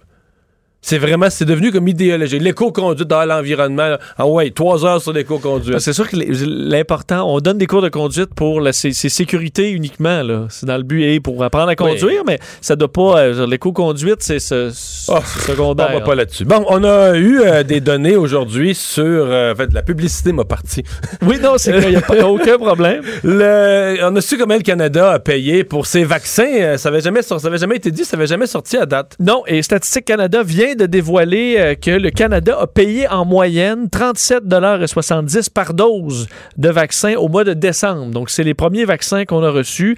C'est 0.87 0.99
vraiment, 0.99 1.31
c'est 1.31 1.45
devenu 1.45 1.71
comme 1.71 1.87
idéologie. 1.87 2.37
L'éco-conduite 2.37 3.07
dans 3.07 3.25
l'environnement. 3.25 3.95
Ah 4.19 4.27
ouais, 4.27 4.51
trois 4.51 4.85
heures 4.85 5.01
sur 5.01 5.13
l'éco-conduite. 5.13 5.79
C'est 5.79 5.93
sûr 5.93 6.07
que 6.07 6.15
l'important, 6.15 7.27
on 7.27 7.39
donne 7.39 7.57
des 7.57 7.65
cours 7.65 7.81
de 7.81 7.89
conduite 7.89 8.35
pour 8.35 8.61
la 8.61 8.71
c'est 8.71 8.91
sécurité 8.93 9.71
uniquement. 9.71 10.21
là. 10.21 10.45
C'est 10.51 10.67
dans 10.67 10.77
le 10.77 10.83
but 10.83 11.01
et 11.03 11.19
pour 11.19 11.43
apprendre 11.43 11.69
à 11.69 11.75
conduire, 11.75 12.21
mais 12.27 12.37
ça 12.61 12.75
doit 12.75 12.91
pas. 12.93 13.17
euh, 13.21 13.47
L'éco-conduite, 13.47 14.17
c'est 14.19 14.37
ce- 14.37 14.69
c'est 14.71 15.11
Oh, 15.11 15.17
secondaire. 15.47 15.87
On 15.91 15.93
va 15.99 16.01
pas 16.05 16.13
là-dessus. 16.13 16.45
Bon, 16.45 16.63
on 16.69 16.83
a 16.83 17.15
eu 17.17 17.41
euh, 17.41 17.63
des 17.63 17.79
données 17.79 18.15
aujourd'hui 18.15 18.75
sur. 18.75 19.03
euh, 19.03 19.53
en 19.53 19.55
fait, 19.55 19.73
la 19.73 19.81
publicité 19.81 20.33
m'a 20.33 20.43
parti. 20.45 20.83
Oui, 21.23 21.37
non, 21.41 21.53
c'est 21.57 21.73
qu'il 21.81 21.89
n'y 21.89 21.95
a 21.95 22.01
pas 22.01 22.27
aucun 22.27 22.57
problème. 22.59 23.01
Le, 23.23 23.97
on 24.03 24.15
a 24.15 24.21
su 24.21 24.37
combien 24.37 24.57
le 24.57 24.63
Canada 24.63 25.13
a 25.13 25.19
payé 25.19 25.63
pour 25.63 25.87
ses 25.87 26.03
vaccins. 26.03 26.77
Ça 26.77 26.89
avait 26.89 27.01
jamais, 27.01 27.23
sor- 27.23 27.39
ça 27.41 27.47
avait 27.47 27.57
jamais 27.57 27.77
été 27.77 27.89
dit, 27.89 28.05
ça 28.05 28.15
avait 28.17 28.27
jamais 28.27 28.45
sorti 28.45 28.77
à 28.77 28.85
date. 28.85 29.15
Non, 29.19 29.41
et 29.47 29.63
Statistique 29.63 30.05
Canada 30.05 30.43
vient 30.43 30.74
de 30.75 30.85
dévoiler 30.85 31.55
euh, 31.57 31.75
que 31.75 31.91
le 31.91 32.09
Canada 32.11 32.57
a 32.59 32.67
payé 32.67 33.07
en 33.07 33.25
moyenne 33.25 33.87
37,70 33.87 35.49
par 35.49 35.73
dose 35.73 36.27
de 36.57 36.69
vaccins 36.69 37.15
au 37.15 37.27
mois 37.27 37.43
de 37.43 37.53
décembre. 37.53 38.11
Donc, 38.11 38.29
c'est 38.29 38.43
les 38.43 38.53
premiers 38.53 38.85
vaccins 38.85 39.25
qu'on 39.25 39.43
a 39.43 39.49
reçus. 39.49 39.95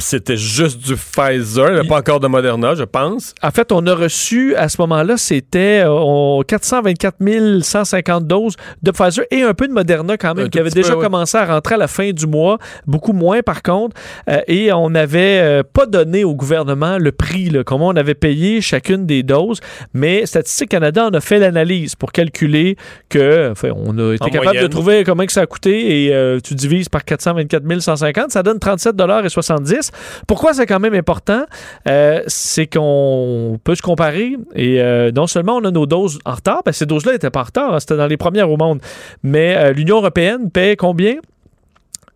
C'était 0.00 0.36
juste 0.36 0.78
du 0.78 0.94
Pfizer, 0.94 1.68
il 1.70 1.74
n'y 1.74 1.80
a 1.80 1.84
pas 1.84 1.98
encore 1.98 2.20
de 2.20 2.28
Moderna, 2.28 2.74
je 2.74 2.84
pense. 2.84 3.34
En 3.42 3.50
fait, 3.50 3.72
on 3.72 3.84
a 3.86 3.94
reçu 3.94 4.54
à 4.54 4.68
ce 4.68 4.80
moment-là, 4.82 5.16
c'était 5.16 5.82
euh, 5.84 5.90
on- 5.90 6.42
424 6.46 7.16
150 7.62 8.26
doses 8.26 8.54
de 8.82 8.90
Pfizer 8.92 9.24
et 9.30 9.42
un 9.42 9.54
peu 9.54 9.66
de 9.66 9.72
Moderna 9.72 10.16
quand 10.16 10.34
même, 10.34 10.48
qui 10.50 10.58
avait 10.58 10.70
déjà 10.70 10.92
peu, 10.92 10.98
ouais. 10.98 11.04
commencé 11.04 11.36
à 11.36 11.44
rentrer 11.46 11.74
à 11.74 11.78
la 11.78 11.88
fin 11.88 12.10
du 12.12 12.26
mois, 12.26 12.58
beaucoup 12.86 13.12
moins 13.12 13.42
par 13.42 13.62
contre. 13.62 13.96
Euh, 14.30 14.40
et 14.46 14.72
on 14.72 14.90
n'avait 14.90 15.40
euh, 15.40 15.62
pas 15.64 15.86
donné 15.86 16.22
au 16.24 16.34
gouvernement 16.34 16.98
le 16.98 17.10
prix, 17.12 17.50
là, 17.50 17.64
comment 17.64 17.88
on 17.88 17.96
avait 17.96 18.14
payé 18.14 18.60
chacune 18.60 19.04
des 19.06 19.22
doses. 19.22 19.60
Mais 19.94 20.26
Statistique 20.26 20.68
Canada 20.70 21.06
en 21.06 21.10
a 21.10 21.20
fait 21.20 21.38
l'analyse 21.38 21.94
pour 21.96 22.12
calculer 22.12 22.76
que, 23.08 23.50
enfin, 23.50 23.70
on 23.74 23.98
a 23.98 24.14
été 24.14 24.22
En 24.24 24.26
capable 24.28 24.44
moyenne. 24.44 24.62
de 24.62 24.68
trouver 24.68 25.04
combien 25.04 25.26
que 25.26 25.32
ça 25.32 25.40
a 25.42 25.46
coûté 25.46 26.04
et 26.06 26.14
euh, 26.14 26.38
tu 26.40 26.54
divises 26.54 26.88
par 26.88 27.04
424 27.04 27.80
150, 27.80 28.30
ça 28.30 28.42
donne 28.42 28.58
37,70 28.58 29.87
Pourquoi 30.26 30.54
c'est 30.54 30.66
quand 30.66 30.80
même 30.80 30.94
important? 30.94 31.44
Euh, 31.88 32.22
c'est 32.26 32.66
qu'on 32.66 33.58
peut 33.62 33.74
se 33.74 33.82
comparer 33.82 34.36
et 34.54 34.80
euh, 34.80 35.10
non 35.12 35.26
seulement 35.26 35.56
on 35.56 35.64
a 35.64 35.70
nos 35.70 35.86
doses 35.86 36.18
en 36.24 36.34
retard, 36.34 36.62
que 36.64 36.72
ces 36.72 36.86
doses-là 36.86 37.12
n'étaient 37.12 37.30
pas 37.30 37.40
en 37.40 37.44
retard, 37.44 37.74
hein, 37.74 37.80
c'était 37.80 37.96
dans 37.96 38.06
les 38.06 38.16
premières 38.16 38.50
au 38.50 38.56
monde, 38.56 38.80
mais 39.22 39.56
euh, 39.56 39.72
l'Union 39.72 39.96
européenne 39.96 40.50
paie 40.50 40.76
combien? 40.76 41.16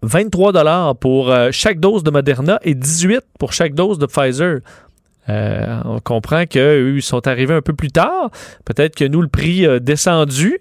23 0.05 0.51
dollars 0.51 0.97
pour 0.97 1.33
chaque 1.53 1.79
dose 1.79 2.03
de 2.03 2.11
Moderna 2.11 2.59
et 2.65 2.75
18 2.75 3.21
pour 3.39 3.53
chaque 3.53 3.73
dose 3.73 4.01
de 4.01 4.07
Pfizer. 4.07 4.59
Euh, 5.29 5.81
on 5.85 6.01
comprend 6.01 6.47
qu'eux, 6.47 6.95
ils 6.97 7.03
sont 7.03 7.27
arrivés 7.27 7.55
un 7.55 7.63
peu 7.63 7.75
plus 7.75 7.91
tard. 7.91 8.31
Peut-être 8.65 8.97
que 8.97 9.05
nous, 9.05 9.23
le 9.23 9.29
prix 9.29 9.67
a 9.67 9.79
descendu. 9.79 10.61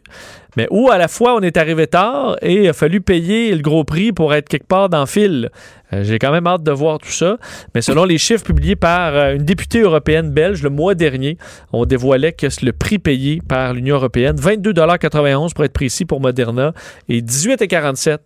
Mais 0.57 0.67
ou 0.69 0.91
à 0.91 0.97
la 0.97 1.07
fois, 1.07 1.35
on 1.35 1.39
est 1.39 1.55
arrivé 1.55 1.87
tard 1.87 2.35
et 2.41 2.63
il 2.63 2.67
a 2.67 2.73
fallu 2.73 2.99
payer 2.99 3.55
le 3.55 3.61
gros 3.61 3.85
prix 3.85 4.11
pour 4.11 4.33
être 4.33 4.49
quelque 4.49 4.67
part 4.67 4.89
dans 4.89 4.99
le 4.99 5.05
fil. 5.05 5.49
Euh, 5.93 6.03
J'ai 6.03 6.19
quand 6.19 6.31
même 6.31 6.45
hâte 6.45 6.63
de 6.63 6.71
voir 6.71 6.97
tout 6.99 7.09
ça. 7.11 7.37
Mais 7.73 7.81
selon 7.81 8.03
les 8.03 8.17
chiffres 8.17 8.43
publiés 8.43 8.75
par 8.75 9.15
euh, 9.15 9.35
une 9.35 9.43
députée 9.43 9.79
européenne 9.79 10.31
belge 10.31 10.61
le 10.61 10.69
mois 10.69 10.93
dernier, 10.93 11.37
on 11.71 11.85
dévoilait 11.85 12.33
que 12.33 12.47
le 12.65 12.73
prix 12.73 12.99
payé 12.99 13.41
par 13.47 13.73
l'Union 13.73 13.95
européenne, 13.95 14.35
22,91 14.35 15.53
pour 15.53 15.63
être 15.63 15.71
précis 15.71 16.03
pour 16.03 16.19
Moderna 16.19 16.73
et 17.07 17.21
18,47 17.21 18.17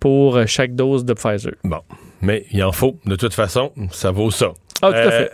pour 0.00 0.40
chaque 0.46 0.74
dose 0.74 1.04
de 1.04 1.12
Pfizer. 1.12 1.52
Bon, 1.64 1.80
mais 2.22 2.46
il 2.50 2.64
en 2.64 2.72
faut. 2.72 2.98
De 3.04 3.16
toute 3.16 3.34
façon, 3.34 3.72
ça 3.90 4.10
vaut 4.10 4.30
ça. 4.30 4.52
Ah, 4.80 4.88
tout 4.90 4.96
à 4.96 5.10
fait. 5.10 5.30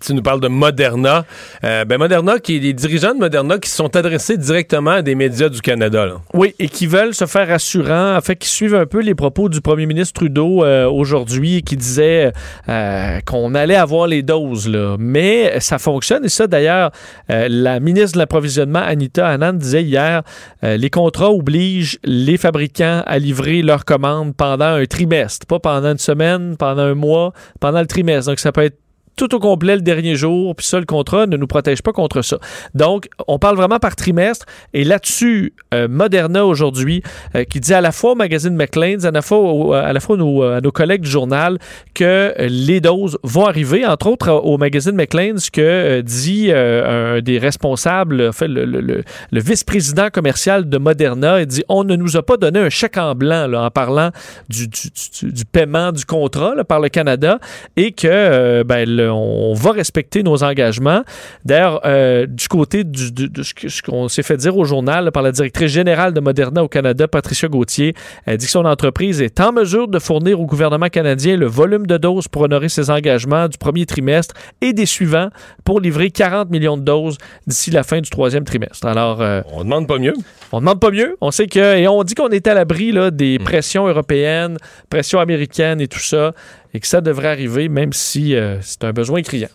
Tu 0.00 0.14
nous 0.14 0.22
parles 0.22 0.40
de 0.40 0.48
Moderna. 0.48 1.24
Euh, 1.64 1.84
ben 1.84 1.98
Moderna, 1.98 2.38
qui 2.38 2.58
les 2.58 2.72
dirigeants 2.72 3.14
de 3.14 3.18
Moderna 3.18 3.58
qui 3.58 3.68
se 3.68 3.76
sont 3.76 3.94
adressés 3.96 4.36
directement 4.36 4.92
à 4.92 5.02
des 5.02 5.14
médias 5.14 5.48
du 5.48 5.60
Canada. 5.60 6.20
Oui, 6.34 6.54
et 6.58 6.68
qui 6.68 6.86
veulent 6.86 7.14
se 7.14 7.26
faire 7.26 7.48
rassurants, 7.48 8.16
en 8.16 8.20
fait, 8.20 8.36
qui 8.36 8.48
suivent 8.48 8.74
un 8.74 8.86
peu 8.86 9.00
les 9.00 9.14
propos 9.14 9.48
du 9.48 9.60
premier 9.60 9.86
ministre 9.86 10.14
Trudeau 10.14 10.64
euh, 10.64 10.88
aujourd'hui, 10.88 11.62
qui 11.62 11.76
disait 11.76 12.32
euh, 12.68 13.20
qu'on 13.26 13.54
allait 13.54 13.76
avoir 13.76 14.06
les 14.06 14.22
doses, 14.22 14.68
là. 14.68 14.96
Mais 14.98 15.60
ça 15.60 15.78
fonctionne, 15.78 16.24
et 16.24 16.28
ça, 16.28 16.46
d'ailleurs, 16.46 16.90
euh, 17.30 17.46
la 17.50 17.80
ministre 17.80 18.12
de 18.14 18.18
l'Approvisionnement, 18.18 18.80
Anita 18.80 19.28
Anand, 19.28 19.52
disait 19.52 19.82
hier, 19.82 20.22
euh, 20.64 20.76
les 20.76 20.90
contrats 20.90 21.30
obligent 21.30 21.98
les 22.04 22.36
fabricants 22.36 23.02
à 23.06 23.18
livrer 23.18 23.62
leurs 23.62 23.84
commandes 23.84 24.34
pendant 24.34 24.64
un 24.64 24.86
trimestre, 24.86 25.46
pas 25.46 25.58
pendant 25.58 25.92
une 25.92 25.98
semaine, 25.98 26.56
pendant 26.56 26.82
un 26.82 26.94
mois, 26.94 27.32
pendant 27.60 27.80
le 27.80 27.86
trimestre. 27.86 28.30
Donc, 28.30 28.38
ça 28.38 28.52
peut 28.52 28.64
être 28.64 28.78
tout 29.16 29.34
au 29.34 29.38
complet 29.38 29.76
le 29.76 29.82
dernier 29.82 30.14
jour, 30.16 30.54
puis 30.56 30.66
ça, 30.66 30.78
le 30.80 30.86
contrat 30.86 31.26
ne 31.26 31.36
nous 31.36 31.46
protège 31.46 31.82
pas 31.82 31.92
contre 31.92 32.22
ça. 32.22 32.38
Donc, 32.74 33.08
on 33.28 33.38
parle 33.38 33.56
vraiment 33.56 33.78
par 33.78 33.94
trimestre, 33.96 34.46
et 34.72 34.84
là-dessus, 34.84 35.52
euh, 35.74 35.86
Moderna 35.88 36.46
aujourd'hui, 36.46 37.02
euh, 37.36 37.44
qui 37.44 37.60
dit 37.60 37.74
à 37.74 37.80
la 37.80 37.92
fois 37.92 38.12
au 38.12 38.14
magazine 38.14 38.54
McLean's, 38.56 39.04
à 39.04 39.10
la 39.10 39.22
fois, 39.22 39.78
à, 39.86 39.92
la 39.92 40.00
fois 40.00 40.16
nos- 40.16 40.42
à 40.42 40.60
nos 40.60 40.72
collègues 40.72 41.02
du 41.02 41.10
journal, 41.10 41.58
que 41.94 42.04
euh, 42.04 42.32
les 42.48 42.80
doses 42.80 43.18
vont 43.22 43.46
arriver, 43.46 43.84
entre 43.86 44.06
autres 44.08 44.28
euh, 44.28 44.32
au 44.40 44.56
magazine 44.58 44.94
McLean's, 44.94 45.50
que 45.50 45.60
euh, 45.60 46.02
dit 46.02 46.46
euh, 46.50 47.16
un 47.16 47.20
des 47.20 47.38
responsables, 47.38 48.28
en 48.28 48.32
fait, 48.32 48.48
le, 48.48 48.64
le- 48.64 49.02
vice-président 49.40 50.08
commercial 50.10 50.68
de 50.68 50.78
Moderna, 50.78 51.40
il 51.40 51.46
dit 51.46 51.64
on 51.68 51.84
ne 51.84 51.96
nous 51.96 52.16
a 52.16 52.22
pas 52.22 52.36
donné 52.36 52.58
un 52.60 52.70
chèque 52.70 52.96
en 52.96 53.14
blanc 53.14 53.52
en 53.52 53.70
parlant 53.70 54.10
du, 54.48 54.68
du- 54.68 55.44
paiement 55.44 55.92
du 55.92 56.04
contrat 56.04 56.54
par 56.66 56.80
le 56.80 56.88
Canada, 56.88 57.38
et 57.76 57.92
que 57.92 58.06
euh, 58.08 58.64
ben, 58.64 58.88
le- 58.88 59.01
on 59.10 59.54
va 59.54 59.72
respecter 59.72 60.22
nos 60.22 60.42
engagements. 60.44 61.02
D'ailleurs, 61.44 61.80
euh, 61.84 62.26
du 62.26 62.48
côté 62.48 62.84
du- 62.84 63.12
du- 63.12 63.28
de 63.28 63.42
ce 63.42 63.82
qu'on 63.82 64.08
s'est 64.08 64.22
fait 64.22 64.36
dire 64.36 64.56
au 64.56 64.64
journal 64.64 65.04
là, 65.06 65.10
par 65.10 65.22
la 65.22 65.32
directrice 65.32 65.70
générale 65.70 66.12
de 66.12 66.20
Moderna 66.20 66.62
au 66.62 66.68
Canada, 66.68 67.08
Patricia 67.08 67.48
Gauthier, 67.48 67.94
elle 68.26 68.36
dit 68.36 68.46
que 68.46 68.52
son 68.52 68.64
entreprise 68.64 69.20
est 69.22 69.40
en 69.40 69.52
mesure 69.52 69.88
de 69.88 69.98
fournir 69.98 70.40
au 70.40 70.46
gouvernement 70.46 70.88
canadien 70.88 71.36
le 71.36 71.46
volume 71.46 71.86
de 71.86 71.96
doses 71.96 72.28
pour 72.28 72.42
honorer 72.42 72.68
ses 72.68 72.90
engagements 72.90 73.48
du 73.48 73.58
premier 73.58 73.86
trimestre 73.86 74.34
et 74.60 74.72
des 74.72 74.86
suivants 74.86 75.28
pour 75.64 75.80
livrer 75.80 76.10
40 76.10 76.50
millions 76.50 76.76
de 76.76 76.82
doses 76.82 77.18
d'ici 77.46 77.70
la 77.70 77.82
fin 77.82 78.00
du 78.00 78.10
troisième 78.10 78.44
trimestre. 78.44 78.86
Alors, 78.86 79.20
euh, 79.20 79.42
On 79.52 79.64
demande 79.64 79.86
pas 79.88 79.98
mieux. 79.98 80.14
on 80.52 80.60
demande 80.60 80.80
pas 80.80 80.90
mieux. 80.90 81.16
On 81.20 81.30
sait 81.30 81.46
que 81.46 81.76
et 81.76 81.88
on 81.88 82.02
dit 82.04 82.14
qu'on 82.14 82.28
est 82.28 82.46
à 82.46 82.54
l'abri 82.54 82.92
là, 82.92 83.10
des 83.10 83.38
pressions 83.38 83.86
européennes, 83.86 84.56
pressions 84.90 85.20
américaines 85.20 85.80
et 85.80 85.88
tout 85.88 85.98
ça, 85.98 86.32
et 86.74 86.80
que 86.80 86.86
ça 86.86 87.00
devrait 87.00 87.28
arriver, 87.28 87.68
même 87.68 87.92
si 87.92 88.34
euh, 88.34 88.60
c'est 88.62 88.84
un 88.84 88.92
besoin 88.92 89.22
criant. 89.22 89.48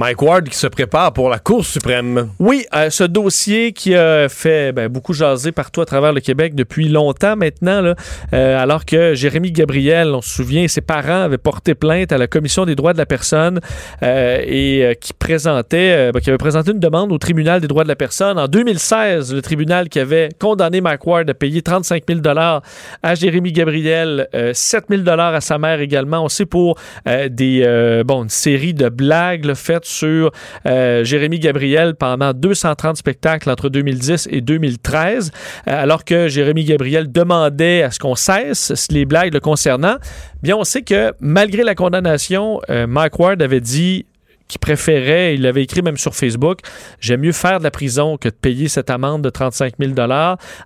Mike 0.00 0.22
Ward 0.22 0.48
qui 0.48 0.56
se 0.56 0.66
prépare 0.66 1.12
pour 1.12 1.28
la 1.28 1.38
Cour 1.38 1.62
suprême. 1.62 2.30
Oui, 2.38 2.64
euh, 2.74 2.88
ce 2.88 3.04
dossier 3.04 3.74
qui 3.74 3.94
a 3.94 4.30
fait 4.30 4.72
ben, 4.72 4.88
beaucoup 4.88 5.12
jaser 5.12 5.52
partout 5.52 5.82
à 5.82 5.84
travers 5.84 6.14
le 6.14 6.22
Québec 6.22 6.54
depuis 6.54 6.88
longtemps 6.88 7.36
maintenant, 7.36 7.92
euh, 8.32 8.58
alors 8.58 8.86
que 8.86 9.12
Jérémy 9.12 9.52
Gabriel, 9.52 10.14
on 10.14 10.22
se 10.22 10.30
souvient, 10.30 10.66
ses 10.68 10.80
parents 10.80 11.24
avaient 11.24 11.36
porté 11.36 11.74
plainte 11.74 12.12
à 12.12 12.16
la 12.16 12.28
Commission 12.28 12.64
des 12.64 12.76
droits 12.76 12.94
de 12.94 12.98
la 12.98 13.04
personne 13.04 13.60
euh, 14.02 14.40
et 14.42 14.96
qui 15.02 15.12
présentait, 15.12 16.10
ben, 16.12 16.20
qui 16.20 16.30
avait 16.30 16.38
présenté 16.38 16.70
une 16.70 16.80
demande 16.80 17.12
au 17.12 17.18
tribunal 17.18 17.60
des 17.60 17.68
droits 17.68 17.84
de 17.84 17.88
la 17.88 17.96
personne. 17.96 18.38
En 18.38 18.48
2016, 18.48 19.34
le 19.34 19.42
tribunal 19.42 19.90
qui 19.90 19.98
avait 19.98 20.30
condamné 20.38 20.80
Mike 20.80 21.06
Ward 21.06 21.28
à 21.28 21.34
payer 21.34 21.60
35 21.60 22.04
000 22.08 22.20
à 23.02 23.14
Jérémy 23.14 23.52
Gabriel, 23.52 24.28
euh, 24.34 24.52
7 24.54 24.84
000 24.88 25.06
à 25.06 25.42
sa 25.42 25.58
mère 25.58 25.80
également. 25.80 26.24
On 26.24 26.30
sait 26.30 26.46
pour 26.46 26.78
des 27.04 28.02
bon 28.06 28.22
une 28.22 28.28
série 28.30 28.72
de 28.72 28.88
blagues 28.88 29.52
faites 29.54 29.89
sur 29.90 30.30
euh, 30.66 31.04
Jérémy 31.04 31.38
Gabriel 31.38 31.94
pendant 31.94 32.32
230 32.32 32.96
spectacles 32.96 33.50
entre 33.50 33.68
2010 33.68 34.28
et 34.30 34.40
2013, 34.40 35.32
euh, 35.68 35.82
alors 35.82 36.04
que 36.04 36.28
Jérémy 36.28 36.64
Gabriel 36.64 37.10
demandait 37.10 37.82
à 37.82 37.90
ce 37.90 37.98
qu'on 37.98 38.14
cesse 38.14 38.86
les 38.90 39.04
blagues 39.04 39.34
le 39.34 39.40
concernant. 39.40 39.96
Bien, 40.42 40.56
on 40.56 40.64
sait 40.64 40.82
que 40.82 41.12
malgré 41.20 41.62
la 41.62 41.74
condamnation, 41.74 42.60
euh, 42.70 42.86
Mike 42.86 43.18
Ward 43.18 43.42
avait 43.42 43.60
dit 43.60 44.06
qu'il 44.50 44.60
préférait, 44.60 45.34
il 45.34 45.42
l'avait 45.42 45.62
écrit 45.62 45.82
même 45.82 45.96
sur 45.96 46.14
Facebook, 46.14 46.58
j'aime 47.00 47.20
mieux 47.20 47.32
faire 47.32 47.58
de 47.58 47.64
la 47.64 47.70
prison 47.70 48.16
que 48.16 48.28
de 48.28 48.34
payer 48.34 48.68
cette 48.68 48.90
amende 48.90 49.22
de 49.22 49.30
35 49.30 49.74
000 49.80 49.92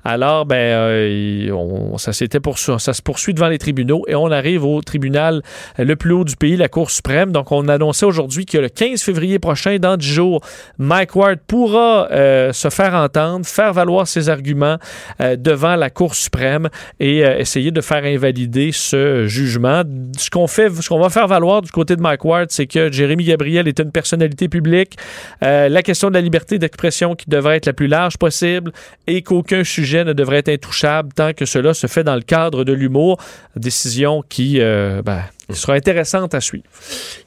Alors, 0.05 0.47
ben, 0.47 0.57
euh, 0.57 1.97
ça, 1.99 2.13
s'était 2.13 2.39
poursu- 2.39 2.79
ça 2.79 2.93
se 2.93 3.03
poursuit 3.03 3.35
devant 3.35 3.49
les 3.49 3.59
tribunaux 3.59 4.05
et 4.09 4.15
on 4.15 4.31
arrive 4.31 4.65
au 4.65 4.81
tribunal 4.83 5.43
le 5.79 5.97
plus 5.97 6.13
haut 6.13 6.25
du 6.25 6.37
pays, 6.37 6.57
la 6.57 6.69
Cour 6.69 6.91
suprême. 6.91 7.33
Donc, 7.33 7.53
on 7.53 7.69
annonçait 7.69 8.07
aujourd'hui 8.07 8.47
que 8.47 8.59
le 8.59 8.69
15 8.69 9.03
février 9.03 9.39
prochain, 9.39 9.77
dans 9.79 9.97
10 9.97 10.07
jours, 10.07 10.41
Mike 10.79 11.15
Ward 11.17 11.39
pourra 11.47 12.09
euh, 12.11 12.53
se 12.53 12.71
faire 12.71 12.95
entendre, 12.95 13.47
faire 13.47 13.73
valoir 13.73 14.07
ses 14.07 14.29
arguments 14.29 14.79
euh, 15.21 15.37
devant 15.37 15.77
la 15.77 15.91
Cour 15.91 16.15
suprême 16.15 16.69
et 17.01 17.25
euh, 17.25 17.39
essayer 17.39 17.71
de 17.71 17.81
faire 17.81 18.05
invalider 18.05 18.71
ce 18.73 19.27
jugement. 19.27 19.83
Ce 20.19 20.31
qu'on 20.31 20.47
fait, 20.47 20.71
ce 20.71 20.89
qu'on 20.89 21.01
va 21.01 21.11
faire 21.11 21.27
valoir 21.29 21.63
du 21.63 21.71
côté 21.71 21.97
de 21.97 22.01
Mike 22.01 22.25
Ward, 22.25 22.47
c'est 22.51 22.67
que 22.67 22.91
Jérémy 22.91 23.25
Gabriel 23.25 23.69
est 23.69 23.74
es 23.83 23.85
une 23.85 23.93
personnalité 23.93 24.49
publique, 24.49 24.97
euh, 25.43 25.69
la 25.69 25.83
question 25.83 26.09
de 26.09 26.15
la 26.15 26.21
liberté 26.21 26.59
d'expression 26.59 27.15
qui 27.15 27.29
devrait 27.29 27.57
être 27.57 27.67
la 27.67 27.73
plus 27.73 27.87
large 27.87 28.17
possible 28.17 28.73
et 29.07 29.23
qu'aucun 29.23 29.65
sujet 29.65 30.05
ne 30.05 30.13
devrait 30.13 30.39
être 30.39 30.49
intouchable 30.49 31.11
tant 31.15 31.33
que 31.33 31.45
cela 31.45 31.75
se 31.75 31.87
fait 31.87 32.05
dans 32.05 32.15
le 32.17 32.23
cadre 32.23 32.65
de 32.65 32.73
l'humour. 32.73 33.19
Décision 33.57 34.23
qui 34.29 34.61
euh, 34.61 35.01
ben, 35.03 35.21
sera 35.51 35.75
intéressante 35.75 36.35
à 36.35 36.41
suivre. 36.41 36.65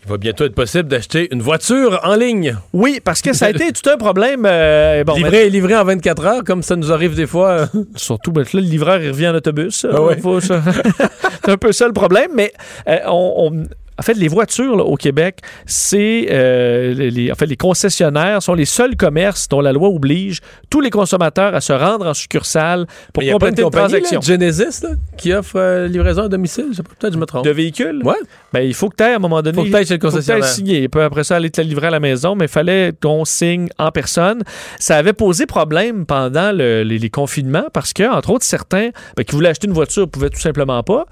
Il 0.03 0.09
va 0.09 0.17
bientôt 0.17 0.45
être 0.45 0.55
possible 0.55 0.89
d'acheter 0.89 1.27
une 1.31 1.41
voiture 1.41 1.99
en 2.03 2.15
ligne. 2.15 2.55
Oui, 2.73 2.99
parce 3.03 3.21
que 3.21 3.33
ça 3.33 3.45
a 3.47 3.49
été 3.51 3.71
tout 3.71 3.89
un 3.89 3.97
problème. 3.97 4.43
euh, 4.45 5.03
bon, 5.03 5.13
livré, 5.15 5.49
livré 5.49 5.75
en 5.75 5.83
24 5.85 6.25
heures, 6.25 6.43
comme 6.43 6.63
ça 6.63 6.75
nous 6.75 6.91
arrive 6.91 7.15
des 7.15 7.27
fois. 7.27 7.69
Surtout, 7.95 8.31
ben, 8.31 8.41
là, 8.41 8.47
le 8.53 8.59
livreur, 8.61 9.01
il 9.01 9.09
revient 9.09 9.29
en 9.29 9.35
autobus. 9.35 9.85
Ah 9.91 10.01
ouais. 10.01 10.17
C'est 10.41 11.51
un 11.53 11.57
peu 11.57 11.71
ça 11.71 11.87
le 11.87 11.93
problème, 11.93 12.31
mais 12.35 12.51
euh, 12.87 12.97
on, 13.07 13.51
on- 13.53 13.63
en 13.99 14.03
fait, 14.03 14.13
les 14.13 14.27
voitures 14.27 14.75
là, 14.77 14.83
au 14.83 14.95
Québec, 14.95 15.39
c'est 15.65 16.27
euh, 16.29 16.93
les, 16.93 17.31
en 17.31 17.35
fait 17.35 17.45
les 17.45 17.55
concessionnaires 17.57 18.41
sont 18.41 18.53
les 18.53 18.65
seuls 18.65 18.95
commerces 18.95 19.47
dont 19.47 19.61
la 19.61 19.73
loi 19.73 19.89
oblige 19.89 20.39
tous 20.69 20.81
les 20.81 20.89
consommateurs 20.89 21.55
à 21.55 21.61
se 21.61 21.73
rendre 21.73 22.05
en 22.07 22.13
succursale 22.13 22.85
pour 23.13 23.23
Il 23.23 23.27
y 23.27 23.29
a 23.31 23.37
pas 23.39 23.47
une 23.49 23.55
compléter 23.55 23.61
une 23.61 23.65
compagnie, 23.65 24.03
transaction. 24.03 24.19
là, 24.19 24.25
Genesis, 24.25 24.83
là, 24.83 24.89
qui 25.17 25.33
offre 25.33 25.55
euh, 25.57 25.87
livraison 25.87 26.23
à 26.23 26.27
domicile. 26.27 26.67
Je 26.71 26.77
sais 26.77 26.83
pas, 26.83 26.89
Peut-être 26.99 27.13
je 27.13 27.19
me 27.19 27.25
trompe. 27.25 27.45
De 27.45 27.51
véhicules? 27.51 28.01
Ouais. 28.03 28.15
Ben, 28.53 28.61
il 28.61 28.73
faut 28.73 28.89
que 28.89 28.95
tu 28.95 29.03
à 29.03 29.15
un 29.15 29.19
moment 29.19 29.41
donné. 29.41 29.55
Faut 29.57 29.63
que 29.63 29.69
t'ailles 29.71 29.85
chez 29.85 29.95
le 29.95 29.99
faut 29.99 30.07
que 30.07 30.13
concessionnaire. 30.13 30.45
signer. 30.45 30.87
Puis 30.89 31.01
après 31.01 31.23
ça, 31.23 31.35
aller 31.35 31.49
te 31.49 31.61
la 31.61 31.67
livrer 31.67 31.87
à 31.87 31.91
la 31.91 31.99
maison, 31.99 32.35
mais 32.35 32.45
il 32.45 32.49
fallait 32.49 32.93
qu'on 33.01 33.25
signe 33.25 33.67
en 33.77 33.91
personne. 33.91 34.43
Ça 34.79 34.97
avait 34.97 35.13
posé 35.13 35.45
problème 35.45 36.05
pendant 36.05 36.51
le- 36.51 36.83
les, 36.83 36.97
les 36.99 37.09
confinements 37.09 37.65
parce 37.73 37.93
que, 37.93 38.03
entre 38.03 38.29
autres, 38.31 38.45
certains 38.45 38.89
ben, 39.15 39.23
qui 39.23 39.35
voulaient 39.35 39.49
acheter 39.49 39.67
une 39.67 39.73
voiture 39.73 40.09
pouvaient 40.09 40.29
tout 40.29 40.39
simplement 40.39 40.81
pas. 40.83 41.05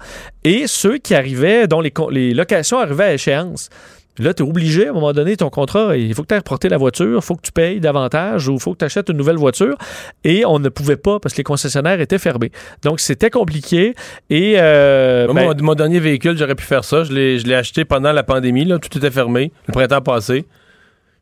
Et 0.44 0.66
ceux 0.66 0.98
qui 0.98 1.14
arrivaient, 1.14 1.66
dont 1.66 1.80
les 1.80 2.34
locations 2.34 2.75
arrivaient 2.78 3.04
à 3.04 3.14
échéance. 3.14 3.68
Là, 4.18 4.32
tu 4.32 4.42
es 4.42 4.46
obligé, 4.48 4.86
à 4.86 4.90
un 4.90 4.94
moment 4.94 5.12
donné, 5.12 5.36
ton 5.36 5.50
contrat, 5.50 5.94
il 5.94 6.14
faut 6.14 6.22
que 6.22 6.28
tu 6.28 6.34
aies 6.34 6.38
reporté 6.38 6.70
la 6.70 6.78
voiture, 6.78 7.18
il 7.18 7.22
faut 7.22 7.34
que 7.34 7.42
tu 7.42 7.52
payes 7.52 7.80
davantage 7.80 8.48
ou 8.48 8.54
il 8.54 8.60
faut 8.60 8.72
que 8.72 8.78
tu 8.78 8.84
achètes 8.86 9.10
une 9.10 9.18
nouvelle 9.18 9.36
voiture. 9.36 9.76
Et 10.24 10.46
on 10.46 10.58
ne 10.58 10.70
pouvait 10.70 10.96
pas 10.96 11.20
parce 11.20 11.34
que 11.34 11.38
les 11.38 11.44
concessionnaires 11.44 12.00
étaient 12.00 12.18
fermés. 12.18 12.50
Donc, 12.82 12.98
c'était 13.00 13.28
compliqué. 13.28 13.94
Et. 14.30 14.54
euh, 14.56 15.26
Moi, 15.26 15.34
ben, 15.34 15.54
mon, 15.58 15.64
mon 15.66 15.74
dernier 15.74 16.00
véhicule, 16.00 16.34
j'aurais 16.38 16.54
pu 16.54 16.64
faire 16.64 16.82
ça. 16.82 17.04
Je 17.04 17.12
l'ai, 17.12 17.38
je 17.38 17.46
l'ai 17.46 17.54
acheté 17.56 17.84
pendant 17.84 18.10
la 18.12 18.22
pandémie. 18.22 18.64
Là, 18.64 18.78
tout 18.78 18.96
était 18.96 19.10
fermé. 19.10 19.52
Le 19.66 19.72
printemps 19.72 20.00
passé. 20.00 20.46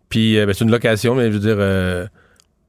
Puis, 0.08 0.38
euh, 0.38 0.46
ben, 0.46 0.54
c'est 0.54 0.62
une 0.62 0.70
location, 0.70 1.16
mais 1.16 1.26
je 1.26 1.30
veux 1.32 1.40
dire, 1.40 1.56
euh, 1.58 2.06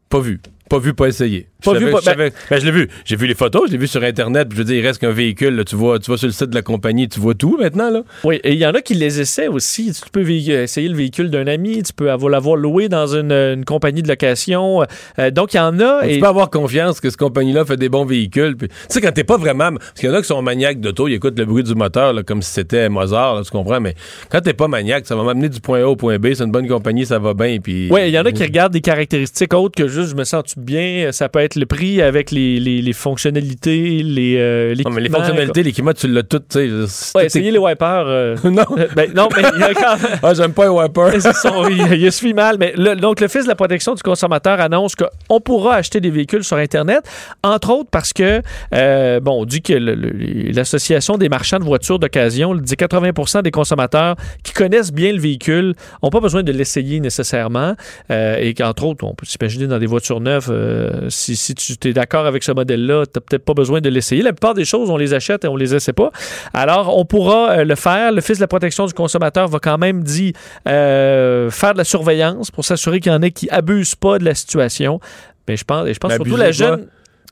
pas 0.09 0.19
vu. 0.19 0.41
Pas 0.69 0.79
vu, 0.79 0.93
pas 0.93 1.07
essayé. 1.07 1.47
Pas 1.63 1.73
je 1.73 1.77
vu, 1.79 1.83
savais- 1.85 1.91
pas- 1.91 1.99
je 1.99 2.05
savais- 2.05 2.33
ben, 2.49 2.59
je 2.59 2.65
l'ai 2.65 2.71
vu. 2.71 2.89
J'ai 3.05 3.15
vu 3.15 3.27
les 3.27 3.35
photos, 3.35 3.63
je 3.67 3.71
l'ai 3.71 3.77
vu 3.77 3.87
sur 3.87 4.03
Internet. 4.03 4.47
Je 4.51 4.55
veux 4.57 4.63
dire, 4.63 4.75
il 4.75 4.85
reste 4.85 4.99
qu'un 4.99 5.11
véhicule. 5.11 5.55
là. 5.55 5.63
tu, 5.63 5.75
vois, 5.75 5.99
tu 5.99 6.09
vas 6.11 6.17
sur 6.17 6.27
le 6.27 6.33
site 6.33 6.49
de 6.49 6.55
la 6.55 6.61
compagnie, 6.61 7.07
tu 7.07 7.19
vois 7.19 7.33
tout 7.35 7.57
maintenant. 7.59 7.89
Là. 7.91 8.01
Oui, 8.23 8.39
et 8.43 8.53
il 8.53 8.59
y 8.59 8.65
en 8.65 8.71
a 8.71 8.81
qui 8.81 8.93
les 8.95 9.19
essaient 9.21 9.47
aussi. 9.47 9.91
Tu 9.93 10.09
peux 10.11 10.27
essayer 10.29 10.89
le 10.89 10.95
véhicule 10.95 11.29
d'un 11.29 11.45
ami, 11.47 11.81
tu 11.83 11.93
peux 11.93 12.11
avoir- 12.11 12.29
l'avoir 12.29 12.55
loué 12.55 12.89
dans 12.89 13.07
une, 13.15 13.31
une 13.31 13.65
compagnie 13.65 14.01
de 14.01 14.07
location. 14.07 14.83
Euh, 15.19 15.31
donc, 15.31 15.53
il 15.53 15.57
y 15.57 15.59
en 15.59 15.79
a. 15.79 16.07
Tu 16.07 16.19
peux 16.19 16.25
avoir 16.27 16.49
confiance 16.49 16.99
que 16.99 17.09
cette 17.09 17.19
compagnie-là 17.19 17.63
fait 17.65 17.77
des 17.77 17.89
bons 17.89 18.05
véhicules. 18.05 18.55
Puis, 18.57 18.67
tu 18.69 18.75
sais, 18.89 19.01
quand 19.01 19.11
t'es 19.11 19.23
pas 19.23 19.37
vraiment. 19.37 19.71
Parce 19.71 19.93
qu'il 19.99 20.09
y 20.09 20.11
en 20.11 20.15
a 20.15 20.21
qui 20.21 20.27
sont 20.27 20.41
maniaques 20.41 20.79
d'auto, 20.81 21.07
ils 21.07 21.13
écoutent 21.13 21.37
le 21.37 21.45
bruit 21.45 21.63
du 21.63 21.75
moteur 21.75 22.13
là, 22.13 22.23
comme 22.23 22.41
si 22.41 22.51
c'était 22.51 22.89
Mozart, 22.89 23.35
là, 23.35 23.41
tu 23.43 23.51
comprends. 23.51 23.79
Mais 23.79 23.93
quand 24.29 24.41
t'es 24.41 24.53
pas 24.53 24.67
maniaque, 24.67 25.05
ça 25.05 25.15
va 25.15 25.23
m'amener 25.23 25.49
du 25.49 25.59
point 25.61 25.81
A 25.81 25.85
au 25.87 25.95
point 25.95 26.17
B. 26.17 26.33
C'est 26.33 26.43
une 26.43 26.51
bonne 26.51 26.67
compagnie, 26.67 27.05
ça 27.05 27.19
va 27.19 27.33
bien. 27.33 27.59
Puis, 27.59 27.89
Oui, 27.91 28.01
il 28.07 28.11
y 28.13 28.19
en 28.19 28.25
a 28.25 28.31
qui 28.31 28.43
regardent 28.43 28.73
des 28.73 28.81
caractéristiques 28.81 29.53
autres 29.53 29.75
que 29.75 29.87
juste 29.87 30.09
je 30.11 30.15
me 30.15 30.23
sens-tu 30.23 30.55
bien. 30.65 31.11
Ça 31.11 31.29
peut 31.29 31.39
être 31.39 31.55
le 31.55 31.65
prix 31.65 32.01
avec 32.01 32.31
les, 32.31 32.59
les, 32.59 32.81
les 32.81 32.93
fonctionnalités, 32.93 34.01
les, 34.03 34.35
euh, 34.37 34.75
Non, 34.83 34.91
mais 34.91 35.01
les 35.01 35.09
fonctionnalités, 35.09 35.63
l'équipement, 35.63 35.93
tu 35.93 36.07
l'as 36.07 36.23
tout. 36.23 36.41
Ouais, 36.55 37.25
essayez 37.25 37.51
les 37.51 37.57
wipers. 37.57 37.85
euh, 38.07 38.35
non. 38.43 38.63
ben, 38.95 39.11
non, 39.15 39.29
mais 39.35 39.43
il 39.55 39.59
y 39.59 39.63
a 39.63 39.73
quand 39.73 39.97
même. 40.01 40.11
Ah, 40.23 40.33
j'aime 40.33 40.53
pas 40.53 40.63
les 40.63 40.69
wipers. 40.69 41.21
Sont- 41.35 41.67
il, 41.69 41.93
il 42.01 42.11
suit 42.11 42.33
mal. 42.33 42.57
Mais 42.59 42.73
le- 42.75 42.95
donc, 42.95 43.19
l'Office 43.21 43.43
de 43.43 43.49
la 43.49 43.55
protection 43.55 43.93
du 43.93 44.01
consommateur 44.01 44.59
annonce 44.59 44.95
qu'on 44.95 45.39
pourra 45.41 45.75
acheter 45.75 46.01
des 46.01 46.09
véhicules 46.09 46.43
sur 46.43 46.57
Internet, 46.57 47.01
entre 47.43 47.69
autres 47.71 47.89
parce 47.91 48.11
que, 48.13 48.41
euh, 48.73 49.19
bon, 49.19 49.41
on 49.41 49.45
dit 49.45 49.61
que 49.61 49.73
l'Association 49.73 51.17
des 51.17 51.29
marchands 51.29 51.59
de 51.59 51.63
voitures 51.63 51.99
d'occasion 51.99 52.55
dit 52.55 52.73
80% 52.73 53.41
des 53.43 53.51
consommateurs 53.51 54.15
qui 54.43 54.53
connaissent 54.53 54.91
bien 54.93 55.11
le 55.13 55.19
véhicule 55.19 55.73
n'ont 56.01 56.09
pas 56.09 56.19
besoin 56.19 56.43
de 56.43 56.51
l'essayer 56.51 56.99
nécessairement. 56.99 57.75
Euh, 58.11 58.37
et 58.39 58.53
qu'entre 58.53 58.85
autres, 58.85 59.03
on 59.05 59.13
peut 59.13 59.25
s'imaginer 59.25 59.67
dans 59.67 59.79
des 59.79 59.85
voitures 59.85 60.19
neuves, 60.21 60.44
euh, 60.49 61.09
si, 61.09 61.35
si 61.35 61.55
tu 61.55 61.87
es 61.87 61.93
d'accord 61.93 62.25
avec 62.25 62.43
ce 62.43 62.51
modèle-là, 62.51 63.05
tu 63.05 63.11
n'as 63.15 63.21
peut-être 63.21 63.45
pas 63.45 63.53
besoin 63.53 63.81
de 63.81 63.89
l'essayer. 63.89 64.21
La 64.21 64.33
plupart 64.33 64.53
des 64.53 64.65
choses, 64.65 64.89
on 64.89 64.97
les 64.97 65.13
achète 65.13 65.45
et 65.45 65.47
on 65.47 65.55
les 65.55 65.75
essaie 65.75 65.93
pas. 65.93 66.11
Alors, 66.53 66.97
on 66.97 67.05
pourra 67.05 67.51
euh, 67.51 67.63
le 67.63 67.75
faire. 67.75 68.11
L'Office 68.11 68.37
de 68.37 68.43
la 68.43 68.47
protection 68.47 68.85
du 68.85 68.93
consommateur 68.93 69.47
va 69.47 69.59
quand 69.59 69.77
même 69.77 70.03
dit 70.03 70.33
euh, 70.67 71.49
faire 71.49 71.73
de 71.73 71.79
la 71.79 71.83
surveillance 71.83 72.51
pour 72.51 72.65
s'assurer 72.65 72.99
qu'il 72.99 73.11
y 73.11 73.15
en 73.15 73.21
ait 73.21 73.31
qui 73.31 73.49
abusent 73.49 73.95
pas 73.95 74.19
de 74.19 74.25
la 74.25 74.35
situation. 74.35 74.99
Mais 75.47 75.57
je 75.57 75.63
pense, 75.63 75.87
et 75.87 75.93
je 75.93 75.99
pense 75.99 76.13
surtout 76.13 76.37
la 76.37 76.51
pas. 76.51 76.77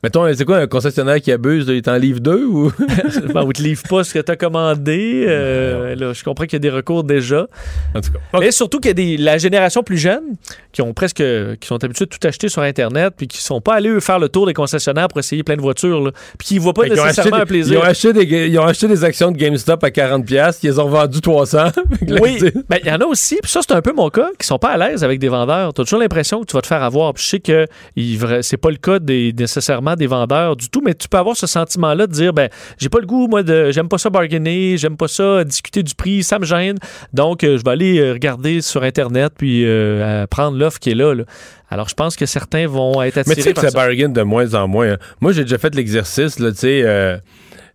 Mettons, 0.04 0.30
c'est 0.34 0.44
quoi 0.44 0.58
un 0.58 0.66
concessionnaire 0.66 1.18
qui 1.18 1.32
abuse, 1.32 1.64
il 1.66 1.80
t'en 1.80 1.96
livre 1.96 2.20
deux 2.20 2.44
ou? 2.44 2.70
Ben, 3.32 3.42
ou 3.42 3.54
te 3.54 3.62
livre 3.62 3.82
pas 3.88 4.04
ce 4.04 4.12
que 4.12 4.18
tu 4.18 4.30
as 4.30 4.36
commandé. 4.36 5.24
Euh, 5.26 5.94
là, 5.94 6.12
je 6.12 6.22
comprends 6.22 6.44
qu'il 6.44 6.52
y 6.52 6.56
a 6.56 6.58
des 6.58 6.70
recours 6.70 7.04
déjà. 7.04 7.46
En 7.94 8.02
tout 8.02 8.12
cas. 8.12 8.38
Mais 8.38 8.50
surtout 8.50 8.80
qu'il 8.80 8.90
y 8.90 8.90
a 8.90 8.94
des, 8.94 9.16
la 9.16 9.38
génération 9.38 9.82
plus 9.82 9.96
jeune 9.96 10.22
qui 10.72 10.82
ont 10.82 10.92
presque 10.92 11.16
qui 11.16 11.66
sont 11.66 11.82
habitués 11.82 12.04
de 12.04 12.10
tout 12.10 12.26
acheter 12.26 12.50
sur 12.50 12.60
Internet 12.60 13.14
puis 13.16 13.26
qui 13.28 13.38
sont 13.38 13.62
pas 13.62 13.76
allés 13.76 13.88
eux, 13.88 14.00
faire 14.00 14.18
le 14.18 14.28
tour 14.28 14.46
des 14.46 14.52
concessionnaires 14.52 15.08
pour 15.08 15.20
essayer 15.20 15.42
plein 15.42 15.56
de 15.56 15.62
voitures. 15.62 16.02
Là, 16.02 16.10
puis 16.38 16.48
qui 16.48 16.54
ne 16.56 16.60
voient 16.60 16.74
pas 16.74 16.82
Fait 16.82 16.90
nécessairement 16.90 17.38
un 17.38 17.46
plaisir. 17.46 17.72
Ils 17.72 17.78
ont, 17.78 17.82
acheté 17.82 18.12
des, 18.12 18.48
ils 18.48 18.58
ont 18.58 18.66
acheté 18.66 18.88
des 18.88 19.04
actions 19.04 19.32
de 19.32 19.38
GameStop 19.38 19.82
à 19.82 19.88
40$, 19.88 20.58
ils 20.62 20.66
les 20.66 20.78
ont 20.78 20.88
vendues 20.88 21.22
300. 21.22 21.70
Fait 21.98 22.06
que 22.06 22.12
là, 22.12 22.20
Oui, 22.20 22.34
tu 22.34 22.40
sais, 22.40 22.52
ben, 22.68 22.78
il 22.82 22.88
y 22.88 22.92
en 22.92 23.00
a 23.00 23.06
aussi, 23.06 23.38
puis 23.42 23.50
ça, 23.50 23.60
c'est 23.66 23.72
un 23.72 23.80
peu 23.80 23.94
mon 23.94 24.10
cas, 24.10 24.28
qui 24.38 24.46
sont 24.46 24.58
pas 24.58 24.72
à 24.72 24.76
l'aise 24.76 25.02
avec 25.02 25.18
des 25.18 25.28
vendeurs. 25.28 25.72
Tu 25.72 25.80
as 25.80 25.84
toujours 25.84 26.00
l'impression 26.00 26.42
que 26.42 26.46
tu 26.46 26.52
vas 26.52 26.60
te 26.60 26.66
faire 26.66 26.82
avoir. 26.82 27.14
Puis 27.14 27.24
je 27.24 27.28
sais 27.28 27.40
que 27.40 27.66
c'est 28.42 28.58
pas 28.58 28.70
le 28.70 28.76
cas 28.76 28.98
des, 28.98 29.32
nécessairement 29.32 29.93
des 29.96 30.06
vendeurs 30.06 30.56
du 30.56 30.68
tout, 30.70 30.82
mais 30.84 30.94
tu 30.94 31.08
peux 31.08 31.16
avoir 31.18 31.36
ce 31.36 31.46
sentiment-là 31.46 32.06
de 32.06 32.12
dire, 32.12 32.32
ben, 32.32 32.48
j'ai 32.78 32.88
pas 32.88 32.98
le 33.00 33.06
goût, 33.06 33.26
moi, 33.28 33.42
de, 33.42 33.70
j'aime 33.70 33.88
pas 33.88 33.98
ça 33.98 34.10
bargainer, 34.10 34.76
j'aime 34.76 34.96
pas 34.96 35.08
ça 35.08 35.44
discuter 35.44 35.82
du 35.82 35.94
prix, 35.94 36.22
ça 36.22 36.38
me 36.38 36.44
gêne. 36.44 36.76
Donc, 37.12 37.44
euh, 37.44 37.58
je 37.58 37.64
vais 37.64 37.70
aller 37.70 37.98
euh, 37.98 38.12
regarder 38.12 38.60
sur 38.60 38.82
Internet 38.82 39.32
puis 39.36 39.64
euh, 39.66 40.26
prendre 40.28 40.56
l'offre 40.58 40.78
qui 40.78 40.90
est 40.90 40.94
là, 40.94 41.14
là. 41.14 41.24
Alors, 41.70 41.88
je 41.88 41.94
pense 41.94 42.14
que 42.16 42.26
certains 42.26 42.66
vont 42.68 43.02
être 43.02 43.16
Mais 43.16 43.20
attirés 43.22 43.36
tu 43.36 43.42
sais 43.42 43.52
que 43.54 43.60
ça 43.60 43.70
ça. 43.70 43.78
bargain 43.78 44.08
de 44.08 44.22
moins 44.22 44.54
en 44.54 44.68
moins. 44.68 44.92
hein. 44.92 44.98
Moi, 45.20 45.32
j'ai 45.32 45.42
déjà 45.42 45.58
fait 45.58 45.74
l'exercice, 45.74 46.38
là, 46.38 46.52
tu 46.52 46.58
sais. 46.58 46.82
euh, 46.84 47.16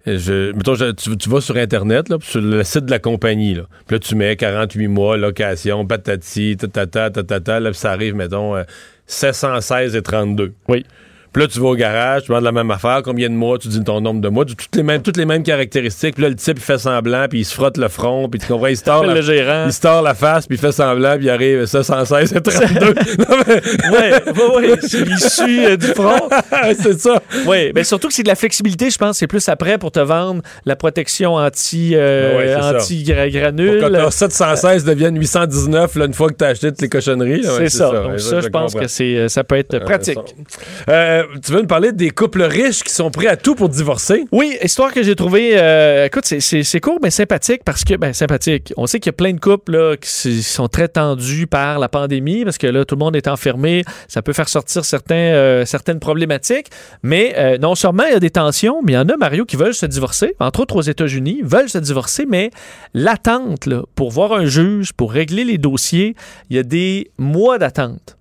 je, 0.05 0.53
mettons, 0.53 0.76
je- 0.76 0.91
tu, 0.91 1.17
tu 1.17 1.30
vas 1.30 1.41
sur 1.41 1.57
Internet, 1.57 2.07
là, 2.07 2.17
sur 2.22 2.39
le 2.39 2.63
site 2.63 2.86
de 2.86 2.91
la 2.91 2.99
compagnie, 2.99 3.55
là. 3.55 3.63
Puis 3.88 3.95
là, 3.95 3.99
tu 3.99 4.15
mets 4.15 4.36
48 4.38 4.88
mois, 4.88 5.17
location, 5.17 5.86
patati, 5.86 6.55
tatata, 6.57 7.09
tatata, 7.09 7.59
là, 7.59 7.72
puis 7.72 7.80
ça 7.80 7.91
arrive, 7.91 8.15
mettons, 8.15 8.55
euh, 8.55 8.63
716 9.07 9.95
et 9.95 10.01
32. 10.01 10.53
Oui. 10.70 10.86
Puis 11.32 11.43
là, 11.43 11.47
tu 11.47 11.59
vas 11.59 11.67
au 11.67 11.75
garage, 11.75 12.23
tu 12.23 12.27
demandes 12.30 12.43
la 12.43 12.51
même 12.51 12.71
affaire, 12.71 13.01
combien 13.03 13.30
de 13.30 13.36
mois, 13.36 13.57
tu 13.57 13.67
dis 13.67 13.84
ton 13.84 14.01
nombre 14.01 14.19
de 14.21 14.30
mois, 14.30 14.45
tu- 14.45 14.55
toutes 14.55 14.75
les 14.75 14.84
mêmes, 14.84 15.01
toutes 15.01 15.17
les 15.17 15.25
mêmes 15.25 15.43
caractéristiques. 15.43 16.15
Puis 16.15 16.23
là, 16.23 16.30
le 16.30 16.36
type, 16.36 16.57
il 16.57 16.63
fait 16.63 16.77
semblant, 16.80 17.27
puis 17.30 17.39
il 17.41 17.45
se 17.45 17.53
frotte 17.53 17.77
le 17.77 17.88
front, 17.88 18.27
puis 18.30 18.39
tu 18.39 18.47
comprends, 18.47 18.67
il 18.67 18.77
se 18.77 18.84
tord, 18.84 19.05
la, 19.05 19.13
Le 19.15 19.21
gérant. 19.21 19.65
il 19.67 19.73
se 19.73 19.82
tord 19.82 20.01
la 20.01 20.13
face, 20.15 20.47
puis 20.47 20.57
il 20.57 20.59
fait 20.59 20.71
semblant, 20.71 21.15
puis 21.17 21.25
il 21.25 21.30
arrive 21.30 21.65
716 21.65 22.34
et 22.36 22.41
32. 22.41 22.86
Non, 23.19 23.38
mais- 23.47 23.89
Ouais, 23.89 24.23
ouais, 24.32 24.69
ouais, 24.71 24.77
c'est 24.82 25.07
issu 25.07 25.65
euh, 25.65 25.77
du 25.77 25.88
front. 25.88 26.30
c'est 26.82 26.99
ça. 26.99 27.21
Oui, 27.45 27.71
mais 27.75 27.84
surtout 27.84 28.07
que 28.07 28.13
c'est 28.13 28.23
de 28.23 28.27
la 28.27 28.36
flexibilité, 28.36 28.89
je 28.89 28.97
pense. 28.97 29.17
C'est 29.17 29.27
plus 29.27 29.47
après 29.49 29.77
pour 29.77 29.91
te 29.91 29.99
vendre 29.99 30.41
la 30.65 30.75
protection 30.75 31.36
anti, 31.36 31.91
euh, 31.95 32.32
Ben 32.32 32.38
ouais, 32.38 32.61
ça. 32.61 32.75
anti-granule. 32.77 33.80
Pour 33.80 33.89
que 33.89 33.95
ton 34.03 34.09
716 34.11 34.84
devienne 34.84 35.17
819 35.17 35.95
là, 35.95 36.05
une 36.05 36.13
fois 36.13 36.30
que 36.30 36.36
tu 36.36 36.43
as 36.43 36.47
acheté 36.47 36.69
toutes 36.69 36.82
les 36.82 36.89
cochonneries. 36.89 37.41
ouais, 37.45 37.53
c'est 37.57 37.69
ça. 37.69 37.91
Donc 37.91 38.11
ouais, 38.13 38.17
ça, 38.19 38.41
je 38.41 38.47
pense 38.47 38.73
que 38.73 38.88
c'est, 38.88 39.15
euh, 39.15 39.27
ça 39.27 39.43
peut 39.43 39.55
être 39.57 39.80
pratique. 39.80 40.17
Euh, 40.89 41.18
tu 41.43 41.51
veux 41.51 41.61
nous 41.61 41.67
parler 41.67 41.91
des 41.91 42.09
couples 42.09 42.41
riches 42.43 42.84
qui 42.84 42.93
sont 42.93 43.11
prêts 43.11 43.28
à 43.28 43.38
tout 43.38 43.55
pour 43.55 43.70
divorcer? 43.70 44.26
Oui, 44.32 44.57
histoire 44.63 44.93
que 44.93 45.03
j'ai 45.03 45.15
trouvé. 45.15 45.51
euh, 45.53 46.05
écoute, 46.05 46.26
c'est- 46.26 46.80
court, 46.80 46.99
mais 47.01 47.09
sympathique 47.11 47.61
parce 47.65 47.84
que, 47.84 47.95
ben, 47.95 48.13
sympathique. 48.13 48.74
On 48.78 48.88
sait 48.88 48.99
qu'il 48.99 49.09
y 49.09 49.15
a 49.15 49.17
plein 49.17 49.34
de 49.34 49.39
couples 49.39 49.72
là, 49.74 49.95
qui 49.97 50.41
sont 50.43 50.67
très 50.67 50.88
tendus 50.88 51.47
par 51.47 51.80
la 51.80 51.89
pandémie 51.89 52.43
parce 52.43 52.57
que 52.57 52.67
là, 52.67 52.86
tout 52.86 52.95
le 52.95 52.99
monde 52.99 53.15
est 53.15 53.28
enfermé. 53.28 53.84
Ça 54.07 54.22
peut 54.22 54.34
faire 54.34 54.49
sortir 54.49 54.84
euh, 55.11 55.65
certaines 55.65 55.99
problématiques. 55.99 56.67
Mais 57.03 57.34
euh, 57.38 57.57
non 57.57 57.76
seulement 57.76 58.03
il 58.03 58.13
y 58.13 58.15
a 58.15 58.20
des 58.20 58.30
tensions, 58.30 58.82
mais 58.84 58.93
il 58.93 58.95
y 58.95 58.97
en 58.99 59.09
a, 59.09 59.17
Mario, 59.17 59.45
qui 59.45 59.55
veulent 59.55 59.74
se 59.74 59.86
divorcer, 59.86 60.36
entre 60.39 60.61
autres 60.61 60.76
aux 60.76 60.82
États-Unis, 60.82 61.41
veulent 61.43 61.70
se 61.70 61.78
divorcer, 61.78 62.26
mais 62.28 62.51
l'attente 62.93 63.67
pour 63.95 64.11
voir 64.11 64.34
un 64.34 64.45
juge, 64.45 64.93
pour 64.93 65.11
régler 65.11 65.43
les 65.43 65.57
dossiers, 65.57 66.15
il 66.49 66.55
y 66.55 66.59
a 66.59 66.63
des 66.63 67.11
mois 67.17 67.57
d'attente. 67.57 68.17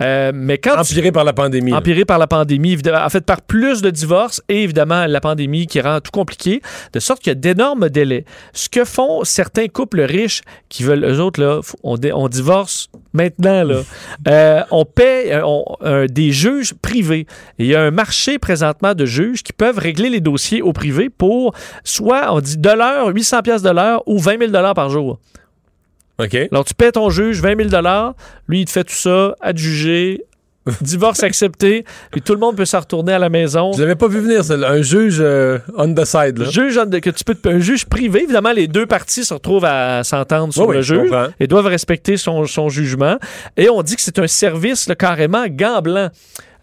Euh, 0.00 0.30
mais 0.34 0.58
quand 0.58 0.74
tu- 0.74 0.92
Empiré 0.92 1.10
par 1.10 1.24
la 1.24 1.32
pandémie. 1.32 1.72
là. 1.72 1.78
empiré 1.78 2.04
par 2.04 2.18
la 2.18 2.28
pandémie, 2.28 2.72
évidemment, 2.72 3.04
en 3.04 3.08
fait 3.08 3.24
par 3.24 3.42
plus 3.42 3.82
de 3.82 3.90
divorces 3.90 4.40
et 4.48 4.62
évidemment 4.62 5.06
la 5.06 5.20
pandémie 5.20 5.66
qui 5.66 5.80
rend 5.80 6.00
tout 6.00 6.12
compliqué, 6.12 6.62
de 6.92 7.00
sorte 7.00 7.20
qu'il 7.20 7.30
y 7.30 7.32
a 7.32 7.34
d'énormes 7.34 7.88
délais. 7.88 8.24
Ce 8.52 8.68
que 8.68 8.84
font 8.84 9.24
certains 9.24 9.66
couples 9.66 10.00
riches 10.02 10.42
qui 10.68 10.84
veulent, 10.84 11.04
eux 11.04 11.20
autres, 11.20 11.40
là, 11.42 11.60
on, 11.82 12.28
divorce 12.28 12.88
maintenant, 13.12 13.64
là. 13.64 13.80
Euh, 14.28 14.62
on 14.70 14.84
paie 14.84 15.32
euh, 15.32 15.42
on- 15.44 15.64
euh, 15.82 16.06
des 16.06 16.30
juges 16.32 16.74
privés. 16.74 17.26
Et 17.58 17.64
il 17.64 17.66
y 17.66 17.74
a 17.74 17.80
un 17.82 17.90
marché 17.90 18.38
présentement 18.38 18.94
de 18.94 19.04
juges 19.06 19.42
qui 19.42 19.52
peuvent 19.52 19.78
régler 19.78 20.10
les 20.10 20.20
dossiers 20.20 20.62
au 20.62 20.72
privé 20.72 21.08
pour 21.10 21.54
soit, 21.84 22.32
on 22.32 22.40
dit 22.40 22.56
de 22.58 22.68
l'heure, 22.70 23.08
800 23.08 23.42
pièces 23.42 23.62
de 23.62 23.70
l'heure 23.70 24.02
ou 24.06 24.18
20 24.18 24.38
000 24.38 24.50
dollars 24.52 24.74
par 24.74 24.90
jour. 24.90 25.18
OK. 26.18 26.34
Alors, 26.50 26.64
tu 26.64 26.74
paies 26.74 26.92
ton 26.92 27.10
juge 27.10 27.40
20 27.40 27.68
000 27.70 27.82
lui, 28.48 28.60
il 28.60 28.64
te 28.64 28.70
fait 28.70 28.84
tout 28.84 28.92
ça, 28.94 29.34
adjugé, 29.40 30.24
divorce 30.82 31.22
accepté, 31.22 31.84
puis 32.10 32.20
tout 32.20 32.34
le 32.34 32.40
monde 32.40 32.56
peut 32.56 32.64
s'en 32.66 32.80
retourner 32.80 33.12
à 33.14 33.18
la 33.18 33.28
maison. 33.30 33.72
Je 33.72 33.80
l'avais 33.80 33.94
pas 33.94 34.08
vu 34.08 34.20
venir, 34.20 34.44
celle-là. 34.44 34.70
Un 34.70 34.82
juge 34.82 35.18
euh, 35.20 35.58
on 35.76 35.94
the 35.94 36.04
side, 36.04 36.36
là. 36.38 36.44
Juge 36.50 36.76
on 36.76 36.86
the- 36.90 37.00
que 37.00 37.10
tu 37.10 37.24
peux 37.24 37.34
te- 37.34 37.48
un 37.48 37.58
juge 37.60 37.86
privé, 37.86 38.24
évidemment, 38.24 38.52
les 38.52 38.66
deux 38.66 38.84
parties 38.86 39.24
se 39.24 39.32
retrouvent 39.32 39.64
à 39.64 40.02
s'entendre 40.04 40.52
sur 40.52 40.66
Oui, 40.66 40.74
le 40.74 40.80
oui, 40.80 40.84
juge 40.86 41.10
et 41.40 41.46
doivent 41.46 41.66
respecter 41.66 42.16
son, 42.16 42.44
son 42.46 42.68
jugement. 42.68 43.16
Et 43.56 43.70
on 43.70 43.82
dit 43.82 43.96
que 43.96 44.02
c'est 44.02 44.18
un 44.18 44.26
service 44.26 44.88
là, 44.88 44.94
carrément 44.96 45.46
gant 45.48 45.80
blanc. 45.80 46.08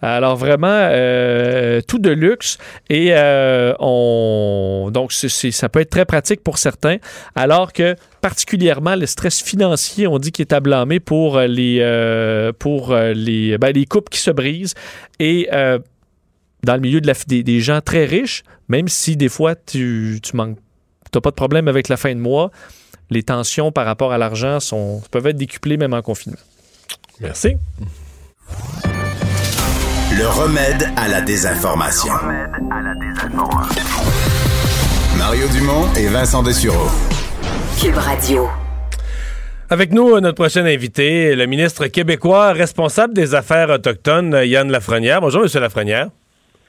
Alors 0.02 0.36
vraiment 0.36 0.68
euh, 0.70 1.80
tout 1.88 1.98
de 1.98 2.12
luxe 2.12 2.58
et 2.90 3.08
euh, 3.14 3.74
on 3.80 4.92
donc 4.94 5.12
c'est- 5.14 5.30
c'est- 5.30 5.52
ça 5.52 5.68
peut 5.70 5.80
être 5.80 5.90
très 5.90 6.06
pratique 6.06 6.44
pour 6.44 6.58
certains 6.60 6.98
alors 7.34 7.74
que 7.74 7.96
particulièrement 8.26 8.96
le 8.96 9.06
stress 9.06 9.44
financier 9.44 10.08
on 10.08 10.18
dit 10.18 10.32
qu'il 10.32 10.42
est 10.42 10.52
à 10.52 10.60
blâmer 10.60 11.00
pour 11.00 11.38
euh, 11.38 11.46
les 11.46 11.78
euh, 11.80 12.52
pour 12.58 12.92
euh, 12.92 13.14
les 13.14 13.56
ben, 13.60 13.72
les 13.72 13.86
couples 13.86 14.10
qui 14.10 14.20
se 14.20 14.32
brisent 14.32 14.74
et 15.20 15.48
euh, 15.54 15.78
dans 16.64 16.74
le 16.74 16.80
milieu 16.80 17.02
de 17.02 17.06
la, 17.06 17.14
des, 17.28 17.44
des 17.44 17.60
gens 17.62 17.82
très 17.82 18.06
riches, 18.06 18.42
même 18.68 18.88
si 18.88 19.16
des 19.16 19.30
fois 19.30 19.54
tu, 19.54 20.20
tu 20.24 20.36
manques, 20.36 20.58
t'as 21.12 21.22
pas 21.22 21.30
de 21.30 21.36
problème 21.36 21.68
avec 21.68 21.88
la 21.88 21.98
fin 21.98 22.16
de 22.16 22.20
mois, 22.20 22.50
les 23.12 23.22
tensions 23.22 23.72
par 23.72 23.86
rapport 23.86 24.12
à 24.12 24.18
l'argent 24.18 24.60
sont, 24.60 25.04
peuvent 25.12 25.28
être 25.28 25.38
décuplées 25.38 25.78
même 25.78 25.94
en 25.94 26.02
confinement. 26.02 26.40
Merci. 27.20 27.58
Le 30.18 30.28
remède 30.28 30.90
à 30.98 31.08
la 31.08 31.22
désinformation. 31.22 32.14
Mario 35.16 35.48
Dumont 35.50 35.94
et 35.96 36.08
Vincent 36.08 36.42
Dessureau. 36.42 36.90
Cube 37.82 37.98
Radio. 37.98 38.48
Avec 39.70 39.92
nous, 39.92 40.20
notre 40.20 40.36
prochain 40.36 40.66
invité, 40.66 41.36
le 41.36 41.46
ministre 41.46 41.88
québécois 41.88 42.52
responsable 42.54 43.14
des 43.14 43.36
affaires 43.36 43.70
autochtones, 43.70 44.38
Yann 44.44 44.72
Lafrenière. 44.72 45.22
Bonjour, 45.22 45.42
Monsieur 45.44 45.60
Lafrenière. 45.60 46.08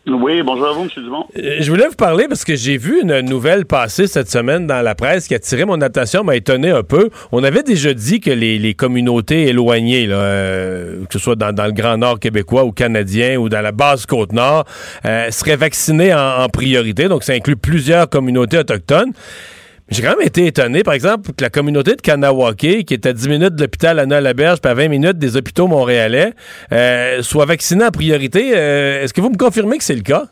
Oui, 0.06 0.40
bonjour 0.42 0.68
à 0.68 0.72
vous, 0.72 0.82
M. 0.82 0.88
Dumont. 0.96 1.24
Euh, 1.36 1.56
Je 1.60 1.68
voulais 1.70 1.88
vous 1.88 1.96
parler 1.96 2.26
parce 2.28 2.44
que 2.44 2.54
j'ai 2.54 2.76
vu 2.76 3.02
une 3.02 3.20
nouvelle 3.20 3.66
passer 3.66 4.06
cette 4.06 4.30
semaine 4.30 4.66
dans 4.66 4.80
la 4.80 4.94
presse 4.94 5.26
qui 5.26 5.34
a 5.34 5.36
attiré 5.36 5.64
mon 5.64 5.80
attention, 5.80 6.22
m'a 6.22 6.36
étonné 6.36 6.70
un 6.70 6.84
peu. 6.84 7.10
On 7.32 7.42
avait 7.42 7.64
déjà 7.64 7.92
dit 7.92 8.20
que 8.20 8.30
les, 8.30 8.58
les 8.58 8.74
communautés 8.74 9.48
éloignées, 9.48 10.06
là, 10.06 10.16
euh, 10.16 11.04
que 11.06 11.12
ce 11.12 11.18
soit 11.18 11.34
dans, 11.34 11.52
dans 11.52 11.66
le 11.66 11.72
Grand 11.72 11.96
Nord 11.98 12.20
québécois 12.20 12.64
ou 12.64 12.70
canadien 12.72 13.36
ou 13.36 13.48
dans 13.48 13.60
la 13.62 13.72
basse 13.72 14.06
Côte-Nord, 14.06 14.64
euh, 15.04 15.30
seraient 15.32 15.56
vaccinées 15.56 16.14
en, 16.14 16.42
en 16.44 16.48
priorité. 16.48 17.08
Donc, 17.08 17.24
ça 17.24 17.32
inclut 17.32 17.56
plusieurs 17.56 18.08
communautés 18.08 18.58
autochtones. 18.58 19.12
J'ai 19.88 20.02
quand 20.02 20.16
même 20.16 20.26
été 20.26 20.46
étonné, 20.46 20.82
par 20.82 20.94
exemple, 20.94 21.30
que 21.36 21.44
la 21.44 21.50
communauté 21.50 21.94
de 21.94 22.00
Kanawake, 22.00 22.84
qui 22.84 22.92
est 22.94 23.06
à 23.06 23.12
10 23.12 23.28
minutes 23.28 23.54
de 23.54 23.62
l'hôpital 23.62 24.00
Anna-Laberge, 24.00 24.60
puis 24.60 24.70
à 24.70 24.74
20 24.74 24.88
minutes 24.88 25.18
des 25.18 25.36
hôpitaux 25.36 25.68
montréalais, 25.68 26.32
euh, 26.72 27.22
soit 27.22 27.44
vaccinée 27.44 27.84
en 27.84 27.90
priorité. 27.92 28.52
Euh, 28.56 29.02
Est-ce 29.02 29.14
que 29.14 29.20
vous 29.20 29.30
me 29.30 29.36
confirmez 29.36 29.78
que 29.78 29.84
c'est 29.84 29.94
le 29.94 30.02
cas? 30.02 30.24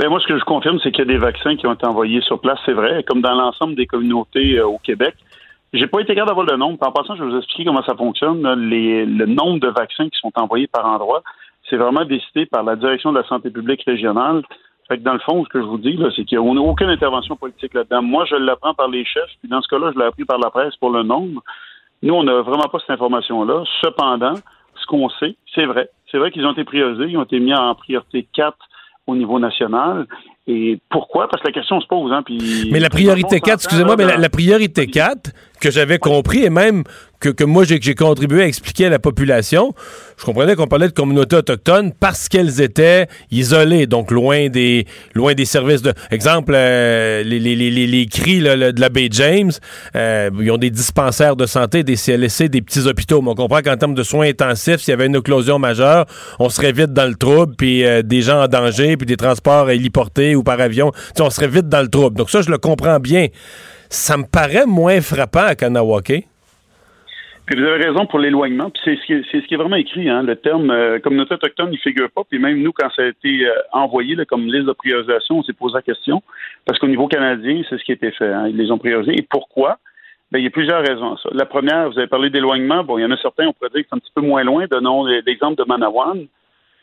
Ben 0.00 0.08
moi, 0.08 0.18
ce 0.20 0.26
que 0.26 0.36
je 0.36 0.44
confirme, 0.44 0.78
c'est 0.82 0.90
qu'il 0.90 1.06
y 1.06 1.08
a 1.08 1.12
des 1.12 1.18
vaccins 1.18 1.54
qui 1.56 1.66
ont 1.68 1.74
été 1.74 1.86
envoyés 1.86 2.20
sur 2.22 2.40
place, 2.40 2.58
c'est 2.66 2.72
vrai, 2.72 3.04
comme 3.04 3.20
dans 3.20 3.34
l'ensemble 3.34 3.76
des 3.76 3.86
communautés 3.86 4.58
euh, 4.58 4.66
au 4.66 4.78
Québec. 4.78 5.14
J'ai 5.72 5.86
pas 5.86 6.00
été 6.00 6.14
capable 6.14 6.30
d'avoir 6.30 6.46
le 6.46 6.56
nombre. 6.56 6.78
En 6.80 6.90
passant, 6.90 7.14
je 7.14 7.22
vais 7.22 7.30
vous 7.30 7.36
expliquer 7.36 7.66
comment 7.66 7.84
ça 7.84 7.94
fonctionne. 7.94 8.42
le 8.42 9.26
nombre 9.26 9.60
de 9.60 9.68
vaccins 9.68 10.08
qui 10.08 10.18
sont 10.18 10.32
envoyés 10.34 10.66
par 10.66 10.86
endroit, 10.86 11.22
c'est 11.68 11.76
vraiment 11.76 12.04
décidé 12.04 12.46
par 12.46 12.64
la 12.64 12.74
direction 12.74 13.12
de 13.12 13.18
la 13.18 13.26
santé 13.28 13.50
publique 13.50 13.82
régionale. 13.86 14.42
Fait 14.88 14.98
que 14.98 15.02
dans 15.02 15.12
le 15.12 15.18
fond, 15.18 15.44
ce 15.44 15.48
que 15.50 15.60
je 15.60 15.66
vous 15.66 15.78
dis, 15.78 15.92
là, 15.92 16.08
c'est 16.16 16.24
qu'il 16.24 16.38
n'y 16.38 16.46
a 16.46 16.62
aucune 16.62 16.88
intervention 16.88 17.36
politique 17.36 17.74
là-dedans. 17.74 18.02
Moi, 18.02 18.24
je 18.24 18.36
l'apprends 18.36 18.72
par 18.72 18.88
les 18.88 19.04
chefs, 19.04 19.30
puis 19.40 19.48
dans 19.48 19.60
ce 19.60 19.68
cas-là, 19.68 19.92
je 19.94 19.98
l'ai 19.98 20.06
appris 20.06 20.24
par 20.24 20.38
la 20.38 20.50
presse 20.50 20.76
pour 20.76 20.90
le 20.90 21.02
nombre. 21.02 21.42
Nous, 22.02 22.14
on 22.14 22.22
n'a 22.22 22.40
vraiment 22.40 22.68
pas 22.72 22.78
cette 22.78 22.90
information-là. 22.90 23.64
Cependant, 23.82 24.34
ce 24.76 24.86
qu'on 24.86 25.10
sait, 25.10 25.36
c'est 25.54 25.66
vrai. 25.66 25.90
C'est 26.10 26.16
vrai 26.16 26.30
qu'ils 26.30 26.46
ont 26.46 26.52
été 26.52 26.64
priorisés. 26.64 27.10
Ils 27.10 27.18
ont 27.18 27.24
été 27.24 27.38
mis 27.38 27.54
en 27.54 27.74
priorité 27.74 28.26
4 28.32 28.56
au 29.06 29.14
niveau 29.14 29.38
national. 29.38 30.06
Et 30.48 30.80
pourquoi? 30.90 31.28
Parce 31.28 31.42
que 31.42 31.48
la 31.48 31.52
question 31.52 31.78
se 31.80 31.86
pose. 31.86 32.10
Hein, 32.10 32.22
puis 32.24 32.70
Mais 32.72 32.80
la 32.80 32.88
priorité 32.88 33.38
4, 33.38 33.54
excusez-moi, 33.64 33.96
mais 33.96 34.06
la, 34.06 34.16
la 34.16 34.30
priorité 34.30 34.86
4, 34.86 35.30
que 35.60 35.70
j'avais 35.70 35.98
compris 35.98 36.44
et 36.44 36.50
même 36.50 36.84
que, 37.20 37.30
que 37.30 37.44
moi 37.44 37.64
j'ai 37.64 37.80
contribué 37.94 38.42
à 38.42 38.46
expliquer 38.46 38.86
à 38.86 38.90
la 38.90 39.00
population, 39.00 39.74
je 40.16 40.24
comprenais 40.24 40.54
qu'on 40.54 40.66
parlait 40.68 40.86
de 40.86 40.92
communautés 40.92 41.36
autochtones 41.36 41.92
parce 41.92 42.28
qu'elles 42.28 42.60
étaient 42.60 43.08
isolées, 43.32 43.86
donc 43.86 44.10
loin 44.10 44.48
des 44.48 44.86
loin 45.14 45.34
des 45.34 45.44
services 45.44 45.82
de. 45.82 45.92
Exemple, 46.10 46.52
euh, 46.54 47.24
les, 47.24 47.40
les, 47.40 47.56
les, 47.56 47.86
les, 47.86 48.06
cris 48.06 48.40
là, 48.40 48.72
de 48.72 48.80
la 48.80 48.88
baie 48.88 49.08
James, 49.10 49.50
euh, 49.96 50.30
ils 50.40 50.50
ont 50.52 50.58
des 50.58 50.70
dispensaires 50.70 51.34
de 51.34 51.46
santé, 51.46 51.82
des 51.82 51.96
CLSC, 51.96 52.48
des 52.48 52.62
petits 52.62 52.86
hôpitaux. 52.86 53.20
Mais 53.20 53.30
on 53.30 53.34
comprend 53.34 53.62
qu'en 53.62 53.76
termes 53.76 53.94
de 53.94 54.02
soins 54.04 54.28
intensifs, 54.28 54.78
s'il 54.78 54.92
y 54.92 54.94
avait 54.94 55.06
une 55.06 55.16
éclosion 55.16 55.58
majeure, 55.58 56.06
on 56.38 56.48
serait 56.48 56.72
vite 56.72 56.92
dans 56.92 57.08
le 57.08 57.16
trouble, 57.16 57.54
puis 57.56 57.84
euh, 57.84 58.02
des 58.02 58.22
gens 58.22 58.44
en 58.44 58.48
danger, 58.48 58.96
puis 58.96 59.06
des 59.06 59.16
transports 59.16 59.70
héliportés 59.70 60.36
ou 60.38 60.42
par 60.42 60.60
avion, 60.60 60.90
on 61.20 61.30
serait 61.30 61.48
vite 61.48 61.68
dans 61.68 61.82
le 61.82 61.88
trouble. 61.88 62.16
Donc 62.16 62.30
ça, 62.30 62.40
je 62.42 62.50
le 62.50 62.58
comprends 62.58 62.98
bien. 63.00 63.26
Ça 63.90 64.16
me 64.16 64.24
paraît 64.24 64.66
moins 64.66 65.00
frappant 65.00 65.44
à 65.46 65.54
Kanawake. 65.54 66.24
Puis 67.46 67.58
vous 67.58 67.64
avez 67.66 67.82
raison 67.86 68.04
pour 68.04 68.18
l'éloignement. 68.18 68.68
Puis 68.70 68.82
c'est 68.84 68.96
ce, 68.96 69.46
qui 69.46 69.54
est- 69.54 69.56
vraiment 69.56 69.76
écrit. 69.76 70.08
Hein. 70.10 70.22
Le 70.22 70.36
terme 70.36 70.70
euh, 70.70 70.98
communauté 70.98 71.32
autochtone, 71.34 71.70
il 71.72 71.78
figure 71.78 72.10
pas. 72.10 72.20
Puis 72.28 72.38
même 72.38 72.60
nous, 72.62 72.72
quand 72.72 72.90
ça 72.94 73.02
a 73.02 73.06
été 73.06 73.46
euh, 73.46 73.52
envoyé 73.72 74.14
comme 74.26 74.46
liste 74.46 74.66
de 74.66 74.72
priorisation, 74.72 75.38
on 75.38 75.42
s'est 75.42 75.54
posé 75.54 75.74
la 75.76 75.82
question. 75.82 76.22
Parce 76.66 76.78
qu'au 76.78 76.88
niveau 76.88 77.08
canadien, 77.08 77.62
c'est 77.68 77.78
ce 77.78 77.84
qui 77.84 77.92
a 77.92 77.94
été 77.94 78.10
fait. 78.10 78.30
hein. 78.30 78.48
Ils 78.48 78.56
les 78.58 78.70
ont 78.70 78.76
priorisés. 78.76 79.14
Et 79.18 79.22
pourquoi? 79.22 79.78
Ben, 80.30 80.40
il 80.40 80.44
y 80.44 80.46
a 80.46 80.50
plusieurs 80.50 80.82
raisons. 80.82 81.16
La 81.32 81.46
première, 81.46 81.88
vous 81.90 81.98
avez 81.98 82.06
parlé 82.06 82.28
d'éloignement. 82.28 82.84
Bon, 82.84 82.98
il 82.98 83.00
y 83.00 83.04
en 83.06 83.10
a 83.10 83.16
certains, 83.16 83.46
on 83.46 83.54
pourrait 83.54 83.70
dire 83.70 83.80
que 83.80 83.86
c'est 83.88 83.96
un 83.96 83.98
petit 83.98 84.12
peu 84.14 84.20
moins 84.20 84.44
loin. 84.44 84.66
Donnons 84.70 85.06
l'exemple 85.06 85.56
de 85.56 85.64
Manawan. 85.66 86.26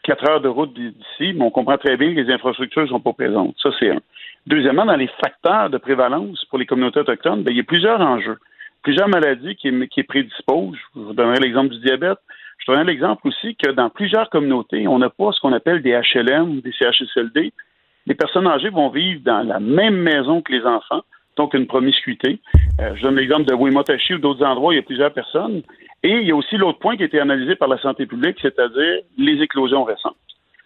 Quatre 0.06 0.30
heures 0.30 0.42
de 0.42 0.48
route 0.48 0.74
d'ici, 0.74 1.34
mais 1.34 1.44
on 1.44 1.50
comprend 1.50 1.78
très 1.78 1.98
bien 1.98 2.14
que 2.14 2.22
les 2.22 2.32
infrastructures 2.32 2.84
ne 2.84 2.88
sont 2.88 3.00
pas 3.00 3.14
présentes. 3.14 3.56
Ça, 3.62 3.70
c'est 3.80 3.90
un. 3.90 4.00
Deuxièmement, 4.48 4.86
dans 4.86 4.96
les 4.96 5.10
facteurs 5.20 5.70
de 5.70 5.78
prévalence 5.78 6.46
pour 6.46 6.60
les 6.60 6.66
communautés 6.66 7.00
autochtones, 7.00 7.44
ben, 7.44 7.52
il 7.52 7.58
y 7.58 7.62
a 7.62 7.64
plusieurs 7.64 8.00
enjeux 8.00 8.38
plusieurs 8.86 9.08
maladies 9.08 9.56
qui, 9.56 9.72
qui 9.90 10.04
prédisposent. 10.04 10.78
Je 10.96 11.00
vous 11.00 11.14
donnerai 11.14 11.40
l'exemple 11.40 11.70
du 11.70 11.80
diabète. 11.80 12.20
Je 12.60 12.68
donnerai 12.68 12.86
l'exemple 12.86 13.28
aussi 13.28 13.56
que 13.56 13.72
dans 13.72 13.90
plusieurs 13.90 14.30
communautés, 14.30 14.88
on 14.88 15.00
n'a 15.00 15.10
pas 15.10 15.32
ce 15.32 15.42
qu'on 15.42 15.54
appelle 15.54 15.82
des 15.82 16.00
HLM 16.00 16.58
ou 16.58 16.62
des 16.62 16.72
CHSLD. 16.72 17.52
Les 18.06 18.14
personnes 18.14 18.48
âgées 18.48 18.70
vont 18.70 18.90
vivre 18.90 19.22
dans 19.26 19.42
la 19.42 19.60
même 19.60 19.98
maison 19.98 20.42
que 20.44 20.54
les 20.54 20.64
enfants, 20.64 21.02
donc 21.36 21.54
une 21.54 21.68
promiscuité. 21.68 22.40
Euh, 22.80 22.96
je 22.96 23.02
donne 23.04 23.16
l'exemple 23.16 23.46
de 23.46 23.54
Wimotashi 23.54 24.16
ou 24.16 24.18
d'autres 24.20 24.46
endroits 24.46 24.70
où 24.70 24.72
il 24.74 24.78
y 24.78 24.80
a 24.80 24.84
plusieurs 24.84 25.14
personnes. 25.14 25.62
Et 26.04 26.12
il 26.12 26.28
y 26.28 26.32
a 26.32 26.36
aussi 26.36 26.58
l'autre 26.58 26.80
point 26.80 26.98
qui 26.98 27.04
a 27.04 27.06
été 27.06 27.20
analysé 27.20 27.56
par 27.56 27.68
la 27.68 27.78
santé 27.80 28.06
publique, 28.06 28.38
c'est-à-dire 28.42 29.02
les 29.18 29.42
éclosions 29.42 29.84
récentes. 29.84 30.16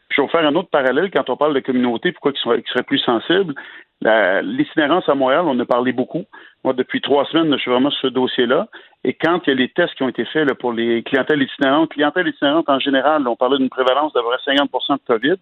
Je 0.09 0.21
vais 0.21 0.27
vous 0.27 0.31
faire 0.31 0.45
un 0.45 0.55
autre 0.55 0.69
parallèle 0.69 1.11
quand 1.11 1.29
on 1.29 1.37
parle 1.37 1.53
de 1.53 1.59
communautés, 1.59 2.11
pourquoi 2.11 2.31
ils 2.35 2.39
seraient, 2.39 2.63
seraient 2.67 2.83
plus 2.83 2.99
sensibles. 2.99 3.53
L'itinérance 4.01 5.07
à 5.07 5.15
Montréal, 5.15 5.43
on 5.45 5.51
en 5.51 5.59
a 5.59 5.65
parlé 5.65 5.91
beaucoup. 5.91 6.25
Moi, 6.63 6.73
depuis 6.73 7.01
trois 7.01 7.25
semaines, 7.25 7.51
je 7.53 7.57
suis 7.59 7.71
vraiment 7.71 7.91
sur 7.91 8.09
ce 8.09 8.13
dossier-là. 8.13 8.67
Et 9.03 9.13
quand 9.13 9.41
il 9.45 9.49
y 9.49 9.53
a 9.53 9.55
les 9.55 9.69
tests 9.69 9.93
qui 9.95 10.03
ont 10.03 10.09
été 10.09 10.25
faits 10.25 10.51
pour 10.55 10.73
les 10.73 11.03
clientèles 11.03 11.41
itinérantes, 11.41 11.91
clientèle 11.91 12.27
itinérante 12.27 12.69
en 12.69 12.79
général, 12.79 13.27
on 13.27 13.35
parlait 13.35 13.57
d'une 13.57 13.69
prévalence 13.69 14.13
d'à 14.13 14.21
peu 14.21 14.27
près 14.27 14.55
50 14.57 14.69
de 14.99 15.05
COVID. 15.05 15.37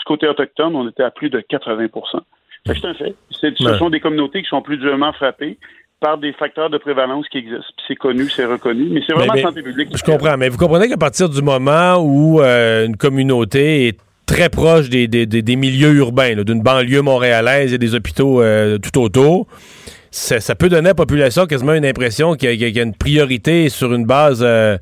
Du 0.00 0.04
côté 0.06 0.26
autochtone, 0.28 0.76
on 0.76 0.88
était 0.88 1.02
à 1.02 1.10
plus 1.10 1.30
de 1.30 1.40
80 1.40 1.86
Fait 1.86 1.88
que 1.88 1.98
C'est 2.66 2.84
un 2.84 2.94
fait. 2.94 3.14
Ce 3.30 3.48
sont 3.78 3.90
des 3.90 4.00
communautés 4.00 4.42
qui 4.42 4.48
sont 4.48 4.62
plus 4.62 4.76
durement 4.76 5.12
frappées 5.12 5.58
par 6.00 6.18
des 6.18 6.32
facteurs 6.32 6.70
de 6.70 6.78
prévalence 6.78 7.26
qui 7.28 7.38
existent. 7.38 7.64
C'est 7.86 7.94
connu, 7.96 8.28
c'est 8.30 8.44
reconnu, 8.46 8.88
mais 8.90 9.00
c'est 9.06 9.12
vraiment 9.12 9.32
Mais- 9.34 9.40
mais- 9.40 9.46
santé 9.46 9.62
publique. 9.62 9.88
Je 9.96 10.02
comprends, 10.02 10.36
mais 10.36 10.48
vous 10.48 10.56
comprenez 10.58 10.88
qu'à 10.88 10.96
partir 10.96 11.28
du 11.28 11.42
moment 11.42 11.96
où 11.98 12.40
euh, 12.40 12.86
une 12.86 12.96
communauté 12.96 13.88
est 13.88 13.98
très 14.26 14.48
proche 14.48 14.88
des, 14.88 15.08
des- 15.08 15.26
des- 15.26 15.42
des 15.42 15.56
milieux 15.56 15.92
urbains, 15.92 16.42
d'une 16.42 16.62
banlieue 16.62 17.02
montréalaise 17.02 17.74
et 17.74 17.78
des 17.78 17.94
hôpitaux 17.94 18.40
euh, 18.40 18.78
tout 18.78 18.98
autour, 19.00 19.46
ça, 20.10 20.40
ça 20.40 20.54
peut 20.54 20.68
donner 20.68 20.88
à 20.88 20.90
la 20.90 20.94
population 20.94 21.46
quasiment 21.46 21.74
une 21.74 21.84
impression 21.86 22.34
qu'il 22.34 22.48
y, 22.50 22.52
a- 22.64 22.68
qu'il 22.68 22.76
y 22.76 22.80
a 22.80 22.82
une 22.84 22.94
priorité 22.94 23.68
sur 23.68 23.92
une 23.92 24.06
base... 24.06 24.42
euh, 24.42 24.78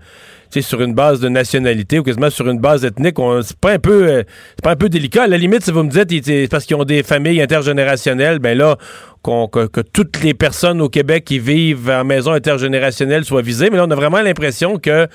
sur 0.60 0.80
une 0.82 0.94
base 0.94 1.20
de 1.20 1.28
nationalité 1.28 1.98
ou 1.98 2.02
quasiment 2.02 2.30
sur 2.30 2.48
une 2.48 2.58
base 2.58 2.84
ethnique, 2.84 3.16
c'est 3.42 3.56
pas 3.56 3.72
un 3.72 3.78
peu 3.78 4.08
euh, 4.08 4.22
c'est 4.56 4.64
pas 4.64 4.72
un 4.72 4.76
peu 4.76 4.88
délicat. 4.88 5.24
À 5.24 5.26
la 5.26 5.38
limite, 5.38 5.64
si 5.64 5.70
vous 5.70 5.82
me 5.82 5.90
dites 5.90 6.24
c'est 6.24 6.48
parce 6.50 6.64
qu'ils 6.64 6.76
ont 6.76 6.84
des 6.84 7.02
familles 7.02 7.40
intergénérationnelles, 7.40 8.38
ben 8.38 8.56
là, 8.56 8.76
que, 9.22 9.80
toutes 9.80 10.22
les 10.22 10.34
personnes 10.34 10.80
au 10.80 10.88
Québec 10.88 11.24
qui 11.24 11.38
vivent 11.38 11.90
en 11.90 12.04
maison 12.04 12.32
intergénérationnelle 12.32 13.24
soient 13.24 13.42
visées. 13.42 13.70
Mais 13.70 13.76
là, 13.76 13.84
on 13.86 13.90
a 13.90 13.94
vraiment 13.94 14.20
l'impression 14.20 14.78
que, 14.78 15.06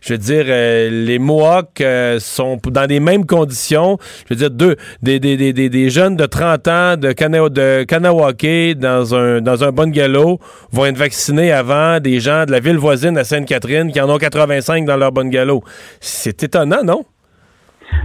je 0.00 0.14
veux 0.14 0.18
dire, 0.18 0.44
euh, 0.48 0.90
les 0.90 1.18
Mohawks 1.18 1.80
euh, 1.80 2.18
sont 2.20 2.58
dans 2.66 2.88
les 2.88 3.00
mêmes 3.00 3.26
conditions. 3.26 3.98
Je 4.28 4.34
veux 4.34 4.38
dire, 4.38 4.50
deux, 4.50 4.76
des, 5.02 5.20
des, 5.20 5.36
des, 5.36 5.68
des, 5.68 5.90
jeunes 5.90 6.16
de 6.16 6.26
30 6.26 6.68
ans 6.68 6.96
de, 6.96 7.12
Kana, 7.12 7.38
Kanawake 7.86 8.78
dans 8.78 9.14
un, 9.14 9.40
dans 9.40 9.64
un 9.64 9.72
bungalow 9.72 10.38
vont 10.72 10.86
être 10.86 10.98
vaccinés 10.98 11.52
avant 11.52 12.00
des 12.00 12.20
gens 12.20 12.44
de 12.46 12.52
la 12.52 12.60
ville 12.60 12.78
voisine 12.78 13.16
à 13.18 13.24
Sainte-Catherine 13.24 13.92
qui 13.92 14.00
en 14.00 14.08
ont 14.10 14.18
85 14.18 14.84
dans 14.84 14.96
leur 14.96 15.12
bungalow. 15.12 15.62
C'est 16.00 16.42
étonnant, 16.42 16.82
non? 16.84 17.04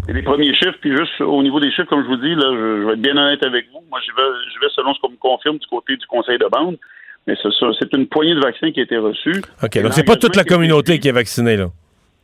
Les 0.07 0.21
premiers 0.21 0.53
chiffres, 0.53 0.77
puis 0.81 0.95
juste 0.95 1.19
au 1.21 1.41
niveau 1.41 1.59
des 1.59 1.71
chiffres, 1.71 1.89
comme 1.89 2.03
je 2.03 2.07
vous 2.07 2.17
dis, 2.17 2.36
là, 2.36 2.51
je, 2.51 2.81
je 2.81 2.86
vais 2.88 2.93
être 2.93 3.01
bien 3.01 3.17
honnête 3.17 3.43
avec 3.43 3.65
vous. 3.71 3.83
Moi, 3.89 3.99
je 4.05 4.11
vais, 4.11 4.29
je 4.53 4.59
vais 4.59 4.71
selon 4.75 4.93
ce 4.93 4.99
qu'on 4.99 5.09
me 5.09 5.17
confirme 5.17 5.57
du 5.57 5.67
côté 5.67 5.95
du 5.97 6.05
conseil 6.05 6.38
de 6.38 6.47
bande. 6.47 6.77
Mais 7.27 7.36
c'est 7.41 7.51
ça, 7.53 7.67
c'est 7.79 7.91
une 7.93 8.07
poignée 8.07 8.36
de 8.36 8.39
vaccins 8.39 8.71
qui 8.71 8.79
a 8.79 8.83
été 8.83 8.97
reçue. 8.97 9.41
OK, 9.63 9.81
donc 9.81 9.93
c'est 9.93 10.03
pas 10.03 10.15
toute 10.15 10.36
la 10.36 10.43
qui 10.43 10.49
communauté 10.49 10.99
qui 10.99 11.07
est 11.07 11.13
vaccinée, 11.13 11.57
là? 11.57 11.69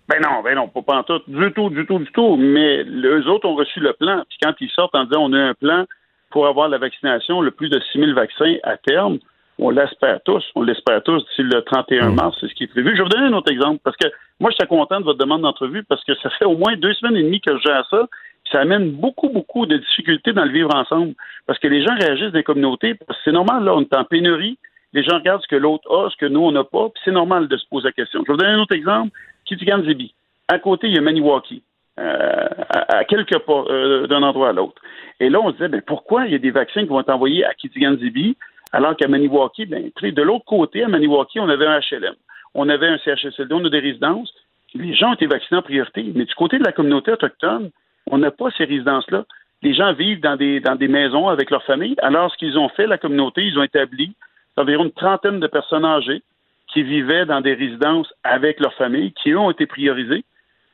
Ben 0.08 0.20
non, 0.22 0.42
ben 0.44 0.56
non, 0.56 0.68
pas, 0.68 0.98
en 0.98 1.04
tout, 1.04 1.22
du 1.28 1.52
tout, 1.54 1.70
du 1.70 1.86
tout, 1.86 2.00
du 2.00 2.12
tout. 2.12 2.36
Mais 2.36 2.84
les 2.84 3.26
autres 3.28 3.48
ont 3.48 3.56
reçu 3.56 3.80
le 3.80 3.94
plan. 3.94 4.24
Puis 4.30 4.38
quand 4.44 4.54
ils 4.60 4.70
sortent 4.70 4.94
en 4.94 5.06
disant 5.06 5.22
on 5.24 5.34
a 5.34 5.40
un 5.40 5.54
plan 5.54 5.86
pour 6.30 6.48
avoir 6.48 6.70
la 6.70 6.78
vaccination, 6.78 7.42
le 7.42 7.52
plus 7.52 7.70
de 7.70 7.80
6 7.92 8.00
000 8.00 8.14
vaccins 8.14 8.56
à 8.64 8.78
terme, 8.78 9.20
on 9.60 9.70
l'espère 9.70 10.20
tous. 10.24 10.44
On 10.56 10.64
l'espère 10.64 11.04
tous 11.04 11.24
d'ici 11.26 11.44
le 11.44 11.62
31 11.62 12.12
mars, 12.12 12.36
c'est 12.40 12.48
ce 12.48 12.54
qui 12.54 12.64
est 12.64 12.68
prévu. 12.68 12.92
Je 12.92 12.98
vais 12.98 13.04
vous 13.04 13.10
donner 13.10 13.28
un 13.28 13.34
autre 13.34 13.52
exemple 13.52 13.80
parce 13.84 13.98
que 13.98 14.08
moi, 14.40 14.50
je 14.52 14.56
suis 14.56 14.68
content 14.68 15.00
de 15.00 15.06
votre 15.06 15.20
demande 15.20 15.42
d'entrevue 15.42 15.84
parce 15.84 16.04
que 16.04 16.16
ça 16.16 16.30
fait 16.32 16.46
au 16.46 16.58
moins 16.58 16.76
deux 16.76 16.94
semaines 16.94 17.16
et 17.16 17.24
demie 17.24 17.42
que 17.42 17.56
je 17.58 17.62
gère 17.62 17.86
ça. 17.90 18.08
Puis 18.44 18.54
ça 18.54 18.62
amène 18.62 18.92
beaucoup, 18.92 19.30
beaucoup 19.30 19.66
de 19.66 19.78
difficultés 19.78 20.34
dans 20.34 20.46
le 20.46 20.52
vivre 20.52 20.74
ensemble 20.76 21.14
parce 21.46 21.60
que 21.60 21.68
les 21.68 21.84
gens 21.84 21.96
réagissent 21.96 22.32
des 22.32 22.44
communautés. 22.44 22.96
Parce 22.96 23.18
que 23.20 23.24
c'est 23.26 23.32
normal, 23.32 23.64
là, 23.64 23.76
on 23.76 23.82
est 23.82 23.96
en 23.96 24.04
pénurie. 24.04 24.58
Les 24.94 25.04
gens 25.04 25.16
regardent 25.16 25.44
ce 25.44 25.48
que 25.48 25.56
l'autre 25.56 25.90
a, 25.92 26.10
ce 26.10 26.18
que 26.18 26.26
nous, 26.26 26.42
on 26.42 26.52
n'a 26.52 26.64
pas. 26.64 26.90
Puis 26.90 27.02
c'est 27.06 27.12
normal 27.12 27.48
de 27.48 27.58
se 27.58 27.66
poser 27.68 27.90
la 27.90 27.92
question. 27.92 28.22
Je 28.26 28.32
vais 28.32 28.34
vous 28.34 28.40
donner 28.40 28.54
un 28.54 28.60
autre 28.62 28.76
exemple. 28.76 29.12
Kitigan 29.46 29.84
Zibi. 29.84 30.14
À 30.48 30.60
côté, 30.60 30.88
il 30.88 30.96
y 30.96 30.98
a 30.98 31.02
Maniwaki. 31.02 31.62
euh, 32.00 32.48
à, 32.70 32.98
à 32.98 33.04
quelques 33.06 33.38
pas 33.40 33.64
euh, 33.70 34.08
d'un 34.08 34.24
endroit 34.24 34.50
à 34.50 34.54
l'autre. 34.54 34.82
Et 35.20 35.30
là, 35.30 35.40
on 35.40 35.50
se 35.50 35.54
disait, 35.54 35.68
ben, 35.68 35.82
pourquoi 35.86 36.26
il 36.26 36.32
y 36.32 36.36
a 36.36 36.40
des 36.40 36.52
vaccins 36.52 36.82
qui 36.82 36.88
vont 36.88 37.00
être 37.00 37.14
envoyés 37.14 37.46
à 37.46 37.54
Kitigan-Zibi, 37.54 38.36
alors 38.72 38.96
qu'à 38.96 39.08
Maniwaki, 39.08 39.66
ben, 39.66 39.92
de 40.02 40.22
l'autre 40.22 40.46
côté, 40.46 40.84
à 40.84 40.88
Maniwaki, 40.88 41.40
on 41.40 41.50
avait 41.50 41.68
un 41.68 41.80
HLM, 41.80 42.16
on 42.54 42.70
avait 42.70 42.88
un 42.88 42.98
CHSLD, 42.98 43.54
on 43.54 43.66
a 43.66 43.70
des 43.70 43.80
résidences. 43.80 44.34
Les 44.74 44.94
gens 44.94 45.12
ont 45.12 45.14
été 45.16 45.28
vaccinés 45.28 45.60
en 45.60 45.62
priorité. 45.62 46.04
Mais 46.16 46.26
du 46.26 46.34
côté 46.36 46.58
de 46.58 46.64
la 46.64 46.72
communauté 46.72 47.12
autochtone, 47.12 47.72
on 48.10 48.18
n'a 48.18 48.32
pas 48.32 48.50
ces 48.58 48.64
résidences-là. 48.64 49.26
Les 49.62 49.74
gens 49.74 49.94
vivent 49.94 50.22
dans 50.22 50.38
des, 50.38 50.60
dans 50.60 50.76
des 50.76 50.88
maisons 50.88 51.28
avec 51.28 51.52
leur 51.52 51.64
famille. 51.64 51.96
Alors, 52.02 52.32
ce 52.32 52.38
qu'ils 52.38 52.58
ont 52.58 52.70
fait, 52.70 52.88
la 52.88 52.98
communauté, 52.98 53.44
ils 53.44 53.60
ont 53.60 53.64
établi 53.64 54.14
environ 54.58 54.86
une 54.86 54.92
trentaine 54.92 55.40
de 55.40 55.48
personnes 55.48 55.86
âgées 55.86 56.22
qui 56.68 56.84
vivaient 56.84 57.26
dans 57.26 57.42
des 57.42 57.54
résidences 57.54 58.12
avec 58.24 58.60
leur 58.60 58.74
famille, 58.76 59.12
qui, 59.14 59.32
eux, 59.32 59.40
ont 59.40 59.52
été 59.52 59.66
priorisés. 59.66 60.24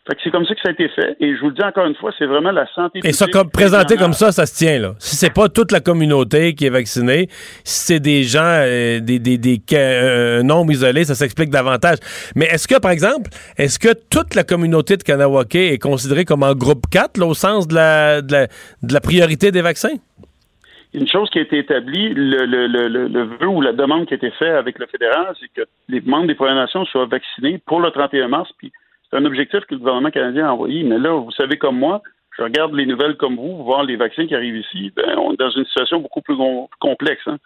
Fait 0.08 0.16
que 0.16 0.22
c'est 0.24 0.32
comme 0.32 0.46
ça 0.46 0.56
que 0.56 0.62
ça 0.62 0.70
a 0.70 0.72
été 0.72 0.88
fait. 0.90 1.18
Et 1.20 1.36
je 1.36 1.42
vous 1.42 1.50
le 1.50 1.54
dis 1.54 1.62
encore 1.64 1.86
une 1.86 1.96
fois, 1.96 2.12
c'est 2.18 2.26
vraiment 2.26 2.52
la 2.52 2.66
santé 2.74 3.02
Et 3.04 3.12
ça, 3.12 3.28
comme, 3.28 3.50
présenté 3.52 3.98
comme 3.98 4.14
ça, 4.14 4.32
ça 4.32 4.46
se 4.46 4.56
tient, 4.56 4.80
là. 4.80 4.94
Si 5.00 5.18
c'est 5.18 5.34
pas 5.34 5.50
toute 5.50 5.74
la 5.74 5.82
communauté 5.82 6.56
qui 6.56 6.66
est 6.66 6.70
vaccinée, 6.70 7.28
si 7.66 7.86
c'est 7.88 8.00
des 8.00 8.24
gens, 8.24 8.40
euh, 8.44 9.02
des, 9.02 9.20
des, 9.20 9.38
des, 9.38 9.62
ca- 9.68 9.78
euh, 9.78 10.40
un 10.40 10.44
nombre 10.44 10.72
isolé, 10.72 11.04
ça 11.04 11.14
s'explique 11.14 11.50
davantage. 11.50 11.98
Mais 12.38 12.46
est-ce 12.46 12.70
que, 12.70 12.80
par 12.80 12.92
exemple, 12.92 13.30
est-ce 13.58 13.80
que 13.80 13.90
toute 14.10 14.34
la 14.36 14.44
communauté 14.46 14.96
de 14.96 15.04
Kanawake 15.04 15.56
est 15.56 15.78
considérée 15.82 16.24
comme 16.24 16.44
en 16.44 16.54
groupe 16.56 16.86
4, 16.90 17.18
là, 17.18 17.26
au 17.26 17.34
sens 17.34 17.68
de 17.68 17.76
la, 17.76 18.22
de 18.22 18.32
la, 18.32 18.48
de 18.48 18.94
la 18.94 19.02
priorité 19.02 19.52
des 19.52 19.62
vaccins? 19.62 19.98
une 20.94 21.08
chose 21.08 21.30
qui 21.30 21.38
a 21.38 21.42
été 21.42 21.60
établie, 21.60 22.14
le, 22.14 22.46
le, 22.46 22.66
le, 22.66 22.88
le, 22.88 23.08
le 23.08 23.24
vœu 23.26 23.46
ou 23.48 23.62
la 23.62 23.72
demande 23.74 24.08
qui 24.08 24.14
a 24.14 24.18
été 24.18 24.32
faite 24.32 24.54
avec 24.56 24.80
le 24.80 24.88
fédéral, 24.88 25.28
c'est 25.40 25.50
que 25.54 25.68
les 25.90 26.02
membres 26.02 26.26
des 26.28 26.34
Premières 26.34 26.56
Nations 26.56 26.86
soient 26.86 27.06
vaccinés 27.06 27.62
pour 27.68 27.82
le 27.82 27.92
31 27.92 28.30
mars. 28.30 28.50
Puis 28.58 28.72
c'est 29.10 29.18
un 29.18 29.26
objectif 29.26 29.62
que 29.62 29.76
le 29.76 29.80
gouvernement 29.80 30.12
canadien 30.12 30.48
a 30.48 30.52
envoyé. 30.52 30.84
Mais 30.84 30.98
là, 30.98 31.12
vous 31.14 31.32
savez 31.32 31.58
comme 31.58 31.78
moi, 31.78 32.02
je 32.38 32.44
regarde 32.44 32.74
les 32.74 32.86
nouvelles 32.86 33.16
comme 33.16 33.36
vous, 33.36 33.64
voir 33.64 33.84
les 33.84 33.96
vaccins 33.96 34.28
qui 34.28 34.36
arrivent 34.36 34.58
ici. 34.58 34.92
Ben, 34.96 35.18
on 35.18 35.34
est 35.34 35.40
dans 35.40 35.50
une 35.50 35.66
situation 35.66 36.00
beaucoup 36.00 36.22
plus 36.22 36.38
complexe. 36.80 37.28
hein. 37.28 37.38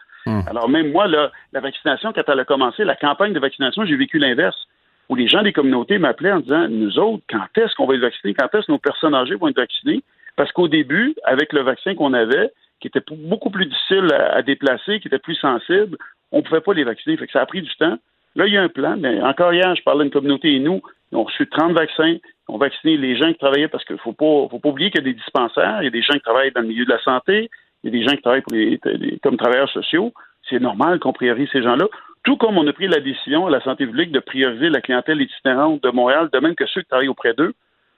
Alors 0.47 0.69
même 0.69 0.91
moi, 0.91 1.07
là, 1.07 1.31
la 1.53 1.61
vaccination, 1.61 2.11
quand 2.13 2.23
elle 2.27 2.39
a 2.39 2.45
commencé, 2.45 2.83
la 2.83 2.95
campagne 2.95 3.33
de 3.33 3.39
vaccination, 3.39 3.85
j'ai 3.85 3.95
vécu 3.95 4.19
l'inverse, 4.19 4.67
où 5.09 5.15
les 5.15 5.27
gens 5.27 5.41
des 5.43 5.53
communautés 5.53 5.97
m'appelaient 5.97 6.31
en 6.31 6.39
disant, 6.39 6.67
nous 6.69 6.99
autres, 6.99 7.23
quand 7.29 7.45
est-ce 7.57 7.73
qu'on 7.75 7.85
va 7.85 7.95
être 7.95 8.01
vaccinés? 8.01 8.33
Quand 8.33 8.53
est-ce 8.53 8.67
que 8.67 8.71
nos 8.71 8.77
personnes 8.77 9.15
âgées 9.15 9.35
vont 9.35 9.47
être 9.47 9.57
vaccinées? 9.57 10.03
Parce 10.35 10.51
qu'au 10.51 10.67
début, 10.67 11.15
avec 11.23 11.53
le 11.53 11.61
vaccin 11.61 11.95
qu'on 11.95 12.13
avait, 12.13 12.51
qui 12.79 12.88
était 12.88 13.01
beaucoup 13.11 13.49
plus 13.49 13.65
difficile 13.65 14.07
à, 14.13 14.35
à 14.35 14.41
déplacer, 14.41 14.99
qui 14.99 15.07
était 15.07 15.19
plus 15.19 15.35
sensible, 15.35 15.97
on 16.31 16.38
ne 16.38 16.43
pouvait 16.43 16.61
pas 16.61 16.73
les 16.73 16.83
vacciner. 16.83 17.17
Fait 17.17 17.27
que 17.27 17.33
ça 17.33 17.41
a 17.41 17.45
pris 17.45 17.61
du 17.61 17.75
temps. 17.75 17.97
Là, 18.35 18.47
il 18.47 18.53
y 18.53 18.57
a 18.57 18.61
un 18.61 18.69
plan, 18.69 18.95
mais 18.97 19.21
encore 19.21 19.53
hier, 19.53 19.75
je 19.75 19.83
parlais 19.83 20.03
d'une 20.03 20.13
communauté 20.13 20.55
et 20.55 20.59
nous, 20.59 20.81
ils 21.11 21.17
ont 21.17 21.23
reçu 21.23 21.47
30 21.47 21.73
vaccins, 21.73 22.07
ils 22.15 22.21
ont 22.47 22.57
vacciné 22.57 22.97
les 22.97 23.15
gens 23.17 23.31
qui 23.31 23.38
travaillaient 23.38 23.67
parce 23.67 23.83
qu'il 23.85 23.95
ne 23.95 24.01
faut 24.01 24.13
pas, 24.13 24.47
faut 24.49 24.59
pas 24.59 24.69
oublier 24.69 24.91
qu'il 24.91 25.01
y 25.01 25.09
a 25.09 25.11
des 25.11 25.17
dispensaires, 25.17 25.81
il 25.81 25.85
y 25.85 25.88
a 25.88 25.91
des 25.91 26.01
gens 26.01 26.13
qui 26.13 26.21
travaillent 26.21 26.51
dans 26.51 26.61
le 26.61 26.67
milieu 26.67 26.85
de 26.85 26.89
la 26.91 27.01
santé, 27.01 27.49
il 27.83 27.93
y 27.93 27.95
a 27.95 27.99
des 27.99 28.07
gens 28.07 28.15
qui 28.15 28.21
travaillent 28.21 28.41
pour 28.41 28.53
les- 28.53 28.79
comme 29.23 29.38
travailleurs 29.38 29.69
sociaux. 29.69 30.13
C'est 30.49 30.59
normal 30.59 30.99
qu'on 30.99 31.13
priorise 31.13 31.49
ces 31.51 31.63
gens-là. 31.63 31.85
Tout 32.23 32.38
comme 32.38 32.57
on 32.57 32.67
a 32.67 32.73
pris 32.73 32.88
la 32.88 32.99
décision 32.99 33.47
à 33.47 33.49
la 33.49 33.61
santé 33.61 33.85
publique 33.85 34.11
de 34.11 34.19
prioriser 34.19 34.69
la 34.69 34.81
clientèle 34.81 35.21
itinérante 35.21 35.81
de 35.83 35.89
Montréal, 35.89 36.29
de 36.31 36.39
même 36.39 36.55
que 36.55 36.65
ceux 36.67 36.81
qui 36.81 36.88
travaillent 36.88 37.07
auprès 37.07 37.33
d'eux. 37.33 37.53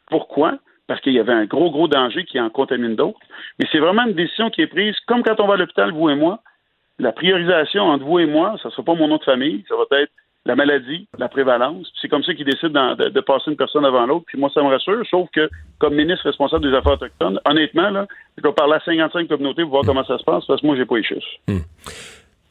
Pourquoi? 0.10 0.58
Parce 0.88 1.02
qu'il 1.02 1.14
y 1.14 1.20
avait 1.20 1.34
un 1.34 1.46
gros, 1.46 1.72
gros 1.72 1.88
danger 1.88 2.24
qui 2.26 2.40
en 2.40 2.50
contamine 2.50 2.96
d'autres. 2.96 3.20
Mais 3.60 3.66
c'est 3.72 3.80
vraiment 3.80 4.04
une 4.06 4.14
décision 4.14 4.50
qui 4.50 4.62
est 4.62 4.68
prise, 4.68 4.96
comme 5.08 5.24
quand 5.24 5.40
on 5.40 5.48
va 5.48 5.56
à 5.56 5.58
l'hôpital, 5.58 5.92
vous 5.92 6.10
et 6.10 6.16
moi, 6.16 6.40
la 7.00 7.12
priorisation 7.12 7.84
entre 7.84 8.06
vous 8.06 8.20
et 8.20 8.26
moi, 8.26 8.56
ça 8.62 8.70
ne 8.70 8.72
sera 8.74 8.84
pas 8.84 8.94
mon 8.94 9.08
nom 9.08 9.18
de 9.18 9.24
famille, 9.24 9.66
ça 9.68 9.76
va 9.76 10.00
être 10.00 10.12
la 10.46 10.56
maladie, 10.56 11.08
la 11.18 11.30
prévalence. 11.30 11.88
C'est 12.02 12.10
comme 12.10 12.24
ça 12.24 12.34
qu'ils 12.34 12.46
décident 12.46 12.96
d'en- 12.96 13.10
de, 13.10 13.20
passer 13.22 13.50
une 13.52 13.56
personne 13.56 13.86
avant 13.86 14.06
l'autre. 14.06 14.26
Puis 14.28 14.38
moi, 14.38 14.50
ça 14.54 14.62
me 14.62 14.68
rassure, 14.68 15.02
sauf 15.10 15.30
que 15.34 15.50
comme 15.80 15.96
ministre 15.96 16.26
responsable 16.26 16.70
des 16.70 16.76
Affaires 16.76 16.94
autochtones, 16.94 17.40
honnêtement, 17.46 17.90
là, 17.90 18.06
je 18.38 18.44
vais 18.44 18.54
parler 18.54 18.74
à 18.76 18.82
55 18.84 19.28
communautés 19.30 19.62
pour 19.64 19.72
voir 19.72 19.84
comment 19.86 20.04
ça 20.06 20.18
se 20.18 20.24
passe, 20.24 20.44
parce 20.46 20.60
que 20.62 20.68
moi, 20.68 20.76
j'ai 20.76 20.86
pas 20.86 20.98
les 20.98 21.04
chiffres. 21.04 21.22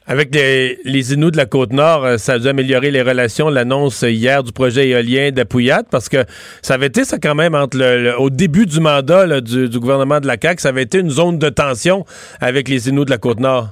Avec 0.05 0.35
les, 0.35 0.79
les 0.83 1.13
Inuits 1.13 1.31
de 1.31 1.37
la 1.37 1.45
Côte-Nord, 1.45 2.03
euh, 2.03 2.17
ça 2.17 2.33
a 2.33 2.39
dû 2.39 2.47
améliorer 2.49 2.91
les 2.91 3.01
relations, 3.01 3.47
l'annonce 3.47 4.01
hier 4.01 4.43
du 4.43 4.51
projet 4.51 4.89
éolien 4.89 5.31
d'Apouillat, 5.31 5.83
parce 5.89 6.09
que 6.09 6.25
ça 6.61 6.73
avait 6.73 6.87
été 6.87 7.05
ça 7.05 7.19
quand 7.19 7.35
même 7.35 7.55
entre 7.55 7.77
le, 7.77 8.19
au 8.19 8.29
début 8.29 8.65
du 8.65 8.81
mandat 8.81 9.39
du 9.39 9.79
gouvernement 9.79 10.19
de 10.19 10.27
la 10.27 10.35
CAQ, 10.41 10.61
ça 10.61 10.69
avait 10.69 10.81
été 10.83 10.99
une 10.99 11.09
zone 11.09 11.39
de 11.39 11.47
tension 11.47 12.03
avec 12.41 12.67
les 12.67 12.89
Inuits 12.89 13.05
de 13.05 13.11
la 13.11 13.17
Côte-Nord. 13.17 13.69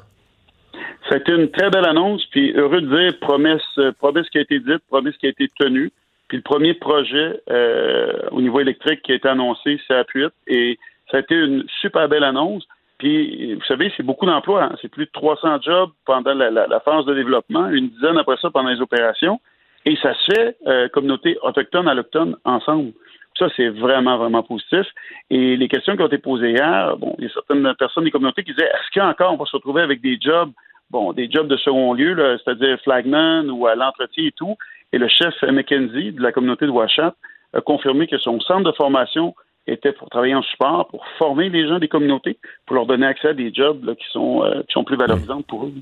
Été 1.13 1.33
une 1.33 1.51
très 1.51 1.69
belle 1.69 1.85
annonce, 1.85 2.25
puis 2.27 2.53
heureux 2.53 2.81
de 2.81 2.95
dire 2.95 3.19
promesse, 3.19 3.61
euh, 3.77 3.91
promesse 3.91 4.29
qui 4.29 4.37
a 4.37 4.41
été 4.41 4.59
dite, 4.59 4.81
promesse 4.89 5.17
qui 5.17 5.25
a 5.25 5.29
été 5.29 5.49
tenue. 5.59 5.91
Puis 6.29 6.37
le 6.37 6.43
premier 6.43 6.73
projet 6.73 7.41
euh, 7.49 8.13
au 8.31 8.41
niveau 8.41 8.61
électrique 8.61 9.01
qui 9.01 9.11
a 9.11 9.15
été 9.15 9.27
annoncé, 9.27 9.79
c'est 9.85 9.93
Appuit, 9.93 10.29
et 10.47 10.79
ça 11.09 11.17
a 11.17 11.19
été 11.19 11.35
une 11.35 11.65
super 11.81 12.07
belle 12.07 12.23
annonce. 12.23 12.65
Puis, 12.97 13.55
vous 13.55 13.63
savez, 13.63 13.91
c'est 13.97 14.03
beaucoup 14.03 14.25
d'emplois. 14.25 14.63
hein. 14.63 14.75
C'est 14.81 14.87
plus 14.87 15.05
de 15.05 15.11
300 15.11 15.61
jobs 15.61 15.89
pendant 16.05 16.33
la, 16.33 16.79
phase 16.81 17.03
de 17.05 17.15
développement, 17.15 17.67
une 17.69 17.89
dizaine 17.89 18.17
après 18.17 18.37
ça 18.41 18.49
pendant 18.51 18.69
les 18.69 18.79
opérations. 18.79 19.41
Et 19.85 19.97
ça 19.97 20.13
se 20.13 20.31
fait, 20.31 20.55
euh, 20.67 20.87
communauté 20.89 21.37
autochtone, 21.41 21.87
allochtone, 21.87 22.37
ensemble. 22.45 22.91
Ça, 23.37 23.47
c'est 23.57 23.69
vraiment, 23.69 24.17
vraiment 24.17 24.43
positif. 24.43 24.85
Et 25.31 25.57
les 25.57 25.67
questions 25.67 25.95
qui 25.97 26.03
ont 26.03 26.07
été 26.07 26.19
posées 26.19 26.51
hier, 26.51 26.95
bon, 26.97 27.15
il 27.17 27.25
y 27.25 27.27
a 27.27 27.33
certaines 27.33 27.73
personnes 27.73 28.03
des 28.03 28.11
communautés 28.11 28.43
qui 28.43 28.53
disaient, 28.53 28.67
est-ce 28.67 28.99
qu'encore 28.99 29.33
on 29.33 29.37
va 29.37 29.45
se 29.45 29.55
retrouver 29.55 29.81
avec 29.81 29.99
des 29.99 30.19
jobs, 30.21 30.51
bon, 30.91 31.13
des 31.13 31.31
jobs 31.31 31.47
de 31.47 31.57
second 31.57 31.93
lieu, 31.93 32.15
c'est-à-dire 32.43 32.79
flagman 32.83 33.49
ou 33.49 33.65
à 33.65 33.75
l'entretien 33.75 34.25
et 34.25 34.31
tout. 34.31 34.55
Et 34.93 34.97
le 34.97 35.07
chef 35.07 35.33
McKenzie 35.43 36.11
de 36.11 36.21
la 36.21 36.31
communauté 36.31 36.65
de 36.65 36.71
Ouachat 36.71 37.15
a 37.53 37.61
confirmé 37.61 38.07
que 38.07 38.17
son 38.17 38.39
centre 38.41 38.69
de 38.69 38.75
formation 38.75 39.33
était 39.67 39.93
pour 39.93 40.09
travailler 40.09 40.35
en 40.35 40.41
support, 40.41 40.87
pour 40.89 41.05
former 41.17 41.49
les 41.49 41.67
gens 41.67 41.79
des 41.79 41.87
communautés, 41.87 42.37
pour 42.65 42.75
leur 42.75 42.85
donner 42.85 43.05
accès 43.05 43.29
à 43.29 43.33
des 43.33 43.53
jobs 43.53 43.83
là, 43.85 43.95
qui 43.95 44.05
sont 44.11 44.43
euh, 44.43 44.61
qui 44.63 44.73
sont 44.73 44.83
plus 44.83 44.97
valorisants 44.97 45.41
pour 45.43 45.65
eux. 45.65 45.73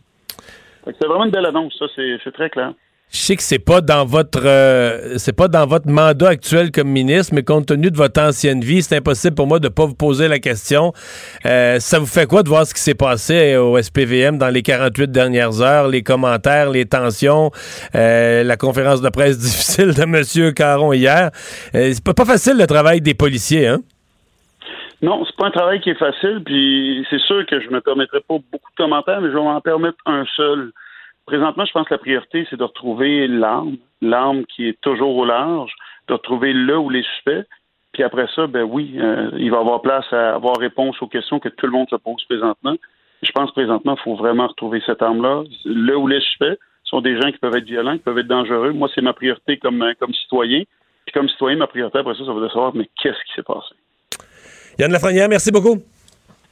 C'est 0.86 1.08
vraiment 1.08 1.26
une 1.26 1.32
belle 1.32 1.46
annonce, 1.46 1.78
ça, 1.78 1.86
c'est 1.96 2.32
très 2.32 2.50
clair. 2.50 2.74
Je 3.12 3.18
sais 3.18 3.36
que 3.36 3.42
c'est 3.42 3.58
pas 3.58 3.82
dans 3.82 4.06
votre 4.06 4.46
euh, 4.46 5.18
c'est 5.18 5.36
pas 5.36 5.48
dans 5.48 5.66
votre 5.66 5.90
mandat 5.90 6.30
actuel 6.30 6.70
comme 6.72 6.90
ministre, 6.90 7.34
mais 7.34 7.42
compte 7.42 7.66
tenu 7.66 7.90
de 7.90 7.98
votre 7.98 8.22
ancienne 8.22 8.62
vie, 8.62 8.84
c'est 8.84 8.98
impossible 8.98 9.36
pour 9.36 9.48
moi 9.48 9.58
de 9.58 9.68
pas 9.68 9.88
vous 9.88 9.96
poser 9.96 10.28
la 10.28 10.38
question. 10.38 10.94
Euh, 11.48 11.80
ça 11.80 11.98
vous 11.98 12.06
fait 12.06 12.28
quoi 12.28 12.44
de 12.44 12.50
voir 12.50 12.68
ce 12.68 12.74
qui 12.76 12.82
s'est 12.82 12.94
passé 12.94 13.58
au 13.58 13.82
SPVM 13.82 14.38
dans 14.38 14.50
les 14.50 14.62
48 14.62 15.10
dernières 15.10 15.60
heures, 15.60 15.88
les 15.88 16.04
commentaires, 16.04 16.70
les 16.70 16.86
tensions, 16.86 17.50
euh, 17.96 18.44
la 18.44 18.58
conférence 18.58 19.02
de 19.02 19.10
presse 19.10 19.40
difficile 19.40 19.96
de 19.96 20.04
M. 20.04 20.54
Caron 20.54 20.94
hier. 20.94 21.32
Euh, 21.74 21.90
c'est 21.92 22.04
pas, 22.04 22.14
pas 22.14 22.26
facile 22.26 22.58
le 22.60 22.68
travail 22.68 23.02
des 23.02 23.16
policiers, 23.16 23.68
hein? 23.68 23.80
Non, 25.02 25.24
c'est 25.26 25.36
pas 25.36 25.48
un 25.48 25.52
travail 25.52 25.80
qui 25.80 25.90
est 25.90 25.98
facile, 25.98 26.44
puis 26.46 27.08
c'est 27.10 27.22
sûr 27.22 27.44
que 27.48 27.60
je 27.60 27.70
me 27.70 27.80
permettrai 27.82 28.20
pas 28.20 28.36
beaucoup 28.52 28.70
de 28.70 28.76
commentaires, 28.78 29.22
mais 29.22 29.30
je 29.30 29.34
vais 29.34 29.42
m'en 29.42 29.62
permettre 29.62 29.98
un 30.06 30.26
seul. 30.36 30.74
Présentement, 31.30 31.64
je 31.64 31.72
pense 31.74 31.88
que 31.88 31.94
la 31.94 32.00
priorité, 32.00 32.48
c'est 32.50 32.58
de 32.58 32.64
retrouver 32.64 33.28
l'arme, 33.28 33.78
l'arme 34.02 34.46
qui 34.46 34.68
est 34.68 34.82
toujours 34.82 35.16
au 35.16 35.26
large, 35.26 35.72
de 36.08 36.14
retrouver 36.14 36.54
là 36.54 36.80
où 36.80 36.90
les 36.90 37.04
suspects. 37.04 37.46
Puis 37.94 38.02
après 38.02 38.26
ça, 38.36 38.48
ben 38.48 38.64
oui, 38.64 38.96
euh, 38.98 39.30
il 39.38 39.52
va 39.52 39.58
y 39.58 39.60
avoir 39.60 39.84
place 39.84 40.12
à 40.12 40.34
avoir 40.34 40.58
réponse 40.58 41.00
aux 41.04 41.08
questions 41.08 41.40
que 41.40 41.50
tout 41.50 41.68
le 41.68 41.72
monde 41.72 41.88
se 41.88 41.98
pose 41.98 42.24
présentement. 42.26 42.74
Je 43.22 43.32
pense 43.32 43.52
présentement, 43.52 43.96
il 43.96 44.04
faut 44.04 44.16
vraiment 44.16 44.48
retrouver 44.48 44.82
cette 44.88 45.04
arme-là. 45.04 45.44
Là 45.66 45.98
où 46.00 46.08
les 46.08 46.20
suspects 46.20 46.58
sont 46.84 47.02
des 47.02 47.22
gens 47.22 47.32
qui 47.32 47.38
peuvent 47.38 47.56
être 47.56 47.68
violents, 47.68 47.94
qui 47.94 48.04
peuvent 48.04 48.18
être 48.18 48.28
dangereux. 48.28 48.72
Moi, 48.72 48.90
c'est 48.96 49.02
ma 49.02 49.14
priorité 49.14 49.58
comme, 49.58 49.84
euh, 49.84 49.94
comme 50.00 50.16
citoyen. 50.16 50.64
Puis 51.06 51.14
comme 51.14 51.30
citoyen, 51.30 51.58
ma 51.58 51.68
priorité 51.68 52.00
après 52.00 52.16
ça, 52.16 52.26
ça 52.26 52.34
va 52.34 52.42
de 52.42 52.48
savoir, 52.48 52.74
mais 52.74 52.90
qu'est-ce 53.00 53.24
qui 53.28 53.34
s'est 53.36 53.44
passé? 53.44 53.76
Yann 54.80 54.92
Lafrenière, 54.92 55.30
merci 55.30 55.52
beaucoup. 55.52 55.78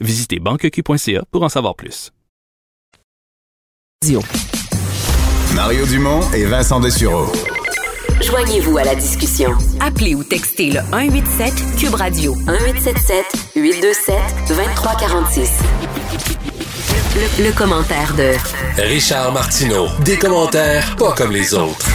Visitez 0.00 0.38
banqueq.ca 0.40 1.24
pour 1.30 1.42
en 1.42 1.48
savoir 1.50 1.74
plus. 1.74 2.10
Mario 5.54 5.84
Dumont 5.86 6.22
et 6.32 6.46
Vincent 6.46 6.80
Dessureau. 6.80 7.26
Joignez-vous 8.22 8.78
à 8.78 8.84
la 8.84 8.94
discussion. 8.94 9.50
Appelez 9.78 10.14
ou 10.14 10.24
textez 10.24 10.70
le 10.70 10.80
187 10.90 11.52
Cube 11.78 11.94
Radio 11.94 12.34
1877 12.34 13.24
827 13.56 14.16
2346. 14.48 15.50
Le, 17.16 17.44
le 17.44 17.52
commentaire 17.52 18.14
de 18.16 18.32
Richard 18.82 19.34
Martineau. 19.34 19.86
Des 20.04 20.16
commentaires 20.16 20.96
pas 20.96 21.12
comme 21.12 21.32
les 21.32 21.52
autres. 21.52 21.88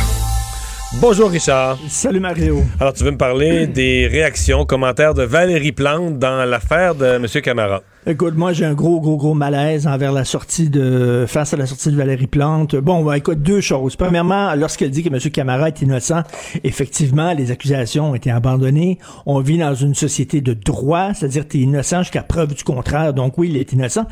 Bonjour 1.01 1.31
Richard. 1.31 1.79
Salut 1.89 2.19
Mario. 2.19 2.63
Alors 2.79 2.93
tu 2.93 3.03
veux 3.03 3.11
me 3.11 3.17
parler 3.17 3.65
des 3.65 4.07
réactions, 4.07 4.65
commentaires 4.65 5.15
de 5.15 5.23
Valérie 5.23 5.71
Plante 5.71 6.19
dans 6.19 6.45
l'affaire 6.45 6.93
de 6.93 7.05
M. 7.05 7.25
Camara. 7.41 7.81
Écoute, 8.07 8.35
moi 8.35 8.53
j'ai 8.53 8.65
un 8.65 8.75
gros, 8.75 9.01
gros, 9.01 9.17
gros 9.17 9.33
malaise 9.33 9.87
envers 9.87 10.11
la 10.11 10.25
sortie 10.25 10.69
de 10.69 11.25
face 11.27 11.55
à 11.55 11.57
la 11.57 11.65
sortie 11.65 11.89
de 11.89 11.95
Valérie 11.95 12.27
Plante. 12.27 12.75
Bon, 12.75 13.03
bah, 13.03 13.17
écoute, 13.17 13.41
deux 13.41 13.61
choses. 13.61 13.95
Premièrement, 13.95 14.53
lorsqu'elle 14.53 14.91
dit 14.91 15.01
que 15.01 15.09
M. 15.09 15.19
Camara 15.31 15.69
est 15.69 15.81
innocent, 15.81 16.21
effectivement, 16.63 17.33
les 17.33 17.49
accusations 17.49 18.11
ont 18.11 18.15
été 18.15 18.29
abandonnées. 18.29 18.99
On 19.25 19.39
vit 19.39 19.57
dans 19.57 19.73
une 19.73 19.95
société 19.95 20.41
de 20.41 20.53
droit, 20.53 21.15
c'est-à-dire 21.15 21.47
tu 21.47 21.57
es 21.57 21.61
innocent 21.61 22.03
jusqu'à 22.03 22.21
preuve 22.21 22.53
du 22.53 22.63
contraire. 22.63 23.15
Donc 23.15 23.39
oui, 23.39 23.49
il 23.49 23.57
est 23.57 23.73
innocent. 23.73 24.05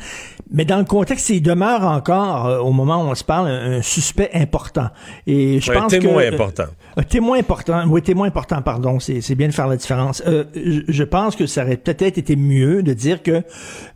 Mais 0.50 0.64
dans 0.64 0.78
le 0.78 0.84
contexte, 0.84 1.30
il 1.30 1.40
demeure 1.40 1.84
encore, 1.84 2.46
euh, 2.46 2.58
au 2.58 2.72
moment 2.72 2.96
où 2.96 3.06
on 3.06 3.14
se 3.14 3.22
parle, 3.22 3.46
un, 3.46 3.74
un 3.74 3.82
suspect 3.82 4.30
important. 4.34 4.88
Et 5.28 5.60
je 5.60 5.70
pense 5.70 5.92
témoin 5.92 6.20
que, 6.20 6.34
important. 6.34 6.64
Un 6.96 7.02
témoin 7.02 7.38
important, 7.38 7.84
oui, 7.88 8.02
témoin 8.02 8.28
important, 8.28 8.62
pardon, 8.62 9.00
c'est 9.00 9.34
bien 9.34 9.48
de 9.48 9.52
faire 9.52 9.66
la 9.66 9.76
différence. 9.76 10.22
Euh, 10.26 10.44
je, 10.54 10.80
je 10.86 11.04
pense 11.04 11.34
que 11.34 11.46
ça 11.46 11.64
aurait 11.64 11.76
peut-être 11.76 12.18
été 12.18 12.36
mieux 12.36 12.82
de 12.82 12.92
dire 12.92 13.22
que 13.22 13.42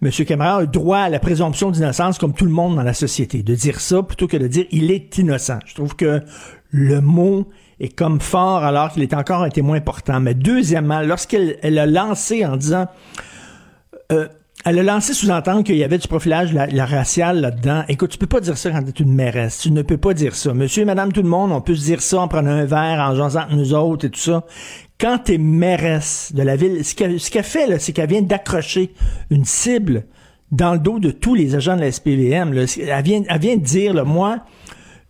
M. 0.02 0.10
Camara 0.26 0.58
a 0.58 0.66
droit 0.66 0.98
à 0.98 1.08
la 1.08 1.20
présomption 1.20 1.70
d'innocence 1.70 2.18
comme 2.18 2.32
tout 2.32 2.44
le 2.44 2.50
monde 2.50 2.76
dans 2.76 2.82
la 2.82 2.94
société. 2.94 3.42
De 3.42 3.54
dire 3.54 3.80
ça 3.80 4.02
plutôt 4.02 4.26
que 4.26 4.36
de 4.36 4.48
dire 4.48 4.66
il 4.72 4.90
est 4.90 5.16
innocent. 5.18 5.60
Je 5.66 5.74
trouve 5.74 5.94
que 5.94 6.22
le 6.70 7.00
mot 7.00 7.48
est 7.78 7.96
comme 7.96 8.20
fort 8.20 8.64
alors 8.64 8.90
qu'il 8.90 9.02
est 9.04 9.14
encore 9.14 9.42
un 9.42 9.50
témoin 9.50 9.76
important. 9.76 10.18
Mais 10.20 10.34
deuxièmement, 10.34 11.00
lorsqu'elle 11.02 11.56
elle 11.62 11.78
a 11.78 11.86
lancé 11.86 12.44
en 12.44 12.56
disant... 12.56 12.88
euh, 14.10 14.28
elle 14.64 14.78
a 14.78 14.82
lancé 14.82 15.14
sous-entendre 15.14 15.62
qu'il 15.62 15.76
y 15.76 15.84
avait 15.84 15.98
du 15.98 16.08
profilage 16.08 16.52
la, 16.52 16.86
racial 16.86 17.40
là-dedans. 17.40 17.84
Écoute, 17.88 18.10
tu 18.10 18.18
peux 18.18 18.26
pas 18.26 18.40
dire 18.40 18.58
ça 18.58 18.70
quand 18.70 18.82
tu 18.82 19.02
es 19.02 19.04
une 19.04 19.14
mairesse. 19.14 19.58
Tu 19.60 19.70
ne 19.70 19.82
peux 19.82 19.96
pas 19.96 20.14
dire 20.14 20.34
ça. 20.34 20.52
Monsieur 20.52 20.82
et 20.82 20.84
madame 20.84 21.12
tout 21.12 21.22
le 21.22 21.28
monde, 21.28 21.52
on 21.52 21.60
peut 21.60 21.74
se 21.74 21.84
dire 21.84 22.02
ça 22.02 22.20
en 22.20 22.28
prenant 22.28 22.50
un 22.50 22.64
verre, 22.64 23.00
en 23.00 23.14
jasant 23.14 23.42
entre 23.42 23.54
nous 23.54 23.72
autres 23.72 24.06
et 24.06 24.10
tout 24.10 24.20
ça. 24.20 24.44
Quand 25.00 25.18
tu 25.24 25.34
es 25.34 25.38
mairesse 25.38 26.32
de 26.34 26.42
la 26.42 26.56
ville, 26.56 26.84
ce 26.84 26.94
qu'elle 26.94 27.20
ce 27.20 27.42
fait, 27.42 27.78
c'est 27.78 27.92
qu'elle 27.92 28.08
vient 28.08 28.22
d'accrocher 28.22 28.92
une 29.30 29.44
cible 29.44 30.06
dans 30.50 30.72
le 30.72 30.78
dos 30.78 30.98
de 30.98 31.12
tous 31.12 31.34
les 31.34 31.54
agents 31.54 31.76
de 31.76 31.82
la 31.82 31.92
SPVM. 31.92 32.52
Elle, 32.52 33.02
vient, 33.04 33.22
elle 33.28 33.40
vient 33.40 33.56
de 33.56 33.62
dire, 33.62 33.94
là, 33.94 34.02
moi, 34.02 34.40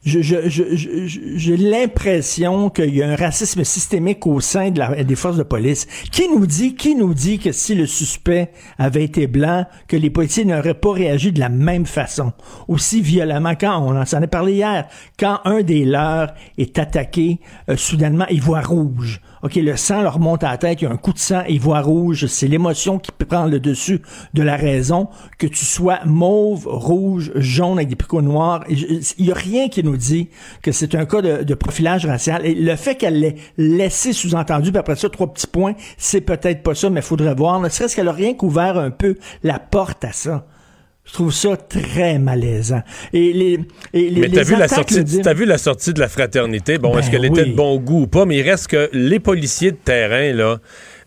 je- 0.04 0.22
je- 0.48 0.76
je- 0.76 1.20
j'ai 1.36 1.56
l'impression 1.56 2.70
qu'il 2.70 2.94
y 2.94 3.02
a 3.02 3.08
un 3.10 3.16
racisme 3.16 3.64
systémique 3.64 4.26
au 4.26 4.40
sein 4.40 4.70
des 4.70 5.14
forces 5.16 5.36
de 5.36 5.42
police. 5.42 5.86
Qui 6.12 6.28
nous 6.28 6.46
dit, 6.46 6.74
qui 6.76 6.94
nous 6.94 7.14
dit 7.14 7.38
que 7.38 7.52
si 7.52 7.74
le 7.74 7.86
suspect 7.86 8.52
avait 8.78 9.04
été 9.04 9.26
blanc, 9.26 9.66
que 9.88 9.96
les 9.96 10.10
policiers 10.10 10.44
n'auraient 10.44 10.74
pas 10.74 10.92
réagi 10.92 11.32
de 11.32 11.40
la 11.40 11.48
même 11.48 11.86
façon, 11.86 12.32
aussi 12.68 13.02
violemment 13.02 13.54
quand 13.54 13.78
on 13.82 13.96
en 13.96 14.04
s'en 14.04 14.20
parlé 14.28 14.54
hier, 14.54 14.86
quand 15.18 15.40
un 15.44 15.62
des 15.62 15.84
leurs 15.84 16.32
est 16.56 16.78
attaqué, 16.78 17.40
euh, 17.68 17.76
soudainement 17.76 18.26
il 18.30 18.40
voit 18.40 18.60
rouge. 18.60 19.20
OK, 19.42 19.54
le 19.56 19.76
sang 19.76 20.02
leur 20.02 20.18
monte 20.18 20.42
à 20.44 20.50
la 20.50 20.58
tête, 20.58 20.82
il 20.82 20.84
y 20.84 20.88
a 20.88 20.90
un 20.90 20.96
coup 20.96 21.12
de 21.12 21.18
sang, 21.18 21.42
il 21.48 21.60
voit 21.60 21.80
rouge, 21.80 22.26
c'est 22.26 22.48
l'émotion 22.48 22.98
qui 22.98 23.12
prend 23.12 23.46
le 23.46 23.60
dessus 23.60 24.02
de 24.34 24.42
la 24.42 24.56
raison, 24.56 25.08
que 25.38 25.46
tu 25.46 25.64
sois 25.64 26.00
mauve, 26.04 26.66
rouge, 26.66 27.32
jaune 27.36 27.78
avec 27.78 27.88
des 27.88 27.96
picots 27.96 28.22
noirs, 28.22 28.64
il 28.68 29.02
y 29.18 29.30
a 29.30 29.34
rien 29.34 29.68
qui 29.68 29.84
nous 29.84 29.96
dit 29.96 30.28
que 30.62 30.72
c'est 30.72 30.94
un 30.94 31.06
cas 31.06 31.22
de, 31.22 31.42
de 31.44 31.54
profilage 31.54 32.06
racial. 32.06 32.44
Et 32.44 32.54
le 32.54 32.76
fait 32.76 32.96
qu'elle 32.96 33.20
l'ait 33.20 33.36
laissé 33.56 34.12
sous-entendu, 34.12 34.70
puis 34.70 34.78
après 34.78 34.96
ça, 34.96 35.08
trois 35.08 35.32
petits 35.32 35.46
points, 35.46 35.74
c'est 35.96 36.20
peut-être 36.20 36.62
pas 36.62 36.74
ça, 36.74 36.90
mais 36.90 37.02
faudrait 37.02 37.34
voir. 37.34 37.60
Ne 37.60 37.68
serait-ce 37.68 37.94
qu'elle 37.96 38.08
a 38.08 38.12
rien 38.12 38.34
qu'ouvert 38.34 38.78
un 38.78 38.90
peu 38.90 39.16
la 39.42 39.58
porte 39.58 40.04
à 40.04 40.12
ça. 40.12 40.46
Je 41.08 41.14
trouve 41.14 41.32
ça 41.32 41.56
très 41.56 42.18
malaisant. 42.18 42.82
Et 43.12 43.32
les, 43.32 43.58
et 43.94 44.10
les, 44.10 44.20
Mais 44.20 44.28
t'as 44.28 44.42
vu, 44.42 44.56
la 44.56 44.68
sortie, 44.68 44.96
le 44.98 45.04
dire- 45.04 45.22
t'as 45.22 45.32
vu 45.32 45.46
la 45.46 45.56
sortie 45.58 45.92
de 45.94 46.00
la 46.00 46.08
fraternité? 46.08 46.76
Bon, 46.78 46.92
Ben 46.92 46.98
est-ce 47.00 47.10
qu'elle 47.10 47.24
était 47.24 47.46
de 47.46 47.54
bon 47.54 47.78
goût 47.78 48.02
ou 48.02 48.06
pas? 48.06 48.26
Mais 48.26 48.36
il 48.36 48.42
reste 48.48 48.68
que 48.68 48.90
les 48.92 49.18
policiers 49.18 49.72
de 49.72 49.76
terrain, 49.82 50.32
là, 50.34 50.58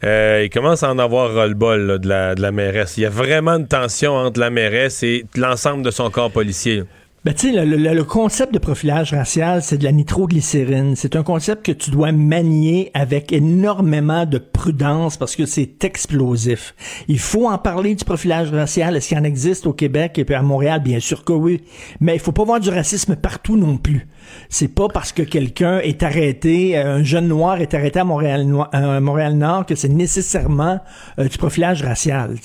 euh, 0.03 0.41
ils 0.44 0.49
commencent 0.49 0.82
à 0.84 0.91
en 0.91 0.98
avoir 0.98 1.32
ras-le-bol 1.34 1.82
là, 1.82 1.98
de, 1.99 2.10
la, 2.10 2.34
de 2.36 2.41
la 2.41 2.52
mairesse. 2.52 2.98
Il 2.98 3.02
y 3.02 3.06
a 3.06 3.10
vraiment 3.11 3.52
une 3.52 3.68
tension 3.68 4.14
entre 4.15 4.40
la 4.40 4.49
mairesse 4.49 5.03
et 5.03 5.23
l'ensemble 5.38 5.84
de 5.84 5.91
son 5.91 6.10
corps 6.10 6.32
policier. 6.32 6.84
Ben, 7.23 7.35
tu 7.35 7.53
sais, 7.53 7.65
le, 7.65 8.03
concept 8.03 8.52
de 8.52 8.57
profilage 8.57 9.14
racial, 9.14 9.61
c'est 9.61 9.77
de 9.77 9.84
la 9.84 9.91
nitroglycérine. 9.91 10.95
C'est 10.95 11.15
un 11.15 11.22
concept 11.22 11.64
que 11.64 11.72
tu 11.72 11.91
dois 11.91 12.11
manier 12.11 12.89
avec 12.95 13.31
énormément 13.31 14.26
de 14.26 14.39
prudence 14.39 15.18
parce 15.18 15.35
que 15.35 15.45
c'est 15.45 15.84
explosif. 15.84 16.73
Il 17.07 17.19
faut 17.19 17.48
en 17.48 17.60
parler 17.60 17.93
du 17.93 18.03
profilage 18.06 18.49
racial. 18.49 18.95
Est-ce 18.95 19.10
qu'il 19.10 19.19
en 19.19 19.23
existe 19.23 19.68
au 19.68 19.73
Québec 19.73 20.18
et 20.18 20.26
puis 20.26 20.34
à 20.34 20.41
Montréal? 20.41 20.81
Bien 20.81 20.99
sûr 20.99 21.23
que 21.23 21.34
oui. 21.34 21.61
Mais 21.99 22.15
il 22.15 22.19
faut 22.19 22.31
pas 22.31 22.43
voir 22.43 22.60
du 22.60 22.69
racisme 22.69 23.15
partout 23.15 23.56
non 23.56 23.77
plus. 23.77 24.07
C'est 24.49 24.67
pas 24.67 24.87
parce 24.87 25.11
que 25.11 25.21
quelqu'un 25.21 25.79
est 25.79 26.03
arrêté, 26.03 26.77
euh, 26.77 26.97
un 26.97 27.03
jeune 27.03 27.27
noir 27.27 27.61
est 27.61 27.73
arrêté 27.73 27.99
à 27.99 28.03
Montréal, 28.03 28.45
Nord- 28.45 28.69
euh, 28.73 29.63
que 29.63 29.75
c'est 29.75 29.89
nécessairement 29.89 30.79
euh, 31.19 31.27
du 31.27 31.37
profilage 31.37 31.83
racial. 31.83 32.35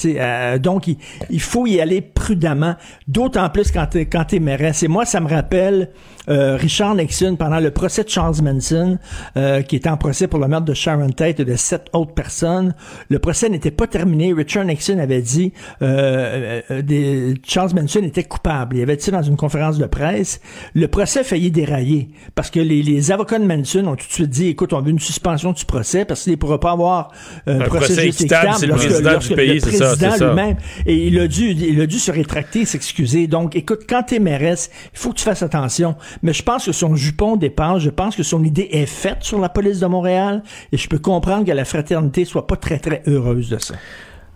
donc, 0.60 0.88
il, 1.30 1.40
faut 1.40 1.66
y 1.66 1.80
aller 1.80 2.00
prudemment, 2.00 2.74
d'autant 3.08 3.48
plus 3.50 3.70
quand 3.70 3.86
t'es, 3.86 4.06
quand 4.06 4.32
mairesse. 4.40 4.82
Et 4.82 4.88
moi, 4.88 5.04
ça 5.04 5.20
me 5.20 5.28
rappelle 5.28 5.90
euh, 6.28 6.56
Richard 6.56 6.94
Nixon 6.94 7.36
pendant 7.36 7.60
le 7.60 7.70
procès 7.70 8.04
de 8.04 8.08
Charles 8.08 8.36
Manson, 8.42 8.98
euh, 9.36 9.62
qui 9.62 9.76
était 9.76 9.88
en 9.88 9.96
procès 9.96 10.26
pour 10.26 10.38
le 10.38 10.48
meurtre 10.48 10.66
de 10.66 10.74
Sharon 10.74 11.10
Tate 11.10 11.40
et 11.40 11.44
de 11.44 11.56
sept 11.56 11.86
autres 11.92 12.14
personnes. 12.14 12.74
Le 13.08 13.18
procès 13.18 13.48
n'était 13.48 13.70
pas 13.70 13.86
terminé. 13.86 14.32
Richard 14.32 14.64
Nixon 14.64 14.98
avait 14.98 15.22
dit 15.22 15.52
euh, 15.82 16.60
euh, 16.70 16.82
des, 16.82 17.34
Charles 17.46 17.72
Manson 17.74 18.00
était 18.02 18.24
coupable. 18.24 18.76
Il 18.76 18.82
avait 18.82 18.96
dit 18.96 19.10
dans 19.10 19.22
une 19.22 19.36
conférence 19.36 19.78
de 19.78 19.86
presse. 19.86 20.40
Le 20.74 20.88
procès 20.88 21.20
a 21.20 21.24
failli 21.24 21.50
dérailler 21.50 22.08
parce 22.34 22.50
que 22.50 22.60
les, 22.60 22.82
les 22.82 23.12
avocats 23.12 23.38
de 23.38 23.44
Manson 23.44 23.86
ont 23.86 23.96
tout 23.96 24.06
de 24.06 24.12
suite 24.12 24.30
dit, 24.30 24.48
écoute, 24.48 24.72
on 24.72 24.80
veut 24.80 24.90
une 24.90 24.98
suspension 25.00 25.52
du 25.52 25.64
procès 25.64 26.04
parce 26.04 26.22
qu'il 26.24 26.32
ne 26.32 26.36
pourra 26.36 26.58
pas 26.60 26.72
avoir 26.72 27.12
euh, 27.48 27.58
un, 27.58 27.60
Un 27.60 27.64
procès, 27.64 27.86
procès 27.86 28.08
équitable, 28.08 28.48
équitable 28.48 28.58
c'est 28.58 28.66
le 28.66 28.72
lorsque- 28.72 28.86
président 28.86 29.08
du 29.08 29.14
lorsque 29.14 29.34
pays, 29.34 29.60
c'est 29.60 29.70
ça, 29.76 29.96
ça. 29.96 30.26
lui-même 30.28 30.56
et 30.86 31.06
il 31.06 31.18
a 31.20 31.28
dû, 31.28 31.50
il 31.50 31.80
a 31.80 31.86
dû 31.86 31.98
se 31.98 32.10
rétracter, 32.10 32.64
s'excuser. 32.64 33.26
Donc, 33.26 33.56
écoute, 33.56 33.80
quand 33.88 34.02
t'es 34.04 34.18
mairesse, 34.18 34.70
il 34.92 34.98
faut 34.98 35.10
que 35.10 35.16
tu 35.18 35.24
fasses 35.24 35.42
attention. 35.42 35.96
Mais 36.22 36.32
je 36.32 36.42
pense 36.42 36.66
que 36.66 36.72
son 36.72 36.94
jupon 36.94 37.36
dépasse. 37.36 37.82
Je 37.82 37.90
pense 37.90 38.16
que 38.16 38.22
son 38.22 38.44
idée 38.44 38.68
est 38.72 38.86
faite 38.86 39.22
sur 39.22 39.38
la 39.38 39.48
police 39.48 39.80
de 39.80 39.86
Montréal. 39.86 40.42
Et 40.72 40.76
je 40.76 40.88
peux 40.88 40.98
comprendre 40.98 41.44
que 41.44 41.52
la 41.52 41.64
fraternité 41.64 42.24
soit 42.24 42.46
pas 42.46 42.56
très, 42.56 42.78
très 42.78 43.02
heureuse 43.06 43.48
de 43.50 43.58
ça. 43.58 43.74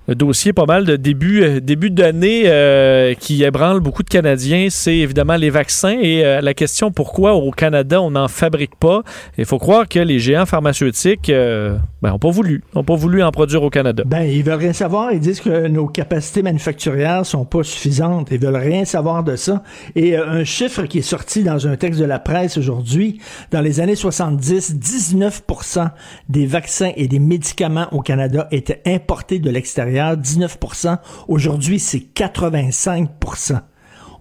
Le 0.08 0.14
dossier 0.14 0.52
pas 0.54 0.64
mal 0.64 0.86
de 0.86 0.96
début, 0.96 1.42
euh, 1.42 1.60
début 1.60 1.90
d'année 1.90 2.44
euh, 2.46 3.12
qui 3.14 3.44
ébranle 3.44 3.80
beaucoup 3.80 4.02
de 4.02 4.08
Canadiens, 4.08 4.68
c'est 4.70 4.96
évidemment 4.96 5.36
les 5.36 5.50
vaccins 5.50 5.96
et 6.00 6.24
euh, 6.24 6.40
la 6.40 6.54
question 6.54 6.90
pourquoi 6.90 7.34
au 7.34 7.50
Canada 7.50 8.00
on 8.00 8.12
n'en 8.12 8.26
fabrique 8.26 8.76
pas. 8.76 9.02
Il 9.36 9.44
faut 9.44 9.58
croire 9.58 9.86
que 9.86 9.98
les 9.98 10.18
géants 10.18 10.46
pharmaceutiques 10.46 11.28
euh, 11.28 11.76
ben, 12.00 12.18
pas 12.18 12.30
voulu, 12.30 12.64
pas 12.72 12.94
voulu 12.94 13.22
en 13.22 13.30
produire 13.30 13.62
au 13.62 13.68
Canada. 13.68 14.02
Ben, 14.06 14.22
ils 14.22 14.42
veulent 14.42 14.54
rien 14.54 14.72
savoir. 14.72 15.12
Ils 15.12 15.20
disent 15.20 15.40
que 15.40 15.68
nos 15.68 15.86
capacités 15.86 16.42
manufacturières 16.42 17.26
sont 17.26 17.44
pas 17.44 17.62
suffisantes. 17.62 18.28
Ils 18.30 18.40
veulent 18.40 18.56
rien 18.56 18.86
savoir 18.86 19.22
de 19.22 19.36
ça. 19.36 19.62
Et 19.96 20.16
un 20.16 20.44
chiffre 20.44 20.84
qui 20.84 20.98
est 20.98 21.02
sorti 21.02 21.44
dans 21.44 21.68
un 21.68 21.76
texte 21.76 22.00
de 22.00 22.06
la 22.06 22.18
presse 22.18 22.56
aujourd'hui, 22.56 23.20
dans 23.50 23.60
les 23.60 23.80
années 23.80 23.96
70, 23.96 24.76
19% 24.76 25.90
des 26.30 26.46
vaccins 26.46 26.90
et 26.96 27.06
des 27.06 27.18
médicaments 27.18 27.86
au 27.92 28.00
Canada 28.00 28.48
étaient 28.50 28.80
importés 28.86 29.38
de 29.38 29.50
l'extérieur. 29.50 29.89
19%. 29.90 30.98
Aujourd'hui, 31.28 31.78
c'est 31.78 32.02
85%. 32.14 33.60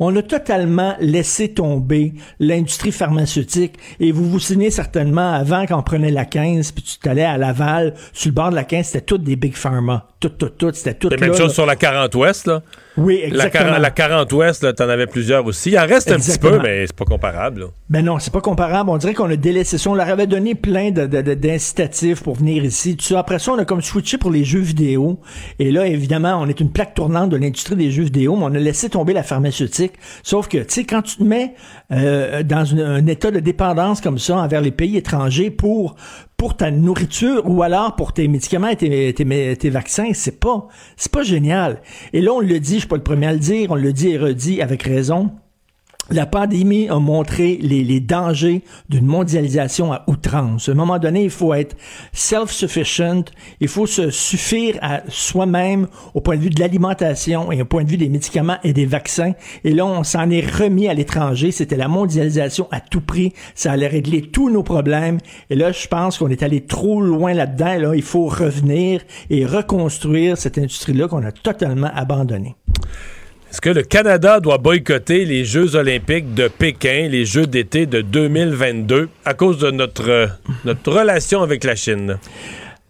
On 0.01 0.15
a 0.15 0.21
totalement 0.21 0.95
laissé 1.01 1.53
tomber 1.53 2.13
l'industrie 2.39 2.93
pharmaceutique. 2.93 3.73
Et 3.99 4.13
vous 4.13 4.29
vous 4.29 4.39
souvenez 4.39 4.71
certainement, 4.71 5.33
avant 5.33 5.65
qu'on 5.65 5.83
prenait 5.83 6.11
la 6.11 6.23
15, 6.23 6.71
puis 6.71 6.83
tu 6.83 6.97
t'allais 6.99 7.25
à 7.25 7.37
Laval, 7.37 7.93
sur 8.13 8.29
le 8.29 8.33
bord 8.33 8.49
de 8.49 8.55
la 8.55 8.63
15, 8.63 8.85
c'était 8.85 9.01
toutes 9.01 9.23
des 9.23 9.35
big 9.35 9.55
pharma. 9.55 10.07
Tout, 10.21 10.29
tout, 10.29 10.49
tout, 10.49 10.71
c'était 10.73 10.93
tout 10.93 11.09
là. 11.09 11.17
même 11.17 11.35
chose 11.35 11.53
sur 11.53 11.65
la 11.65 11.75
40 11.75 12.15
Ouest, 12.15 12.47
là. 12.47 12.61
Oui, 12.99 13.19
La, 13.21 13.27
exactement. 13.47 13.63
40 13.71 13.81
la 13.81 13.91
40 13.91 14.33
Ouest, 14.33 14.63
là, 14.63 14.73
t'en 14.73 14.89
avais 14.89 15.07
plusieurs 15.07 15.45
aussi. 15.45 15.71
Il 15.71 15.79
en 15.79 15.85
reste 15.87 16.11
un 16.11 16.17
petit 16.17 16.37
peu, 16.37 16.59
mais 16.59 16.85
c'est 16.85 16.95
pas 16.95 17.05
comparable. 17.05 17.61
là. 17.61 17.65
Ben 17.89 18.03
non, 18.05 18.19
c'est 18.19 18.33
pas 18.33 18.41
comparable. 18.41 18.89
On 18.89 18.97
dirait 18.97 19.13
qu'on 19.13 19.29
a 19.29 19.35
délaissé 19.35 19.77
ça. 19.77 19.89
On 19.89 19.95
leur 19.95 20.07
avait 20.09 20.27
donné 20.27 20.53
plein 20.55 20.91
d'incitatifs 20.91 22.21
pour 22.23 22.35
venir 22.35 22.63
ici. 22.63 22.95
Tout 22.97 23.05
ça. 23.05 23.19
Après 23.19 23.39
ça, 23.39 23.51
on 23.53 23.57
a 23.57 23.65
comme 23.65 23.81
switché 23.81 24.17
pour 24.17 24.31
les 24.31 24.43
jeux 24.43 24.59
vidéo. 24.59 25.19
Et 25.59 25.71
là, 25.71 25.87
évidemment, 25.87 26.39
on 26.41 26.47
est 26.47 26.59
une 26.59 26.71
plaque 26.71 26.93
tournante 26.93 27.29
de 27.29 27.37
l'industrie 27.37 27.75
des 27.75 27.91
jeux 27.91 28.03
vidéo, 28.03 28.35
mais 28.35 28.43
on 28.45 28.53
a 28.55 28.59
laissé 28.59 28.89
tomber 28.89 29.13
la 29.13 29.23
pharmaceutique. 29.23 29.93
Sauf 30.23 30.47
que, 30.47 30.57
tu 30.59 30.65
sais, 30.69 30.83
quand 30.83 31.01
tu 31.01 31.17
te 31.17 31.23
mets 31.23 31.53
euh, 31.91 32.43
dans 32.43 32.65
une- 32.65 32.79
un 32.81 33.05
état 33.07 33.31
de 33.31 33.39
dépendance 33.39 34.01
comme 34.01 34.19
ça 34.19 34.37
envers 34.37 34.61
les 34.61 34.71
pays 34.71 34.97
étrangers 34.97 35.49
pour 35.51 35.95
pour 36.39 36.55
ta 36.55 36.71
nourriture 36.71 37.43
ou 37.45 37.61
alors 37.63 37.97
pour 37.97 38.13
tes 38.13 38.29
médicaments 38.29 38.69
et 38.69 38.77
tes, 38.77 39.13
tes, 39.13 39.57
tes 39.57 39.69
vaccins, 39.69 40.11
c'est 40.13 40.39
pas 40.39 40.69
c'est 40.95 41.11
pas 41.11 41.21
génial. 41.21 41.81
Et 42.13 42.21
là, 42.21 42.31
on 42.31 42.39
le 42.39 42.59
dit, 42.61 42.75
je 42.75 42.79
suis 42.79 42.87
pas 42.87 42.95
le 42.95 43.03
premier 43.03 43.27
à 43.27 43.33
le 43.33 43.39
dire, 43.39 43.71
on 43.71 43.75
le 43.75 43.91
dit 43.91 44.11
et 44.11 44.17
redit 44.17 44.61
avec 44.61 44.83
raison. 44.83 45.31
La 46.11 46.25
pandémie 46.25 46.89
a 46.89 46.97
montré 46.97 47.59
les, 47.61 47.99
dangers 47.99 48.63
d'une 48.89 49.05
mondialisation 49.05 49.93
à 49.93 50.03
outrance. 50.07 50.67
À 50.67 50.71
un 50.71 50.75
moment 50.75 50.97
donné, 50.97 51.23
il 51.23 51.29
faut 51.29 51.53
être 51.53 51.75
self-sufficient, 52.13 53.25
il 53.59 53.67
faut 53.67 53.85
se 53.85 54.09
suffire 54.09 54.79
à 54.81 55.01
soi-même 55.07 55.87
au 56.15 56.21
point 56.21 56.35
de 56.35 56.41
vue 56.41 56.49
de 56.49 56.59
l'alimentation 56.59 57.51
et 57.51 57.61
au 57.61 57.65
point 57.65 57.83
de 57.83 57.89
vue 57.89 57.97
des 57.97 58.09
médicaments 58.09 58.57
et 58.63 58.73
des 58.73 58.87
vaccins. 58.87 59.33
Et 59.63 59.71
là, 59.71 59.85
on 59.85 60.03
s'en 60.03 60.31
est 60.31 60.43
remis 60.45 60.87
à 60.87 60.95
l'étranger. 60.95 61.51
C'était 61.51 61.77
la 61.77 61.87
mondialisation 61.87 62.67
à 62.71 62.79
tout 62.79 63.01
prix. 63.01 63.33
Ça 63.53 63.71
allait 63.71 63.87
régler 63.87 64.23
tous 64.23 64.49
nos 64.49 64.63
problèmes. 64.63 65.19
Et 65.51 65.55
là, 65.55 65.71
je 65.71 65.87
pense 65.87 66.17
qu'on 66.17 66.29
est 66.29 66.41
allé 66.41 66.61
trop 66.61 67.01
loin 67.01 67.33
là-dedans. 67.33 67.77
Là, 67.77 67.95
il 67.95 68.01
faut 68.01 68.25
revenir 68.25 69.01
et 69.29 69.45
reconstruire 69.45 70.37
cette 70.39 70.57
industrie-là 70.57 71.07
qu'on 71.07 71.23
a 71.23 71.31
totalement 71.31 71.91
abandonnée. 71.93 72.55
Est-ce 73.51 73.61
que 73.61 73.69
le 73.71 73.81
Canada 73.81 74.39
doit 74.39 74.59
boycotter 74.59 75.25
les 75.25 75.43
Jeux 75.43 75.75
olympiques 75.75 76.35
de 76.35 76.47
Pékin, 76.47 77.07
les 77.09 77.25
Jeux 77.25 77.47
d'été 77.47 77.87
de 77.87 78.01
2022, 78.01 79.09
à 79.25 79.33
cause 79.33 79.57
de 79.57 79.71
notre, 79.71 80.07
euh, 80.07 80.27
notre 80.65 80.91
relation 80.91 81.41
avec 81.41 81.63
la 81.63 81.75
Chine? 81.75 82.19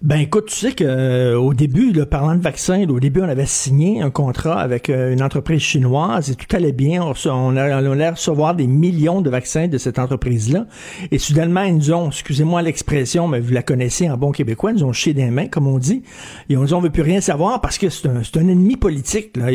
Ben 0.02 0.22
écoute, 0.22 0.46
tu 0.46 0.56
sais 0.56 0.72
que 0.72 0.86
euh, 0.86 1.38
au 1.38 1.54
début, 1.54 1.92
là, 1.92 2.06
parlant 2.06 2.34
de 2.34 2.42
vaccins, 2.42 2.86
là, 2.86 2.94
au 2.94 3.02
début, 3.02 3.20
on 3.20 3.28
avait 3.28 3.46
signé 3.46 4.02
un 4.02 4.10
contrat 4.10 4.62
avec 4.62 4.90
euh, 4.90 5.12
une 5.12 5.22
entreprise 5.22 5.60
chinoise 5.60 6.32
et 6.32 6.36
tout 6.36 6.48
allait 6.56 6.72
bien. 6.72 7.04
On, 7.04 7.14
on 7.30 7.58
allait 7.58 8.10
recevoir 8.10 8.56
des 8.56 8.66
millions 8.66 9.20
de 9.20 9.30
vaccins 9.30 9.68
de 9.68 9.78
cette 9.78 10.00
entreprise-là. 10.00 10.68
Et 11.12 11.18
soudainement, 11.18 11.64
ils 11.64 11.76
nous 11.76 11.92
ont, 11.92 12.08
excusez-moi 12.08 12.62
l'expression, 12.62 13.28
mais 13.28 13.42
vous 13.42 13.52
la 13.52 13.62
connaissez 13.62 14.10
en 14.10 14.16
bon 14.16 14.32
québécois, 14.32 14.72
ils 14.72 14.78
nous 14.78 14.86
ont 14.86 14.94
chié 14.94 15.14
des 15.14 15.26
mains, 15.26 15.48
comme 15.48 15.68
on 15.68 15.80
dit. 15.80 16.02
Et 16.48 16.56
on 16.56 16.64
dit, 16.64 16.74
on 16.74 16.80
veut 16.80 16.92
plus 16.92 17.04
rien 17.04 17.20
savoir 17.20 17.60
parce 17.60 17.78
que 17.78 17.90
c'est 17.90 18.08
un, 18.08 18.22
un 18.22 18.48
ennemi 18.48 18.78
politique. 18.78 19.36
Là. 19.36 19.48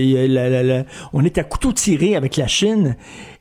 On 1.14 1.24
est 1.24 1.38
à 1.38 1.44
couteau 1.44 1.72
tiré 1.72 2.16
avec 2.16 2.36
la 2.36 2.48
Chine. 2.48 2.96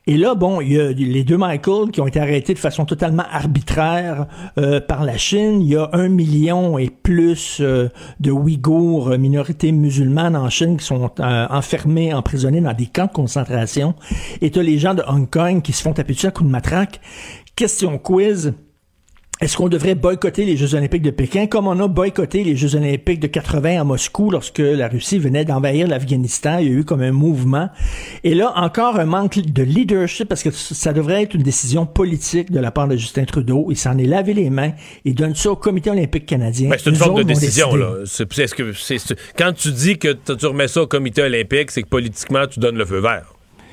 Et 0.06 0.18
là, 0.18 0.34
bon, 0.34 0.60
il 0.60 0.72
y 0.72 0.78
a 0.78 0.92
les 0.92 1.24
deux 1.24 1.38
Michael 1.38 1.90
qui 1.90 2.02
ont 2.02 2.06
été 2.06 2.20
arrêtés 2.20 2.52
de 2.52 2.58
façon 2.58 2.84
totalement 2.84 3.24
arbitraire 3.30 4.26
euh, 4.58 4.78
par 4.78 5.02
la 5.02 5.16
Chine. 5.16 5.62
Il 5.62 5.68
y 5.68 5.76
a 5.76 5.88
un 5.94 6.08
million 6.08 6.76
et 6.76 6.90
plus 6.90 7.58
euh, 7.60 7.88
de 8.20 8.30
Ouïghours, 8.30 9.08
euh, 9.08 9.16
minorités 9.16 9.72
musulmanes 9.72 10.36
en 10.36 10.50
Chine, 10.50 10.76
qui 10.76 10.84
sont 10.84 11.10
enfermés, 11.18 12.12
emprisonnés 12.12 12.60
dans 12.60 12.74
des 12.74 12.86
camps 12.86 13.06
de 13.06 13.12
concentration. 13.12 13.94
Et 14.42 14.50
tu 14.50 14.58
as 14.58 14.62
les 14.62 14.78
gens 14.78 14.92
de 14.92 15.02
Hong 15.08 15.28
Kong 15.28 15.62
qui 15.62 15.72
se 15.72 15.82
font 15.82 15.94
taper 15.94 16.14
à 16.24 16.30
coups 16.30 16.48
de 16.48 16.52
matraque. 16.52 17.00
Question 17.56 17.96
quiz. 17.96 18.52
Est-ce 19.40 19.56
qu'on 19.56 19.68
devrait 19.68 19.96
boycotter 19.96 20.44
les 20.44 20.56
Jeux 20.56 20.74
olympiques 20.74 21.02
de 21.02 21.10
Pékin? 21.10 21.46
Comme 21.48 21.66
on 21.66 21.78
a 21.80 21.88
boycotté 21.88 22.44
les 22.44 22.54
Jeux 22.56 22.76
olympiques 22.76 23.18
de 23.18 23.26
80 23.26 23.80
à 23.80 23.84
Moscou 23.84 24.30
lorsque 24.30 24.60
la 24.60 24.86
Russie 24.88 25.18
venait 25.18 25.44
d'envahir 25.44 25.88
l'Afghanistan? 25.88 26.58
Il 26.60 26.66
y 26.68 26.70
a 26.70 26.72
eu 26.74 26.84
comme 26.84 27.02
un 27.02 27.10
mouvement. 27.10 27.68
Et 28.22 28.32
là, 28.34 28.52
encore 28.56 28.98
un 28.98 29.04
manque 29.06 29.38
de 29.40 29.62
leadership 29.64 30.28
parce 30.28 30.42
que 30.44 30.50
ça 30.52 30.92
devrait 30.92 31.24
être 31.24 31.34
une 31.34 31.42
décision 31.42 31.84
politique 31.84 32.52
de 32.52 32.60
la 32.60 32.70
part 32.70 32.86
de 32.86 32.96
Justin 32.96 33.24
Trudeau. 33.24 33.66
Il 33.70 33.76
s'en 33.76 33.98
est 33.98 34.06
lavé 34.06 34.34
les 34.34 34.50
mains. 34.50 34.70
Il 35.04 35.16
donne 35.16 35.34
ça 35.34 35.50
au 35.50 35.56
Comité 35.56 35.90
olympique 35.90 36.26
canadien. 36.26 36.70
Ben, 36.70 36.76
c'est 36.82 36.90
une 36.90 36.96
forme 36.96 37.16
de 37.18 37.24
décision. 37.24 37.74
Là. 37.74 37.92
C'est- 38.06 38.32
c'est- 38.32 38.98
c'est- 38.98 39.16
quand 39.36 39.52
tu 39.52 39.72
dis 39.72 39.98
que 39.98 40.12
tu 40.12 40.46
remets 40.46 40.68
ça 40.68 40.82
au 40.82 40.86
comité 40.86 41.22
olympique, 41.22 41.72
c'est 41.72 41.82
que 41.82 41.88
politiquement, 41.88 42.46
tu 42.46 42.60
donnes 42.60 42.76
le 42.78 42.84
feu 42.86 43.00
vert. 43.00 43.24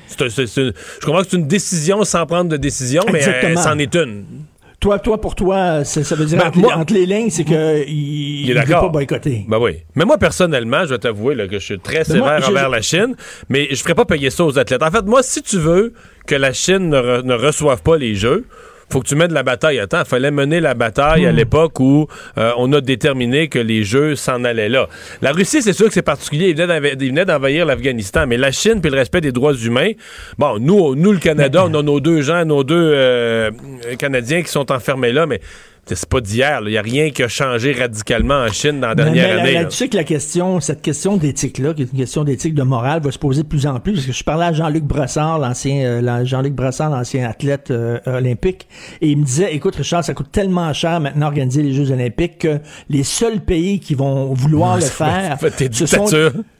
C'est 0.08 0.28
je 0.28 0.72
comprends 1.06 1.22
que 1.22 1.28
c'est 1.30 1.36
une 1.38 1.46
décision 1.48 2.02
sans 2.04 2.26
prendre 2.26 2.50
de 2.50 2.56
décision, 2.58 3.02
mais 3.10 3.26
euh, 3.26 3.54
c'en 3.56 3.78
est 3.78 3.94
une. 3.94 4.24
Toi, 4.82 4.98
toi, 4.98 5.20
pour 5.20 5.34
toi, 5.36 5.84
ça, 5.84 6.02
ça 6.02 6.14
veut 6.16 6.24
dire 6.26 6.38
Ben, 6.38 6.48
entre, 6.48 6.58
moi- 6.58 6.74
les, 6.74 6.80
entre 6.80 6.92
les 6.94 7.06
lignes, 7.06 7.30
c'est 7.30 7.44
que 7.44 7.86
il, 7.88 8.40
Il 8.46 8.50
est 8.50 8.54
d'accord. 8.54 8.80
pas 8.82 8.88
boycotter. 8.88 9.44
Ben 9.48 9.58
oui. 9.58 9.76
Mais 9.94 10.04
moi, 10.04 10.18
personnellement, 10.18 10.82
je 10.84 10.90
vais 10.90 10.98
t'avouer 10.98 11.34
là, 11.36 11.46
que 11.46 11.58
je 11.60 11.64
suis 11.64 11.78
très 11.78 11.98
Ben 11.98 12.04
sévère 12.04 12.22
moi, 12.24 12.40
je- 12.40 12.46
envers 12.50 12.68
la 12.68 12.82
Chine, 12.82 13.14
mais 13.48 13.68
je 13.70 13.76
ferai 13.80 13.94
pas 13.94 14.04
payer 14.04 14.28
ça 14.30 14.44
aux 14.44 14.58
athlètes. 14.58 14.82
En 14.82 14.90
fait, 14.90 15.04
moi, 15.06 15.22
si 15.22 15.40
tu 15.40 15.56
veux 15.58 15.92
que 16.26 16.34
la 16.34 16.52
Chine 16.52 16.88
ne, 16.90 16.96
re- 16.98 17.22
ne 17.22 17.34
reçoive 17.34 17.80
pas 17.82 17.96
les 17.96 18.16
Jeux, 18.16 18.44
faut 18.92 19.00
que 19.00 19.08
tu 19.08 19.16
mettes 19.16 19.32
la 19.32 19.42
bataille 19.42 19.80
temps. 19.88 20.00
Il 20.04 20.08
fallait 20.08 20.30
mener 20.30 20.60
la 20.60 20.74
bataille 20.74 21.24
Hmm. 21.24 21.28
à 21.28 21.32
l'époque 21.32 21.80
où 21.80 22.06
euh, 22.38 22.52
on 22.58 22.72
a 22.72 22.80
déterminé 22.80 23.48
que 23.48 23.58
les 23.58 23.82
Jeux 23.84 24.14
s'en 24.16 24.44
allaient 24.44 24.68
là. 24.68 24.88
La 25.20 25.32
Russie, 25.32 25.62
c'est 25.62 25.72
sûr 25.72 25.86
que 25.88 25.94
c'est 25.94 26.02
particulier. 26.02 26.50
Ils 26.50 26.56
venaient 26.56 26.66
d'enva- 26.80 26.94
ils 27.00 27.08
venaient 27.08 27.24
d'envahir 27.24 27.66
l'Afghanistan, 27.66 28.26
mais 28.26 28.36
la 28.36 28.52
Chine 28.52 28.80
puis 28.80 28.90
le 28.90 28.96
respect 28.96 29.20
des 29.20 29.32
droits 29.32 29.54
humains, 29.54 29.90
bon, 30.38 30.58
nous, 30.58 30.94
nous 30.94 31.12
le 31.12 31.18
Canada, 31.18 31.64
on 31.66 31.74
a 31.74 31.82
nos 31.82 32.00
deux 32.00 32.22
gens, 32.22 32.44
nos 32.44 32.64
deux 32.64 32.92
euh, 32.94 33.50
Canadiens 33.98 34.42
qui 34.42 34.50
sont 34.50 34.70
enfermés 34.70 35.12
là, 35.12 35.26
mais 35.26 35.40
c'est 35.86 36.08
pas 36.08 36.20
d'hier. 36.20 36.60
Il 36.64 36.70
n'y 36.70 36.78
a 36.78 36.82
rien 36.82 37.10
qui 37.10 37.22
a 37.22 37.28
changé 37.28 37.72
radicalement 37.72 38.36
en 38.44 38.48
Chine 38.48 38.80
dans 38.80 38.88
la 38.88 38.94
Mais- 38.94 39.02
dernière 39.04 39.28
mais 39.28 39.34
là- 39.34 39.40
année. 39.42 39.52
là, 39.54 39.62
là. 39.62 39.68
tu 39.68 39.76
sais 39.76 39.88
que 39.88 39.96
la 39.96 40.04
question, 40.04 40.60
cette 40.60 40.80
question 40.80 41.16
d'éthique-là, 41.16 41.74
qui 41.74 41.82
est 41.82 41.92
une 41.92 41.98
question 41.98 42.24
d'éthique 42.24 42.54
de 42.54 42.62
morale, 42.62 43.02
va 43.02 43.10
se 43.10 43.18
poser 43.18 43.42
de 43.42 43.48
plus 43.48 43.66
en 43.66 43.78
plus, 43.80 43.94
parce 43.94 44.06
que 44.06 44.12
je 44.12 44.24
parlais 44.24 44.46
à 44.46 44.52
Jean-Luc 44.52 44.84
Brassard, 44.84 45.38
l'ancien, 45.38 45.84
euh, 45.84 46.24
Jean-Luc 46.24 46.54
Brassard, 46.54 46.90
l'ancien 46.90 47.28
athlète 47.28 47.70
euh, 47.70 47.98
olympique, 48.06 48.68
et 49.00 49.08
il 49.08 49.18
me 49.18 49.24
disait, 49.24 49.52
écoute 49.54 49.74
Richard, 49.76 50.04
ça 50.04 50.14
coûte 50.14 50.30
tellement 50.32 50.72
cher 50.72 51.00
maintenant 51.00 51.26
organiser 51.26 51.62
les 51.62 51.72
Jeux 51.72 51.90
olympiques 51.90 52.38
que 52.38 52.58
les 52.88 53.02
seuls 53.02 53.40
pays 53.40 53.80
qui 53.80 53.94
vont 53.94 54.32
vouloir 54.34 54.76
le 54.76 54.82
faire, 54.82 55.38
ce 55.72 55.86
sont. 55.86 56.06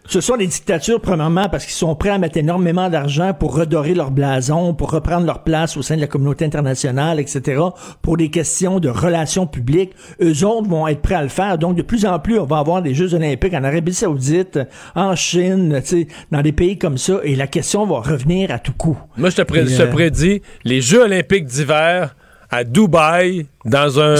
Ce 0.07 0.20
sont 0.20 0.37
des 0.37 0.47
dictatures, 0.49 1.01
premièrement, 1.01 1.49
parce 1.49 1.65
qu'ils 1.65 1.74
sont 1.74 1.95
prêts 1.95 2.11
à 2.11 2.19
mettre 2.19 2.37
énormément 2.37 2.91
d'argent 2.91 3.33
pour 3.33 3.55
redorer 3.55 3.95
leur 3.95 4.11
blason, 4.11 4.74
pour 4.74 4.91
reprendre 4.91 5.24
leur 5.27 5.43
place 5.45 5.77
au 5.77 5.83
sein 5.83 5.95
de 5.97 6.01
la 6.01 6.07
communauté 6.09 6.45
internationale, 6.45 7.20
etc., 7.20 7.61
pour 8.03 8.16
des 8.16 8.29
questions 8.29 8.81
de 8.81 8.89
relations 8.89 9.47
publiques. 9.47 9.93
Eux 10.20 10.45
autres 10.45 10.69
vont 10.69 10.89
être 10.89 11.01
prêts 11.03 11.15
à 11.15 11.23
le 11.23 11.29
faire. 11.29 11.57
Donc, 11.57 11.77
de 11.77 11.83
plus 11.83 12.05
en 12.05 12.19
plus, 12.19 12.39
on 12.39 12.45
va 12.47 12.59
avoir 12.59 12.83
des 12.83 12.95
Jeux 12.95 13.15
olympiques 13.15 13.55
en 13.55 13.62
Arabie 13.65 13.95
saoudite, 13.95 14.59
en 14.95 15.15
Chine, 15.15 15.81
tu 15.85 15.89
sais, 16.03 16.09
dans 16.31 16.43
des 16.43 16.53
pays 16.53 16.77
comme 16.79 16.99
ça, 16.99 17.20
et 17.23 17.37
la 17.37 17.47
question 17.47 17.87
va 17.87 18.01
revenir 18.01 18.51
à 18.51 18.59
tout 18.59 18.73
coup. 18.73 18.99
Moi, 19.16 19.31
je 19.31 19.37
te, 19.37 19.43
pré- 19.43 19.61
Et, 19.61 19.66
je 19.66 19.77
te 19.77 19.83
euh, 19.83 19.87
prédis 19.87 20.43
les 20.65 20.81
Jeux 20.81 21.03
olympiques 21.03 21.45
d'hiver 21.45 22.16
à 22.53 22.65
Dubaï, 22.65 23.47
dans 23.65 23.99
un... 23.99 24.12
Un 24.15 24.16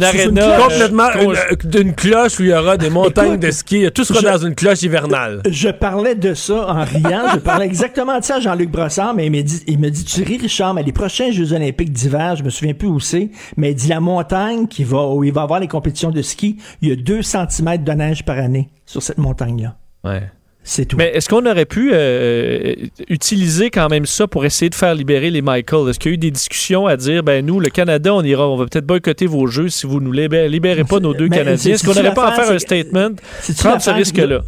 C'est 0.00 0.04
aréna, 0.04 0.56
Complètement 0.58 1.08
euh, 1.16 1.34
une, 1.64 1.70
d'une 1.70 1.94
cloche 1.94 2.40
où 2.40 2.42
il 2.44 2.48
y 2.48 2.52
aura 2.54 2.76
des 2.76 2.88
montagnes 2.90 3.32
Écoute, 3.34 3.40
de 3.40 3.50
ski. 3.50 3.86
Tout 3.94 4.04
sera 4.04 4.20
je- 4.20 4.24
dans 4.26 4.46
une 4.46 4.54
cloche 4.54 4.82
hivernale. 4.82 5.42
Je 5.48 5.68
parlais 5.68 6.14
de 6.14 6.32
ça 6.34 6.68
en 6.68 6.84
riant. 6.84 7.24
je 7.34 7.38
parlais 7.38 7.66
exactement 7.66 8.18
de 8.18 8.24
ça 8.24 8.36
à 8.36 8.40
Jean-Luc 8.40 8.70
Brossard, 8.70 9.12
mais 9.14 9.26
il 9.26 9.30
me 9.32 9.42
dit, 9.42 9.62
il 9.66 9.78
me 9.78 9.90
dit, 9.90 10.04
tu 10.04 10.22
ris, 10.22 10.38
Richard, 10.38 10.72
mais 10.74 10.82
les 10.82 10.92
prochains 10.92 11.30
Jeux 11.30 11.52
olympiques 11.52 11.92
d'hiver, 11.92 12.34
je 12.36 12.42
me 12.42 12.50
souviens 12.50 12.74
plus 12.74 12.88
où 12.88 12.98
c'est, 12.98 13.30
mais 13.56 13.72
il 13.72 13.74
dit 13.74 13.88
la 13.88 14.00
montagne 14.00 14.66
qui 14.68 14.82
va, 14.82 15.06
où 15.08 15.22
il 15.22 15.32
va 15.32 15.42
avoir 15.42 15.60
les 15.60 15.68
compétitions 15.68 16.10
de 16.10 16.22
ski, 16.22 16.56
il 16.80 16.88
y 16.88 16.92
a 16.92 16.96
2 16.96 17.20
cm 17.22 17.84
de 17.84 17.92
neige 17.92 18.24
par 18.24 18.38
année 18.38 18.70
sur 18.86 19.02
cette 19.02 19.18
montagne-là. 19.18 19.76
Ouais. 20.02 20.22
C'est 20.68 20.84
tout. 20.84 20.96
Mais 20.96 21.12
est-ce 21.14 21.28
qu'on 21.28 21.46
aurait 21.46 21.64
pu 21.64 21.92
euh, 21.94 22.74
utiliser 23.08 23.70
quand 23.70 23.88
même 23.88 24.04
ça 24.04 24.26
pour 24.26 24.44
essayer 24.44 24.68
de 24.68 24.74
faire 24.74 24.96
libérer 24.96 25.30
les 25.30 25.40
Michael? 25.40 25.88
Est-ce 25.88 26.00
qu'il 26.00 26.10
y 26.10 26.14
a 26.14 26.16
eu 26.16 26.18
des 26.18 26.32
discussions 26.32 26.88
à 26.88 26.96
dire, 26.96 27.22
ben 27.22 27.46
nous, 27.46 27.60
le 27.60 27.70
Canada, 27.70 28.12
on 28.12 28.22
ira, 28.22 28.48
on 28.48 28.56
va 28.56 28.64
peut-être 28.64 28.84
boycotter 28.84 29.26
vos 29.26 29.46
jeux 29.46 29.68
si 29.68 29.86
vous 29.86 30.00
nous 30.00 30.10
libérez, 30.10 30.48
libérez 30.48 30.82
pas 30.82 30.98
nos 30.98 31.14
deux 31.14 31.28
Canadiens? 31.28 31.74
Est-ce 31.74 31.86
qu'on 31.86 31.94
n'aurait 31.94 32.14
pas 32.14 32.32
à 32.32 32.32
faire 32.32 32.50
un 32.50 32.58
statement? 32.58 33.10
Prendre 33.58 33.80
ce 33.80 33.90
risque-là. 33.90 34.40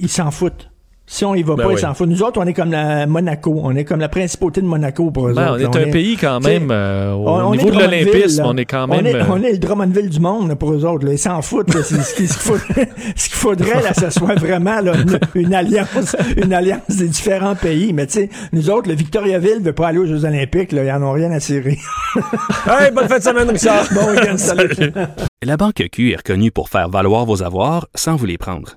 Ils 0.00 0.08
s'en 0.08 0.32
foutent. 0.32 0.71
Si 1.14 1.26
on 1.26 1.34
y 1.34 1.42
va 1.42 1.56
Ben 1.56 1.64
pas, 1.64 1.68
oui. 1.68 1.74
ils 1.76 1.80
s'en 1.80 1.92
foutent. 1.92 2.08
Nous 2.08 2.22
autres, 2.22 2.40
on 2.42 2.46
est 2.46 2.54
comme 2.54 2.70
la 2.70 3.06
Monaco. 3.06 3.60
On 3.62 3.76
est 3.76 3.84
comme 3.84 4.00
la 4.00 4.08
principauté 4.08 4.62
de 4.62 4.66
Monaco 4.66 5.10
pour 5.10 5.28
eux 5.28 5.34
Ben, 5.34 5.50
autres. 5.50 5.68
on 5.68 5.72
est 5.78 5.88
un 5.88 5.90
pays 5.90 6.16
quand 6.16 6.40
même, 6.40 6.70
euh, 6.70 7.12
au 7.12 7.28
on- 7.28 7.50
niveau 7.50 7.68
est 7.68 7.70
de 7.70 7.78
l'olympisme, 7.80 8.42
on 8.46 8.56
est 8.56 8.64
quand 8.64 8.86
même, 8.86 9.00
On 9.02 9.04
est, 9.04 9.14
euh, 9.16 9.24
on 9.28 9.42
est 9.42 9.52
le 9.52 9.58
Drummondville 9.58 10.08
du 10.08 10.20
monde 10.20 10.48
là, 10.48 10.56
pour 10.56 10.72
eux 10.72 10.86
autres. 10.86 11.04
là. 11.04 11.12
Ils 11.12 11.18
s'en 11.18 11.42
foutent. 11.42 11.74
là. 11.74 11.82
C'est 11.84 12.00
ce 12.00 12.14
qu'il 12.14 12.28
ce 12.30 12.38
faudrait, 12.38 12.88
ce 13.16 13.28
qu'il 13.28 13.36
faudrait, 13.36 13.82
là, 13.82 13.92
ça 13.92 14.10
soit 14.10 14.36
vraiment 14.36 14.80
là, 14.80 14.94
une, 14.94 15.18
une 15.34 15.52
alliance, 15.52 16.16
une 16.42 16.54
alliance 16.54 16.80
des 16.88 17.08
différents 17.08 17.56
pays. 17.56 17.92
Mais 17.92 18.06
tu 18.06 18.12
sais, 18.14 18.30
nous 18.54 18.70
autres, 18.70 18.88
le 18.88 18.94
Victoriaville 18.94 19.60
veut 19.60 19.74
pas 19.74 19.88
aller 19.88 19.98
aux 19.98 20.06
Jeux 20.06 20.24
Olympiques. 20.24 20.72
Là. 20.72 20.82
Ils 20.84 20.92
en 20.92 21.02
ont 21.02 21.12
rien 21.12 21.30
à 21.32 21.40
cirer. 21.40 21.76
hey, 22.66 22.90
bonne 22.90 23.06
fin 23.08 23.18
de 23.18 23.22
semaine, 23.22 23.50
Richard. 23.50 23.84
bon 23.94 24.10
week-end, 24.12 24.38
salut. 24.38 24.70
La 25.44 25.58
Banque 25.58 25.82
Q 25.92 26.12
est 26.12 26.16
reconnue 26.16 26.52
pour 26.52 26.70
faire 26.70 26.88
valoir 26.88 27.26
vos 27.26 27.42
avoirs 27.42 27.86
sans 27.94 28.16
vous 28.16 28.24
les 28.24 28.38
prendre. 28.38 28.76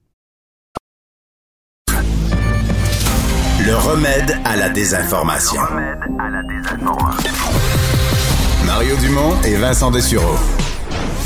Le 3.65 3.75
remède 3.75 4.37
à 4.45 4.55
la 4.55 4.69
désinformation. 4.69 5.61
Mario 8.65 8.95
Dumont 8.97 9.35
et 9.45 9.55
Vincent 9.55 9.91
Dessureau. 9.91 10.35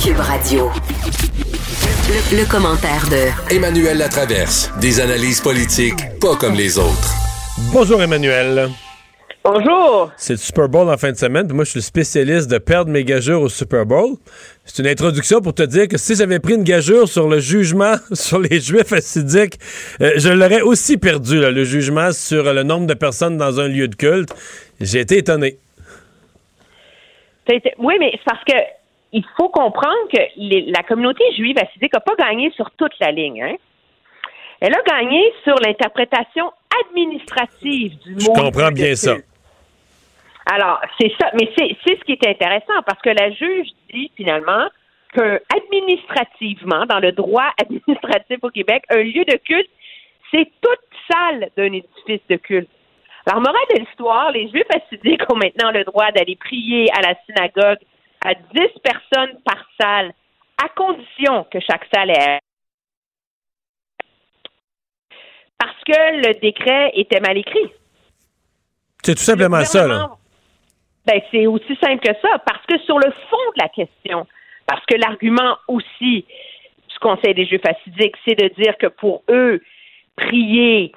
Cube 0.03 0.19
Radio. 0.19 0.69
Le, 2.09 2.37
le 2.37 2.45
commentaire 2.49 3.07
de 3.09 3.53
Emmanuel 3.55 3.97
Latraverse. 3.97 4.71
Des 4.81 4.99
analyses 4.99 5.41
politiques 5.41 6.19
pas 6.19 6.35
comme 6.35 6.55
les 6.55 6.77
autres. 6.77 7.13
Bonjour 7.71 8.01
Emmanuel. 8.01 8.69
Bonjour. 9.43 10.11
C'est 10.17 10.33
le 10.33 10.39
Super 10.39 10.67
Bowl 10.67 10.89
en 10.89 10.97
fin 10.97 11.11
de 11.11 11.17
semaine. 11.17 11.45
puis 11.47 11.55
Moi, 11.55 11.65
je 11.65 11.69
suis 11.71 11.79
le 11.79 11.83
spécialiste 11.83 12.49
de 12.49 12.57
perdre 12.57 12.89
mes 12.91 13.03
gageures 13.03 13.41
au 13.41 13.49
Super 13.49 13.85
Bowl. 13.85 14.15
C'est 14.67 14.81
une 14.81 14.89
introduction 14.89 15.41
pour 15.41 15.53
te 15.53 15.61
dire 15.63 15.87
que 15.87 15.97
si 15.97 16.15
j'avais 16.15 16.39
pris 16.39 16.55
une 16.55 16.63
gageure 16.63 17.07
sur 17.07 17.27
le 17.29 17.39
jugement 17.39 17.95
sur 18.13 18.39
les 18.39 18.59
Juifs 18.59 18.91
assidiques, 18.93 19.59
euh, 20.01 20.13
je 20.17 20.29
l'aurais 20.29 20.61
aussi 20.61 20.97
perdu, 20.97 21.39
là, 21.39 21.51
le 21.51 21.63
jugement 21.63 22.11
sur 22.11 22.51
le 22.51 22.63
nombre 22.63 22.87
de 22.87 22.95
personnes 22.95 23.37
dans 23.37 23.59
un 23.59 23.67
lieu 23.67 23.87
de 23.87 23.95
culte. 23.95 24.33
J'ai 24.81 24.99
été 25.01 25.19
étonné. 25.19 25.57
Oui, 27.77 27.93
mais 27.99 28.11
c'est 28.13 28.23
parce 28.25 28.43
que 28.43 28.55
il 29.13 29.23
faut 29.37 29.49
comprendre 29.49 29.95
que 30.11 30.19
les- 30.35 30.65
la 30.75 30.83
communauté 30.83 31.23
juive 31.37 31.55
assidique 31.57 31.93
n'a 31.93 31.99
pas 32.01 32.15
gagné 32.17 32.51
sur 32.55 32.69
toute 32.71 32.91
la 32.99 33.11
ligne. 33.11 33.41
Hein? 33.43 33.55
Elle 34.59 34.73
a 34.73 34.81
gagné 34.81 35.21
sur 35.43 35.55
l'interprétation 35.59 36.51
administrative 36.85 37.93
du 38.03 38.15
Je 38.17 38.25
mot. 38.25 38.33
comprends 38.33 38.65
lieu 38.65 38.71
de 38.71 38.73
bien 38.73 38.95
ça. 38.95 39.13
culte. 39.13 39.25
Alors, 40.45 40.79
c'est 40.99 41.11
ça, 41.19 41.31
mais 41.33 41.49
c'est 41.57 41.75
c'est 41.85 41.97
ce 41.97 42.03
qui 42.03 42.13
est 42.13 42.27
intéressant 42.27 42.81
parce 42.85 43.01
que 43.01 43.09
la 43.09 43.31
juge 43.31 43.67
dit 43.91 44.11
finalement 44.15 44.67
que 45.13 45.41
administrativement, 45.55 46.85
dans 46.85 46.99
le 46.99 47.11
droit 47.11 47.49
administratif 47.61 48.37
au 48.43 48.49
Québec, 48.49 48.83
un 48.89 49.01
lieu 49.01 49.25
de 49.25 49.37
culte, 49.37 49.69
c'est 50.31 50.51
toute 50.61 50.79
salle 51.11 51.49
d'un 51.57 51.73
édifice 51.73 52.21
de 52.29 52.35
culte. 52.35 52.69
Alors, 53.25 53.41
morale 53.41 53.67
de 53.73 53.79
l'histoire, 53.79 54.31
les 54.31 54.49
Juifs 54.49 54.67
assidiques 54.69 55.23
ont 55.31 55.35
maintenant 55.35 55.71
le 55.71 55.83
droit 55.83 56.11
d'aller 56.11 56.35
prier 56.35 56.91
à 56.91 57.01
la 57.01 57.15
synagogue 57.25 57.79
à 58.23 58.35
10 58.35 58.41
personnes 58.83 59.39
par 59.43 59.65
salle, 59.79 60.13
à 60.63 60.69
condition 60.69 61.45
que 61.51 61.59
chaque 61.59 61.87
salle 61.91 62.11
ait 62.11 62.39
parce 65.57 65.77
que 65.85 66.27
le 66.27 66.39
décret 66.39 66.91
était 66.95 67.19
mal 67.19 67.37
écrit. 67.37 67.71
C'est 69.03 69.15
tout 69.15 69.21
simplement 69.21 69.63
ça, 69.63 69.87
là. 69.87 70.11
Ben, 71.05 71.21
c'est 71.31 71.45
aussi 71.47 71.77
simple 71.83 71.99
que 71.99 72.13
ça, 72.21 72.39
parce 72.45 72.65
que 72.67 72.79
sur 72.79 72.97
le 72.97 73.11
fond 73.29 73.51
de 73.55 73.61
la 73.61 73.69
question, 73.69 74.25
parce 74.65 74.83
que 74.85 74.95
l'argument 74.95 75.55
aussi 75.67 76.25
du 76.89 76.99
Conseil 76.99 77.33
des 77.35 77.45
Juifs 77.45 77.61
assidiques, 77.67 78.15
c'est 78.27 78.35
de 78.35 78.47
dire 78.61 78.75
que 78.79 78.87
pour 78.87 79.23
eux, 79.29 79.61
prier, 80.15 80.91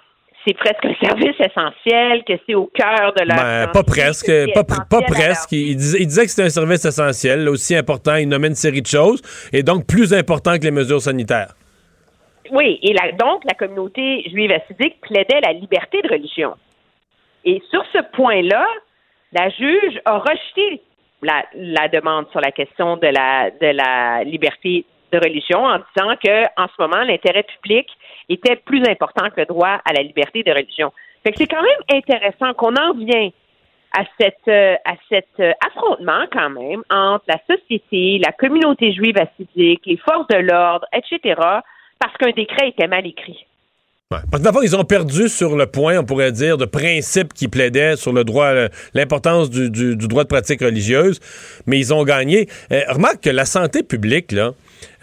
c'est 0.47 0.55
presque 0.55 0.85
un 0.85 0.95
service 1.05 1.35
essentiel, 1.41 2.25
que 2.25 2.35
c'est 2.47 2.55
au 2.55 2.67
cœur 2.67 3.13
de 3.19 3.25
leur. 3.25 3.37
Ben, 3.37 3.67
pas 3.69 3.83
que 3.83 3.87
presque, 3.91 4.31
pas, 4.55 4.65
pas 4.65 4.97
à 4.99 5.01
leur 5.01 5.11
presque. 5.11 5.53
Il 5.53 5.77
disait, 5.77 5.99
il 6.01 6.07
disait 6.07 6.23
que 6.25 6.31
c'était 6.31 6.45
un 6.47 6.51
service 6.51 6.85
essentiel, 6.85 7.49
aussi 7.49 7.75
important. 7.77 8.15
Il 8.15 8.29
nommait 8.29 8.49
une 8.49 8.55
série 8.55 8.81
de 8.81 8.87
choses, 8.87 9.21
et 9.53 9.63
donc 9.63 9.87
plus 9.87 10.15
important 10.15 10.57
que 10.57 10.63
les 10.65 10.71
mesures 10.71 11.03
sanitaires. 11.03 11.53
Oui, 12.51 12.79
et 12.83 12.95
la- 12.95 13.13
donc 13.13 13.43
la 13.45 13.53
communauté 13.55 14.23
juive 14.31 14.53
assidique 14.53 15.01
plaidait 15.03 15.41
la 15.45 15.53
liberté 15.53 16.01
de 16.03 16.09
religion. 16.09 16.55
Et 17.45 17.61
sur 17.71 17.83
ce 17.93 17.99
point-là, 18.17 18.65
la 19.33 19.49
juge 19.51 20.01
a 20.05 20.19
rejeté 20.19 20.83
la, 21.23 21.45
la 21.55 21.89
demande 21.89 22.27
sur 22.31 22.41
la 22.41 22.53
question 22.53 22.97
de 22.97 23.07
la, 23.07 23.51
de 23.51 23.67
la 23.67 24.25
liberté 24.25 24.85
de 25.13 25.19
religion 25.19 25.65
en 25.65 25.79
disant 25.79 26.15
que 26.23 26.45
en 26.61 26.67
ce 26.69 26.83
moment, 26.83 27.03
l'intérêt 27.03 27.43
public 27.43 27.87
était 28.29 28.57
plus 28.57 28.83
important 28.89 29.31
que 29.31 29.41
le 29.41 29.47
droit 29.47 29.81
à 29.85 29.93
la 29.93 30.03
liberté 30.03 30.43
de 30.43 30.53
religion. 30.53 30.93
Fait 31.23 31.33
que 31.33 31.39
c'est 31.39 31.47
quand 31.47 31.63
même 31.63 31.99
intéressant 31.99 32.55
qu'on 32.55 32.75
en 32.77 32.95
vient 32.95 33.31
à 33.97 34.05
cette 34.21 34.49
à 34.49 34.95
cet 35.09 35.43
affrontement 35.67 36.25
quand 36.31 36.51
même 36.51 36.83
entre 36.91 37.25
la 37.27 37.41
société, 37.49 38.21
la 38.23 38.33
communauté 38.33 38.93
juive 38.93 39.17
assidique, 39.17 39.81
les 39.87 39.97
forces 39.97 40.29
de 40.29 40.37
l'ordre, 40.37 40.87
etc. 40.93 41.41
parce 41.99 42.17
qu'un 42.19 42.31
décret 42.31 42.69
était 42.69 42.87
mal 42.87 43.07
écrit. 43.07 43.47
Parce 44.11 44.25
que 44.39 44.39
d'abord, 44.39 44.65
ils 44.65 44.75
ont 44.75 44.85
perdu 44.85 45.29
sur 45.29 45.55
le 45.55 45.67
point, 45.67 45.99
on 45.99 46.05
pourrait 46.05 46.33
dire, 46.33 46.57
de 46.57 46.65
principe 46.65 47.35
qui 47.35 47.47
plaidait 47.47 47.95
sur 47.95 48.11
le 48.11 48.25
droit, 48.25 48.47
euh, 48.47 48.69
l'importance 48.95 49.51
du 49.51 49.97
droit 49.97 50.23
de 50.23 50.29
pratique 50.29 50.63
religieuse, 50.63 51.21
mais 51.67 51.79
ils 51.79 51.93
ont 51.93 52.05
gagné. 52.05 52.49
Euh, 52.73 52.81
remarque 52.89 53.25
que 53.25 53.29
la 53.29 53.45
santé 53.45 53.83
publique, 53.83 54.33
là, 54.33 54.55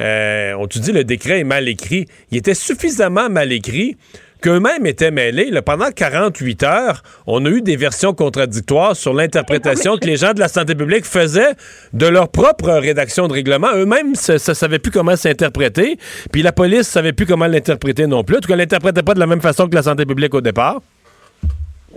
euh, 0.02 0.56
on 0.58 0.66
te 0.66 0.80
dit 0.80 0.92
le 0.92 1.04
décret 1.04 1.42
est 1.42 1.44
mal 1.44 1.68
écrit. 1.68 2.08
Il 2.32 2.40
était 2.40 2.56
suffisamment 2.56 3.30
mal 3.30 3.52
écrit 3.52 3.96
qu'eux-mêmes 4.42 4.86
étaient 4.86 5.12
mêlés. 5.12 5.52
Pendant 5.62 5.92
48 5.92 6.64
heures, 6.64 7.02
on 7.28 7.46
a 7.46 7.50
eu 7.50 7.62
des 7.62 7.76
versions 7.76 8.14
contradictoires 8.14 8.96
sur 8.96 9.14
l'interprétation 9.14 9.98
que 9.98 10.06
les 10.06 10.18
gens 10.18 10.34
de 10.34 10.40
la 10.40 10.48
santé 10.48 10.76
publique 10.76 11.06
faisaient 11.06 11.54
de 11.94 12.08
leur 12.08 12.30
propre 12.30 12.72
rédaction 12.72 13.28
de 13.28 13.34
règlement. 13.34 13.70
Eux-mêmes 13.74 14.12
ne 14.12 14.38
savaient 14.38 14.80
plus 14.80 14.92
comment 14.92 15.16
s'interpréter, 15.16 15.98
puis 16.32 16.42
la 16.42 16.52
police 16.52 16.88
savait 16.88 17.14
plus 17.14 17.26
comment 17.26 17.48
l'interpréter 17.48 18.08
non 18.08 18.24
plus. 18.24 18.38
En 18.38 18.40
tout 18.40 18.48
cas, 18.48 18.56
l'interprétait 18.56 19.04
pas 19.04 19.14
de 19.14 19.20
la 19.20 19.28
même 19.28 19.42
façon 19.42 19.68
que 19.68 19.76
la 19.76 19.84
santé 19.84 20.06
publique 20.06 20.34
au 20.34 20.42
départ. 20.42 20.82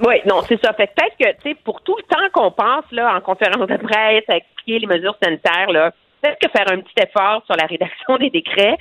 Oui, 0.06 0.14
non, 0.26 0.42
c'est 0.48 0.60
ça. 0.64 0.72
Fait 0.74 0.86
que 0.86 0.92
peut-être 0.94 1.16
que, 1.18 1.42
tu 1.42 1.50
sais, 1.50 1.56
pour 1.64 1.80
tout 1.82 1.96
le 1.96 2.02
temps 2.04 2.28
qu'on 2.32 2.52
passe, 2.52 2.84
là, 2.92 3.16
en 3.16 3.20
conférence 3.20 3.66
de 3.66 3.76
presse, 3.76 4.22
à 4.28 4.36
expliquer 4.36 4.78
les 4.78 4.86
mesures 4.86 5.16
sanitaires, 5.22 5.70
là, 5.72 5.92
peut-être 6.22 6.38
que 6.40 6.48
faire 6.50 6.70
un 6.70 6.80
petit 6.80 7.02
effort 7.02 7.42
sur 7.46 7.56
la 7.56 7.66
rédaction 7.66 8.16
des 8.20 8.30
décrets 8.30 8.76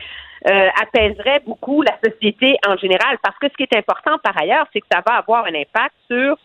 euh, 0.45 0.69
apaiserait 0.81 1.41
beaucoup 1.45 1.81
la 1.81 1.97
société 2.03 2.57
en 2.67 2.77
général. 2.77 3.17
Parce 3.23 3.37
que 3.39 3.47
ce 3.49 3.53
qui 3.53 3.63
est 3.63 3.75
important, 3.77 4.17
par 4.23 4.39
ailleurs, 4.41 4.67
c'est 4.71 4.81
que 4.81 4.87
ça 4.91 5.01
va 5.05 5.15
avoir 5.17 5.45
un 5.45 5.55
impact 5.55 5.95
sur 6.09 6.37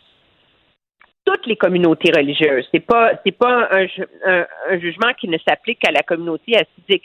toutes 1.24 1.46
les 1.46 1.56
communautés 1.56 2.10
religieuses. 2.16 2.66
C'est 2.72 2.80
pas, 2.80 3.12
c'est 3.24 3.36
pas 3.36 3.68
un, 3.70 3.86
un- 4.26 4.46
un 4.70 4.78
jugement 4.80 5.12
qui 5.18 5.28
ne 5.28 5.38
s'applique 5.38 5.78
qu'à 5.78 5.92
la 5.92 6.02
communauté 6.02 6.56
assidique. 6.56 7.04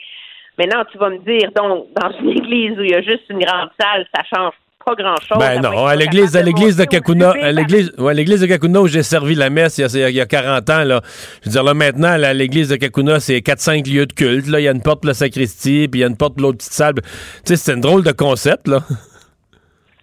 Maintenant, 0.58 0.84
tu 0.90 0.98
vas 0.98 1.10
me 1.10 1.18
dire, 1.18 1.52
donc, 1.52 1.86
dans 1.92 2.10
une 2.18 2.30
église 2.30 2.76
où 2.78 2.82
il 2.82 2.90
y 2.90 2.94
a 2.94 3.02
juste 3.02 3.24
une 3.30 3.38
grande 3.38 3.70
salle, 3.80 4.06
ça 4.12 4.22
change 4.24 4.54
pas 4.88 5.02
grand-chose. 5.02 5.38
Ben 5.38 5.60
non, 5.60 5.86
à 5.86 5.94
l'église, 5.94 6.36
à 6.36 6.42
l'église 6.42 6.76
de 6.76 6.84
Kakuna, 6.84 7.30
à 7.30 7.52
l'église, 7.52 7.92
ouais, 7.98 8.14
l'église 8.14 8.40
de 8.40 8.46
Kakuna 8.46 8.80
où 8.80 8.86
j'ai 8.86 9.02
servi 9.02 9.34
la 9.34 9.50
messe 9.50 9.78
il 9.78 9.82
y 9.82 10.02
a, 10.02 10.08
il 10.08 10.16
y 10.16 10.20
a 10.20 10.26
40 10.26 10.70
ans, 10.70 10.84
là. 10.84 11.00
Je 11.42 11.48
veux 11.48 11.52
dire, 11.52 11.62
là, 11.62 11.74
maintenant, 11.74 12.16
là, 12.16 12.32
l'église 12.32 12.68
de 12.68 12.76
Kakuna, 12.76 13.20
c'est 13.20 13.38
4-5 13.38 13.90
lieux 13.92 14.06
de 14.06 14.12
culte, 14.12 14.46
là. 14.48 14.60
Il 14.60 14.64
y 14.64 14.68
a 14.68 14.72
une 14.72 14.82
porte 14.82 15.00
pour 15.00 15.08
la 15.08 15.14
sacristie, 15.14 15.88
puis 15.88 16.00
il 16.00 16.02
y 16.02 16.04
a 16.04 16.08
une 16.08 16.16
porte 16.16 16.34
pour 16.34 16.42
l'autre 16.42 16.58
petite 16.58 16.72
salle. 16.72 16.94
Tu 16.94 17.02
sais, 17.44 17.56
c'est 17.56 17.74
une 17.74 17.80
drôle 17.80 18.02
de 18.02 18.12
concept, 18.12 18.68
là. 18.68 18.78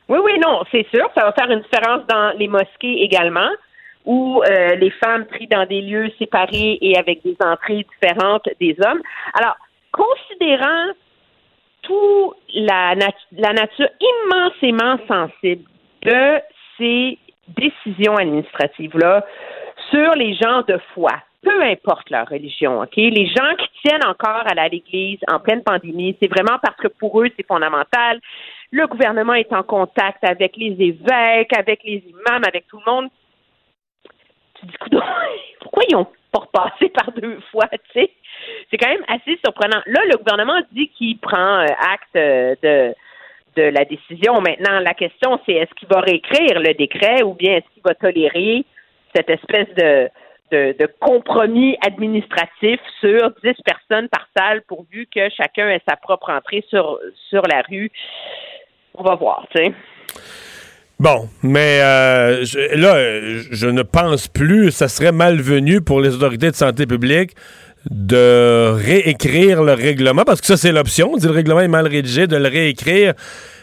Oui, 0.07 0.20
oui, 0.24 0.34
non, 0.40 0.62
c'est 0.72 0.86
sûr. 0.94 1.10
Ça 1.18 1.26
va 1.26 1.32
faire 1.32 1.49
une 1.49 1.62
différence 1.62 2.06
dans 2.07 2.38
les 2.38 2.48
mosquées 2.48 3.02
également, 3.02 3.49
où 4.06 4.44
euh, 4.44 4.76
les 4.76 4.91
femmes 5.03 5.26
prient 5.26 5.48
dans 5.48 5.66
des 5.66 5.82
lieux 5.82 6.12
séparés 6.20 6.78
et 6.80 6.95
avec 6.95 7.24
des 7.24 7.36
entrées 7.40 7.88
différentes 7.99 8.48
des 8.60 8.76
hommes. 8.86 9.02
Alors, 9.34 9.56
considérant 9.91 10.94
tout 11.86 12.34
la, 12.53 12.95
nat- 12.95 13.28
la 13.32 13.53
nature 13.53 13.90
immensément 13.99 14.98
sensible 15.07 15.64
de 16.02 16.40
ces 16.78 17.18
décisions 17.48 18.16
administratives-là 18.18 19.26
sur 19.91 20.12
les 20.16 20.34
gens 20.36 20.62
de 20.68 20.80
foi, 20.94 21.12
peu 21.44 21.62
importe 21.64 22.10
leur 22.10 22.28
religion, 22.28 22.82
OK? 22.82 22.95
Les 22.95 23.28
gens 23.28 23.56
qui 23.57 23.70
tiennent 23.84 24.06
encore 24.06 24.44
à 24.45 24.68
l'Église 24.68 25.20
en 25.28 25.40
pleine 25.40 25.64
pandémie, 25.64 26.18
c'est 26.22 26.28
vraiment 26.28 26.57
parce 26.62 26.78
que 26.78 26.88
pour 26.88 27.22
eux, 27.22 27.30
c'est 27.38 27.45
fondamental. 27.45 28.20
Le 28.72 28.88
gouvernement 28.88 29.36
est 29.36 29.53
en 29.53 29.62
contact 29.64 30.24
avec 30.24 30.57
les 30.57 30.76
évêques, 30.80 31.56
avec 31.56 31.84
les 31.84 32.03
imams, 32.10 32.44
avec 32.48 32.66
tout 32.68 32.80
le 32.84 32.91
monde. 32.91 33.10
Tu 34.60 34.66
dis, 34.66 34.74
pourquoi 35.60 35.84
ils 35.88 35.95
ont 35.95 36.07
pas 36.32 36.40
repassé 36.40 36.90
par 36.90 37.12
deux 37.12 37.40
fois, 37.52 37.68
tu 37.72 37.99
sais? 37.99 38.12
C'est 38.69 38.77
quand 38.77 38.89
même 38.89 39.05
assez 39.07 39.38
surprenant. 39.43 39.81
Là, 39.85 40.01
le 40.11 40.17
gouvernement 40.17 40.59
dit 40.72 40.89
qu'il 40.89 41.17
prend 41.19 41.59
euh, 41.59 41.65
acte 41.65 42.15
euh, 42.15 42.55
de, 43.55 43.61
la 43.61 43.85
décision. 43.85 44.41
Maintenant, 44.41 44.80
la 44.80 44.93
question, 44.93 45.39
c'est 45.45 45.53
est-ce 45.53 45.73
qu'il 45.76 45.88
va 45.88 46.01
réécrire 46.01 46.59
le 46.59 46.73
décret 46.73 47.23
ou 47.23 47.34
bien 47.34 47.53
est-ce 47.53 47.73
qu'il 47.73 47.84
va 47.84 47.95
tolérer 47.95 48.65
cette 49.15 49.30
espèce 49.30 49.69
de, 49.77 50.09
de, 50.51 50.88
compromis 50.99 51.77
administratif 51.85 52.80
sur 52.99 53.31
10 53.43 53.53
personnes 53.63 54.09
par 54.09 54.27
salle 54.35 54.61
pourvu 54.63 55.07
que 55.13 55.30
chacun 55.30 55.69
ait 55.69 55.81
sa 55.88 55.95
propre 55.95 56.31
entrée 56.31 56.65
sur, 56.69 56.99
sur 57.30 57.43
la 57.43 57.61
rue? 57.69 57.89
On 58.93 59.03
va 59.03 59.15
voir, 59.15 59.47
tu 59.55 59.63
sais. 59.63 59.73
Bon, 60.97 61.27
mais 61.43 61.80
euh, 61.81 62.45
là, 62.73 63.19
je 63.51 63.67
ne 63.67 63.84
pense 63.84 64.30
plus, 64.30 64.72
ça 64.72 64.88
serait 64.88 65.11
malvenu 65.11 65.81
pour 65.81 65.99
les 65.99 66.15
autorités 66.15 66.49
de 66.49 66.55
santé 66.55 66.85
publique 66.85 67.31
de 67.90 68.72
réécrire 68.74 69.64
le 69.64 69.74
règlement, 69.74 70.24
parce 70.24 70.41
que 70.41 70.48
ça, 70.48 70.57
c'est 70.57 70.72
l'option. 70.72 71.12
On 71.14 71.18
dit 71.18 71.28
le 71.28 71.34
règlement 71.34 71.62
est 71.62 71.68
mal 71.68 71.88
rédigé, 71.88 72.28
de 72.28 72.36
le 72.38 72.48
réécrire. 72.49 73.14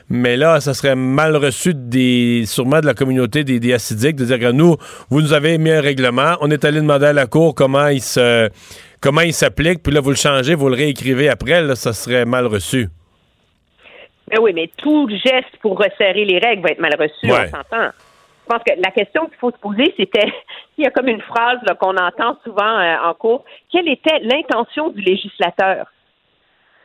Mais 0.08 0.36
là, 0.36 0.60
ça 0.60 0.74
serait 0.74 0.94
mal 0.96 1.36
reçu 1.36 1.72
des, 1.74 2.42
sûrement 2.46 2.80
de 2.80 2.86
la 2.86 2.92
communauté 2.94 3.44
des, 3.44 3.58
des 3.60 3.72
acidiques 3.72 4.16
de 4.16 4.24
dire 4.26 4.38
que 4.38 4.52
nous, 4.52 4.76
vous 5.08 5.22
nous 5.22 5.32
avez 5.32 5.56
mis 5.58 5.70
un 5.70 5.80
règlement, 5.80 6.36
on 6.40 6.50
est 6.50 6.64
allé 6.64 6.80
demander 6.80 7.06
à 7.06 7.12
la 7.14 7.26
Cour 7.26 7.54
comment 7.54 7.86
il 7.88 8.02
se 8.02 8.50
comment 9.00 9.22
il 9.22 9.32
s'applique, 9.32 9.82
puis 9.82 9.92
là, 9.92 10.00
vous 10.00 10.10
le 10.10 10.16
changez, 10.16 10.54
vous 10.54 10.68
le 10.68 10.76
réécrivez 10.76 11.28
après, 11.28 11.62
là, 11.62 11.74
ça 11.76 11.92
serait 11.92 12.24
mal 12.24 12.46
reçu. 12.46 12.88
Ben 14.30 14.38
oui, 14.40 14.52
mais 14.54 14.70
tout 14.76 15.08
geste 15.08 15.56
pour 15.60 15.78
resserrer 15.78 16.24
les 16.24 16.38
règles 16.38 16.62
va 16.62 16.68
être 16.70 16.80
mal 16.80 16.94
reçu, 16.98 17.32
Ouais. 17.32 17.48
on 17.48 17.56
s'entend. 17.56 17.90
Je 18.42 18.54
pense 18.54 18.62
que 18.64 18.72
la 18.82 18.90
question 18.90 19.26
qu'il 19.26 19.36
faut 19.38 19.50
se 19.50 19.58
poser, 19.58 19.94
c'était, 19.96 20.32
il 20.78 20.84
y 20.84 20.86
a 20.86 20.90
comme 20.90 21.08
une 21.08 21.20
phrase 21.22 21.58
qu'on 21.80 21.96
entend 21.96 22.36
souvent 22.44 22.78
euh, 22.78 22.96
en 23.04 23.14
cours, 23.14 23.44
quelle 23.70 23.88
était 23.88 24.18
l'intention 24.20 24.88
du 24.90 25.00
législateur? 25.00 25.86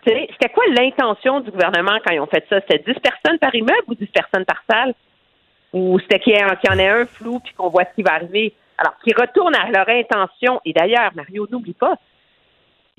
C'était 0.05 0.49
quoi 0.53 0.63
l'intention 0.69 1.41
du 1.41 1.51
gouvernement 1.51 1.97
quand 2.05 2.13
ils 2.13 2.19
ont 2.21 2.27
fait 2.27 2.45
ça? 2.49 2.61
C'était 2.61 2.93
10 2.93 2.99
personnes 3.01 3.39
par 3.39 3.53
immeuble 3.53 3.83
ou 3.87 3.95
10 3.95 4.05
personnes 4.07 4.45
par 4.45 4.61
salle? 4.69 4.93
Ou 5.73 5.99
c'était 5.99 6.19
qu'il 6.19 6.33
y, 6.33 6.41
en- 6.43 6.55
qu'il 6.55 6.69
y 6.69 6.73
en 6.73 6.79
ait 6.79 6.87
un 6.87 7.05
flou 7.05 7.39
puis 7.43 7.53
qu'on 7.53 7.69
voit 7.69 7.83
ce 7.83 7.93
qui 7.95 8.03
va 8.03 8.13
arriver? 8.13 8.53
Alors, 8.77 8.93
qu'ils 9.03 9.15
retournent 9.19 9.55
à 9.55 9.69
leur 9.69 9.89
intention. 9.89 10.61
Et 10.63 10.71
d'ailleurs, 10.71 11.11
Mario, 11.15 11.45
n'oublie 11.51 11.73
pas, 11.73 11.95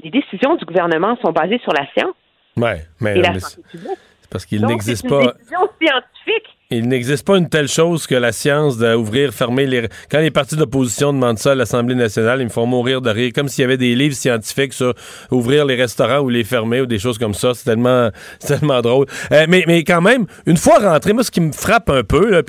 les 0.02 0.10
décisions 0.10 0.56
du 0.56 0.64
gouvernement 0.66 1.16
sont 1.24 1.32
basées 1.32 1.60
sur 1.60 1.72
la 1.72 1.86
science 1.92 2.14
Ouais, 2.56 2.82
mais, 3.00 3.16
et 3.16 3.22
la 3.22 3.30
mais 3.32 3.40
santé 3.40 3.62
c'est 3.64 3.78
publique. 3.78 3.98
c'est 4.20 4.30
parce 4.30 4.44
qu'il 4.44 4.60
Donc, 4.60 4.70
n'existe 4.70 5.08
c'est 5.08 5.14
une 5.14 5.24
pas. 5.26 5.32
décision 5.32 5.60
scientifique. 5.80 6.57
Il 6.70 6.86
n'existe 6.86 7.24
pas 7.24 7.38
une 7.38 7.48
telle 7.48 7.66
chose 7.66 8.06
que 8.06 8.14
la 8.14 8.30
science 8.30 8.76
d'ouvrir, 8.76 9.32
fermer 9.32 9.64
les. 9.64 9.88
Quand 10.10 10.18
les 10.18 10.30
partis 10.30 10.54
d'opposition 10.54 11.14
demandent 11.14 11.38
ça 11.38 11.52
à 11.52 11.54
l'Assemblée 11.54 11.94
nationale, 11.94 12.42
ils 12.42 12.44
me 12.44 12.50
font 12.50 12.66
mourir 12.66 13.00
de 13.00 13.08
rire, 13.08 13.32
comme 13.34 13.48
s'il 13.48 13.62
y 13.62 13.64
avait 13.64 13.78
des 13.78 13.94
livres 13.94 14.14
scientifiques 14.14 14.74
sur 14.74 14.92
ouvrir 15.30 15.64
les 15.64 15.76
restaurants 15.76 16.18
ou 16.18 16.28
les 16.28 16.44
fermer 16.44 16.82
ou 16.82 16.86
des 16.86 16.98
choses 16.98 17.16
comme 17.16 17.32
ça. 17.32 17.54
C'est 17.54 17.64
tellement, 17.64 18.10
tellement 18.46 18.82
drôle. 18.82 19.06
Euh, 19.32 19.46
mais, 19.48 19.64
mais 19.66 19.82
quand 19.82 20.02
même, 20.02 20.26
une 20.44 20.58
fois 20.58 20.78
rentré, 20.78 21.14
moi, 21.14 21.24
ce 21.24 21.30
qui 21.30 21.40
me 21.40 21.52
frappe 21.52 21.88
un 21.88 22.04
peu, 22.04 22.34
euh, 22.36 22.42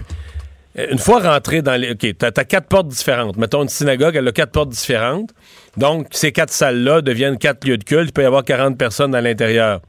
une 0.91 0.99
fois 0.99 1.19
rentré 1.19 1.61
dans 1.61 1.79
les. 1.79 1.91
OK, 1.91 2.05
t'as 2.17 2.31
as 2.35 2.43
quatre 2.43 2.67
portes 2.67 2.89
différentes. 2.89 3.37
Mettons 3.37 3.63
une 3.63 3.69
synagogue, 3.69 4.17
elle 4.17 4.27
a 4.27 4.33
quatre 4.33 4.51
portes 4.51 4.67
différentes. 4.67 5.29
Donc, 5.77 6.07
ces 6.11 6.33
quatre 6.33 6.51
salles-là 6.51 6.99
deviennent 6.99 7.37
quatre 7.37 7.65
lieux 7.65 7.77
de 7.77 7.85
culte. 7.85 8.09
Il 8.09 8.11
peut 8.11 8.23
y 8.23 8.25
avoir 8.25 8.43
40 8.43 8.77
personnes 8.77 9.15
à 9.15 9.21
l'intérieur. 9.21 9.79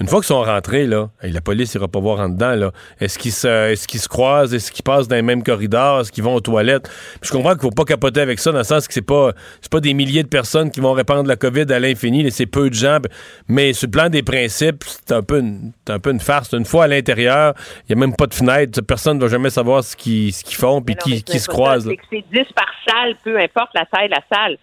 Une 0.00 0.08
fois 0.08 0.20
qu'ils 0.20 0.28
sont 0.28 0.42
rentrés, 0.42 0.86
là, 0.86 1.10
la 1.22 1.42
police 1.42 1.74
ira 1.74 1.86
pas 1.86 2.00
voir 2.00 2.20
en 2.20 2.30
dedans, 2.30 2.54
là. 2.54 2.72
Est-ce 3.00 3.18
qu'ils 3.18 3.32
se, 3.32 3.86
qu'ils 3.86 4.00
se 4.00 4.08
croisent? 4.08 4.54
Est-ce 4.54 4.72
qu'ils 4.72 4.82
passent 4.82 5.08
dans 5.08 5.16
les 5.16 5.22
mêmes 5.22 5.42
corridors? 5.42 6.00
Est-ce 6.00 6.10
qu'ils 6.10 6.24
vont 6.24 6.34
aux 6.34 6.40
toilettes? 6.40 6.88
Puis 7.20 7.28
je 7.28 7.32
comprends 7.32 7.52
qu'il 7.52 7.60
faut 7.60 7.70
pas 7.70 7.84
capoter 7.84 8.22
avec 8.22 8.38
ça, 8.38 8.50
dans 8.50 8.58
le 8.58 8.64
sens 8.64 8.88
que 8.88 8.94
c'est 8.94 9.06
pas, 9.06 9.32
pas 9.70 9.80
des 9.80 9.92
milliers 9.92 10.22
de 10.22 10.28
personnes 10.28 10.70
qui 10.70 10.80
vont 10.80 10.92
répandre 10.92 11.28
la 11.28 11.36
COVID 11.36 11.70
à 11.70 11.78
l'infini, 11.78 12.30
c'est 12.30 12.46
peu 12.46 12.70
de 12.70 12.74
gens. 12.74 12.98
Mais 13.46 13.74
sur 13.74 13.88
le 13.88 13.90
plan 13.90 14.08
des 14.08 14.22
principes, 14.22 14.84
c'est 14.84 15.12
un 15.12 15.22
peu 15.22 15.40
une, 15.40 15.72
c'est 15.86 15.92
un 15.92 15.98
peu 15.98 16.12
une 16.12 16.20
farce. 16.20 16.52
Une 16.54 16.64
fois 16.64 16.84
à 16.84 16.88
l'intérieur, 16.88 17.52
il 17.86 17.90
y 17.90 17.92
a 17.92 17.96
même 17.96 18.16
pas 18.16 18.26
de 18.26 18.34
fenêtre. 18.34 18.80
Personne 18.80 19.18
ne 19.18 19.22
va 19.22 19.28
jamais 19.28 19.50
savoir 19.50 19.84
ce 19.84 19.94
qu'ils, 19.96 20.32
font 20.32 20.80
puis 20.80 20.96
qui, 20.96 21.38
se 21.38 21.46
croisent. 21.46 21.86
C'est 21.88 21.96
que 21.96 22.02
c'est 22.10 22.24
10 22.32 22.52
par 22.54 22.70
salle, 22.88 23.16
peu 23.22 23.38
importe 23.38 23.70
la 23.74 23.84
taille 23.84 24.08
de 24.08 24.14
la 24.14 24.22
salle. 24.34 24.56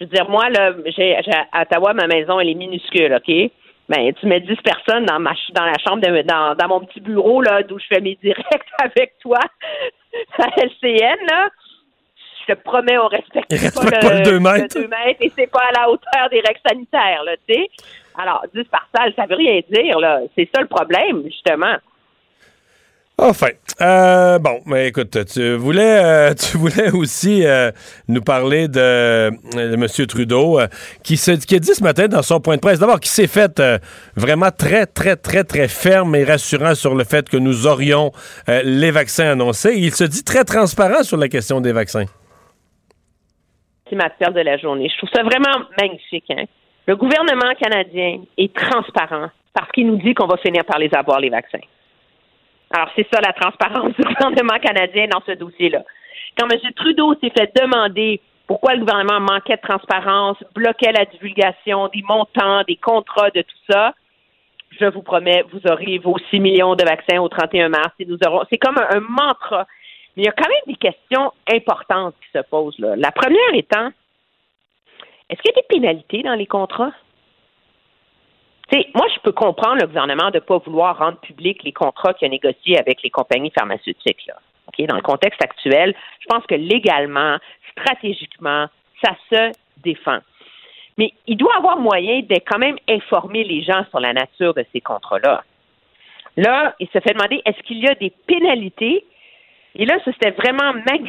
Je 0.00 0.06
veux 0.06 0.10
dire, 0.10 0.28
moi, 0.30 0.48
là, 0.48 0.72
j'ai- 0.96 1.14
à 1.52 1.62
Ottawa, 1.62 1.92
ma 1.92 2.06
maison, 2.06 2.40
elle 2.40 2.48
est 2.48 2.54
minuscule, 2.54 3.14
OK? 3.14 3.52
Ben, 3.92 4.10
tu 4.14 4.26
mets 4.26 4.40
10 4.40 4.56
personnes 4.64 5.04
dans 5.04 5.20
ma 5.20 5.34
dans 5.54 5.66
la 5.66 5.76
chambre, 5.86 6.00
de, 6.00 6.22
dans, 6.22 6.54
dans 6.54 6.68
mon 6.68 6.80
petit 6.80 7.00
bureau, 7.00 7.42
là, 7.42 7.62
d'où 7.62 7.78
je 7.78 7.84
fais 7.92 8.00
mes 8.00 8.14
directs 8.22 8.70
avec 8.78 9.18
toi, 9.20 9.38
à 10.38 10.46
LCN, 10.56 11.26
là. 11.28 11.50
Je 12.40 12.54
te 12.54 12.58
promets, 12.58 12.96
on 12.96 13.06
respecte 13.06 13.52
respecte 13.52 14.02
pas 14.02 14.14
le 14.14 14.22
deux 14.24 14.40
mètres. 14.40 14.74
deux 14.74 14.88
mètres 14.88 15.20
et 15.20 15.30
c'est 15.36 15.46
pas 15.46 15.60
à 15.68 15.80
la 15.80 15.90
hauteur 15.90 16.30
des 16.30 16.40
règles 16.40 16.60
sanitaires, 16.66 17.22
là, 17.24 17.32
tu 17.46 17.54
sais. 17.54 17.68
Alors, 18.18 18.44
10 18.54 18.64
par 18.64 18.88
salle, 18.96 19.12
ça 19.14 19.26
veut 19.26 19.36
rien 19.36 19.60
dire, 19.70 20.00
là. 20.00 20.20
C'est 20.36 20.48
ça 20.54 20.62
le 20.62 20.68
problème, 20.68 21.24
justement. 21.24 21.76
Enfin, 23.24 23.50
euh, 23.80 24.40
bon, 24.40 24.58
mais 24.66 24.88
écoute, 24.88 25.16
tu 25.32 25.54
voulais, 25.54 26.02
euh, 26.02 26.34
tu 26.50 26.56
voulais 26.56 26.90
aussi 26.90 27.46
euh, 27.46 27.70
nous 28.08 28.20
parler 28.20 28.66
de, 28.66 29.30
M. 29.54 29.86
Trudeau, 30.08 30.58
qui, 31.04 31.16
se, 31.16 31.30
qui 31.30 31.54
a 31.54 31.60
dit 31.60 31.72
ce 31.72 31.84
matin 31.84 32.08
dans 32.08 32.22
son 32.22 32.40
point 32.40 32.56
de 32.56 32.60
presse, 32.60 32.80
d'abord, 32.80 32.98
qui 32.98 33.10
s'est 33.10 33.28
fait 33.28 33.62
vraiment 34.16 34.50
très, 34.50 34.86
très, 34.86 35.14
très, 35.14 35.44
très 35.44 35.68
ferme 35.68 36.16
et 36.16 36.24
rassurant 36.24 36.74
sur 36.74 36.96
le 36.96 37.04
fait 37.04 37.28
que 37.28 37.36
nous 37.36 37.68
aurions 37.68 38.10
les 38.48 38.90
vaccins 38.90 39.30
annoncés. 39.30 39.74
Il 39.76 39.94
se 39.94 40.02
dit 40.02 40.24
très 40.24 40.42
transparent 40.42 41.04
sur 41.04 41.16
la 41.16 41.28
question 41.28 41.60
des 41.60 41.72
vaccins. 41.72 42.06
c'est 43.88 43.94
ma 43.94 44.10
perle 44.10 44.34
de 44.34 44.40
la 44.40 44.56
journée. 44.56 44.88
Je 44.88 44.96
trouve 44.98 45.10
ça 45.14 45.22
vraiment 45.22 45.64
magnifique. 45.80 46.24
Hein? 46.30 46.46
Le 46.88 46.96
gouvernement 46.96 47.54
canadien 47.54 48.22
est 48.36 48.52
transparent 48.52 49.28
parce 49.54 49.70
qu'il 49.70 49.86
nous 49.86 49.98
dit 49.98 50.12
qu'on 50.12 50.26
va 50.26 50.38
finir 50.38 50.64
par 50.64 50.80
les 50.80 50.90
avoir, 50.92 51.20
les 51.20 51.30
vaccins. 51.30 51.60
Alors, 52.72 52.88
c'est 52.96 53.06
ça 53.12 53.20
la 53.20 53.32
transparence 53.32 53.94
du 53.98 54.02
gouvernement 54.02 54.58
canadien 54.58 55.06
dans 55.08 55.22
ce 55.26 55.32
dossier-là. 55.32 55.82
Quand 56.38 56.48
M. 56.50 56.58
Trudeau 56.74 57.14
s'est 57.20 57.32
fait 57.36 57.52
demander 57.54 58.20
pourquoi 58.46 58.74
le 58.74 58.80
gouvernement 58.80 59.20
manquait 59.20 59.56
de 59.56 59.60
transparence, 59.60 60.36
bloquait 60.54 60.92
la 60.92 61.04
divulgation 61.04 61.88
des 61.88 62.02
montants, 62.02 62.62
des 62.66 62.76
contrats, 62.76 63.30
de 63.30 63.42
tout 63.42 63.72
ça, 63.72 63.94
je 64.80 64.86
vous 64.86 65.02
promets, 65.02 65.44
vous 65.52 65.60
aurez 65.70 65.98
vos 65.98 66.16
6 66.30 66.40
millions 66.40 66.74
de 66.74 66.84
vaccins 66.84 67.20
au 67.20 67.28
31 67.28 67.68
mars 67.68 67.92
et 67.98 68.06
nous 68.06 68.18
aurons. 68.26 68.42
C'est 68.50 68.58
comme 68.58 68.78
un, 68.78 68.96
un 68.96 69.00
mantra. 69.00 69.66
Mais 70.16 70.22
il 70.22 70.26
y 70.26 70.28
a 70.28 70.32
quand 70.32 70.48
même 70.48 70.74
des 70.74 70.76
questions 70.76 71.32
importantes 71.52 72.14
qui 72.22 72.38
se 72.38 72.42
posent 72.48 72.78
là. 72.78 72.96
La 72.96 73.12
première 73.12 73.54
étant 73.54 73.90
est-ce 75.32 75.40
qu'il 75.40 75.52
y 75.54 75.58
a 75.58 75.62
des 75.62 75.66
pénalités 75.68 76.22
dans 76.22 76.34
les 76.34 76.46
contrats? 76.46 76.92
Moi, 78.72 79.06
je 79.14 79.20
peux 79.20 79.32
comprendre 79.32 79.80
le 79.82 79.86
gouvernement 79.86 80.30
de 80.30 80.36
ne 80.36 80.40
pas 80.40 80.56
vouloir 80.58 80.96
rendre 80.98 81.18
public 81.18 81.62
les 81.62 81.72
contrats 81.72 82.14
qu'il 82.14 82.26
a 82.26 82.30
négociés 82.30 82.78
avec 82.78 83.02
les 83.02 83.10
compagnies 83.10 83.50
pharmaceutiques. 83.50 84.30
Dans 84.78 84.96
le 84.96 85.02
contexte 85.02 85.42
actuel, 85.44 85.94
je 86.20 86.26
pense 86.26 86.46
que 86.46 86.54
légalement, 86.54 87.36
stratégiquement, 87.72 88.66
ça 89.04 89.14
se 89.30 89.52
défend. 89.82 90.18
Mais 90.96 91.12
il 91.26 91.36
doit 91.36 91.56
avoir 91.56 91.78
moyen 91.78 92.20
de 92.20 92.36
quand 92.46 92.58
même 92.58 92.78
informer 92.88 93.44
les 93.44 93.62
gens 93.62 93.84
sur 93.90 94.00
la 94.00 94.14
nature 94.14 94.54
de 94.54 94.64
ces 94.72 94.80
contrats-là. 94.80 95.44
Là, 96.36 96.74
il 96.80 96.86
se 96.88 97.00
fait 97.00 97.12
demander 97.12 97.42
est-ce 97.44 97.62
qu'il 97.64 97.78
y 97.78 97.88
a 97.88 97.94
des 97.94 98.12
pénalités? 98.26 99.04
Et 99.74 99.84
là, 99.84 99.98
c'était 100.04 100.30
vraiment. 100.30 100.72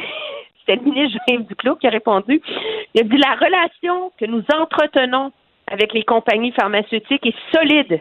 C'était 0.66 0.82
le 0.82 0.90
ministre 0.90 1.18
James 1.28 1.44
Duclos 1.44 1.76
qui 1.76 1.86
a 1.86 1.90
répondu. 1.90 2.40
Il 2.94 3.02
a 3.02 3.04
dit 3.04 3.18
la 3.18 3.34
relation 3.34 4.10
que 4.18 4.24
nous 4.24 4.42
entretenons 4.50 5.30
avec 5.70 5.92
les 5.92 6.04
compagnies 6.04 6.52
pharmaceutiques 6.52 7.26
est 7.26 7.54
solide. 7.54 8.00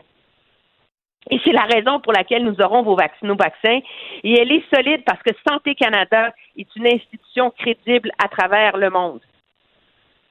Et 1.30 1.40
c'est 1.44 1.54
la 1.54 1.64
raison 1.64 2.00
pour 2.02 2.12
laquelle 2.12 2.44
nous 2.44 2.60
aurons 2.60 2.84
vos 2.84 2.96
vac- 2.96 3.12
nos 3.22 3.36
vaccins. 3.36 3.80
Et 4.24 4.34
elle 4.34 4.52
est 4.52 4.64
solide 4.74 5.04
parce 5.06 5.22
que 5.24 5.32
Santé 5.48 5.74
Canada 5.76 6.34
est 6.58 6.68
une 6.76 6.88
institution 6.88 7.52
crédible 7.58 8.12
à 8.24 8.28
travers 8.28 8.78
le 8.78 8.90
monde. 8.90 9.22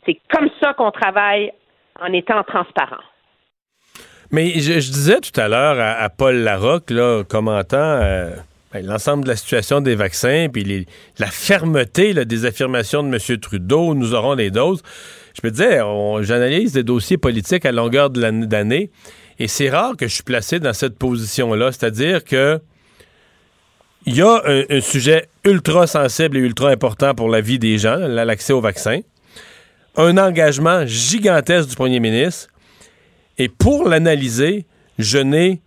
C'est 0.05 0.19
comme 0.31 0.51
ça 0.61 0.75
qu'on 0.75 0.91
travaille 0.91 1.53
en 2.01 2.13
étant 2.13 2.43
transparent. 2.43 3.03
Mais 4.31 4.49
je, 4.61 4.73
disais 4.73 5.21
tout 5.21 5.39
à 5.39 5.49
l'heure 5.49 5.79
à, 5.79 6.09
Paul 6.09 6.37
Larocque, 6.37 6.93
commentant 7.29 7.77
euh, 7.77 8.35
ben, 8.73 8.85
l'ensemble 8.85 9.25
de 9.25 9.29
la 9.29 9.37
situation 9.37 9.83
des 9.83 9.95
vaccins, 9.95 10.49
puis 10.51 10.87
la 11.19 11.27
fermeté 11.27 12.15
des 12.25 12.47
affirmations 12.47 13.03
de 13.03 13.09
M. 13.09 13.39
Trudeau, 13.39 13.95
nous 13.95 14.15
aurons 14.15 14.35
les 14.35 14.51
doses. 14.51 14.83
Je 15.35 15.47
me 15.47 15.51
disais, 15.51 15.81
j'analyse 16.27 16.73
des 16.73 16.83
dossiers 16.83 17.19
politiques 17.19 17.65
à 17.65 17.73
longueur 17.73 18.11
d'année, 18.11 18.91
et 19.39 19.49
c'est 19.49 19.71
rare 19.71 19.97
que 19.97 20.07
je 20.07 20.15
suis 20.15 20.23
placé 20.23 20.61
dans 20.61 20.73
cette 20.73 20.99
position-là, 20.99 21.73
c'est-à-dire 21.73 22.25
que 22.25 22.61
il 24.05 24.17
y 24.17 24.23
a 24.23 24.43
un, 24.45 24.63
un 24.69 24.81
sujet 24.81 25.29
ultra 25.45 25.87
sensible 25.87 26.37
et 26.37 26.41
ultra 26.41 26.71
important 26.71 27.15
pour 27.15 27.29
la 27.29 27.41
vie 27.41 27.59
des 27.59 27.79
gens, 27.79 27.97
l'accès 27.97 28.53
au 28.53 28.61
vaccin, 28.61 29.01
un 29.97 30.19
engagement 30.19 30.85
gigantesque 30.87 31.69
du 31.69 31.77
premier 31.77 32.01
ministre, 32.01 32.49
et 33.39 33.49
pour 33.49 33.89
l'analyser, 33.89 34.67
je 34.99 35.19
n'ai 35.19 35.61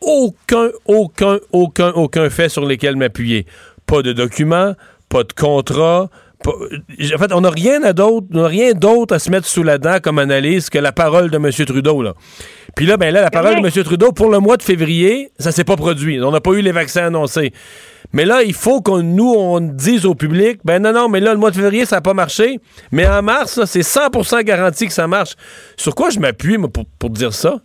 aucun, 0.00 0.70
aucun, 0.86 1.38
aucun, 1.52 1.90
aucun 1.90 2.30
fait 2.30 2.48
sur 2.48 2.64
lesquels 2.66 2.96
m'appuyer. 2.96 3.46
Pas 3.86 4.02
de 4.02 4.12
documents, 4.12 4.74
pas 5.08 5.24
de 5.24 5.32
contrat. 5.32 6.10
Pas- 6.42 6.52
En 7.14 7.18
fait, 7.18 7.32
on 7.32 7.40
n'a 7.40 7.50
rien 7.50 7.82
à 7.82 7.92
d'autre, 7.92 8.26
on 8.32 8.38
n'a 8.42 8.48
rien 8.48 8.72
d'autre 8.72 9.14
à 9.14 9.18
se 9.18 9.30
mettre 9.30 9.46
sous 9.46 9.62
la 9.62 9.78
dent 9.78 9.98
comme 10.02 10.18
analyse 10.18 10.70
que 10.70 10.78
la 10.78 10.92
parole 10.92 11.30
de 11.30 11.36
M. 11.36 11.50
Trudeau. 11.66 12.02
Là. 12.02 12.14
Puis 12.76 12.86
là, 12.86 12.96
ben 12.96 13.12
là, 13.12 13.20
la 13.22 13.30
parole 13.30 13.60
de 13.60 13.66
M. 13.66 13.84
Trudeau, 13.84 14.12
pour 14.12 14.30
le 14.30 14.38
mois 14.38 14.56
de 14.56 14.62
février, 14.62 15.30
ça 15.38 15.50
s'est 15.52 15.64
pas 15.64 15.76
produit. 15.76 16.20
On 16.22 16.30
n'a 16.30 16.40
pas 16.40 16.52
eu 16.52 16.60
les 16.62 16.72
vaccins 16.72 17.06
annoncés. 17.06 17.52
Mais 18.12 18.24
là, 18.24 18.42
il 18.42 18.54
faut 18.54 18.80
qu'on 18.80 19.02
nous, 19.02 19.34
on 19.36 19.60
dise 19.60 20.06
au 20.06 20.14
public, 20.14 20.60
ben 20.64 20.80
non, 20.82 20.92
non, 20.92 21.08
mais 21.08 21.20
là, 21.20 21.32
le 21.32 21.38
mois 21.38 21.50
de 21.50 21.56
février, 21.56 21.84
ça 21.84 21.96
n'a 21.96 22.02
pas 22.02 22.14
marché. 22.14 22.58
Mais 22.92 23.06
en 23.06 23.20
mars, 23.22 23.62
c'est 23.66 23.82
100% 23.82 24.42
garanti 24.44 24.86
que 24.86 24.92
ça 24.92 25.06
marche. 25.06 25.34
Sur 25.76 25.94
quoi 25.94 26.08
je 26.10 26.18
m'appuie, 26.18 26.56
pour, 26.72 26.84
pour 26.98 27.10
dire 27.10 27.34
ça? 27.34 27.56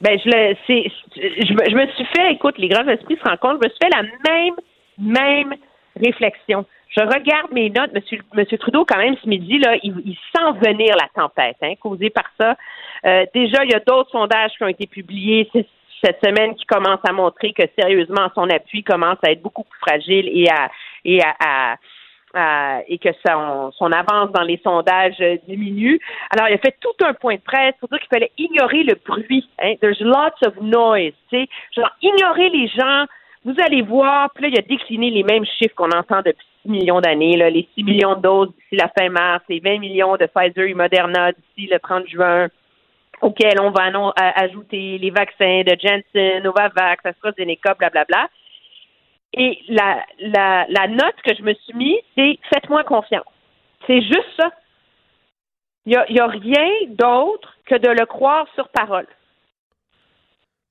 Ben, 0.00 0.18
je, 0.24 0.30
le, 0.30 0.54
c'est, 0.66 0.84
je, 1.16 1.52
me- 1.52 1.70
je 1.70 1.74
me 1.74 1.86
suis 1.94 2.06
fait, 2.16 2.32
écoute, 2.32 2.54
les 2.58 2.68
grands 2.68 2.86
esprits 2.88 3.16
se 3.22 3.28
rencontrent, 3.28 3.58
je 3.62 3.68
me 3.68 3.70
suis 3.70 3.78
fait 3.82 3.90
la 3.90 4.02
même, 4.30 4.54
même 4.98 5.54
réflexion. 6.00 6.64
Je 6.90 7.00
regarde 7.00 7.52
mes 7.52 7.70
notes, 7.70 7.92
Monsieur, 7.94 8.18
Monsieur 8.34 8.58
Trudeau, 8.58 8.84
quand 8.84 8.98
même, 8.98 9.16
ce 9.22 9.28
midi, 9.28 9.58
là, 9.58 9.76
il, 9.82 9.94
il 10.04 10.16
sent 10.34 10.58
venir 10.68 10.96
la 10.96 11.08
tempête, 11.14 11.56
hein, 11.62 11.74
causée 11.80 12.10
par 12.10 12.24
ça. 12.40 12.56
Euh, 13.06 13.24
déjà, 13.34 13.64
il 13.64 13.70
y 13.70 13.74
a 13.74 13.80
d'autres 13.80 14.10
sondages 14.10 14.50
qui 14.56 14.64
ont 14.64 14.68
été 14.68 14.86
publiés 14.86 15.48
cette 16.02 16.18
semaine 16.24 16.54
qui 16.56 16.66
commencent 16.66 17.04
à 17.08 17.12
montrer 17.12 17.52
que, 17.52 17.62
sérieusement, 17.78 18.28
son 18.34 18.48
appui 18.50 18.82
commence 18.82 19.18
à 19.24 19.30
être 19.30 19.42
beaucoup 19.42 19.64
plus 19.64 19.78
fragile 19.80 20.28
et 20.32 20.48
à, 20.50 20.68
et 21.04 21.20
à, 21.22 21.34
à- 21.72 21.76
et 22.86 22.98
que 22.98 23.08
son, 23.26 23.72
son 23.72 23.90
avance 23.90 24.30
dans 24.30 24.42
les 24.44 24.60
sondages 24.62 25.16
euh, 25.20 25.36
diminue. 25.48 25.98
Alors, 26.30 26.48
il 26.48 26.54
a 26.54 26.58
fait 26.58 26.76
tout 26.80 27.04
un 27.04 27.12
point 27.12 27.34
de 27.34 27.40
presse 27.40 27.74
pour 27.80 27.88
dire 27.88 27.98
qu'il 27.98 28.08
fallait 28.08 28.30
ignorer 28.38 28.84
le 28.84 28.94
bruit. 29.04 29.48
Hein? 29.60 29.74
There's 29.80 30.00
lots 30.00 30.38
of 30.46 30.54
noise. 30.60 31.12
Genre 31.32 31.90
ignorer 32.02 32.48
les 32.50 32.68
gens 32.68 33.06
Vous 33.44 33.54
allez 33.60 33.82
voir, 33.82 34.30
puis 34.34 34.44
là, 34.44 34.48
il 34.52 34.58
a 34.58 34.62
décliné 34.62 35.10
les 35.10 35.22
mêmes 35.24 35.44
chiffres 35.44 35.74
qu'on 35.74 35.90
entend 35.90 36.18
depuis 36.18 36.46
6 36.46 36.49
millions 36.64 37.00
d'années, 37.00 37.36
les 37.36 37.68
6 37.74 37.84
millions 37.84 38.14
de 38.16 38.20
doses 38.20 38.48
d'ici 38.54 38.76
la 38.76 38.88
fin 38.96 39.08
mars, 39.08 39.42
les 39.48 39.60
20 39.60 39.78
millions 39.78 40.16
de 40.16 40.26
Pfizer 40.26 40.68
et 40.68 40.74
Moderna 40.74 41.32
d'ici 41.32 41.68
le 41.70 41.78
30 41.78 42.06
juin, 42.08 42.48
auxquels 43.20 43.60
on 43.60 43.70
va 43.70 43.90
ajouter 44.16 44.98
les 44.98 45.10
vaccins 45.10 45.62
de 45.62 45.76
Janssen, 45.80 46.42
Novavax, 46.42 47.04
AstraZeneca, 47.04 47.74
blablabla. 47.74 48.28
Et 49.32 49.58
la, 49.68 50.04
la, 50.18 50.66
la 50.68 50.88
note 50.88 51.20
que 51.24 51.34
je 51.36 51.42
me 51.42 51.54
suis 51.54 51.74
mise, 51.74 52.00
c'est 52.16 52.38
faites-moi 52.52 52.82
confiance. 52.84 53.24
C'est 53.86 54.02
juste 54.02 54.36
ça. 54.38 54.50
Il 55.86 55.98
n'y 56.10 56.20
a 56.20 56.26
rien 56.26 56.68
d'autre 56.88 57.56
que 57.66 57.76
de 57.76 57.88
le 57.88 58.06
croire 58.06 58.46
sur 58.54 58.68
parole. 58.68 59.06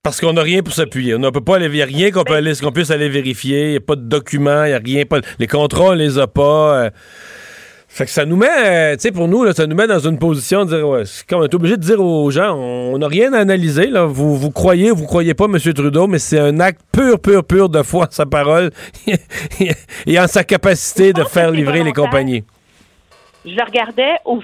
Parce 0.02 0.22
qu'on 0.22 0.32
n'a 0.32 0.42
rien 0.44 0.64
pour 0.64 0.74
s'appuyer. 0.74 1.14
On 1.16 1.20
ne 1.20 1.30
peut 1.30 1.42
pas 1.42 1.58
aller, 1.58 1.82
a 1.82 1.86
rien 1.86 2.10
qu'on 2.12 2.72
puisse 2.72 2.90
aller 2.90 3.10
vérifier. 3.10 3.66
Il 3.66 3.70
n'y 3.72 3.78
a 3.78 3.82
pas 3.82 3.98
de 3.98 4.02
documents, 4.08 4.64
il 4.64 4.74
a 4.74 4.78
rien. 4.78 5.04
Les 5.40 5.48
contrats, 5.48 5.90
on 5.90 5.94
les 5.94 6.18
a 6.18 6.26
pas. 6.28 6.84
euh. 6.86 6.90
que 7.98 8.06
ça 8.06 8.24
nous 8.26 8.38
met, 8.38 8.48
euh, 8.48 8.94
tu 8.96 9.02
sais, 9.02 9.12
pour 9.12 9.28
nous, 9.28 9.52
ça 9.52 9.68
nous 9.68 9.76
met 9.76 9.88
dans 9.88 10.00
une 10.00 10.18
position 10.18 10.64
de 10.64 10.78
dire, 10.78 10.88
ouais, 10.88 11.04
comme 11.28 11.42
on 11.42 11.44
est 11.44 11.54
obligé 11.54 11.76
de 11.76 11.82
dire 11.82 12.00
aux 12.00 12.32
gens, 12.32 12.56
on 12.56 12.98
n'a 12.98 13.08
rien 13.10 13.34
à 13.34 13.40
analyser, 13.40 13.88
là. 13.88 14.06
Vous, 14.06 14.38
vous 14.38 14.52
croyez, 14.52 14.90
vous 14.92 15.06
croyez 15.06 15.34
pas, 15.34 15.46
M. 15.46 15.58
Trudeau, 15.60 16.08
mais 16.08 16.20
c'est 16.20 16.40
un 16.40 16.62
acte 16.62 16.80
pur, 16.94 17.20
pur, 17.20 17.44
pur 17.44 17.68
de 17.68 17.84
foi 17.84 18.06
en 18.06 18.12
sa 18.12 18.26
parole 18.26 18.72
et 20.08 20.18
en 20.18 20.28
sa 20.28 20.46
capacité 20.46 21.12
de 21.12 21.26
faire 21.26 21.52
livrer 21.52 21.84
les 21.84 21.92
compagnies. 21.92 22.46
Je 23.46 23.52
le 23.52 23.64
regardais 23.66 24.14
au- 24.24 24.40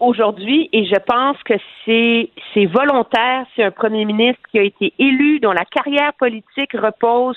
aujourd'hui 0.00 0.68
et 0.72 0.84
je 0.86 0.96
pense 1.06 1.36
que 1.44 1.54
c'est 1.84 2.66
volontaire. 2.66 3.44
C'est 3.54 3.64
un 3.64 3.70
premier 3.70 4.04
ministre 4.04 4.42
qui 4.50 4.58
a 4.58 4.62
été 4.62 4.92
élu, 4.98 5.40
dont 5.40 5.52
la 5.52 5.64
carrière 5.64 6.12
politique 6.14 6.72
repose 6.72 7.36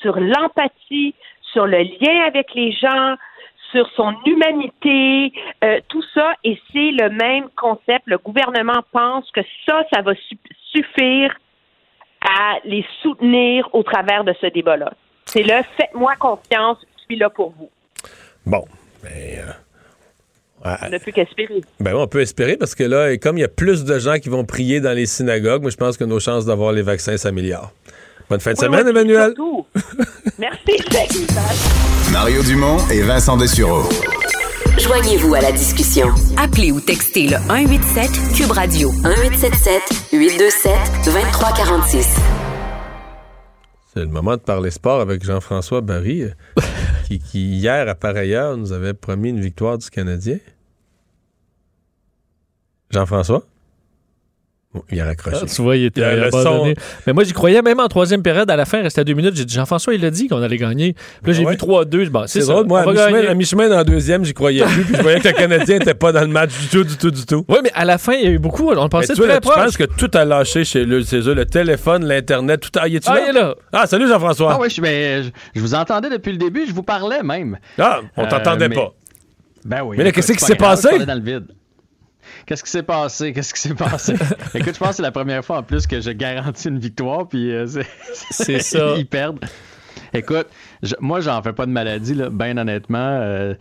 sur 0.00 0.18
l'empathie, 0.18 1.14
sur 1.52 1.66
le 1.66 1.78
lien 1.78 2.26
avec 2.26 2.52
les 2.54 2.72
gens, 2.72 3.14
sur 3.72 3.88
son 3.96 4.14
humanité, 4.26 5.32
euh, 5.64 5.80
tout 5.88 6.02
ça. 6.14 6.32
Et 6.44 6.60
c'est 6.72 6.92
le 6.92 7.08
même 7.10 7.48
concept. 7.56 8.02
Le 8.06 8.18
gouvernement 8.18 8.82
pense 8.92 9.30
que 9.32 9.40
ça, 9.66 9.82
ça 9.92 10.02
va 10.02 10.14
su- 10.14 10.38
suffire 10.72 11.34
à 12.20 12.56
les 12.64 12.84
soutenir 13.02 13.68
au 13.74 13.82
travers 13.82 14.24
de 14.24 14.34
ce 14.40 14.46
débat-là. 14.46 14.92
C'est 15.24 15.42
le 15.42 15.62
faites-moi 15.76 16.14
confiance, 16.16 16.78
je 16.98 17.02
suis 17.04 17.16
là 17.16 17.30
pour 17.30 17.50
vous. 17.50 17.70
Bon, 18.44 18.64
mais. 19.02 19.38
euh, 19.40 19.52
On 20.82 20.90
ne 20.90 20.98
peut 20.98 21.12
qu'espérer. 21.12 21.60
Ben 21.80 21.92
oui, 21.94 22.00
on 22.00 22.06
peut 22.06 22.20
espérer 22.20 22.56
parce 22.56 22.74
que 22.74 22.84
là, 22.84 23.12
et 23.12 23.18
comme 23.18 23.38
il 23.38 23.42
y 23.42 23.44
a 23.44 23.48
plus 23.48 23.84
de 23.84 23.98
gens 23.98 24.18
qui 24.18 24.28
vont 24.28 24.44
prier 24.44 24.80
dans 24.80 24.92
les 24.92 25.06
synagogues, 25.06 25.62
moi 25.62 25.70
je 25.70 25.76
pense 25.76 25.96
que 25.96 26.04
nos 26.04 26.20
chances 26.20 26.44
d'avoir 26.44 26.72
les 26.72 26.82
vaccins 26.82 27.16
s'améliorent. 27.16 27.72
Bonne 28.28 28.40
fin 28.40 28.52
de 28.52 28.58
Oui, 28.58 28.64
semaine, 28.64 28.84
oui, 28.84 28.90
Emmanuel. 28.90 29.34
Merci. 30.38 30.72
Mario 32.12 32.42
Dumont 32.42 32.78
et 32.90 33.02
Vincent 33.02 33.36
Dessureau. 33.36 33.88
Joignez-vous 34.78 35.34
à 35.34 35.40
la 35.40 35.52
discussion. 35.52 36.08
Appelez 36.36 36.70
ou 36.70 36.80
textez 36.80 37.28
le 37.28 37.36
187 37.48 38.10
Cube 38.36 38.50
Radio 38.50 38.90
1877 38.92 39.82
827 40.12 40.72
2346. 41.04 42.16
C'est 43.94 44.00
le 44.00 44.08
moment 44.08 44.32
de 44.36 44.42
parler 44.42 44.70
sport 44.70 45.00
avec 45.00 45.24
Jean-François 45.24 45.80
Barry, 45.80 46.24
euh, 46.24 46.30
qui, 47.08 47.18
qui, 47.18 47.56
hier, 47.56 47.88
à 47.88 47.94
pareille 47.94 48.34
heure, 48.34 48.56
nous 48.58 48.72
avait 48.72 48.92
promis 48.92 49.30
une 49.30 49.40
victoire 49.40 49.78
du 49.78 49.88
Canadien. 49.88 50.36
Jean-François? 52.90 53.42
Il 54.90 55.00
a 55.00 55.06
raccroché. 55.06 55.38
Ah, 55.42 55.46
tu 55.46 55.62
vois, 55.62 55.74
il 55.78 55.86
était 55.86 56.02
Il 56.02 56.22
abandonné. 56.24 56.74
son. 56.74 56.80
Mais 57.06 57.14
moi, 57.14 57.24
j'y 57.24 57.32
croyais 57.32 57.62
même 57.62 57.80
en 57.80 57.88
troisième 57.88 58.22
période. 58.22 58.50
À 58.50 58.56
la 58.56 58.66
fin, 58.66 58.76
il 58.80 58.82
restait 58.82 59.06
deux 59.06 59.14
minutes. 59.14 59.34
J'ai 59.34 59.46
dit, 59.46 59.54
Jean-François, 59.54 59.94
il 59.94 60.04
a 60.04 60.10
dit 60.10 60.28
qu'on 60.28 60.42
allait 60.42 60.58
gagner. 60.58 60.92
Puis 61.22 61.32
là, 61.32 61.32
j'ai 61.32 61.44
Ah 61.44 61.46
ouais? 61.46 61.52
vu 61.52 61.56
3-2. 61.58 62.10
Bon, 62.10 62.24
c'est 62.26 62.40
drôle, 62.40 62.66
moi, 62.66 62.80
à 62.82 62.86
mi-chemin, 62.92 63.34
mi-chemin 63.34 63.68
dans 63.70 63.78
le 63.78 63.84
deuxième, 63.86 64.22
j'y 64.26 64.34
croyais 64.34 64.62
plus, 64.66 64.84
puis 64.84 64.94
je 64.96 65.00
voyais 65.00 65.20
que 65.20 65.28
le 65.28 65.34
Canadien 65.34 65.78
n'était 65.78 65.94
pas 65.94 66.12
dans 66.12 66.20
le 66.20 66.26
match 66.26 66.50
du 66.60 66.68
tout, 66.68 66.84
du 66.84 66.94
tout, 66.98 67.10
du 67.10 67.24
tout. 67.24 67.42
Oui, 67.48 67.56
mais 67.62 67.70
à 67.72 67.86
la 67.86 67.96
fin, 67.96 68.12
il 68.12 68.24
y 68.24 68.26
a 68.26 68.30
eu 68.32 68.38
beaucoup. 68.38 68.70
On 68.70 68.82
Mais 68.82 68.88
pensait 68.90 69.14
tu 69.14 69.20
vois, 69.20 69.28
très 69.28 69.34
là, 69.36 69.40
tu 69.40 69.48
proche. 69.48 69.64
penses 69.64 69.76
que 69.78 69.84
tout 69.84 70.10
a 70.12 70.26
lâché 70.26 70.62
chez 70.66 70.84
eux, 70.84 71.02
chez 71.02 71.20
eux, 71.26 71.34
le 71.34 71.46
téléphone, 71.46 72.04
l'Internet, 72.04 72.60
tout 72.60 72.78
a... 72.78 72.82
Ah, 72.82 72.88
là? 72.88 73.20
il 73.22 73.28
est 73.30 73.32
là. 73.32 73.54
Ah, 73.72 73.86
salut 73.86 74.06
Jean-François. 74.08 74.52
Ah 74.52 74.58
oui, 74.60 74.68
je, 74.68 74.82
ben, 74.82 75.22
je, 75.22 75.30
je 75.54 75.60
vous 75.62 75.74
entendais 75.74 76.10
depuis 76.10 76.32
le 76.32 76.38
début, 76.38 76.66
je 76.68 76.74
vous 76.74 76.82
parlais 76.82 77.22
même. 77.22 77.56
Ah, 77.78 78.00
on 78.18 78.26
t'entendait 78.26 78.68
mais- 78.68 78.74
pas. 78.76 78.92
Ben 79.64 79.80
oui. 79.84 79.96
Mais 79.98 80.12
qu'est-ce 80.12 80.32
qui 80.34 80.44
s'est 80.44 80.54
passé? 80.54 80.90
je 81.00 81.04
dans 81.04 81.14
le 81.14 81.20
vide. 81.22 81.46
Qu'est-ce 82.46 82.62
qui 82.64 82.70
s'est 82.70 82.82
passé? 82.84 83.32
Qu'est-ce 83.32 83.52
qui 83.52 83.60
s'est 83.60 83.74
passé? 83.74 84.14
Écoute, 84.54 84.74
je 84.74 84.78
pense 84.78 84.90
que 84.90 84.94
c'est 84.96 85.02
la 85.02 85.10
première 85.12 85.44
fois 85.44 85.58
en 85.58 85.62
plus 85.62 85.86
que 85.86 86.00
je 86.00 86.10
garantis 86.10 86.68
une 86.68 86.78
victoire, 86.78 87.28
puis 87.28 87.50
euh, 87.52 87.66
c'est... 88.30 88.60
Ça. 88.60 88.94
Ils 88.96 89.06
perdent. 89.06 89.40
Écoute, 90.14 90.46
je- 90.82 90.94
moi, 91.00 91.20
j'en 91.20 91.42
fais 91.42 91.52
pas 91.52 91.66
de 91.66 91.72
maladie, 91.72 92.14
là, 92.14 92.30
bien 92.30 92.56
honnêtement. 92.56 92.98
euh, 92.98 93.54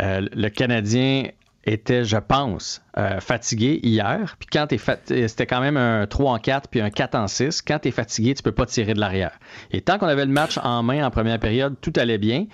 euh, 0.00 0.20
le 0.32 0.48
Canadien 0.50 1.24
était, 1.64 2.04
je 2.04 2.16
pense, 2.16 2.80
euh, 2.96 3.20
fatigué 3.20 3.80
hier. 3.82 4.36
Puis 4.38 4.48
quand 4.50 4.68
t'es 4.68 4.78
fat- 4.78 4.96
euh, 5.10 5.28
c'était 5.28 5.46
quand 5.46 5.60
même 5.60 5.76
un 5.76 6.06
3 6.06 6.32
en 6.32 6.38
4 6.38 6.68
puis 6.70 6.80
un 6.80 6.88
4 6.90 7.14
en 7.16 7.26
6. 7.26 7.60
Quand 7.62 7.80
t'es 7.80 7.90
fatigué, 7.90 8.32
tu 8.34 8.42
peux 8.42 8.52
pas 8.52 8.64
tirer 8.64 8.94
de 8.94 9.00
l'arrière. 9.00 9.32
Et 9.72 9.80
tant 9.82 9.98
qu'on 9.98 10.06
avait 10.06 10.24
le 10.24 10.32
match 10.32 10.58
en 10.62 10.82
main 10.82 11.04
en 11.04 11.10
première 11.10 11.38
période, 11.40 11.74
tout 11.82 11.92
allait 11.96 12.16
bien. 12.18 12.46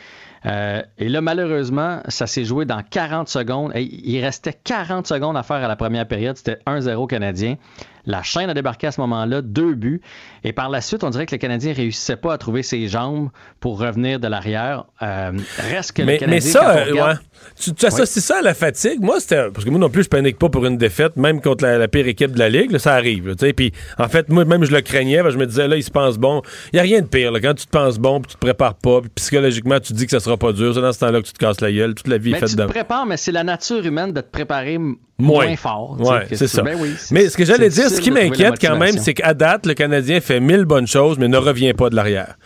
Euh, 0.47 0.83
et 0.99 1.09
là, 1.09 1.21
malheureusement, 1.21 2.01
ça 2.09 2.27
s'est 2.27 2.45
joué 2.45 2.65
dans 2.65 2.83
40 2.83 3.29
secondes. 3.29 3.73
Il 3.77 4.21
restait 4.21 4.53
40 4.53 5.07
secondes 5.07 5.37
à 5.37 5.43
faire 5.43 5.57
à 5.57 5.69
la 5.69 5.77
première 5.77 6.07
période. 6.07 6.37
C'était 6.37 6.59
1-0 6.67 7.07
Canadien. 7.07 7.57
La 8.07 8.23
chaîne 8.23 8.51
a 8.51 8.55
débarqué 8.55 8.87
à 8.87 8.93
ce 8.93 9.01
moment-là, 9.01 9.41
deux 9.43 9.75
buts. 9.75 10.01
Et 10.45 10.53
par 10.53 10.69
la 10.69 10.81
suite, 10.81 11.05
on 11.05 11.11
dirait 11.11 11.27
que 11.27 11.35
le 11.35 11.39
Canadien 11.39 11.71
ne 11.73 11.77
réussissait 11.77 12.17
pas 12.17 12.35
à 12.35 12.39
trouver 12.39 12.63
ses 12.63 12.87
jambes 12.89 13.31
pour 13.61 13.79
revenir 13.81 14.21
de 14.21 14.29
l'arrière. 14.29 14.85
Euh, 15.03 15.33
reste 15.71 15.93
que 15.93 16.03
le 16.03 16.07
Mais, 16.07 16.19
Canadien. 16.19 16.35
mais 16.37 16.41
ça, 16.41 16.61
quand 16.61 16.67
on 16.67 16.91
regarde- 16.93 17.11
ouais. 17.19 17.43
tu, 17.59 17.73
tu 17.75 17.87
associes 17.87 18.21
ça 18.21 18.39
à 18.39 18.43
la 18.43 18.53
fatigue. 18.55 19.01
Moi, 19.01 19.21
c'était. 19.21 19.51
Parce 19.51 19.65
que 19.65 19.71
moi 19.71 19.79
non 19.79 19.89
plus, 19.89 20.03
je 20.05 20.09
panique 20.09 20.39
pas 20.39 20.49
pour 20.51 20.67
une 20.67 20.77
défaite, 20.77 21.17
même 21.17 21.41
contre 21.41 21.65
la, 21.65 21.79
la 21.79 21.89
pire 21.89 22.07
équipe 22.07 22.33
de 22.33 22.39
la 22.39 22.49
Ligue. 22.51 22.71
là, 22.73 22.79
ça 22.79 22.95
arrive. 22.95 23.35
tu. 23.37 23.55
Puis, 23.55 23.73
en 23.99 24.09
fait, 24.09 24.29
moi, 24.29 24.45
même, 24.45 24.65
je 24.65 24.73
le 24.73 24.81
craignais. 24.83 25.23
parce 25.23 25.29
que 25.29 25.33
je 25.35 25.39
me 25.39 25.47
disais, 25.47 25.67
là, 25.69 25.77
il 25.77 25.83
se 25.85 25.91
pense 25.91 26.19
bon. 26.19 26.43
Il 26.73 26.77
n'y 26.77 26.81
a 26.81 26.83
rien 26.83 27.01
de 27.01 27.07
pire. 27.07 27.33
là, 27.33 27.41
quand 27.41 27.55
tu 27.55 27.65
te 27.67 27.71
penses 27.71 27.99
bon, 27.99 28.21
puis 28.21 28.29
tu 28.31 28.35
te 28.35 28.41
prépares 28.41 28.75
pas, 28.75 29.01
puis 29.01 29.11
psychologiquement, 29.15 29.81
tu 29.81 29.93
te 29.93 29.99
dis 29.99 30.05
que 30.05 30.11
ça 30.13 30.21
sera 30.21 30.37
pas 30.37 30.53
dur. 30.53 30.75
C'est 30.75 30.81
dans 30.83 30.93
ce 30.93 30.99
temps-là 31.01 31.21
que 31.23 31.27
tu 31.27 31.33
te 31.33 31.39
casses 31.39 31.61
la 31.63 31.73
gueule. 31.73 31.95
Toute 31.95 32.09
la 32.09 32.19
vie 32.19 32.33
Mais 32.33 32.37
est 32.37 32.41
faite 32.41 32.51
tu 32.51 32.57
de. 32.57 32.65
te 32.65 32.69
prépares, 32.71 33.07
mais 33.07 33.17
c'est 33.17 33.33
la 33.33 33.45
nature 33.45 33.85
humaine 33.87 34.13
de 34.13 34.21
te 34.21 34.31
préparer 34.31 34.79
Moins. 35.17 35.47
moins, 35.47 35.57
fort. 35.57 35.97
Ouais, 36.01 36.27
c'est 36.33 36.49
ça. 36.49 36.63
Ben 36.63 36.77
oui, 36.79 36.93
mais 37.13 37.29
ce 37.29 37.37
que 37.37 37.45
j'allais 37.45 37.69
dire, 37.69 37.89
ce 37.89 38.01
qui 38.01 38.11
m'inquiète 38.11 38.55
quand 38.61 38.77
même, 38.77 38.99
c'est 38.99 39.15
qu'à 39.15 39.33
date, 39.33 39.65
le 39.67 39.75
Canadien 39.75 40.21
fait 40.21 40.41
mille 40.41 40.65
bonnes 40.65 40.89
choses, 40.89 41.19
mais 41.19 41.29
ne 41.29 41.37
revient 41.37 41.73
pas 41.73 41.89
de 41.89 41.95
l'arrière. 41.95 42.37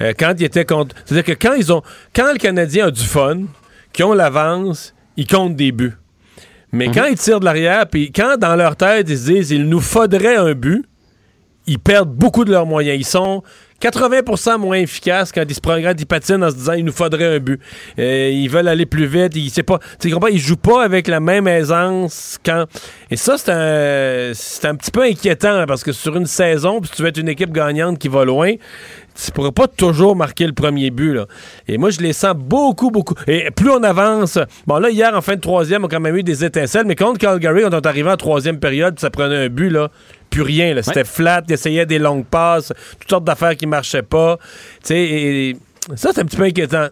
Euh, 0.00 0.12
quand 0.18 0.34
il 0.36 0.44
était 0.44 0.64
contre. 0.64 0.96
C'est-à-dire 1.04 1.36
que 1.36 1.40
quand 1.40 1.54
ils 1.54 1.72
ont. 1.72 1.82
Quand 2.14 2.32
le 2.32 2.38
Canadien 2.38 2.88
a 2.88 2.90
du 2.90 3.04
fun, 3.04 3.42
qu'ils 3.92 4.04
ont 4.04 4.12
l'avance, 4.12 4.92
ils 5.16 5.26
comptent 5.26 5.56
des 5.56 5.70
buts. 5.70 5.94
Mais 6.72 6.90
quand 6.90 7.04
ils 7.04 7.16
tirent 7.16 7.40
de 7.40 7.44
l'arrière, 7.44 7.86
puis 7.86 8.10
quand 8.12 8.36
dans 8.38 8.56
leur 8.56 8.76
tête, 8.76 9.08
ils 9.08 9.18
se 9.18 9.30
disent 9.30 9.50
il 9.52 9.68
nous 9.68 9.80
faudrait 9.80 10.36
un 10.36 10.52
but, 10.52 10.84
ils 11.66 11.78
perdent 11.78 12.12
beaucoup 12.12 12.44
de 12.44 12.50
leurs 12.50 12.66
moyens. 12.66 12.98
Ils 12.98 13.06
sont 13.06 13.42
80% 13.80 14.58
moins 14.58 14.78
efficaces 14.78 15.32
quand 15.32 15.44
ils 15.48 15.54
se 15.54 15.60
quand 15.60 15.94
ils 15.98 16.06
patinent 16.06 16.44
en 16.44 16.50
se 16.50 16.56
disant 16.56 16.72
il 16.72 16.84
nous 16.84 16.92
faudrait 16.92 17.36
un 17.36 17.38
but. 17.38 17.60
Euh, 17.98 18.30
ils 18.32 18.48
veulent 18.48 18.68
aller 18.68 18.86
plus 18.86 19.06
vite. 19.06 19.34
Ils, 19.36 19.50
c'est 19.50 19.62
pas, 19.62 19.78
jouent 20.34 20.56
pas 20.56 20.84
avec 20.84 21.08
la 21.08 21.20
même 21.20 21.46
aisance 21.46 22.38
quand. 22.44 22.64
Et 23.10 23.16
ça, 23.16 23.36
c'est 23.38 23.52
un, 23.52 24.32
c'est 24.34 24.66
un 24.66 24.74
petit 24.74 24.90
peu 24.90 25.02
inquiétant 25.02 25.64
parce 25.66 25.84
que 25.84 25.92
sur 25.92 26.16
une 26.16 26.26
saison, 26.26 26.80
puis 26.80 26.88
si 26.90 26.96
tu 26.96 27.02
veux 27.02 27.08
être 27.08 27.18
une 27.18 27.28
équipe 27.28 27.52
gagnante 27.52 27.98
qui 27.98 28.08
va 28.08 28.24
loin, 28.24 28.54
tu 29.24 29.30
pourras 29.32 29.52
pas 29.52 29.66
toujours 29.66 30.14
marquer 30.14 30.46
le 30.46 30.52
premier 30.52 30.90
but. 30.90 31.20
Et 31.68 31.78
moi, 31.78 31.90
je 31.90 32.00
les 32.00 32.12
sens 32.12 32.34
beaucoup, 32.34 32.90
beaucoup. 32.90 33.14
Et 33.26 33.50
plus 33.50 33.70
on 33.70 33.82
avance, 33.82 34.38
bon 34.66 34.78
là, 34.78 34.90
hier, 34.90 35.14
en 35.14 35.20
fin 35.20 35.36
de 35.36 35.40
troisième, 35.40 35.84
on 35.84 35.86
a 35.86 35.90
quand 35.90 36.00
même 36.00 36.16
eu 36.16 36.22
des 36.22 36.44
étincelles, 36.44 36.86
mais 36.86 36.96
contre 36.96 37.18
Calgary, 37.18 37.62
quand 37.62 37.72
on 37.72 37.78
est 37.78 37.86
arrivé 37.86 38.10
en 38.10 38.16
troisième 38.16 38.58
période, 38.58 38.98
ça 38.98 39.10
prenait 39.10 39.46
un 39.46 39.48
but, 39.48 39.70
là, 39.70 39.90
plus 40.36 40.42
rien. 40.42 40.74
là. 40.74 40.82
C'était 40.82 41.04
flat, 41.04 41.42
ils 41.48 41.54
essayaient 41.54 41.86
des 41.86 41.98
longues 41.98 42.26
passes, 42.26 42.72
toutes 43.00 43.10
sortes 43.10 43.24
d'affaires 43.24 43.56
qui 43.56 43.66
marchaient 43.66 44.02
pas. 44.02 44.36
Tu 44.82 44.88
sais, 44.88 44.98
et 44.98 45.56
ça, 45.94 46.10
c'est 46.12 46.20
un 46.20 46.24
petit 46.24 46.36
peu 46.36 46.44
inquiétant. 46.44 46.88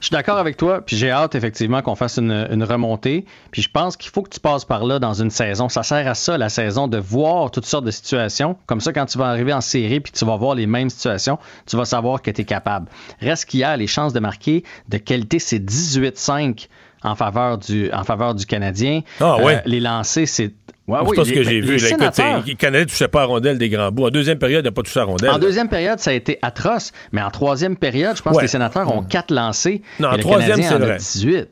Je 0.00 0.06
suis 0.06 0.12
d'accord 0.12 0.38
avec 0.38 0.56
toi, 0.56 0.80
puis 0.80 0.96
j'ai 0.96 1.10
hâte 1.10 1.34
effectivement 1.34 1.82
qu'on 1.82 1.96
fasse 1.96 2.18
une, 2.18 2.46
une 2.52 2.62
remontée. 2.62 3.24
Puis 3.50 3.62
je 3.62 3.68
pense 3.68 3.96
qu'il 3.96 4.12
faut 4.12 4.22
que 4.22 4.30
tu 4.30 4.38
passes 4.38 4.64
par 4.64 4.84
là 4.84 5.00
dans 5.00 5.12
une 5.12 5.30
saison. 5.30 5.68
Ça 5.68 5.82
sert 5.82 6.06
à 6.06 6.14
ça, 6.14 6.38
la 6.38 6.48
saison, 6.48 6.86
de 6.86 6.98
voir 6.98 7.50
toutes 7.50 7.66
sortes 7.66 7.84
de 7.84 7.90
situations. 7.90 8.56
Comme 8.66 8.80
ça, 8.80 8.92
quand 8.92 9.06
tu 9.06 9.18
vas 9.18 9.26
arriver 9.26 9.52
en 9.52 9.60
série 9.60 9.98
puis 9.98 10.12
tu 10.12 10.24
vas 10.24 10.36
voir 10.36 10.54
les 10.54 10.68
mêmes 10.68 10.88
situations, 10.88 11.38
tu 11.66 11.76
vas 11.76 11.84
savoir 11.84 12.22
que 12.22 12.30
tu 12.30 12.42
es 12.42 12.44
capable. 12.44 12.86
Reste 13.20 13.46
qu'hier, 13.46 13.76
les 13.76 13.88
chances 13.88 14.12
de 14.12 14.20
marquer 14.20 14.62
de 14.88 14.98
qualité, 14.98 15.40
c'est 15.40 15.58
18-5 15.58 16.68
en 17.02 17.16
faveur 17.16 17.58
du, 17.58 17.90
en 17.92 18.04
faveur 18.04 18.36
du 18.36 18.46
Canadien. 18.46 19.00
Ah 19.20 19.38
ouais. 19.38 19.56
Euh, 19.56 19.60
les 19.66 19.80
lancers, 19.80 20.28
c'est. 20.28 20.52
Ouais, 20.88 20.98
c'est 21.02 21.08
oui, 21.10 21.16
pas 21.16 21.24
ce 21.24 21.28
les- 21.30 21.34
que 21.36 21.42
j'ai 21.42 21.50
les 21.50 21.60
vu. 21.60 21.66
Là, 21.68 21.76
écoute, 21.76 21.88
sénateurs- 21.88 22.42
c'est- 22.44 22.50
le 22.50 22.56
Canadien 22.56 22.80
ne 22.80 22.88
touchait 22.90 23.08
pas 23.08 23.22
à 23.22 23.24
rondelle 23.26 23.58
des 23.58 23.68
grands 23.68 23.92
bouts. 23.92 24.06
En 24.06 24.10
deuxième 24.10 24.38
période, 24.38 24.64
il 24.64 24.68
n'a 24.68 24.72
pas 24.72 24.82
touché 24.82 25.00
à 25.00 25.04
rondelle. 25.04 25.30
En 25.30 25.38
deuxième 25.38 25.68
période, 25.68 25.98
ça 26.00 26.10
a 26.10 26.14
été 26.14 26.38
atroce. 26.42 26.92
Mais 27.12 27.22
en 27.22 27.30
troisième 27.30 27.76
période, 27.76 28.16
je 28.16 28.22
pense 28.22 28.32
Ouais. 28.32 28.38
que 28.38 28.42
les 28.44 28.48
sénateurs 28.48 28.92
ont 28.96 29.02
quatre 29.02 29.30
lancés. 29.32 29.82
Non, 30.00 30.08
et 30.08 30.12
en 30.12 30.16
le 30.16 30.22
troisième, 30.22 30.62
c'est 30.62 30.78
vrai. 30.78 30.96
18. 30.96 31.48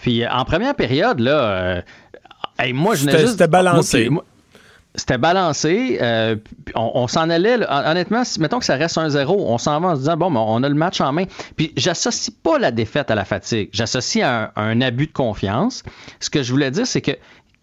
Puis 0.00 0.22
euh, 0.24 0.28
en 0.30 0.44
première 0.44 0.74
période, 0.74 1.18
là, 1.20 1.40
euh, 1.76 1.80
hey, 2.60 2.72
moi, 2.72 2.94
je 2.94 3.04
n'ai 3.06 3.10
C'était- 3.10 3.22
juste. 3.22 3.32
c'était 3.32 3.48
balancé. 3.48 4.08
Moi, 4.08 4.24
c'était 4.94 5.18
balancé. 5.18 5.98
euh, 6.00 6.36
on, 6.74 6.90
on 6.94 7.06
s'en 7.08 7.28
allait. 7.28 7.56
là, 7.58 7.90
honnêtement, 7.90 8.24
si, 8.24 8.40
mettons 8.40 8.58
que 8.58 8.64
ça 8.64 8.76
reste 8.76 8.96
1-0, 8.96 9.34
on 9.46 9.58
s'en 9.58 9.80
va 9.80 9.88
en 9.88 9.94
se 9.94 10.00
disant 10.00 10.16
bon, 10.16 10.30
ben, 10.30 10.40
on 10.40 10.62
a 10.62 10.68
le 10.68 10.74
match 10.74 11.00
en 11.00 11.12
main. 11.12 11.24
Puis 11.56 11.72
j'associe 11.76 12.30
pas 12.42 12.58
la 12.58 12.70
défaite 12.70 13.10
à 13.10 13.14
la 13.14 13.24
fatigue. 13.24 13.68
J'associe 13.72 14.24
à 14.24 14.44
un, 14.44 14.50
à 14.54 14.62
un 14.62 14.80
abus 14.80 15.06
de 15.08 15.12
confiance. 15.12 15.82
Ce 16.20 16.30
que 16.30 16.42
je 16.42 16.50
voulais 16.52 16.70
dire, 16.70 16.86
c'est 16.86 17.00
que 17.02 17.12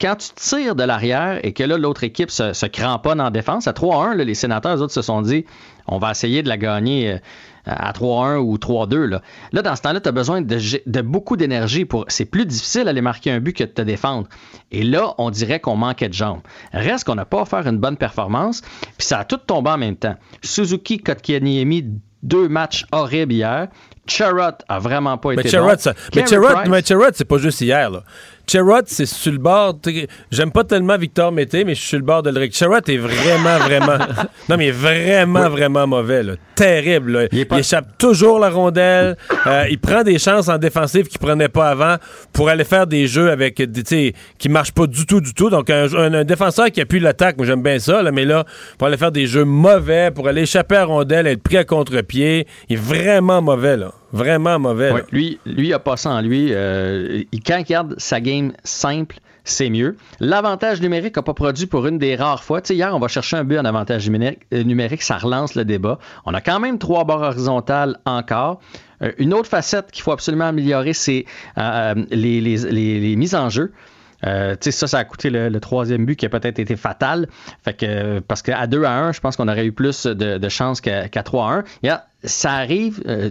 quand 0.04 0.18
tu 0.18 0.30
tires 0.36 0.76
de 0.76 0.84
l'arrière 0.84 1.40
et 1.44 1.54
que 1.54 1.64
là, 1.64 1.78
l'autre 1.78 2.04
équipe 2.04 2.30
se, 2.30 2.52
se 2.52 2.66
cramponne 2.66 3.22
en 3.22 3.32
défense, 3.32 3.70
à 3.70 3.72
3-1, 3.72 4.16
là, 4.18 4.26
les 4.26 4.36
sénateurs, 4.36 4.76
eux 4.76 4.82
autres, 4.82 4.94
se 4.94 5.02
sont 5.02 5.22
dit 5.22 5.46
on 5.88 5.98
va 5.98 6.12
essayer 6.12 6.44
de 6.44 6.50
la 6.50 6.58
gagner 6.58 7.12
euh, 7.14 7.18
à 7.66 7.94
3-1 7.94 8.38
ou 8.38 8.58
3-2. 8.58 9.06
Là. 9.06 9.22
là, 9.54 9.62
dans 9.62 9.76
ce 9.78 9.82
temps-là, 9.82 10.02
tu 10.02 10.10
as 10.10 10.12
besoin 10.12 10.42
de, 10.42 11.02
beaucoup 11.02 11.38
d'énergie. 11.38 11.86
pour. 11.86 12.04
C'est 12.10 12.26
plus 12.26 12.46
difficile 12.46 12.84
d'aller 12.84 13.00
marquer 13.02 13.32
un 13.32 13.40
but 13.40 13.54
que 13.54 13.64
de 13.64 13.70
te 13.70 13.82
défendre. 13.82 14.28
Et 14.72 14.84
là, 14.84 15.14
on 15.18 15.30
dirait 15.30 15.62
qu'on 15.62 15.78
manquait 15.78 16.10
de 16.10 16.14
jambes. 16.14 16.42
Reste 16.74 17.06
qu'on 17.06 17.16
n'a 17.16 17.26
pas 17.26 17.42
offert 17.42 17.66
une 17.66 17.78
bonne 17.78 17.98
performance, 17.98 18.62
puis 18.98 19.08
ça 19.08 19.20
a 19.20 19.24
tout 19.24 19.38
tombé 19.38 19.70
en 19.70 19.78
même 19.78 19.96
temps. 19.96 20.16
Suzuki, 20.42 20.98
Kotkaniemi, 21.00 21.86
deux 22.24 22.50
matchs 22.50 22.86
horribles 22.92 23.34
hier. 23.34 23.68
Charrot 24.06 24.58
a 24.68 24.80
vraiment 24.80 25.18
pas 25.18 25.30
Mais 25.30 25.36
été 25.42 25.50
Sherrod, 25.50 25.76
bon. 25.76 25.80
ça- 25.80 25.94
mais 26.14 26.24
Carey 26.24 26.54
Price- 26.54 26.70
mais 26.70 27.12
c'est 27.14 27.26
pas 27.26 27.38
juste 27.38 27.62
hier. 27.62 27.90
Là. 27.90 28.04
Sherrod, 28.48 28.86
c'est 28.88 29.06
sur 29.06 29.32
le 29.32 29.38
bord. 29.38 29.80
J'aime 30.32 30.52
pas 30.52 30.64
tellement 30.64 30.98
Victor 30.98 31.32
Mété, 31.32 31.64
mais 31.64 31.76
je 31.76 31.80
suis 31.80 31.90
sur 31.90 31.98
le 31.98 32.04
bord 32.04 32.24
de 32.24 32.30
le 32.30 32.44
est 32.44 32.98
vraiment, 32.98 33.58
vraiment. 33.60 33.98
non, 34.50 34.58
mais 34.58 34.72
vraiment, 34.72 35.50
vraiment 35.50 35.88
mauvais. 35.88 36.24
Là. 36.24 36.34
Terrible. 36.56 37.12
là. 37.12 37.28
Il, 37.32 37.48
échappe 37.58 37.98
toujours 37.98 38.40
la 38.40 38.50
rondelle. 38.50 39.16
Euh, 39.48 39.66
il 39.70 39.80
prend 39.80 40.04
des 40.04 40.20
chances 40.20 40.50
en 40.50 40.58
défensive 40.58 41.08
qu'il 41.08 41.20
prenait 41.20 41.48
pas 41.50 41.70
avant 41.70 41.96
pour 42.32 42.50
aller 42.50 42.64
faire 42.64 42.86
des 42.86 43.08
jeux 43.08 43.32
avec 43.32 43.62
des, 43.62 44.14
qui 44.38 44.50
marchent 44.50 44.74
pas 44.74 44.88
du 44.88 45.06
tout, 45.06 45.22
du 45.22 45.34
tout. 45.34 45.50
Donc, 45.50 45.70
un, 45.70 45.92
un- 45.94 46.14
un 46.14 46.24
défenseur 46.24 46.68
qui 46.72 46.82
appuie 46.82 47.00
l'attaque, 47.00 47.38
moi 47.38 47.46
j'aime 47.46 47.64
bien 47.64 47.80
ça, 47.80 48.04
là, 48.04 48.12
mais 48.12 48.26
là, 48.26 48.46
pour 48.78 48.88
aller 48.88 48.98
faire 48.98 49.12
des 49.12 49.26
jeux 49.26 49.46
mauvais, 49.46 50.12
pour 50.12 50.28
aller 50.28 50.42
échapper 50.44 50.76
à 50.76 50.80
la 50.80 50.86
rondelle, 50.86 51.28
être 51.28 51.42
pris 51.42 51.58
à 51.58 51.64
contre-pied, 51.64 52.46
il 52.70 52.74
est 52.74 52.80
vraiment 52.80 53.42
mauvais, 53.42 53.78
là. 53.78 53.92
Vraiment 54.14 54.60
mauvais. 54.60 54.92
Ouais, 54.92 55.04
lui, 55.12 55.40
lui, 55.46 55.68
il 55.68 55.74
a 55.74 55.80
pas 55.80 55.98
ça 55.98 56.12
en 56.12 56.22
lui. 56.22 56.50
Euh, 56.52 57.24
il- 57.32 57.44
quand 57.44 57.58
il 57.58 57.64
garde 57.66 57.96
sa 57.98 58.22
game 58.22 58.54
simple, 58.64 59.18
c'est 59.44 59.70
mieux. 59.70 59.98
L'avantage 60.22 60.80
numérique 60.82 61.18
n'a 61.18 61.22
pas 61.24 61.34
produit 61.34 61.66
pour 61.66 61.86
une 61.88 61.98
des 61.98 62.16
rares 62.16 62.44
fois. 62.44 62.62
Tu 62.62 62.68
sais, 62.70 62.76
hier, 62.76 62.96
on 62.96 63.00
va 63.00 63.08
chercher 63.10 63.36
un 63.38 63.44
but 63.44 63.58
en 63.58 63.66
avantage 63.66 64.10
numérique, 64.10 64.40
euh, 64.54 64.64
numérique, 64.64 65.02
ça 65.02 65.18
relance 65.18 65.56
le 65.56 65.66
débat. 65.66 66.00
On 66.26 66.34
a 66.34 66.40
quand 66.42 66.60
même 66.62 66.78
trois 66.80 67.04
barres 67.04 67.22
horizontales 67.24 67.98
encore. 68.06 68.62
Euh, 69.02 69.12
une 69.18 69.34
autre 69.34 69.50
facette 69.50 69.92
qu'il 69.92 70.04
faut 70.04 70.12
absolument 70.14 70.46
améliorer, 70.46 70.94
c'est 70.94 71.26
euh, 71.58 71.94
les, 72.12 72.40
les- 72.40 72.58
les- 72.72 73.00
les 73.02 73.16
mises 73.18 73.36
en 73.36 73.50
jeu. 73.50 73.74
Euh, 74.26 74.52
tu 74.54 74.58
sais, 74.66 74.72
ça, 74.72 74.88
ça 74.88 75.00
a 75.00 75.04
coûté 75.04 75.30
le, 75.30 75.50
le 75.50 75.60
troisième 75.60 76.06
but 76.06 76.16
qui 76.16 76.26
a 76.26 76.30
peut-être 76.30 76.58
été 76.60 76.78
fatal. 76.78 77.28
Fait 77.66 77.74
que, 77.74 78.20
parce 78.20 78.42
qu'à 78.42 78.66
2 78.68 78.86
à 78.86 78.92
1, 78.92 79.12
je 79.12 79.20
pense 79.20 79.36
qu'on 79.36 79.50
aurait 79.50 79.66
eu 79.66 79.74
plus 79.74 80.06
de, 80.06 80.38
de 80.38 80.50
chances 80.50 80.80
qu'à 80.80 81.10
qu'à 81.10 81.24
3 81.24 81.46
à 81.46 81.54
1. 81.58 81.64
Yeah, 81.84 82.06
ça 82.24 82.54
arrive, 82.54 83.02
euh, 83.08 83.30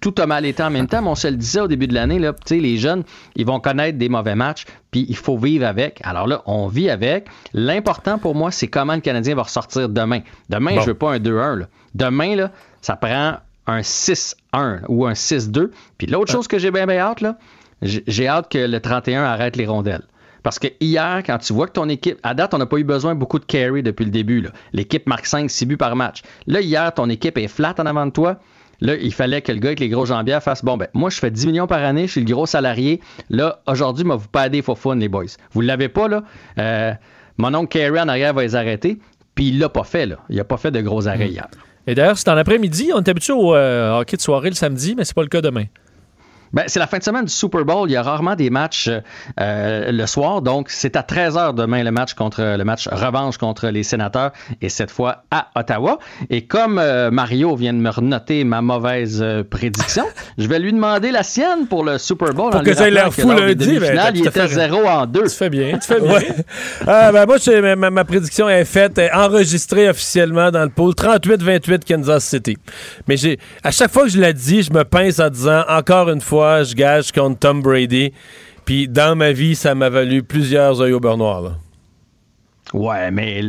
tout 0.00 0.14
a 0.18 0.26
mal 0.26 0.44
été 0.44 0.62
en 0.62 0.70
même 0.70 0.86
temps, 0.88 1.00
mais 1.02 1.08
on 1.08 1.14
se 1.14 1.28
le 1.28 1.36
disait 1.36 1.60
au 1.60 1.68
début 1.68 1.86
de 1.86 1.94
l'année, 1.94 2.18
là, 2.18 2.32
tu 2.32 2.40
sais, 2.56 2.60
les 2.60 2.76
jeunes, 2.78 3.04
ils 3.36 3.46
vont 3.46 3.60
connaître 3.60 3.96
des 3.98 4.08
mauvais 4.08 4.34
matchs, 4.34 4.64
puis 4.90 5.06
il 5.08 5.16
faut 5.16 5.38
vivre 5.38 5.66
avec. 5.66 6.00
Alors 6.04 6.26
là, 6.26 6.42
on 6.46 6.66
vit 6.68 6.90
avec. 6.90 7.26
L'important 7.52 8.18
pour 8.18 8.34
moi, 8.34 8.50
c'est 8.50 8.68
comment 8.68 8.94
le 8.94 9.00
Canadien 9.00 9.34
va 9.34 9.42
ressortir 9.42 9.88
demain. 9.88 10.20
Demain, 10.48 10.74
Bon. 10.76 10.80
je 10.80 10.86
veux 10.86 10.94
pas 10.94 11.12
un 11.12 11.18
2-1. 11.18 11.54
là. 11.56 11.66
Demain, 11.94 12.34
là, 12.36 12.50
ça 12.80 12.96
prend 12.96 13.36
un 13.66 13.80
6-1 13.80 14.80
ou 14.88 15.06
un 15.06 15.12
6-2. 15.14 15.70
Puis 15.98 16.06
l'autre 16.06 16.30
chose 16.32 16.48
que 16.48 16.58
j'ai 16.58 16.70
bien, 16.70 16.86
bien 16.86 16.98
hâte, 16.98 17.20
là, 17.20 17.38
j'ai 17.82 18.28
hâte 18.28 18.50
que 18.50 18.58
le 18.58 18.80
31 18.80 19.24
arrête 19.24 19.56
les 19.56 19.66
rondelles. 19.66 20.02
Parce 20.44 20.58
que 20.58 20.68
hier, 20.78 21.22
quand 21.26 21.38
tu 21.38 21.54
vois 21.54 21.66
que 21.66 21.72
ton 21.72 21.88
équipe, 21.88 22.18
à 22.22 22.34
date, 22.34 22.52
on 22.52 22.58
n'a 22.58 22.66
pas 22.66 22.76
eu 22.76 22.84
besoin 22.84 23.14
beaucoup 23.14 23.38
de 23.38 23.46
carry 23.46 23.82
depuis 23.82 24.04
le 24.04 24.10
début. 24.10 24.46
L'équipe 24.74 25.06
marque 25.06 25.26
5-6 25.26 25.64
buts 25.64 25.76
par 25.78 25.96
match. 25.96 26.22
Là, 26.46 26.60
hier, 26.60 26.92
ton 26.92 27.08
équipe 27.08 27.38
est 27.38 27.48
flat 27.48 27.74
en 27.78 27.86
avant 27.86 28.04
de 28.04 28.12
toi. 28.12 28.38
Là, 28.82 28.94
il 28.94 29.14
fallait 29.14 29.40
que 29.40 29.50
le 29.50 29.58
gars 29.58 29.70
avec 29.70 29.80
les 29.80 29.88
gros 29.88 30.04
jambières 30.04 30.42
fasse 30.42 30.62
Bon, 30.62 30.76
ben, 30.76 30.88
moi, 30.92 31.08
je 31.08 31.18
fais 31.18 31.30
10 31.30 31.46
millions 31.46 31.66
par 31.66 31.82
année, 31.82 32.06
je 32.06 32.12
suis 32.12 32.20
le 32.20 32.30
gros 32.30 32.44
salarié. 32.44 33.00
Là, 33.30 33.62
aujourd'hui, 33.66 34.04
moi, 34.04 34.16
vous 34.16 34.28
padez 34.28 34.60
for 34.60 34.78
fun, 34.78 34.96
les 34.96 35.08
boys. 35.08 35.24
Vous 35.52 35.62
ne 35.62 35.66
l'avez 35.66 35.88
pas, 35.88 36.08
là. 36.08 36.22
Euh, 36.58 36.92
mon 37.38 37.54
oncle 37.54 37.68
Carey 37.68 37.98
en 37.98 38.08
arrière 38.08 38.34
va 38.34 38.42
les 38.42 38.54
arrêter. 38.54 38.98
Puis 39.34 39.48
il 39.48 39.58
l'a 39.58 39.70
pas 39.70 39.84
fait, 39.84 40.04
là. 40.04 40.18
Il 40.28 40.36
n'a 40.36 40.44
pas 40.44 40.58
fait 40.58 40.70
de 40.70 40.82
gros 40.82 41.08
arrêts 41.08 41.28
hier. 41.28 41.48
Et 41.86 41.94
d'ailleurs, 41.94 42.18
c'est 42.18 42.28
en 42.28 42.36
après-midi. 42.36 42.90
On 42.94 42.98
est 42.98 43.08
habitué 43.08 43.32
au 43.32 43.54
euh, 43.54 43.98
hockey 43.98 44.18
de 44.18 44.22
soirée 44.22 44.50
le 44.50 44.54
samedi, 44.54 44.94
mais 44.94 45.04
c'est 45.04 45.14
pas 45.14 45.22
le 45.22 45.28
cas 45.28 45.40
demain. 45.40 45.64
Ben, 46.54 46.64
c'est 46.68 46.78
la 46.78 46.86
fin 46.86 46.98
de 46.98 47.02
semaine 47.02 47.24
du 47.24 47.32
Super 47.32 47.64
Bowl. 47.64 47.90
Il 47.90 47.94
y 47.94 47.96
a 47.96 48.02
rarement 48.02 48.36
des 48.36 48.48
matchs 48.48 48.88
euh, 49.40 49.90
le 49.90 50.06
soir. 50.06 50.40
Donc, 50.40 50.70
c'est 50.70 50.94
à 50.94 51.02
13h 51.02 51.52
demain 51.56 51.82
le 51.82 51.90
match 51.90 52.14
contre 52.14 52.56
le 52.56 52.62
match 52.62 52.88
revanche 52.88 53.38
contre 53.38 53.68
les 53.68 53.82
sénateurs 53.82 54.30
et 54.62 54.68
cette 54.68 54.92
fois 54.92 55.24
à 55.32 55.48
Ottawa. 55.56 55.98
Et 56.30 56.46
comme 56.46 56.78
euh, 56.78 57.10
Mario 57.10 57.56
vient 57.56 57.72
de 57.72 57.78
me 57.78 57.90
renoter 57.90 58.44
ma 58.44 58.62
mauvaise 58.62 59.20
euh, 59.20 59.42
prédiction, 59.42 60.04
je 60.38 60.46
vais 60.46 60.60
lui 60.60 60.72
demander 60.72 61.10
la 61.10 61.24
sienne 61.24 61.66
pour 61.68 61.84
le 61.84 61.98
Super 61.98 62.32
Bowl. 62.32 62.52
Pour 62.52 62.62
que 62.62 62.72
ça 62.72 62.86
ait 62.86 62.92
l'air 62.92 63.12
fou 63.12 63.32
lundi, 63.32 63.80
ben, 63.80 64.12
il 64.14 64.20
était 64.20 64.30
fait 64.30 64.46
0 64.46 64.86
en 64.86 65.06
2. 65.06 65.24
Tu 65.24 65.30
fais 65.30 65.50
bien, 65.50 65.76
tu 65.78 65.88
fais 65.88 66.00
bien. 66.00 66.12
Ouais. 66.12 66.28
Ah, 66.86 67.10
ben 67.10 67.26
moi, 67.26 67.90
ma, 67.90 68.04
prédiction 68.04 68.48
est 68.48 68.64
faite, 68.64 68.96
est 68.98 69.12
enregistrée 69.12 69.88
officiellement 69.88 70.52
dans 70.52 70.62
le 70.62 70.70
pool 70.70 70.92
38-28 70.92 71.80
Kansas 71.84 72.24
City. 72.24 72.56
Mais 73.08 73.16
à 73.64 73.72
chaque 73.72 73.90
fois 73.90 74.04
que 74.04 74.10
je 74.10 74.20
la 74.20 74.32
dis, 74.32 74.62
je 74.62 74.72
me 74.72 74.84
pince 74.84 75.18
en 75.18 75.30
disant 75.30 75.64
encore 75.68 76.10
une 76.10 76.20
fois, 76.20 76.43
je 76.64 76.74
gage 76.74 77.12
contre 77.12 77.38
Tom 77.38 77.62
Brady. 77.62 78.12
Puis 78.64 78.88
dans 78.88 79.14
ma 79.16 79.32
vie, 79.32 79.54
ça 79.54 79.74
m'a 79.74 79.88
valu 79.90 80.22
plusieurs 80.22 80.80
œils 80.80 80.92
au 80.92 81.00
beurre 81.00 81.18
noir. 81.18 81.42
là. 81.42 81.50
Ouais, 82.72 83.10
mais 83.10 83.42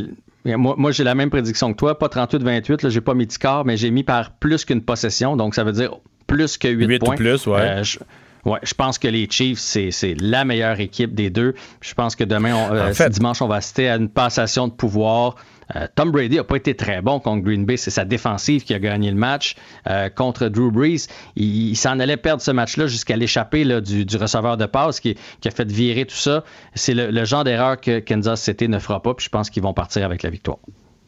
moi, 0.45 0.75
moi, 0.77 0.91
j'ai 0.91 1.03
la 1.03 1.15
même 1.15 1.29
prédiction 1.29 1.71
que 1.73 1.77
toi. 1.77 1.97
Pas 1.97 2.07
38-28, 2.07 2.83
là, 2.83 2.89
j'ai 2.89 3.01
pas 3.01 3.13
mis 3.13 3.25
de 3.25 3.31
score, 3.31 3.65
mais 3.65 3.77
j'ai 3.77 3.91
mis 3.91 4.03
par 4.03 4.31
plus 4.31 4.65
qu'une 4.65 4.81
possession. 4.81 5.35
Donc, 5.37 5.55
ça 5.55 5.63
veut 5.63 5.71
dire 5.71 5.95
plus 6.27 6.57
que 6.57 6.67
8, 6.67 6.85
Huit 6.87 7.01
ou 7.01 7.05
points. 7.05 7.15
plus, 7.15 7.47
ouais. 7.47 7.59
Euh, 7.61 7.83
je, 7.83 7.99
ouais, 8.45 8.59
je 8.61 8.73
pense 8.73 8.99
que 8.99 9.07
les 9.07 9.27
Chiefs, 9.29 9.59
c'est 9.59 9.91
c'est 9.91 10.15
la 10.19 10.43
meilleure 10.45 10.79
équipe 10.79 11.15
des 11.15 11.29
deux. 11.29 11.55
Je 11.81 11.93
pense 11.93 12.15
que 12.15 12.23
demain, 12.23 12.53
on- 12.55 12.73
euh, 12.75 12.89
En 12.89 12.93
fait- 12.93 13.09
dimanche, 13.09 13.41
on 13.41 13.47
va 13.47 13.55
assister 13.55 13.89
à 13.89 13.95
une 13.95 14.09
passation 14.09 14.67
de 14.67 14.73
pouvoir. 14.73 15.35
Euh, 15.75 15.87
Tom 15.95 16.11
Brady 16.11 16.35
n'a 16.35 16.43
pas 16.43 16.57
été 16.57 16.75
très 16.75 17.01
bon 17.01 17.19
contre 17.19 17.43
Green 17.43 17.65
Bay. 17.65 17.77
C'est 17.77 17.89
sa 17.91 18.05
défensive 18.05 18.63
qui 18.63 18.73
a 18.73 18.79
gagné 18.79 19.09
le 19.09 19.17
match 19.17 19.55
euh, 19.89 20.09
contre 20.09 20.47
Drew 20.47 20.69
Brees. 20.71 21.07
Il, 21.35 21.69
il 21.69 21.75
s'en 21.75 21.99
allait 21.99 22.17
perdre 22.17 22.41
ce 22.41 22.51
match-là 22.51 22.87
jusqu'à 22.87 23.15
l'échappée 23.15 23.65
du, 23.81 24.05
du 24.05 24.17
receveur 24.17 24.57
de 24.57 24.65
passe 24.65 24.99
qui, 24.99 25.15
qui 25.41 25.47
a 25.47 25.51
fait 25.51 25.69
virer 25.71 26.05
tout 26.05 26.15
ça. 26.15 26.43
C'est 26.75 26.93
le, 26.93 27.09
le 27.09 27.25
genre 27.25 27.43
d'erreur 27.43 27.79
que 27.79 27.99
Kansas 27.99 28.41
City 28.41 28.67
ne 28.69 28.77
fera 28.79 29.01
pas. 29.01 29.13
Puis 29.15 29.25
je 29.25 29.29
pense 29.29 29.49
qu'ils 29.49 29.63
vont 29.63 29.73
partir 29.73 30.05
avec 30.05 30.21
la 30.21 30.29
victoire. 30.29 30.57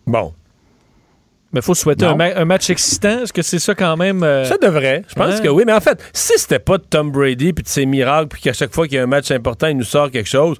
Bon. 0.07 0.33
Mais 1.53 1.61
il 1.61 1.63
faut 1.63 1.75
souhaiter 1.75 2.05
un, 2.05 2.15
ma- 2.15 2.35
un 2.35 2.43
match 2.45 2.69
excitant. 2.69 3.21
Est-ce 3.23 3.31
que 3.31 3.41
c'est 3.41 3.59
ça 3.59 3.73
quand 3.73 3.95
même? 3.95 4.21
euh, 4.23 4.43
Ça 4.43 4.57
devrait. 4.57 5.03
Je 5.07 5.15
pense 5.15 5.35
Ouais. 5.35 5.41
que 5.43 5.47
oui. 5.47 5.63
Mais 5.65 5.71
en 5.73 5.79
fait, 5.79 6.03
si 6.13 6.33
c'était 6.37 6.59
pas 6.59 6.77
de 6.77 6.83
Tom 6.83 7.09
Brady 7.11 7.53
puis 7.53 7.63
de 7.63 7.69
ses 7.69 7.85
miracles, 7.85 8.27
puis 8.27 8.41
qu'à 8.41 8.51
chaque 8.53 8.73
fois 8.73 8.85
qu'il 8.87 8.97
y 8.97 8.99
a 8.99 9.03
un 9.03 9.07
match 9.07 9.31
important, 9.31 9.67
il 9.67 9.77
nous 9.77 9.85
sort 9.85 10.11
quelque 10.11 10.27
chose, 10.27 10.57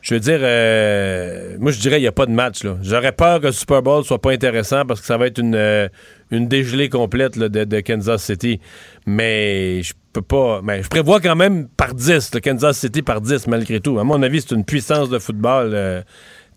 je 0.00 0.14
veux 0.14 0.20
dire, 0.20 0.38
euh, 0.42 1.56
moi 1.58 1.72
je 1.72 1.80
dirais 1.80 1.98
il 1.98 2.02
n'y 2.02 2.06
a 2.08 2.12
pas 2.12 2.26
de 2.26 2.30
match. 2.32 2.60
J'aurais 2.82 3.12
peur 3.12 3.40
que 3.40 3.46
le 3.46 3.52
Super 3.52 3.82
Bowl 3.82 4.04
soit 4.04 4.20
pas 4.20 4.32
intéressant 4.32 4.84
parce 4.86 5.00
que 5.00 5.06
ça 5.06 5.16
va 5.16 5.26
être 5.26 5.38
une, 5.38 5.54
euh, 5.54 5.88
une 6.30 6.46
dégelée 6.48 6.88
complète 6.88 7.38
de, 7.38 7.80
Kansas 7.80 8.22
City. 8.22 8.60
Mais 9.06 9.82
je 9.82 9.92
peux 10.12 10.22
pas. 10.22 10.60
Mais 10.62 10.82
je 10.82 10.88
prévois 10.88 11.20
quand 11.20 11.36
même 11.36 11.68
par 11.68 11.94
10, 11.94 12.32
le 12.34 12.40
Kansas 12.40 12.78
City 12.78 13.02
par 13.02 13.20
10 13.20 13.46
malgré 13.48 13.80
tout. 13.80 13.98
À 13.98 14.04
mon 14.04 14.22
avis, 14.22 14.40
c'est 14.42 14.54
une 14.54 14.64
puissance 14.64 15.10
de 15.10 15.18
football 15.18 15.72
euh, 15.74 16.02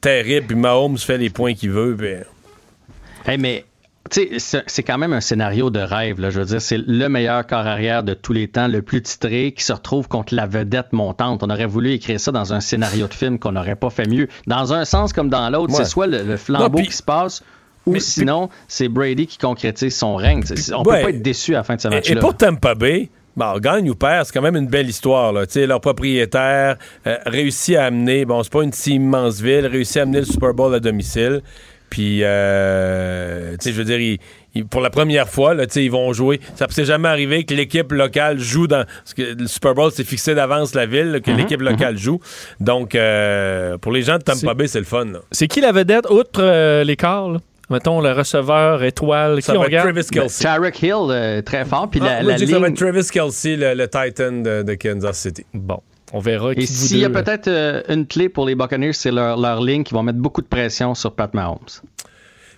terrible. 0.02 0.48
Puis 0.48 0.56
Mahomes 0.56 0.98
fait 0.98 1.18
les 1.18 1.30
points 1.30 1.54
qu'il 1.54 1.72
veut. 1.72 1.96
puis- 1.96 3.32
Hey, 3.32 3.38
mais 3.38 3.66
c'est- 4.12 4.84
quand 4.84 4.98
même 4.98 5.14
un 5.14 5.22
scénario 5.22 5.70
de 5.70 5.80
rêve. 5.80 6.20
Là. 6.20 6.30
Je 6.30 6.40
veux 6.40 6.46
dire, 6.46 6.62
c'est 6.62 6.78
le 6.78 7.08
meilleur 7.08 7.46
corps 7.48 7.66
arrière 7.66 8.04
de 8.04 8.14
tous 8.14 8.34
les 8.34 8.48
temps, 8.48 8.68
le 8.68 8.82
plus 8.82 9.02
titré, 9.02 9.54
qui 9.54 9.64
se 9.64 9.74
retrouve 9.74 10.08
contre 10.08 10.36
la 10.36 10.46
vedette 10.48 10.92
montante. 10.94 11.44
On 11.44 11.50
aurait 11.50 11.66
voulu 11.66 11.92
écrire 11.94 12.20
ça 12.20 12.32
dans 12.32 12.54
un 12.54 12.60
scénario 12.60 13.08
de 13.08 13.14
film 13.14 13.40
qu'on 13.40 13.54
n'aurait 13.54 13.76
pas 13.76 13.90
fait 13.90 14.08
mieux. 14.08 14.28
Dans 14.48 14.74
un 14.74 14.86
sens 14.86 15.14
comme 15.14 15.30
dans 15.30 15.50
l'autre, 15.50 15.74
Ouais. 15.74 15.84
c'est 15.84 15.90
soit 15.90 16.08
le, 16.08 16.24
le 16.24 16.38
flambeau 16.38 16.64
Non, 16.66 16.70
puis- 16.76 16.88
qui 16.88 16.96
se 16.98 17.04
passe, 17.04 17.44
ou 17.86 17.98
sinon, 18.00 18.50
c'est 18.68 18.90
Brady 18.90 19.28
qui 19.28 19.38
concrétise 19.38 19.96
son 19.96 20.16
règne. 20.16 20.44
On 20.74 20.84
Ouais. 20.84 20.98
peut 20.98 21.04
pas 21.04 21.10
être 21.10 21.22
déçu 21.22 21.54
à 21.56 21.60
la 21.60 21.64
fin 21.64 21.76
de 21.76 21.82
ce 21.82 21.88
match-là. 21.88 22.16
Et 22.16 22.20
pour 22.20 22.36
Tampa 22.36 22.76
Bay, 22.76 23.10
bon, 23.36 23.58
gagne 23.60 23.90
ou 23.90 23.96
perd, 23.96 24.26
c'est 24.26 24.34
quand 24.34 24.42
même 24.42 24.56
une 24.58 24.68
belle 24.68 24.90
histoire. 24.90 25.32
Là. 25.34 25.46
Leur 25.56 25.80
propriétaire 25.82 26.76
euh, 27.08 27.18
réussit 27.26 27.76
à 27.78 27.86
amener, 27.86 28.26
bon, 28.26 28.44
c'est 28.44 28.52
pas 28.52 28.64
une 28.64 28.74
si 28.74 28.96
immense 28.96 29.40
ville, 29.42 29.66
réussit 29.68 29.98
à 29.98 30.02
amener 30.02 30.20
le 30.20 30.26
Super 30.26 30.54
Bowl 30.54 30.76
à 30.76 30.80
domicile. 30.80 31.42
Puis, 31.92 32.22
euh, 32.24 33.52
tu 33.52 33.58
sais, 33.60 33.72
je 33.74 33.78
veux 33.78 33.84
dire, 33.84 34.00
ils- 34.00 34.18
ils- 34.56 34.66
pour 34.66 34.82
la 34.82 34.90
première 34.90 35.28
fois, 35.28 35.54
là, 35.54 35.68
tu 35.68 35.74
sais, 35.74 35.84
ils 35.86 35.92
vont 35.92 36.12
jouer. 36.14 36.40
Ça 36.56 36.66
ne 36.68 36.72
s'est 36.72 36.86
jamais 36.86 37.10
arrivé 37.10 37.44
que 37.44 37.54
l'équipe 37.54 37.92
locale 37.92 38.40
joue 38.40 38.66
dans. 38.66 38.86
Parce 38.86 39.14
que 39.14 39.22
le 39.38 39.46
Super 39.48 39.74
Bowl, 39.76 39.92
c'est 39.94 40.04
fixé 40.06 40.34
d'avance 40.34 40.74
la 40.74 40.86
ville, 40.86 41.12
là, 41.12 41.20
que 41.20 41.30
Mhm, 41.32 41.38
l'équipe 41.38 41.62
locale 41.62 41.98
joue. 41.98 42.20
Donc, 42.60 42.96
euh, 42.96 43.78
pour 43.78 43.92
les 43.92 44.02
gens 44.04 44.18
de 44.18 44.24
Tampa 44.24 44.54
Bay, 44.54 44.68
c'est 44.68 44.80
le 44.80 44.86
fun. 44.86 45.06
C'est 45.32 45.48
qui 45.48 45.60
la 45.62 45.72
vedette, 45.74 46.10
outre 46.10 46.42
euh, 46.42 46.84
l'écart? 46.84 47.30
là? 47.30 47.40
Mettons 47.70 48.02
le 48.02 48.12
receveur 48.12 48.84
étoile. 48.84 49.42
Ça 49.42 49.52
qui 49.54 49.58
on 49.58 49.62
va 49.62 49.68
être 49.68 49.72
regarde? 49.72 49.92
Travis 49.94 50.08
Kelce. 50.10 50.40
Tarek 50.40 50.82
Hill, 50.84 50.94
euh, 51.10 51.42
très 51.42 51.64
fort. 51.64 51.90
Puis 51.90 52.02
Ah, 52.04 52.22
la, 52.24 52.38
ça 52.38 52.60
va 52.60 52.68
être 52.68 52.76
Travis 52.76 53.08
Kelsey, 53.10 53.56
le, 53.56 53.74
le 53.76 53.88
Titan 53.88 54.32
de, 54.42 54.64
de 54.64 54.74
Kansas 54.76 55.18
City. 55.20 55.46
Bon. 55.54 55.80
On 56.14 56.20
verra 56.20 56.52
Et 56.54 56.66
s'il 56.66 56.98
y 57.00 57.06
a 57.06 57.08
deux- 57.10 57.14
peut-être 57.22 57.48
euh, 57.48 57.82
une 57.90 58.06
clé 58.06 58.28
pour 58.30 58.46
les 58.46 58.56
Buccaneers, 58.56 58.94
c'est 58.94 59.12
leur, 59.12 59.38
leur 59.38 59.62
ligne 59.62 59.84
qui 59.84 59.94
vont 59.94 60.04
mettre 60.04 60.20
beaucoup 60.20 60.42
de 60.42 60.48
pression 60.48 60.94
sur 60.96 61.14
Pat 61.16 61.34
Mahomes. 61.34 61.60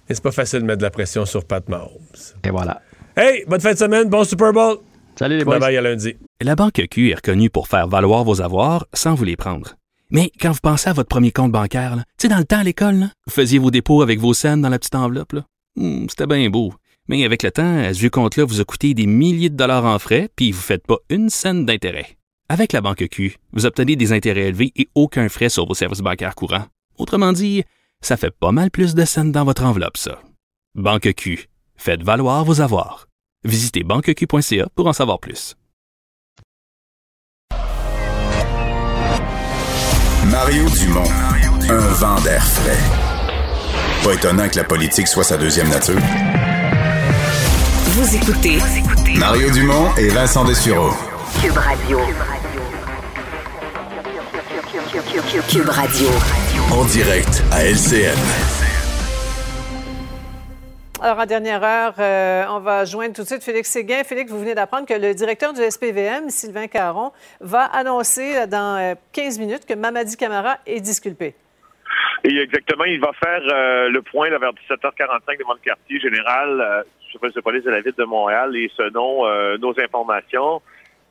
Mais 0.09 0.15
c'est 0.15 0.23
pas 0.23 0.31
facile 0.31 0.59
de 0.61 0.65
mettre 0.65 0.79
de 0.79 0.83
la 0.83 0.89
pression 0.91 1.25
sur 1.25 1.45
Pat 1.45 1.67
Mahomes. 1.69 1.91
Et 2.43 2.49
voilà. 2.49 2.81
Hey, 3.15 3.43
bonne 3.47 3.61
fin 3.61 3.73
de 3.73 3.77
semaine, 3.77 4.09
bon 4.09 4.23
Super 4.23 4.51
Bowl. 4.53 4.77
Salut 5.17 5.37
les 5.37 5.45
Bye 5.45 5.59
boys. 5.59 5.67
bye 5.67 5.77
à 5.77 5.81
lundi. 5.81 6.15
La 6.41 6.55
Banque 6.55 6.81
Q 6.89 7.11
est 7.11 7.15
reconnue 7.15 7.49
pour 7.51 7.67
faire 7.67 7.87
valoir 7.87 8.23
vos 8.23 8.41
avoirs 8.41 8.87
sans 8.93 9.13
vous 9.13 9.23
les 9.23 9.35
prendre. 9.35 9.75
Mais 10.09 10.31
quand 10.41 10.51
vous 10.51 10.59
pensez 10.61 10.89
à 10.89 10.93
votre 10.93 11.09
premier 11.09 11.31
compte 11.31 11.51
bancaire, 11.51 11.95
tu 12.17 12.23
sais, 12.23 12.27
dans 12.27 12.37
le 12.39 12.43
temps 12.45 12.59
à 12.59 12.63
l'école, 12.63 12.95
là, 12.95 13.09
vous 13.27 13.33
faisiez 13.33 13.59
vos 13.59 13.71
dépôts 13.71 14.01
avec 14.01 14.19
vos 14.19 14.33
scènes 14.33 14.61
dans 14.61 14.69
la 14.69 14.79
petite 14.79 14.95
enveloppe. 14.95 15.33
là. 15.33 15.45
Hmm, 15.75 16.07
C'était 16.09 16.27
bien 16.27 16.49
beau. 16.49 16.73
Mais 17.07 17.23
avec 17.25 17.43
le 17.43 17.51
temps, 17.51 17.77
à 17.83 17.93
ce 17.93 17.99
vieux 17.99 18.09
compte-là 18.09 18.45
vous 18.45 18.61
a 18.61 18.63
coûté 18.63 18.93
des 18.93 19.05
milliers 19.07 19.49
de 19.49 19.55
dollars 19.57 19.85
en 19.85 19.99
frais, 19.99 20.29
puis 20.35 20.51
vous 20.51 20.59
ne 20.59 20.63
faites 20.63 20.85
pas 20.87 20.97
une 21.09 21.29
scène 21.29 21.65
d'intérêt. 21.65 22.17
Avec 22.53 22.71
la 22.71 22.81
Banque 22.81 23.07
Q, 23.09 23.37
vous 23.53 23.65
obtenez 23.65 23.95
des 23.95 24.11
intérêts 24.11 24.49
élevés 24.49 24.71
et 24.75 24.87
aucun 24.93 25.27
frais 25.27 25.49
sur 25.49 25.65
vos 25.65 25.73
services 25.73 26.01
bancaires 26.01 26.35
courants. 26.35 26.65
Autrement 26.99 27.33
dit, 27.33 27.63
ça 27.99 28.15
fait 28.15 28.29
pas 28.29 28.51
mal 28.51 28.69
plus 28.69 28.93
de 28.93 29.05
scènes 29.05 29.31
dans 29.31 29.43
votre 29.43 29.63
enveloppe, 29.63 29.97
ça. 29.97 30.21
Banque 30.75 31.13
Q. 31.15 31.49
Faites 31.75 32.03
valoir 32.03 32.45
vos 32.45 32.61
avoirs. 32.61 33.07
Visitez 33.43 33.83
banqueq.ca 33.83 34.67
pour 34.75 34.85
en 34.85 34.93
savoir 34.93 35.19
plus. 35.19 35.55
Mario 40.29 40.69
Dumont, 40.77 41.11
un 41.71 41.87
vent 41.95 42.21
d'air 42.21 42.45
frais. 42.45 44.03
Pas 44.03 44.13
étonnant 44.13 44.47
que 44.47 44.57
la 44.57 44.63
politique 44.63 45.07
soit 45.07 45.23
sa 45.23 45.37
deuxième 45.37 45.69
nature. 45.69 45.99
Vous 47.95 48.15
écoutez 48.15 48.59
Mario 49.17 49.49
Dumont 49.49 49.95
et 49.97 50.09
Vincent 50.09 50.45
Dessureau. 50.45 50.91
Cube 51.41 51.57
Radio. 51.57 51.99
Cube 55.49 55.69
Radio. 55.69 56.07
En 56.71 56.85
direct 56.85 57.43
à 57.51 57.63
LCN. 57.65 58.17
Alors, 61.01 61.19
en 61.19 61.25
dernière 61.25 61.63
heure, 61.63 61.93
euh, 61.99 62.45
on 62.49 62.59
va 62.59 62.85
joindre 62.85 63.13
tout 63.13 63.23
de 63.23 63.27
suite 63.27 63.43
Félix 63.43 63.69
Séguin. 63.69 64.03
Félix, 64.03 64.31
vous 64.31 64.39
venez 64.39 64.55
d'apprendre 64.55 64.87
que 64.87 64.93
le 64.93 65.13
directeur 65.13 65.53
du 65.53 65.61
SPVM, 65.61 66.29
Sylvain 66.29 66.67
Caron, 66.67 67.11
va 67.41 67.63
annoncer 67.65 68.35
euh, 68.35 68.47
dans 68.47 68.77
euh, 68.77 68.95
15 69.13 69.39
minutes 69.39 69.65
que 69.65 69.73
Mamadi 69.73 70.17
Camara 70.17 70.57
est 70.65 70.81
disculpé. 70.81 71.35
Et 72.23 72.37
exactement, 72.37 72.85
il 72.85 73.01
va 73.01 73.11
faire 73.21 73.41
euh, 73.51 73.89
le 73.89 74.01
point 74.01 74.29
là, 74.29 74.37
vers 74.37 74.51
17h45 74.51 75.39
devant 75.39 75.53
le 75.53 75.59
quartier 75.59 75.99
général 75.99 76.61
euh, 76.61 76.83
du 77.01 77.11
service 77.11 77.33
de 77.35 77.41
police 77.41 77.63
de 77.63 77.69
la 77.69 77.81
ville 77.81 77.93
de 77.97 78.05
Montréal. 78.05 78.55
Et 78.55 78.71
selon 78.77 79.25
euh, 79.25 79.57
nos 79.57 79.73
informations, 79.77 80.61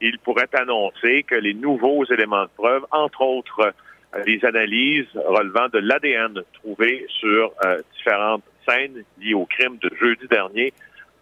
il 0.02 0.18
pourrait 0.18 0.50
annoncer 0.52 1.22
que 1.22 1.36
les 1.36 1.54
nouveaux 1.54 2.04
éléments 2.04 2.42
de 2.42 2.50
preuve, 2.56 2.84
entre 2.90 3.22
autres 3.22 3.72
euh, 4.14 4.22
les 4.26 4.44
analyses 4.44 5.08
relevant 5.14 5.68
de 5.68 5.78
l'ADN 5.78 6.42
trouvé 6.52 7.06
sur 7.08 7.52
euh, 7.64 7.80
différentes 7.96 8.42
scènes 8.68 9.04
liées 9.18 9.34
au 9.34 9.46
crime 9.46 9.78
de 9.78 9.90
jeudi 9.98 10.26
dernier, 10.28 10.72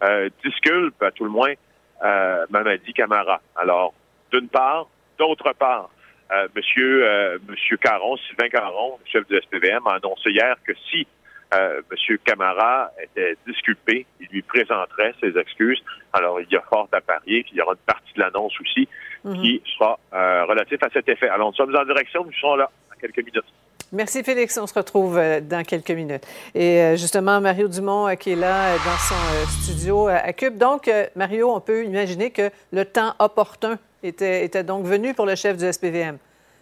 euh, 0.03 0.29
disculpent 0.43 1.01
à 1.03 1.11
tout 1.11 1.23
le 1.23 1.29
moins 1.29 1.53
euh, 2.03 2.45
Mamadi 2.49 2.91
Camara. 2.93 3.41
Alors, 3.55 3.93
d'une 4.31 4.49
part, 4.49 4.87
d'autre 5.17 5.53
part, 5.53 5.89
euh, 6.31 6.47
Monsieur 6.55 7.77
Caron, 7.77 8.17
Sylvain 8.17 8.49
Caron, 8.49 8.97
chef 9.05 9.27
du 9.27 9.37
SPVM, 9.37 9.85
a 9.85 9.95
annoncé 9.95 10.31
hier 10.31 10.55
que 10.65 10.73
si 10.89 11.05
euh, 11.53 11.81
Monsieur 11.91 12.17
Camara 12.17 12.91
était 13.01 13.35
disculpé, 13.45 14.05
il 14.21 14.27
lui 14.27 14.41
présenterait 14.41 15.13
ses 15.19 15.37
excuses. 15.37 15.83
Alors, 16.13 16.39
il 16.39 16.47
y 16.49 16.55
a 16.55 16.61
fort 16.61 16.87
à 16.93 17.01
parier 17.01 17.43
qu'il 17.43 17.57
y 17.57 17.61
aura 17.61 17.73
une 17.73 17.85
partie 17.85 18.13
de 18.15 18.19
l'annonce 18.21 18.53
aussi 18.61 18.87
qui 19.23 19.61
sera 19.77 19.99
euh, 20.13 20.45
relative 20.45 20.79
à 20.81 20.89
cet 20.89 21.07
effet. 21.09 21.29
Alors, 21.29 21.49
nous 21.49 21.55
sommes 21.55 21.75
en 21.75 21.85
direction, 21.85 22.25
nous 22.25 22.33
serons 22.33 22.55
là 22.55 22.71
dans 22.89 22.99
quelques 22.99 23.25
minutes. 23.25 23.45
Merci, 23.91 24.23
Félix. 24.23 24.57
On 24.57 24.65
se 24.65 24.73
retrouve 24.73 25.17
euh, 25.17 25.41
dans 25.41 25.63
quelques 25.63 25.91
minutes. 25.91 26.25
Et 26.55 26.95
justement, 26.95 27.41
Mario 27.41 27.67
Dumont, 27.67 28.15
qui 28.15 28.31
est 28.31 28.35
là 28.35 28.77
dans 28.77 28.97
son 28.97 29.61
studio 29.61 30.07
à 30.07 30.31
Cube. 30.33 30.57
Donc, 30.57 30.89
Mario, 31.15 31.53
on 31.53 31.59
peut 31.59 31.83
imaginer 31.83 32.31
que 32.31 32.49
le 32.71 32.85
temps 32.85 33.13
opportun 33.19 33.77
était, 34.01 34.45
était 34.45 34.63
donc 34.63 34.85
venu 34.85 35.13
pour 35.13 35.25
le 35.25 35.35
chef 35.35 35.57
du 35.57 35.71
SPVM. 35.71 36.17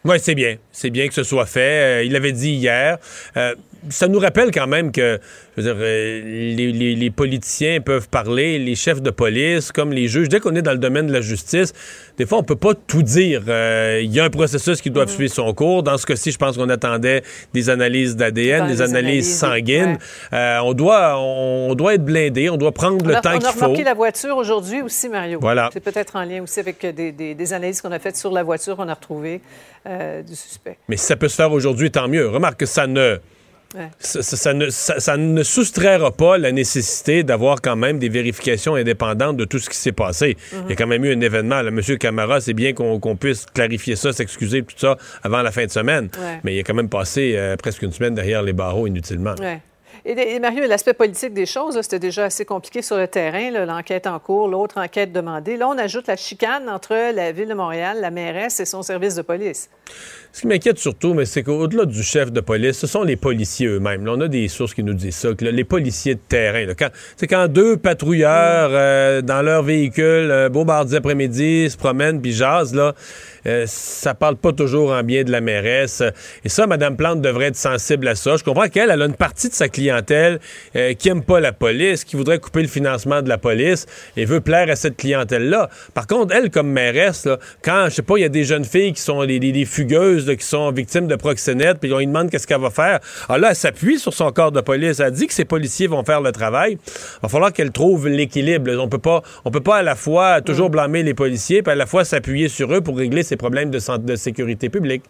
Oui, 0.06 0.16
c'est 0.20 0.36
bien. 0.36 0.56
C'est 0.72 0.90
bien 0.90 1.08
que 1.10 1.14
ce 1.14 1.24
soit 1.24 1.46
fait. 1.46 2.00
Euh, 2.00 2.04
il 2.04 2.14
l'avait 2.14 2.32
dit 2.32 2.52
hier. 2.52 3.00
Euh, 3.36 3.54
ça 3.90 4.08
nous 4.08 4.20
rappelle 4.20 4.52
quand 4.52 4.68
même 4.68 4.92
que 4.92 5.20
je 5.58 5.62
veux 5.62 5.74
dire, 5.74 5.76
euh, 5.78 6.96
les, 6.96 7.10
politiciens 7.12 7.82
peuvent 7.82 8.08
parler, 8.08 8.60
les 8.60 8.76
chefs 8.76 9.02
de 9.02 9.10
police, 9.10 9.72
comme 9.74 9.92
les 9.92 10.08
juges. 10.08 10.30
Dès 10.30 10.40
qu'on 10.40 10.56
est 10.56 10.62
dans 10.62 10.72
le 10.72 10.78
domaine 10.78 11.08
de 11.08 11.14
la 11.14 11.22
justice, 11.22 11.74
des 12.20 12.26
fois, 12.26 12.38
on 12.38 12.44
peut 12.44 12.58
pas 12.58 12.74
tout 12.76 13.02
dire. 13.02 13.44
Euh, 13.48 14.02
Il 14.04 14.12
y 14.14 14.20
a 14.20 14.26
un 14.26 14.30
processus 14.30 14.82
qui 14.82 14.92
doit 14.92 15.08
suivre 15.08 15.34
son 15.34 15.54
cours. 15.54 15.84
Dans 15.84 15.98
ce 15.98 16.06
cas-ci, 16.06 16.32
je 16.32 16.38
pense 16.38 16.58
qu'on 16.58 16.68
attendait 16.70 17.24
des 17.54 17.70
analyses 17.70 18.16
d'ADN, 18.18 18.60
Dans 18.60 18.68
des 18.68 18.82
analyses, 18.82 18.94
analyses, 18.96 19.38
sanguines. 19.40 19.98
Euh, 20.34 20.60
on, 20.64 20.74
doit, 20.74 21.18
on, 21.18 21.74
doit 21.76 21.94
être 21.96 22.04
blindé, 22.04 22.50
on 22.50 22.58
doit 22.58 22.74
prendre 22.74 23.04
On 23.04 23.08
le 23.08 23.16
a, 23.16 23.22
temps 23.22 23.30
on 23.32 23.36
a 23.36 23.40
qu'il 23.40 23.48
faut. 23.58 23.66
remarqué 23.66 23.84
la 23.86 23.94
voiture 23.94 24.36
aujourd'hui 24.36 24.82
aussi, 24.82 25.08
Mario. 25.08 25.40
Voilà. 25.42 25.70
C'est 25.72 25.80
peut-être 25.80 26.18
en 26.18 26.24
lien 26.26 26.44
aussi 26.44 26.60
avec 26.60 26.86
des, 26.86 27.12
des- 27.14 27.34
des 27.36 27.54
analyses 27.54 27.82
qu'on 27.82 27.92
a 27.94 28.00
faites 28.00 28.18
sur 28.18 28.32
la 28.32 28.44
voiture 28.44 28.76
qu'on 28.76 28.90
a 28.90 28.94
retrouvée 28.94 29.40
euh, 29.88 30.22
du 30.22 30.36
suspect. 30.36 30.78
Mais 30.90 30.98
si 30.98 31.06
ça 31.06 31.16
peut 31.16 31.30
se 31.30 31.36
faire 31.36 31.52
aujourd'hui, 31.54 31.90
tant 31.90 32.10
mieux. 32.10 32.28
Remarque 32.28 32.60
que 32.60 32.66
ça 32.66 32.86
ne... 32.86 33.18
Ouais. 33.76 33.90
Ça, 34.00 34.24
ça- 34.24 34.36
ça 34.38 34.54
ne, 34.54 34.70
ça- 34.70 35.00
ça 35.00 35.16
ne 35.16 35.44
soustraira 35.44 36.12
pas 36.12 36.38
la 36.40 36.52
nécessité 36.52 37.22
d'avoir 37.24 37.62
quand 37.62 37.76
même 37.76 38.00
des 38.00 38.10
vérifications 38.10 38.74
indépendantes 38.76 39.38
de 39.38 39.46
tout 39.46 39.60
ce 39.60 39.70
qui 39.70 39.78
s'est 39.78 39.92
passé. 39.92 40.38
Mhm. 40.52 40.60
Il 40.66 40.70
y 40.72 40.74
a 40.74 40.76
quand 40.76 40.88
même 40.88 41.06
eu 41.06 41.14
un 41.14 41.22
événement. 41.22 41.62
Là, 41.62 41.70
Monsieur 41.70 41.98
Camara, 41.98 42.42
c'est 42.42 42.54
bien 42.54 42.74
qu'on 42.74 43.16
puisse 43.16 43.46
clarifier 43.46 43.96
ça, 43.96 44.12
s'excuser, 44.12 44.64
tout 44.64 44.76
ça, 44.78 44.98
avant 45.22 45.42
la 45.44 45.52
fin 45.52 45.66
de 45.66 45.72
semaine. 45.72 46.10
Ouais. 46.20 46.40
Mais 46.44 46.56
il 46.56 46.60
a 46.60 46.64
quand 46.64 46.74
même 46.74 46.90
passé 46.90 47.34
euh, 47.36 47.56
presque 47.58 47.84
une 47.84 47.92
semaine 47.94 48.16
derrière 48.16 48.42
les 48.42 48.54
barreaux 48.54 48.88
inutilement. 48.88 49.36
Ouais. 49.40 49.60
Et, 50.06 50.14
et 50.14 50.40
Mario, 50.40 50.66
l'aspect 50.66 50.94
politique 50.94 51.34
des 51.34 51.46
choses, 51.46 51.80
c'était 51.82 52.00
déjà 52.00 52.24
assez 52.26 52.46
compliqué 52.46 52.82
sur 52.82 52.96
le 52.98 53.08
terrain, 53.08 53.52
l'enquête 53.66 54.08
en 54.08 54.18
cours, 54.18 54.48
l'autre 54.48 54.80
enquête 54.80 55.12
demandée. 55.12 55.58
Là, 55.58 55.68
on 55.68 55.78
ajoute 55.78 56.08
la 56.08 56.16
chicane 56.16 56.70
entre 56.70 56.96
la 57.14 57.34
Ville 57.34 57.50
de 57.50 57.54
Montréal, 57.54 57.98
la 58.00 58.10
mairesse 58.10 58.62
et 58.62 58.66
son 58.66 58.82
service 58.82 59.16
de 59.16 59.22
police. 59.22 59.70
Ce 60.32 60.42
qui 60.42 60.48
m'inquiète 60.48 60.78
surtout, 60.78 61.16
mais 61.16 61.26
c'est 61.26 61.42
qu'au-delà 61.42 61.86
du 61.86 62.04
chef 62.04 62.32
de 62.32 62.40
police, 62.40 62.78
ce 62.78 62.86
sont 62.86 63.04
les 63.04 63.16
policiers 63.16 63.66
eux-mêmes. 63.68 64.06
Là, 64.06 64.14
on 64.16 64.22
a 64.22 64.28
des 64.28 64.48
sources 64.48 64.76
qui 64.76 64.84
nous 64.84 64.94
disent 64.94 65.16
ça, 65.16 65.34
que 65.34 65.44
là, 65.44 65.50
les 65.52 65.64
policiers 65.64 66.14
de 66.14 66.20
terrain, 66.30 66.66
là, 66.68 66.76
quand, 66.76 66.90
c'est 67.18 67.26
quand 67.26 67.48
deux 67.48 67.78
patrouilleurs 67.78 68.70
euh, 68.72 69.22
dans 69.24 69.42
leur 69.42 69.64
véhicule, 69.64 70.32
un 70.32 70.50
beau 70.50 70.66
mardi 70.66 70.96
après-midi, 70.96 71.70
se 71.72 71.78
promènent 71.78 72.22
puis 72.22 72.32
jasent, 72.32 72.76
là, 72.76 72.94
euh, 73.48 73.64
ça 73.68 74.14
parle 74.14 74.36
pas 74.36 74.52
toujours 74.54 74.92
en 74.92 75.02
bien 75.02 75.24
de 75.24 75.32
la 75.32 75.42
mairesse. 75.42 76.04
Et 76.44 76.50
ça, 76.50 76.68
Mme 76.68 76.96
Plante 76.96 77.22
devrait 77.22 77.46
être 77.48 77.56
sensible 77.56 78.08
à 78.08 78.14
ça. 78.16 78.36
Je 78.38 78.44
comprends 78.44 78.68
qu'elle, 78.68 78.92
elle 78.92 79.02
a 79.02 79.06
une 79.06 79.16
partie 79.16 79.50
de 79.50 79.54
sa 79.54 79.68
clientèle 79.68 80.40
euh, 80.76 80.94
qui 80.94 81.10
aime 81.10 81.24
pas 81.24 81.40
la 81.40 81.54
police, 81.54 82.04
qui 82.04 82.18
voudrait 82.18 82.38
couper 82.40 82.62
le 82.62 82.68
financement 82.68 83.22
de 83.22 83.30
la 83.30 83.38
police 83.38 83.88
et 84.16 84.26
veut 84.26 84.42
plaire 84.42 84.70
à 84.70 84.76
cette 84.76 84.98
clientèle-là. 84.98 85.70
Par 85.94 86.06
contre, 86.06 86.36
elle, 86.36 86.52
comme 86.52 86.70
mairesse, 86.70 87.26
là, 87.26 87.40
quand, 87.64 87.86
je 87.90 87.96
sais 87.96 88.02
pas, 88.04 88.18
il 88.18 88.22
y 88.22 88.26
a 88.26 88.30
des 88.30 88.44
jeunes 88.44 88.66
filles 88.66 88.94
qui 88.94 89.02
sont 89.02 89.26
des, 89.26 89.40
des- 89.40 89.66
là, 90.28 90.36
qui 90.36 90.46
sont 90.46 90.72
victimes 90.72 91.08
de 91.08 91.16
proxénètes, 91.16 91.80
puis 91.80 91.92
on 91.94 92.00
lui 92.00 92.08
demande 92.08 92.30
qu'est-ce 92.30 92.48
qu'elle 92.48 92.62
va 92.62 92.70
faire. 92.70 93.00
Alors 93.28 93.40
là, 93.40 93.50
elle 93.50 93.56
s'appuie 93.56 94.00
sur 94.00 94.14
son 94.14 94.32
corps 94.32 94.52
de 94.52 94.62
police. 94.62 95.00
Elle 95.00 95.12
dit 95.12 95.28
que 95.28 95.34
ses 95.34 95.46
policiers 95.46 95.88
vont 95.88 96.04
faire 96.04 96.22
le 96.22 96.32
travail. 96.32 96.74
Il 96.74 97.22
va 97.24 97.30
falloir 97.30 97.54
qu'elle 97.54 97.72
trouve 97.72 98.08
l'équilibre. 98.08 98.72
On 98.80 98.90
peut 98.90 98.98
pas, 98.98 99.22
on 99.46 99.52
peut 99.52 99.62
pas 99.62 99.78
à 99.78 99.84
la 99.84 99.96
fois 99.96 100.42
toujours 100.42 100.70
blâmer 100.70 101.04
les 101.04 101.14
policiers, 101.14 101.62
puis 101.62 101.72
à 101.72 101.76
la 101.76 101.86
fois 101.86 102.06
s'appuyer 102.06 102.48
sur 102.48 102.74
eux 102.74 102.82
pour 102.82 102.98
régler 102.98 103.24
ces 103.24 103.38
problèmes 103.38 103.70
de, 103.70 103.98
de 103.98 104.16
sécurité 104.16 104.70
publique. 104.70 105.04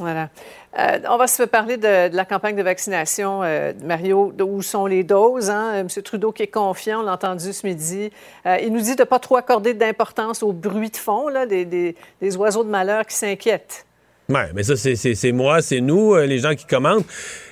Voilà. 0.00 0.30
Euh, 0.78 0.98
on 1.08 1.16
va 1.16 1.26
se 1.28 1.44
parler 1.44 1.76
de, 1.76 2.08
de 2.08 2.16
la 2.16 2.24
campagne 2.24 2.56
de 2.56 2.62
vaccination, 2.62 3.42
euh, 3.44 3.72
Mario. 3.84 4.32
de 4.34 4.42
Où 4.42 4.60
sont 4.60 4.86
les 4.86 5.04
doses? 5.04 5.48
Hein? 5.50 5.74
M. 5.80 5.88
Trudeau 6.02 6.32
qui 6.32 6.42
est 6.42 6.48
confiant, 6.48 7.00
on 7.00 7.04
l'a 7.04 7.12
entendu 7.12 7.52
ce 7.52 7.64
midi. 7.66 8.10
Euh, 8.46 8.56
il 8.60 8.72
nous 8.72 8.80
dit 8.80 8.96
de 8.96 9.02
ne 9.02 9.06
pas 9.06 9.20
trop 9.20 9.36
accorder 9.36 9.72
d'importance 9.74 10.42
au 10.42 10.52
bruit 10.52 10.90
de 10.90 10.96
fond, 10.96 11.28
là, 11.28 11.46
des, 11.46 11.64
des- 11.64 11.94
des 12.20 12.36
oiseaux 12.36 12.64
de 12.64 12.70
malheur 12.70 13.06
qui 13.06 13.14
s'inquiètent. 13.16 13.86
Ouais, 14.28 14.48
mais 14.54 14.62
ça, 14.62 14.74
c'est- 14.74 15.32
moi, 15.32 15.60
c'est 15.60 15.80
nous, 15.82 16.14
euh, 16.14 16.24
les 16.26 16.38
gens 16.38 16.54
qui 16.54 16.64
commentent, 16.64 17.04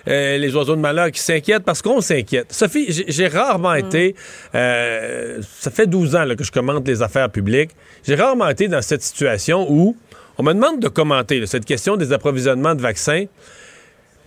euh, 0.08 0.38
les 0.38 0.56
oiseaux 0.56 0.74
de 0.74 0.80
malheur 0.80 1.10
qui 1.10 1.20
s'inquiètent 1.20 1.64
parce 1.64 1.82
qu'on 1.82 2.00
s'inquiète. 2.00 2.50
Sophie, 2.52 2.86
j'ai- 2.88 3.28
rarement 3.28 3.74
été, 3.74 4.16
euh, 4.54 5.40
ça 5.60 5.70
fait 5.70 5.86
12 5.86 6.16
ans 6.16 6.24
là, 6.24 6.34
que 6.34 6.42
je 6.44 6.50
commente 6.50 6.88
les 6.88 7.02
affaires 7.02 7.28
publiques, 7.30 7.70
j'ai 8.04 8.14
rarement 8.14 8.48
été 8.48 8.68
dans 8.68 8.80
cette 8.82 9.02
situation 9.02 9.66
où 9.70 9.94
on 10.42 10.44
me 10.44 10.54
demande 10.54 10.80
de 10.80 10.88
commenter 10.88 11.38
là, 11.38 11.46
cette 11.46 11.64
question 11.64 11.96
des 11.96 12.12
approvisionnements 12.12 12.74
de 12.74 12.82
vaccins. 12.82 13.26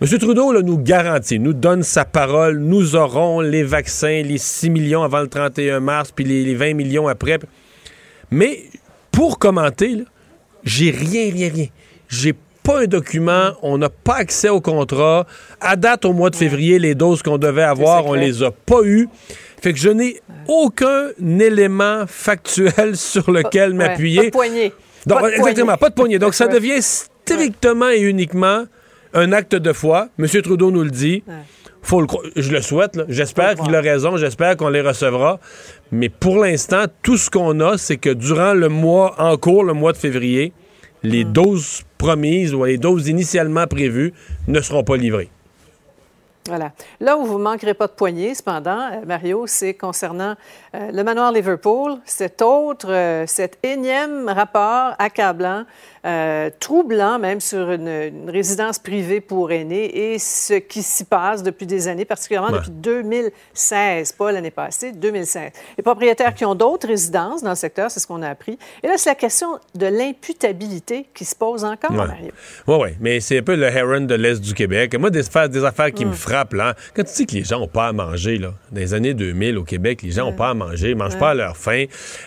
M. 0.00 0.18
Trudeau 0.18 0.50
là, 0.50 0.62
nous 0.62 0.78
garantit, 0.78 1.38
nous 1.38 1.52
donne 1.52 1.82
sa 1.82 2.06
parole, 2.06 2.58
nous 2.58 2.96
aurons 2.96 3.42
les 3.42 3.62
vaccins, 3.62 4.22
les 4.22 4.38
6 4.38 4.70
millions 4.70 5.02
avant 5.02 5.20
le 5.20 5.28
31 5.28 5.80
mars, 5.80 6.12
puis 6.16 6.24
les, 6.24 6.42
les 6.42 6.54
20 6.54 6.72
millions 6.72 7.06
après. 7.06 7.38
Mais 8.30 8.64
pour 9.12 9.38
commenter, 9.38 10.04
j'ai 10.64 10.90
rien, 10.90 11.30
rien, 11.30 11.50
rien. 11.52 11.66
J'ai 12.08 12.34
pas 12.62 12.80
un 12.80 12.86
document, 12.86 13.50
on 13.60 13.76
n'a 13.76 13.90
pas 13.90 14.14
accès 14.14 14.48
au 14.48 14.62
contrat. 14.62 15.26
À 15.60 15.76
date, 15.76 16.06
au 16.06 16.14
mois 16.14 16.30
de 16.30 16.36
février, 16.36 16.78
les 16.78 16.94
doses 16.94 17.22
qu'on 17.22 17.36
devait 17.36 17.62
avoir, 17.62 18.06
on 18.06 18.14
les 18.14 18.42
a 18.42 18.50
pas 18.50 18.80
eues. 18.84 19.10
Fait 19.60 19.74
que 19.74 19.78
je 19.78 19.90
n'ai 19.90 20.22
aucun 20.48 21.08
élément 21.20 22.04
factuel 22.06 22.94
sur 22.96 23.30
lequel 23.30 23.74
m'appuyer. 23.74 24.30
Donc, 25.06 25.20
Pas 25.20 25.30
exactement, 25.30 25.66
poignée. 25.66 25.78
pas 25.80 25.88
de 25.90 25.94
poignée. 25.94 26.18
Donc, 26.18 26.34
ça 26.34 26.48
devient 26.48 26.82
strictement 26.82 27.88
et 27.90 28.00
uniquement 28.00 28.64
un 29.14 29.32
acte 29.32 29.54
de 29.54 29.72
foi. 29.72 30.08
M. 30.18 30.26
Trudeau 30.42 30.70
nous 30.70 30.82
le 30.82 30.90
dit. 30.90 31.22
Faut 31.82 32.00
le 32.00 32.06
cro- 32.08 32.22
je 32.34 32.50
le 32.50 32.60
souhaite. 32.60 32.98
J'espère 33.08 33.54
qu'il 33.54 33.72
a 33.74 33.80
raison. 33.80 34.16
J'espère 34.16 34.56
qu'on 34.56 34.68
les 34.68 34.80
recevra. 34.80 35.38
Mais 35.92 36.08
pour 36.08 36.38
l'instant, 36.44 36.86
tout 37.02 37.16
ce 37.16 37.30
qu'on 37.30 37.60
a, 37.60 37.78
c'est 37.78 37.96
que 37.96 38.10
durant 38.10 38.54
le 38.54 38.68
mois 38.68 39.14
en 39.22 39.36
cours, 39.36 39.62
le 39.62 39.72
mois 39.72 39.92
de 39.92 39.96
février, 39.96 40.52
les 41.04 41.22
doses 41.22 41.82
promises 41.98 42.52
ou 42.54 42.64
les 42.64 42.76
doses 42.78 43.06
initialement 43.08 43.68
prévues 43.68 44.12
ne 44.48 44.60
seront 44.60 44.82
pas 44.82 44.96
livrées. 44.96 45.30
Là 47.00 47.16
où 47.18 47.24
vous 47.24 47.38
ne 47.38 47.44
manquerez 47.44 47.74
pas 47.74 47.86
de 47.86 47.92
poignée, 47.92 48.34
cependant, 48.34 48.90
euh, 48.92 49.04
Mario, 49.06 49.46
c'est 49.46 49.74
concernant 49.74 50.34
euh, 50.74 50.90
le 50.92 51.02
manoir 51.02 51.32
Liverpool, 51.32 51.98
cet 52.04 52.42
autre, 52.42 52.90
euh, 52.90 53.24
cet 53.26 53.58
énième 53.64 54.28
rapport 54.28 54.94
accablant, 54.98 55.64
euh, 56.06 56.50
troublant 56.60 57.18
même 57.18 57.40
sur 57.40 57.70
une, 57.72 57.88
une 57.88 58.30
résidence 58.30 58.78
privée 58.78 59.20
pour 59.20 59.50
aînés 59.50 60.12
et 60.12 60.18
ce 60.20 60.54
qui 60.54 60.82
s'y 60.82 61.04
passe 61.04 61.42
depuis 61.42 61.66
des 61.66 61.88
années, 61.88 62.04
particulièrement 62.04 62.48
Ouais. 62.52 62.58
depuis 62.58 62.70
2016, 62.70 64.12
pas 64.12 64.30
l'année 64.32 64.50
passée, 64.50 64.92
2016. 64.92 65.50
Les 65.76 65.82
propriétaires 65.82 66.34
qui 66.34 66.44
ont 66.44 66.54
d'autres 66.54 66.86
résidences 66.88 67.42
dans 67.42 67.50
le 67.50 67.56
secteur, 67.56 67.90
c'est 67.90 68.00
ce 68.00 68.06
qu'on 68.06 68.22
a 68.22 68.28
appris. 68.28 68.58
Et 68.82 68.86
là, 68.86 68.94
c'est 68.96 69.10
la 69.10 69.14
question 69.16 69.48
de 69.74 69.86
l'imputabilité 69.86 71.06
qui 71.14 71.24
se 71.24 71.34
pose 71.34 71.64
encore, 71.64 71.90
Ouais. 71.90 71.96
Mario. 72.06 72.30
Oui, 72.66 72.76
oui, 72.82 72.88
mais 73.00 73.20
c'est 73.20 73.38
un 73.38 73.42
peu 73.42 73.54
le 73.56 73.64
heron 73.66 74.02
de 74.02 74.14
l'Est 74.14 74.40
du 74.40 74.54
Québec. 74.54 74.94
Moi, 74.98 75.10
des 75.10 75.26
affaires, 75.26 75.48
des 75.48 75.64
affaires 75.64 75.92
qui 75.92 76.04
me 76.04 76.12
frappent, 76.12 76.54
là, 76.54 76.74
quand 76.94 77.04
tu 77.04 77.14
dis 77.14 77.26
que 77.26 77.32
les 77.34 77.44
gens 77.44 77.58
n'ont 77.60 77.68
pas 77.68 77.88
à 77.88 77.92
manger, 77.92 78.38
là, 78.38 78.52
dans 78.70 78.80
les 78.80 78.94
années 78.94 79.14
2000 79.14 79.58
au 79.58 79.64
Québec, 79.64 80.02
les 80.02 80.10
gens 80.12 80.26
n'ont 80.26 80.36
pas 80.36 80.50
à 80.50 80.54
manger, 80.54 80.90
ils 80.90 80.96
mangent 80.96 81.18
pas 81.18 81.30
à 81.30 81.34
leur 81.34 81.56
faim. 81.56 81.84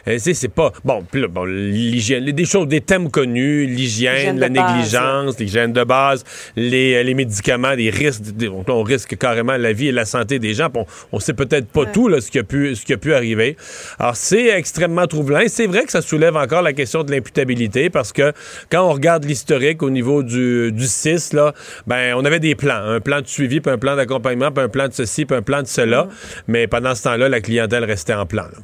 Euh, 0.08 0.14
tu 0.14 0.20
sais, 0.20 0.34
c'est 0.34 0.48
pas... 0.50 0.72
Bon, 0.84 1.04
puis 1.10 1.22
là, 1.22 1.28
bon, 1.28 1.46
l'hygiène, 1.46 2.26
des 2.26 2.46
choses, 2.46 2.68
des 2.68 2.82
thèmes 2.82 3.10
connus, 3.10 3.68
l'hygiène, 3.70 4.40
la 4.40 4.50
négligence, 4.50 5.40
l'hygiène 5.40 5.74
de 5.74 5.84
base, 5.84 6.24
les, 6.56 6.96
euh, 6.96 7.04
les 7.04 7.14
médicaments, 7.14 7.72
les 7.72 7.90
risques, 7.90 8.24
on, 8.44 8.64
on 8.72 8.84
risque 8.84 9.18
carrément 9.18 9.58
la 9.58 9.74
vie 9.74 9.88
et 9.88 9.92
la 9.92 10.06
santé 10.06 10.40
des 10.40 10.54
gens. 10.54 10.70
On, 10.76 10.86
on 11.12 11.20
sait 11.20 11.34
peut-être 11.34 11.68
pas 11.68 11.86
tout, 11.86 12.08
là, 12.08 12.22
ce 12.22 12.32
qui 12.32 12.40
a 12.40 12.44
pu, 12.44 12.76
ce 12.76 12.86
qui 12.86 12.94
a 12.94 12.98
pu 12.98 13.14
arriver. 13.14 13.58
Alors, 14.00 14.16
c'est 14.16 14.48
extrêmement 14.48 15.08
troublant. 15.08 15.40
Et 15.40 15.50
c'est 15.50 15.68
vrai 15.68 15.84
que 15.86 15.92
ça 15.92 16.02
soulève 16.02 16.36
encore 16.36 16.62
la 16.62 16.74
question 16.74 17.04
de 17.04 17.12
l'imputabilité 17.12 17.90
parce 17.90 18.12
que 18.14 18.34
quand 18.72 18.84
on 18.88 18.94
regarde 18.94 19.26
l'historique 19.26 19.84
au 19.84 19.90
niveau 19.90 20.24
du, 20.24 20.72
du 20.72 20.86
CIS, 20.86 21.34
là, 21.34 21.54
ben, 21.88 22.14
on 22.16 22.26
avait 22.26 22.40
des 22.40 22.56
plans. 22.56 22.82
Un 22.84 23.00
plan 23.00 23.22
de 23.22 23.28
suivi, 23.28 23.62
puis 23.62 23.72
un 23.72 23.78
plan 23.78 23.96
d'accompagnement, 23.96 24.52
puis 24.52 24.64
un 24.64 24.70
plan 24.70 24.88
de 24.88 24.94
ceci, 24.94 25.26
puis 25.26 25.38
un 25.38 25.42
plan 25.42 25.62
de 25.62 25.68
cela. 25.68 26.08
Mais 26.48 26.68
pendant 26.68 26.96
ce 26.96 27.04
temps-là, 27.04 27.30
la 27.30 27.42
clientèle 27.42 27.84
restait 27.84 28.14
en 28.14 28.26
plan. 28.26 28.44
là. 28.44 28.58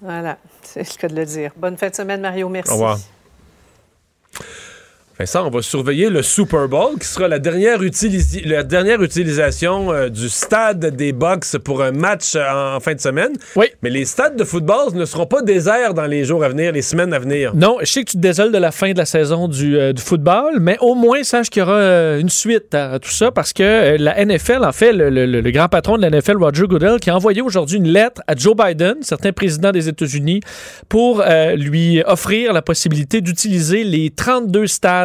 Voilà, 0.00 0.38
c'est 0.62 0.80
le 0.80 1.00
cas 1.00 1.08
de 1.08 1.16
le 1.16 1.24
dire. 1.24 1.52
Bonne 1.56 1.76
fin 1.76 1.88
de 1.88 1.94
semaine, 1.94 2.20
Mario. 2.20 2.48
Merci. 2.48 2.70
Au 2.70 2.74
revoir. 2.74 2.98
Vincent, 5.16 5.46
on 5.46 5.50
va 5.50 5.62
surveiller 5.62 6.10
le 6.10 6.22
Super 6.24 6.66
Bowl, 6.68 6.98
qui 6.98 7.06
sera 7.06 7.28
la 7.28 7.38
dernière, 7.38 7.80
utilisi- 7.82 8.44
la 8.44 8.64
dernière 8.64 9.00
utilisation 9.00 9.92
euh, 9.92 10.08
du 10.08 10.28
stade 10.28 10.84
des 10.96 11.12
Bucks 11.12 11.56
pour 11.62 11.82
un 11.84 11.92
match 11.92 12.32
euh, 12.34 12.74
en 12.76 12.80
fin 12.80 12.94
de 12.94 13.00
semaine. 13.00 13.30
Oui. 13.54 13.66
Mais 13.82 13.90
les 13.90 14.06
stades 14.06 14.34
de 14.36 14.42
football 14.42 14.92
ne 14.94 15.04
seront 15.04 15.26
pas 15.26 15.42
déserts 15.42 15.94
dans 15.94 16.06
les 16.06 16.24
jours 16.24 16.42
à 16.42 16.48
venir, 16.48 16.72
les 16.72 16.82
semaines 16.82 17.12
à 17.14 17.20
venir. 17.20 17.54
Non, 17.54 17.78
je 17.80 17.86
sais 17.86 18.00
que 18.02 18.10
tu 18.10 18.16
te 18.16 18.22
désoles 18.22 18.50
de 18.50 18.58
la 18.58 18.72
fin 18.72 18.90
de 18.92 18.98
la 18.98 19.04
saison 19.04 19.46
du, 19.46 19.78
euh, 19.78 19.92
du 19.92 20.02
football, 20.02 20.58
mais 20.58 20.76
au 20.80 20.96
moins 20.96 21.22
sache 21.22 21.48
qu'il 21.48 21.60
y 21.60 21.62
aura 21.62 21.74
euh, 21.74 22.18
une 22.18 22.28
suite 22.28 22.74
à, 22.74 22.94
à 22.94 22.98
tout 22.98 23.10
ça 23.10 23.30
parce 23.30 23.52
que 23.52 23.96
la 23.96 24.24
NFL, 24.24 24.64
en 24.64 24.72
fait, 24.72 24.92
le, 24.92 25.10
le- 25.10 25.50
grand 25.52 25.68
patron 25.68 25.96
de 25.96 26.02
la 26.02 26.10
NFL, 26.10 26.38
Roger 26.38 26.66
Goodell, 26.66 26.98
qui 26.98 27.10
a 27.10 27.14
envoyé 27.16 27.40
aujourd'hui 27.40 27.76
une 27.78 27.86
lettre 27.88 28.20
à 28.26 28.34
Joe 28.34 28.56
Biden, 28.56 28.96
certain 29.02 29.30
président 29.30 29.70
des 29.70 29.88
États-Unis, 29.88 30.40
pour 30.88 31.22
lui 31.54 32.02
offrir 32.04 32.52
la 32.52 32.62
possibilité 32.62 33.20
d'utiliser 33.20 33.84
les 33.84 34.10
32 34.10 34.66
stades 34.66 35.03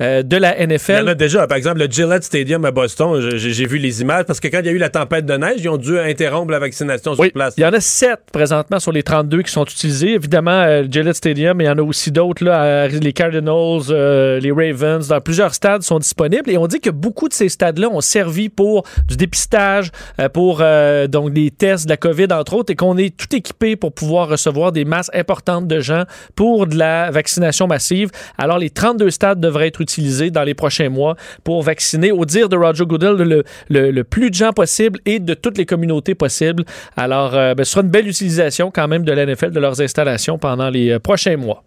euh, 0.00 0.22
de 0.22 0.36
la 0.36 0.56
Il 0.60 0.70
y 0.70 0.74
NFL. 0.74 1.04
en 1.04 1.06
a 1.08 1.14
déjà. 1.14 1.46
Par 1.46 1.56
exemple, 1.56 1.78
le 1.78 1.86
Gillette 1.86 2.24
Stadium 2.24 2.64
à 2.64 2.70
Boston, 2.70 3.36
j'ai 3.36 3.66
vu 3.66 3.78
les 3.78 4.00
images, 4.02 4.24
parce 4.24 4.40
que 4.40 4.48
quand 4.48 4.60
il 4.60 4.66
y 4.66 4.68
a 4.68 4.72
eu 4.72 4.78
la 4.78 4.88
tempête 4.90 5.26
de 5.26 5.34
neige, 5.36 5.56
ils 5.58 5.68
ont 5.68 5.76
dû 5.76 5.98
interrompre 5.98 6.50
la 6.50 6.58
vaccination 6.58 7.14
sur 7.14 7.32
place. 7.32 7.54
il 7.56 7.62
y 7.62 7.66
en 7.66 7.72
a 7.72 7.80
sept 7.80 8.20
présentement 8.32 8.78
sur 8.80 8.92
les 8.92 9.02
32 9.02 9.42
qui 9.42 9.50
sont 9.52 9.64
utilisés. 9.64 10.14
Évidemment, 10.14 10.50
euh, 10.50 10.82
le 10.82 10.88
Gillette 10.90 11.16
Stadium, 11.16 11.56
mais 11.56 11.64
il 11.64 11.66
y 11.68 11.70
en 11.70 11.78
a 11.78 11.82
aussi 11.82 12.10
d'autres. 12.10 12.44
Les 12.44 13.12
Cardinals, 13.12 13.82
euh, 13.90 14.40
les 14.40 14.52
Ravens, 14.52 15.06
dans 15.08 15.20
plusieurs 15.20 15.54
stades 15.54 15.82
sont 15.82 15.98
disponibles. 15.98 16.50
Et 16.50 16.58
on 16.58 16.66
dit 16.66 16.80
que 16.80 16.90
beaucoup 16.90 17.28
de 17.28 17.34
ces 17.34 17.48
stades-là 17.48 17.88
ont 17.88 18.00
servi 18.00 18.48
pour 18.48 18.84
du 19.08 19.16
dépistage, 19.16 19.90
euh, 20.20 20.28
pour 20.28 20.62
donc 21.08 21.32
des 21.32 21.50
tests 21.50 21.84
de 21.84 21.90
la 21.90 21.96
COVID, 21.96 22.28
entre 22.32 22.54
autres, 22.54 22.72
et 22.72 22.76
qu'on 22.76 22.96
est 22.96 23.16
tout 23.16 23.34
équipé 23.34 23.76
pour 23.76 23.92
pouvoir 23.92 24.28
recevoir 24.28 24.72
des 24.72 24.84
masses 24.84 25.10
importantes 25.14 25.66
de 25.66 25.80
gens 25.80 26.04
pour 26.34 26.66
de 26.66 26.76
la 26.76 27.10
vaccination 27.10 27.66
massive. 27.66 28.10
Alors, 28.38 28.58
les 28.58 28.70
32 28.70 29.10
stades 29.10 29.35
devraient 29.40 29.68
être 29.68 29.80
utilisés 29.80 30.30
dans 30.30 30.44
les 30.44 30.54
prochains 30.54 30.88
mois 30.88 31.16
pour 31.44 31.62
vacciner, 31.62 32.12
au 32.12 32.24
dire 32.24 32.48
de 32.48 32.56
Roger 32.56 32.84
Goodell, 32.84 33.44
le, 33.68 34.02
plus 34.04 34.30
de 34.30 34.34
gens 34.34 34.52
possible 34.52 35.00
et 35.06 35.18
de 35.18 35.34
toutes 35.34 35.58
les 35.58 35.66
communautés 35.66 36.14
possibles. 36.14 36.64
Alors, 36.96 37.34
euh, 37.34 37.54
ben, 37.54 37.64
ce 37.64 37.72
sera 37.72 37.82
une 37.82 37.90
belle 37.90 38.08
utilisation 38.08 38.70
quand 38.70 38.88
même 38.88 39.04
de 39.04 39.12
la 39.12 39.26
NFL, 39.26 39.50
de 39.50 39.60
leurs 39.60 39.80
installations 39.80 40.38
pendant 40.38 40.70
les 40.70 40.90
euh, 40.90 40.98
prochains 40.98 41.36
mois. 41.36 41.64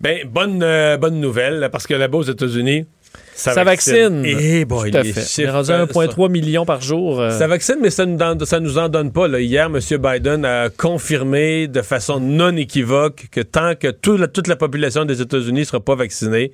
Ben, 0.00 0.26
bonne, 0.26 0.62
euh, 0.62 0.96
bonne 0.96 1.20
nouvelle, 1.20 1.68
parce 1.70 1.86
que 1.86 1.94
là-bas 1.94 2.18
aux 2.18 2.22
États-Unis, 2.22 2.86
ça, 3.34 3.52
Ça 3.52 3.64
vaccine. 3.64 4.22
Eh 4.26 4.64
boy, 4.64 4.90
Tout 4.90 4.98
à 4.98 5.04
fait. 5.04 5.42
On 5.42 5.46
est 5.46 5.50
rendu 5.50 5.70
à 5.72 5.80
euh, 5.80 5.86
1,3 5.86 6.30
million 6.30 6.64
par 6.64 6.80
jour. 6.80 7.20
euh. 7.20 7.30
Ça 7.30 7.46
vaccine, 7.46 7.76
mais 7.82 7.90
ça 7.90 8.06
nous, 8.06 8.16
donne- 8.16 8.44
ça 8.44 8.60
nous 8.60 8.78
en 8.78 8.88
donne 8.88 9.10
pas. 9.12 9.26
là. 9.28 9.40
Hier, 9.40 9.66
M. 9.66 9.78
Biden 9.98 10.44
a 10.44 10.68
confirmé 10.70 11.66
de 11.68 11.82
façon 11.82 12.20
non 12.20 12.56
équivoque 12.56 13.26
que 13.30 13.40
tant 13.40 13.74
que 13.74 13.88
tout 13.90 14.16
la- 14.16 14.28
toute 14.28 14.46
la 14.46 14.56
population 14.56 15.04
des 15.04 15.20
États-Unis 15.20 15.60
ne 15.60 15.64
sera 15.64 15.80
pas 15.80 15.94
vaccinée, 15.96 16.52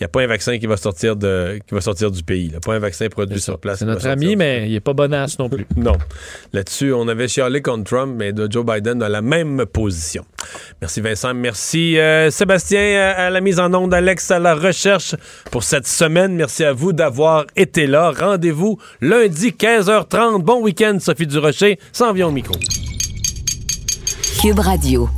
il 0.00 0.02
n'y 0.02 0.06
a 0.06 0.08
pas 0.08 0.22
un 0.22 0.26
vaccin 0.26 0.58
qui 0.58 0.66
va 0.66 0.76
sortir, 0.76 1.14
de, 1.14 1.60
qui 1.66 1.74
va 1.74 1.80
sortir 1.80 2.10
du 2.10 2.24
pays. 2.24 2.48
là. 2.48 2.58
Pas 2.58 2.74
un 2.74 2.78
vaccin 2.80 3.08
produit 3.08 3.40
sur 3.40 3.58
place. 3.60 3.78
C'est 3.80 3.84
notre 3.84 4.08
ami, 4.08 4.34
mais 4.34 4.66
il 4.66 4.72
n'est 4.72 4.80
pas 4.80 4.94
bonasse 4.94 5.38
non 5.38 5.48
plus. 5.48 5.64
non. 5.76 5.92
Là-dessus, 6.52 6.92
on 6.92 7.06
avait 7.06 7.28
chialé 7.28 7.62
contre 7.62 7.84
Trump, 7.84 8.14
mais 8.18 8.32
de 8.32 8.50
Joe 8.50 8.64
Biden 8.66 8.98
dans 8.98 9.08
la 9.08 9.22
même 9.22 9.64
position. 9.66 10.24
Merci 10.80 11.00
Vincent. 11.02 11.34
Merci 11.34 11.98
euh, 11.98 12.30
Sébastien 12.30 12.80
à, 13.00 13.26
à 13.26 13.30
la 13.30 13.40
mise 13.40 13.60
en 13.60 13.72
onde, 13.74 13.94
Alex 13.94 14.30
à 14.32 14.40
la 14.40 14.54
recherche 14.56 15.14
pour 15.52 15.62
cette 15.62 15.86
semaine. 15.86 16.34
Merci 16.34 16.64
à 16.64 16.72
vous 16.72 16.92
d'avoir 16.92 17.46
été 17.54 17.86
là. 17.86 18.10
Rendez-vous 18.10 18.78
lundi 19.00 19.50
15h30. 19.50 20.42
Bon 20.42 20.60
week-end, 20.62 20.98
Sophie 21.00 21.26
Durocher. 21.28 21.78
S'en 21.92 22.12
vient 22.12 22.26
au 22.26 22.32
micro. 22.32 22.54
Cube 24.40 24.58
Radio. 24.58 25.08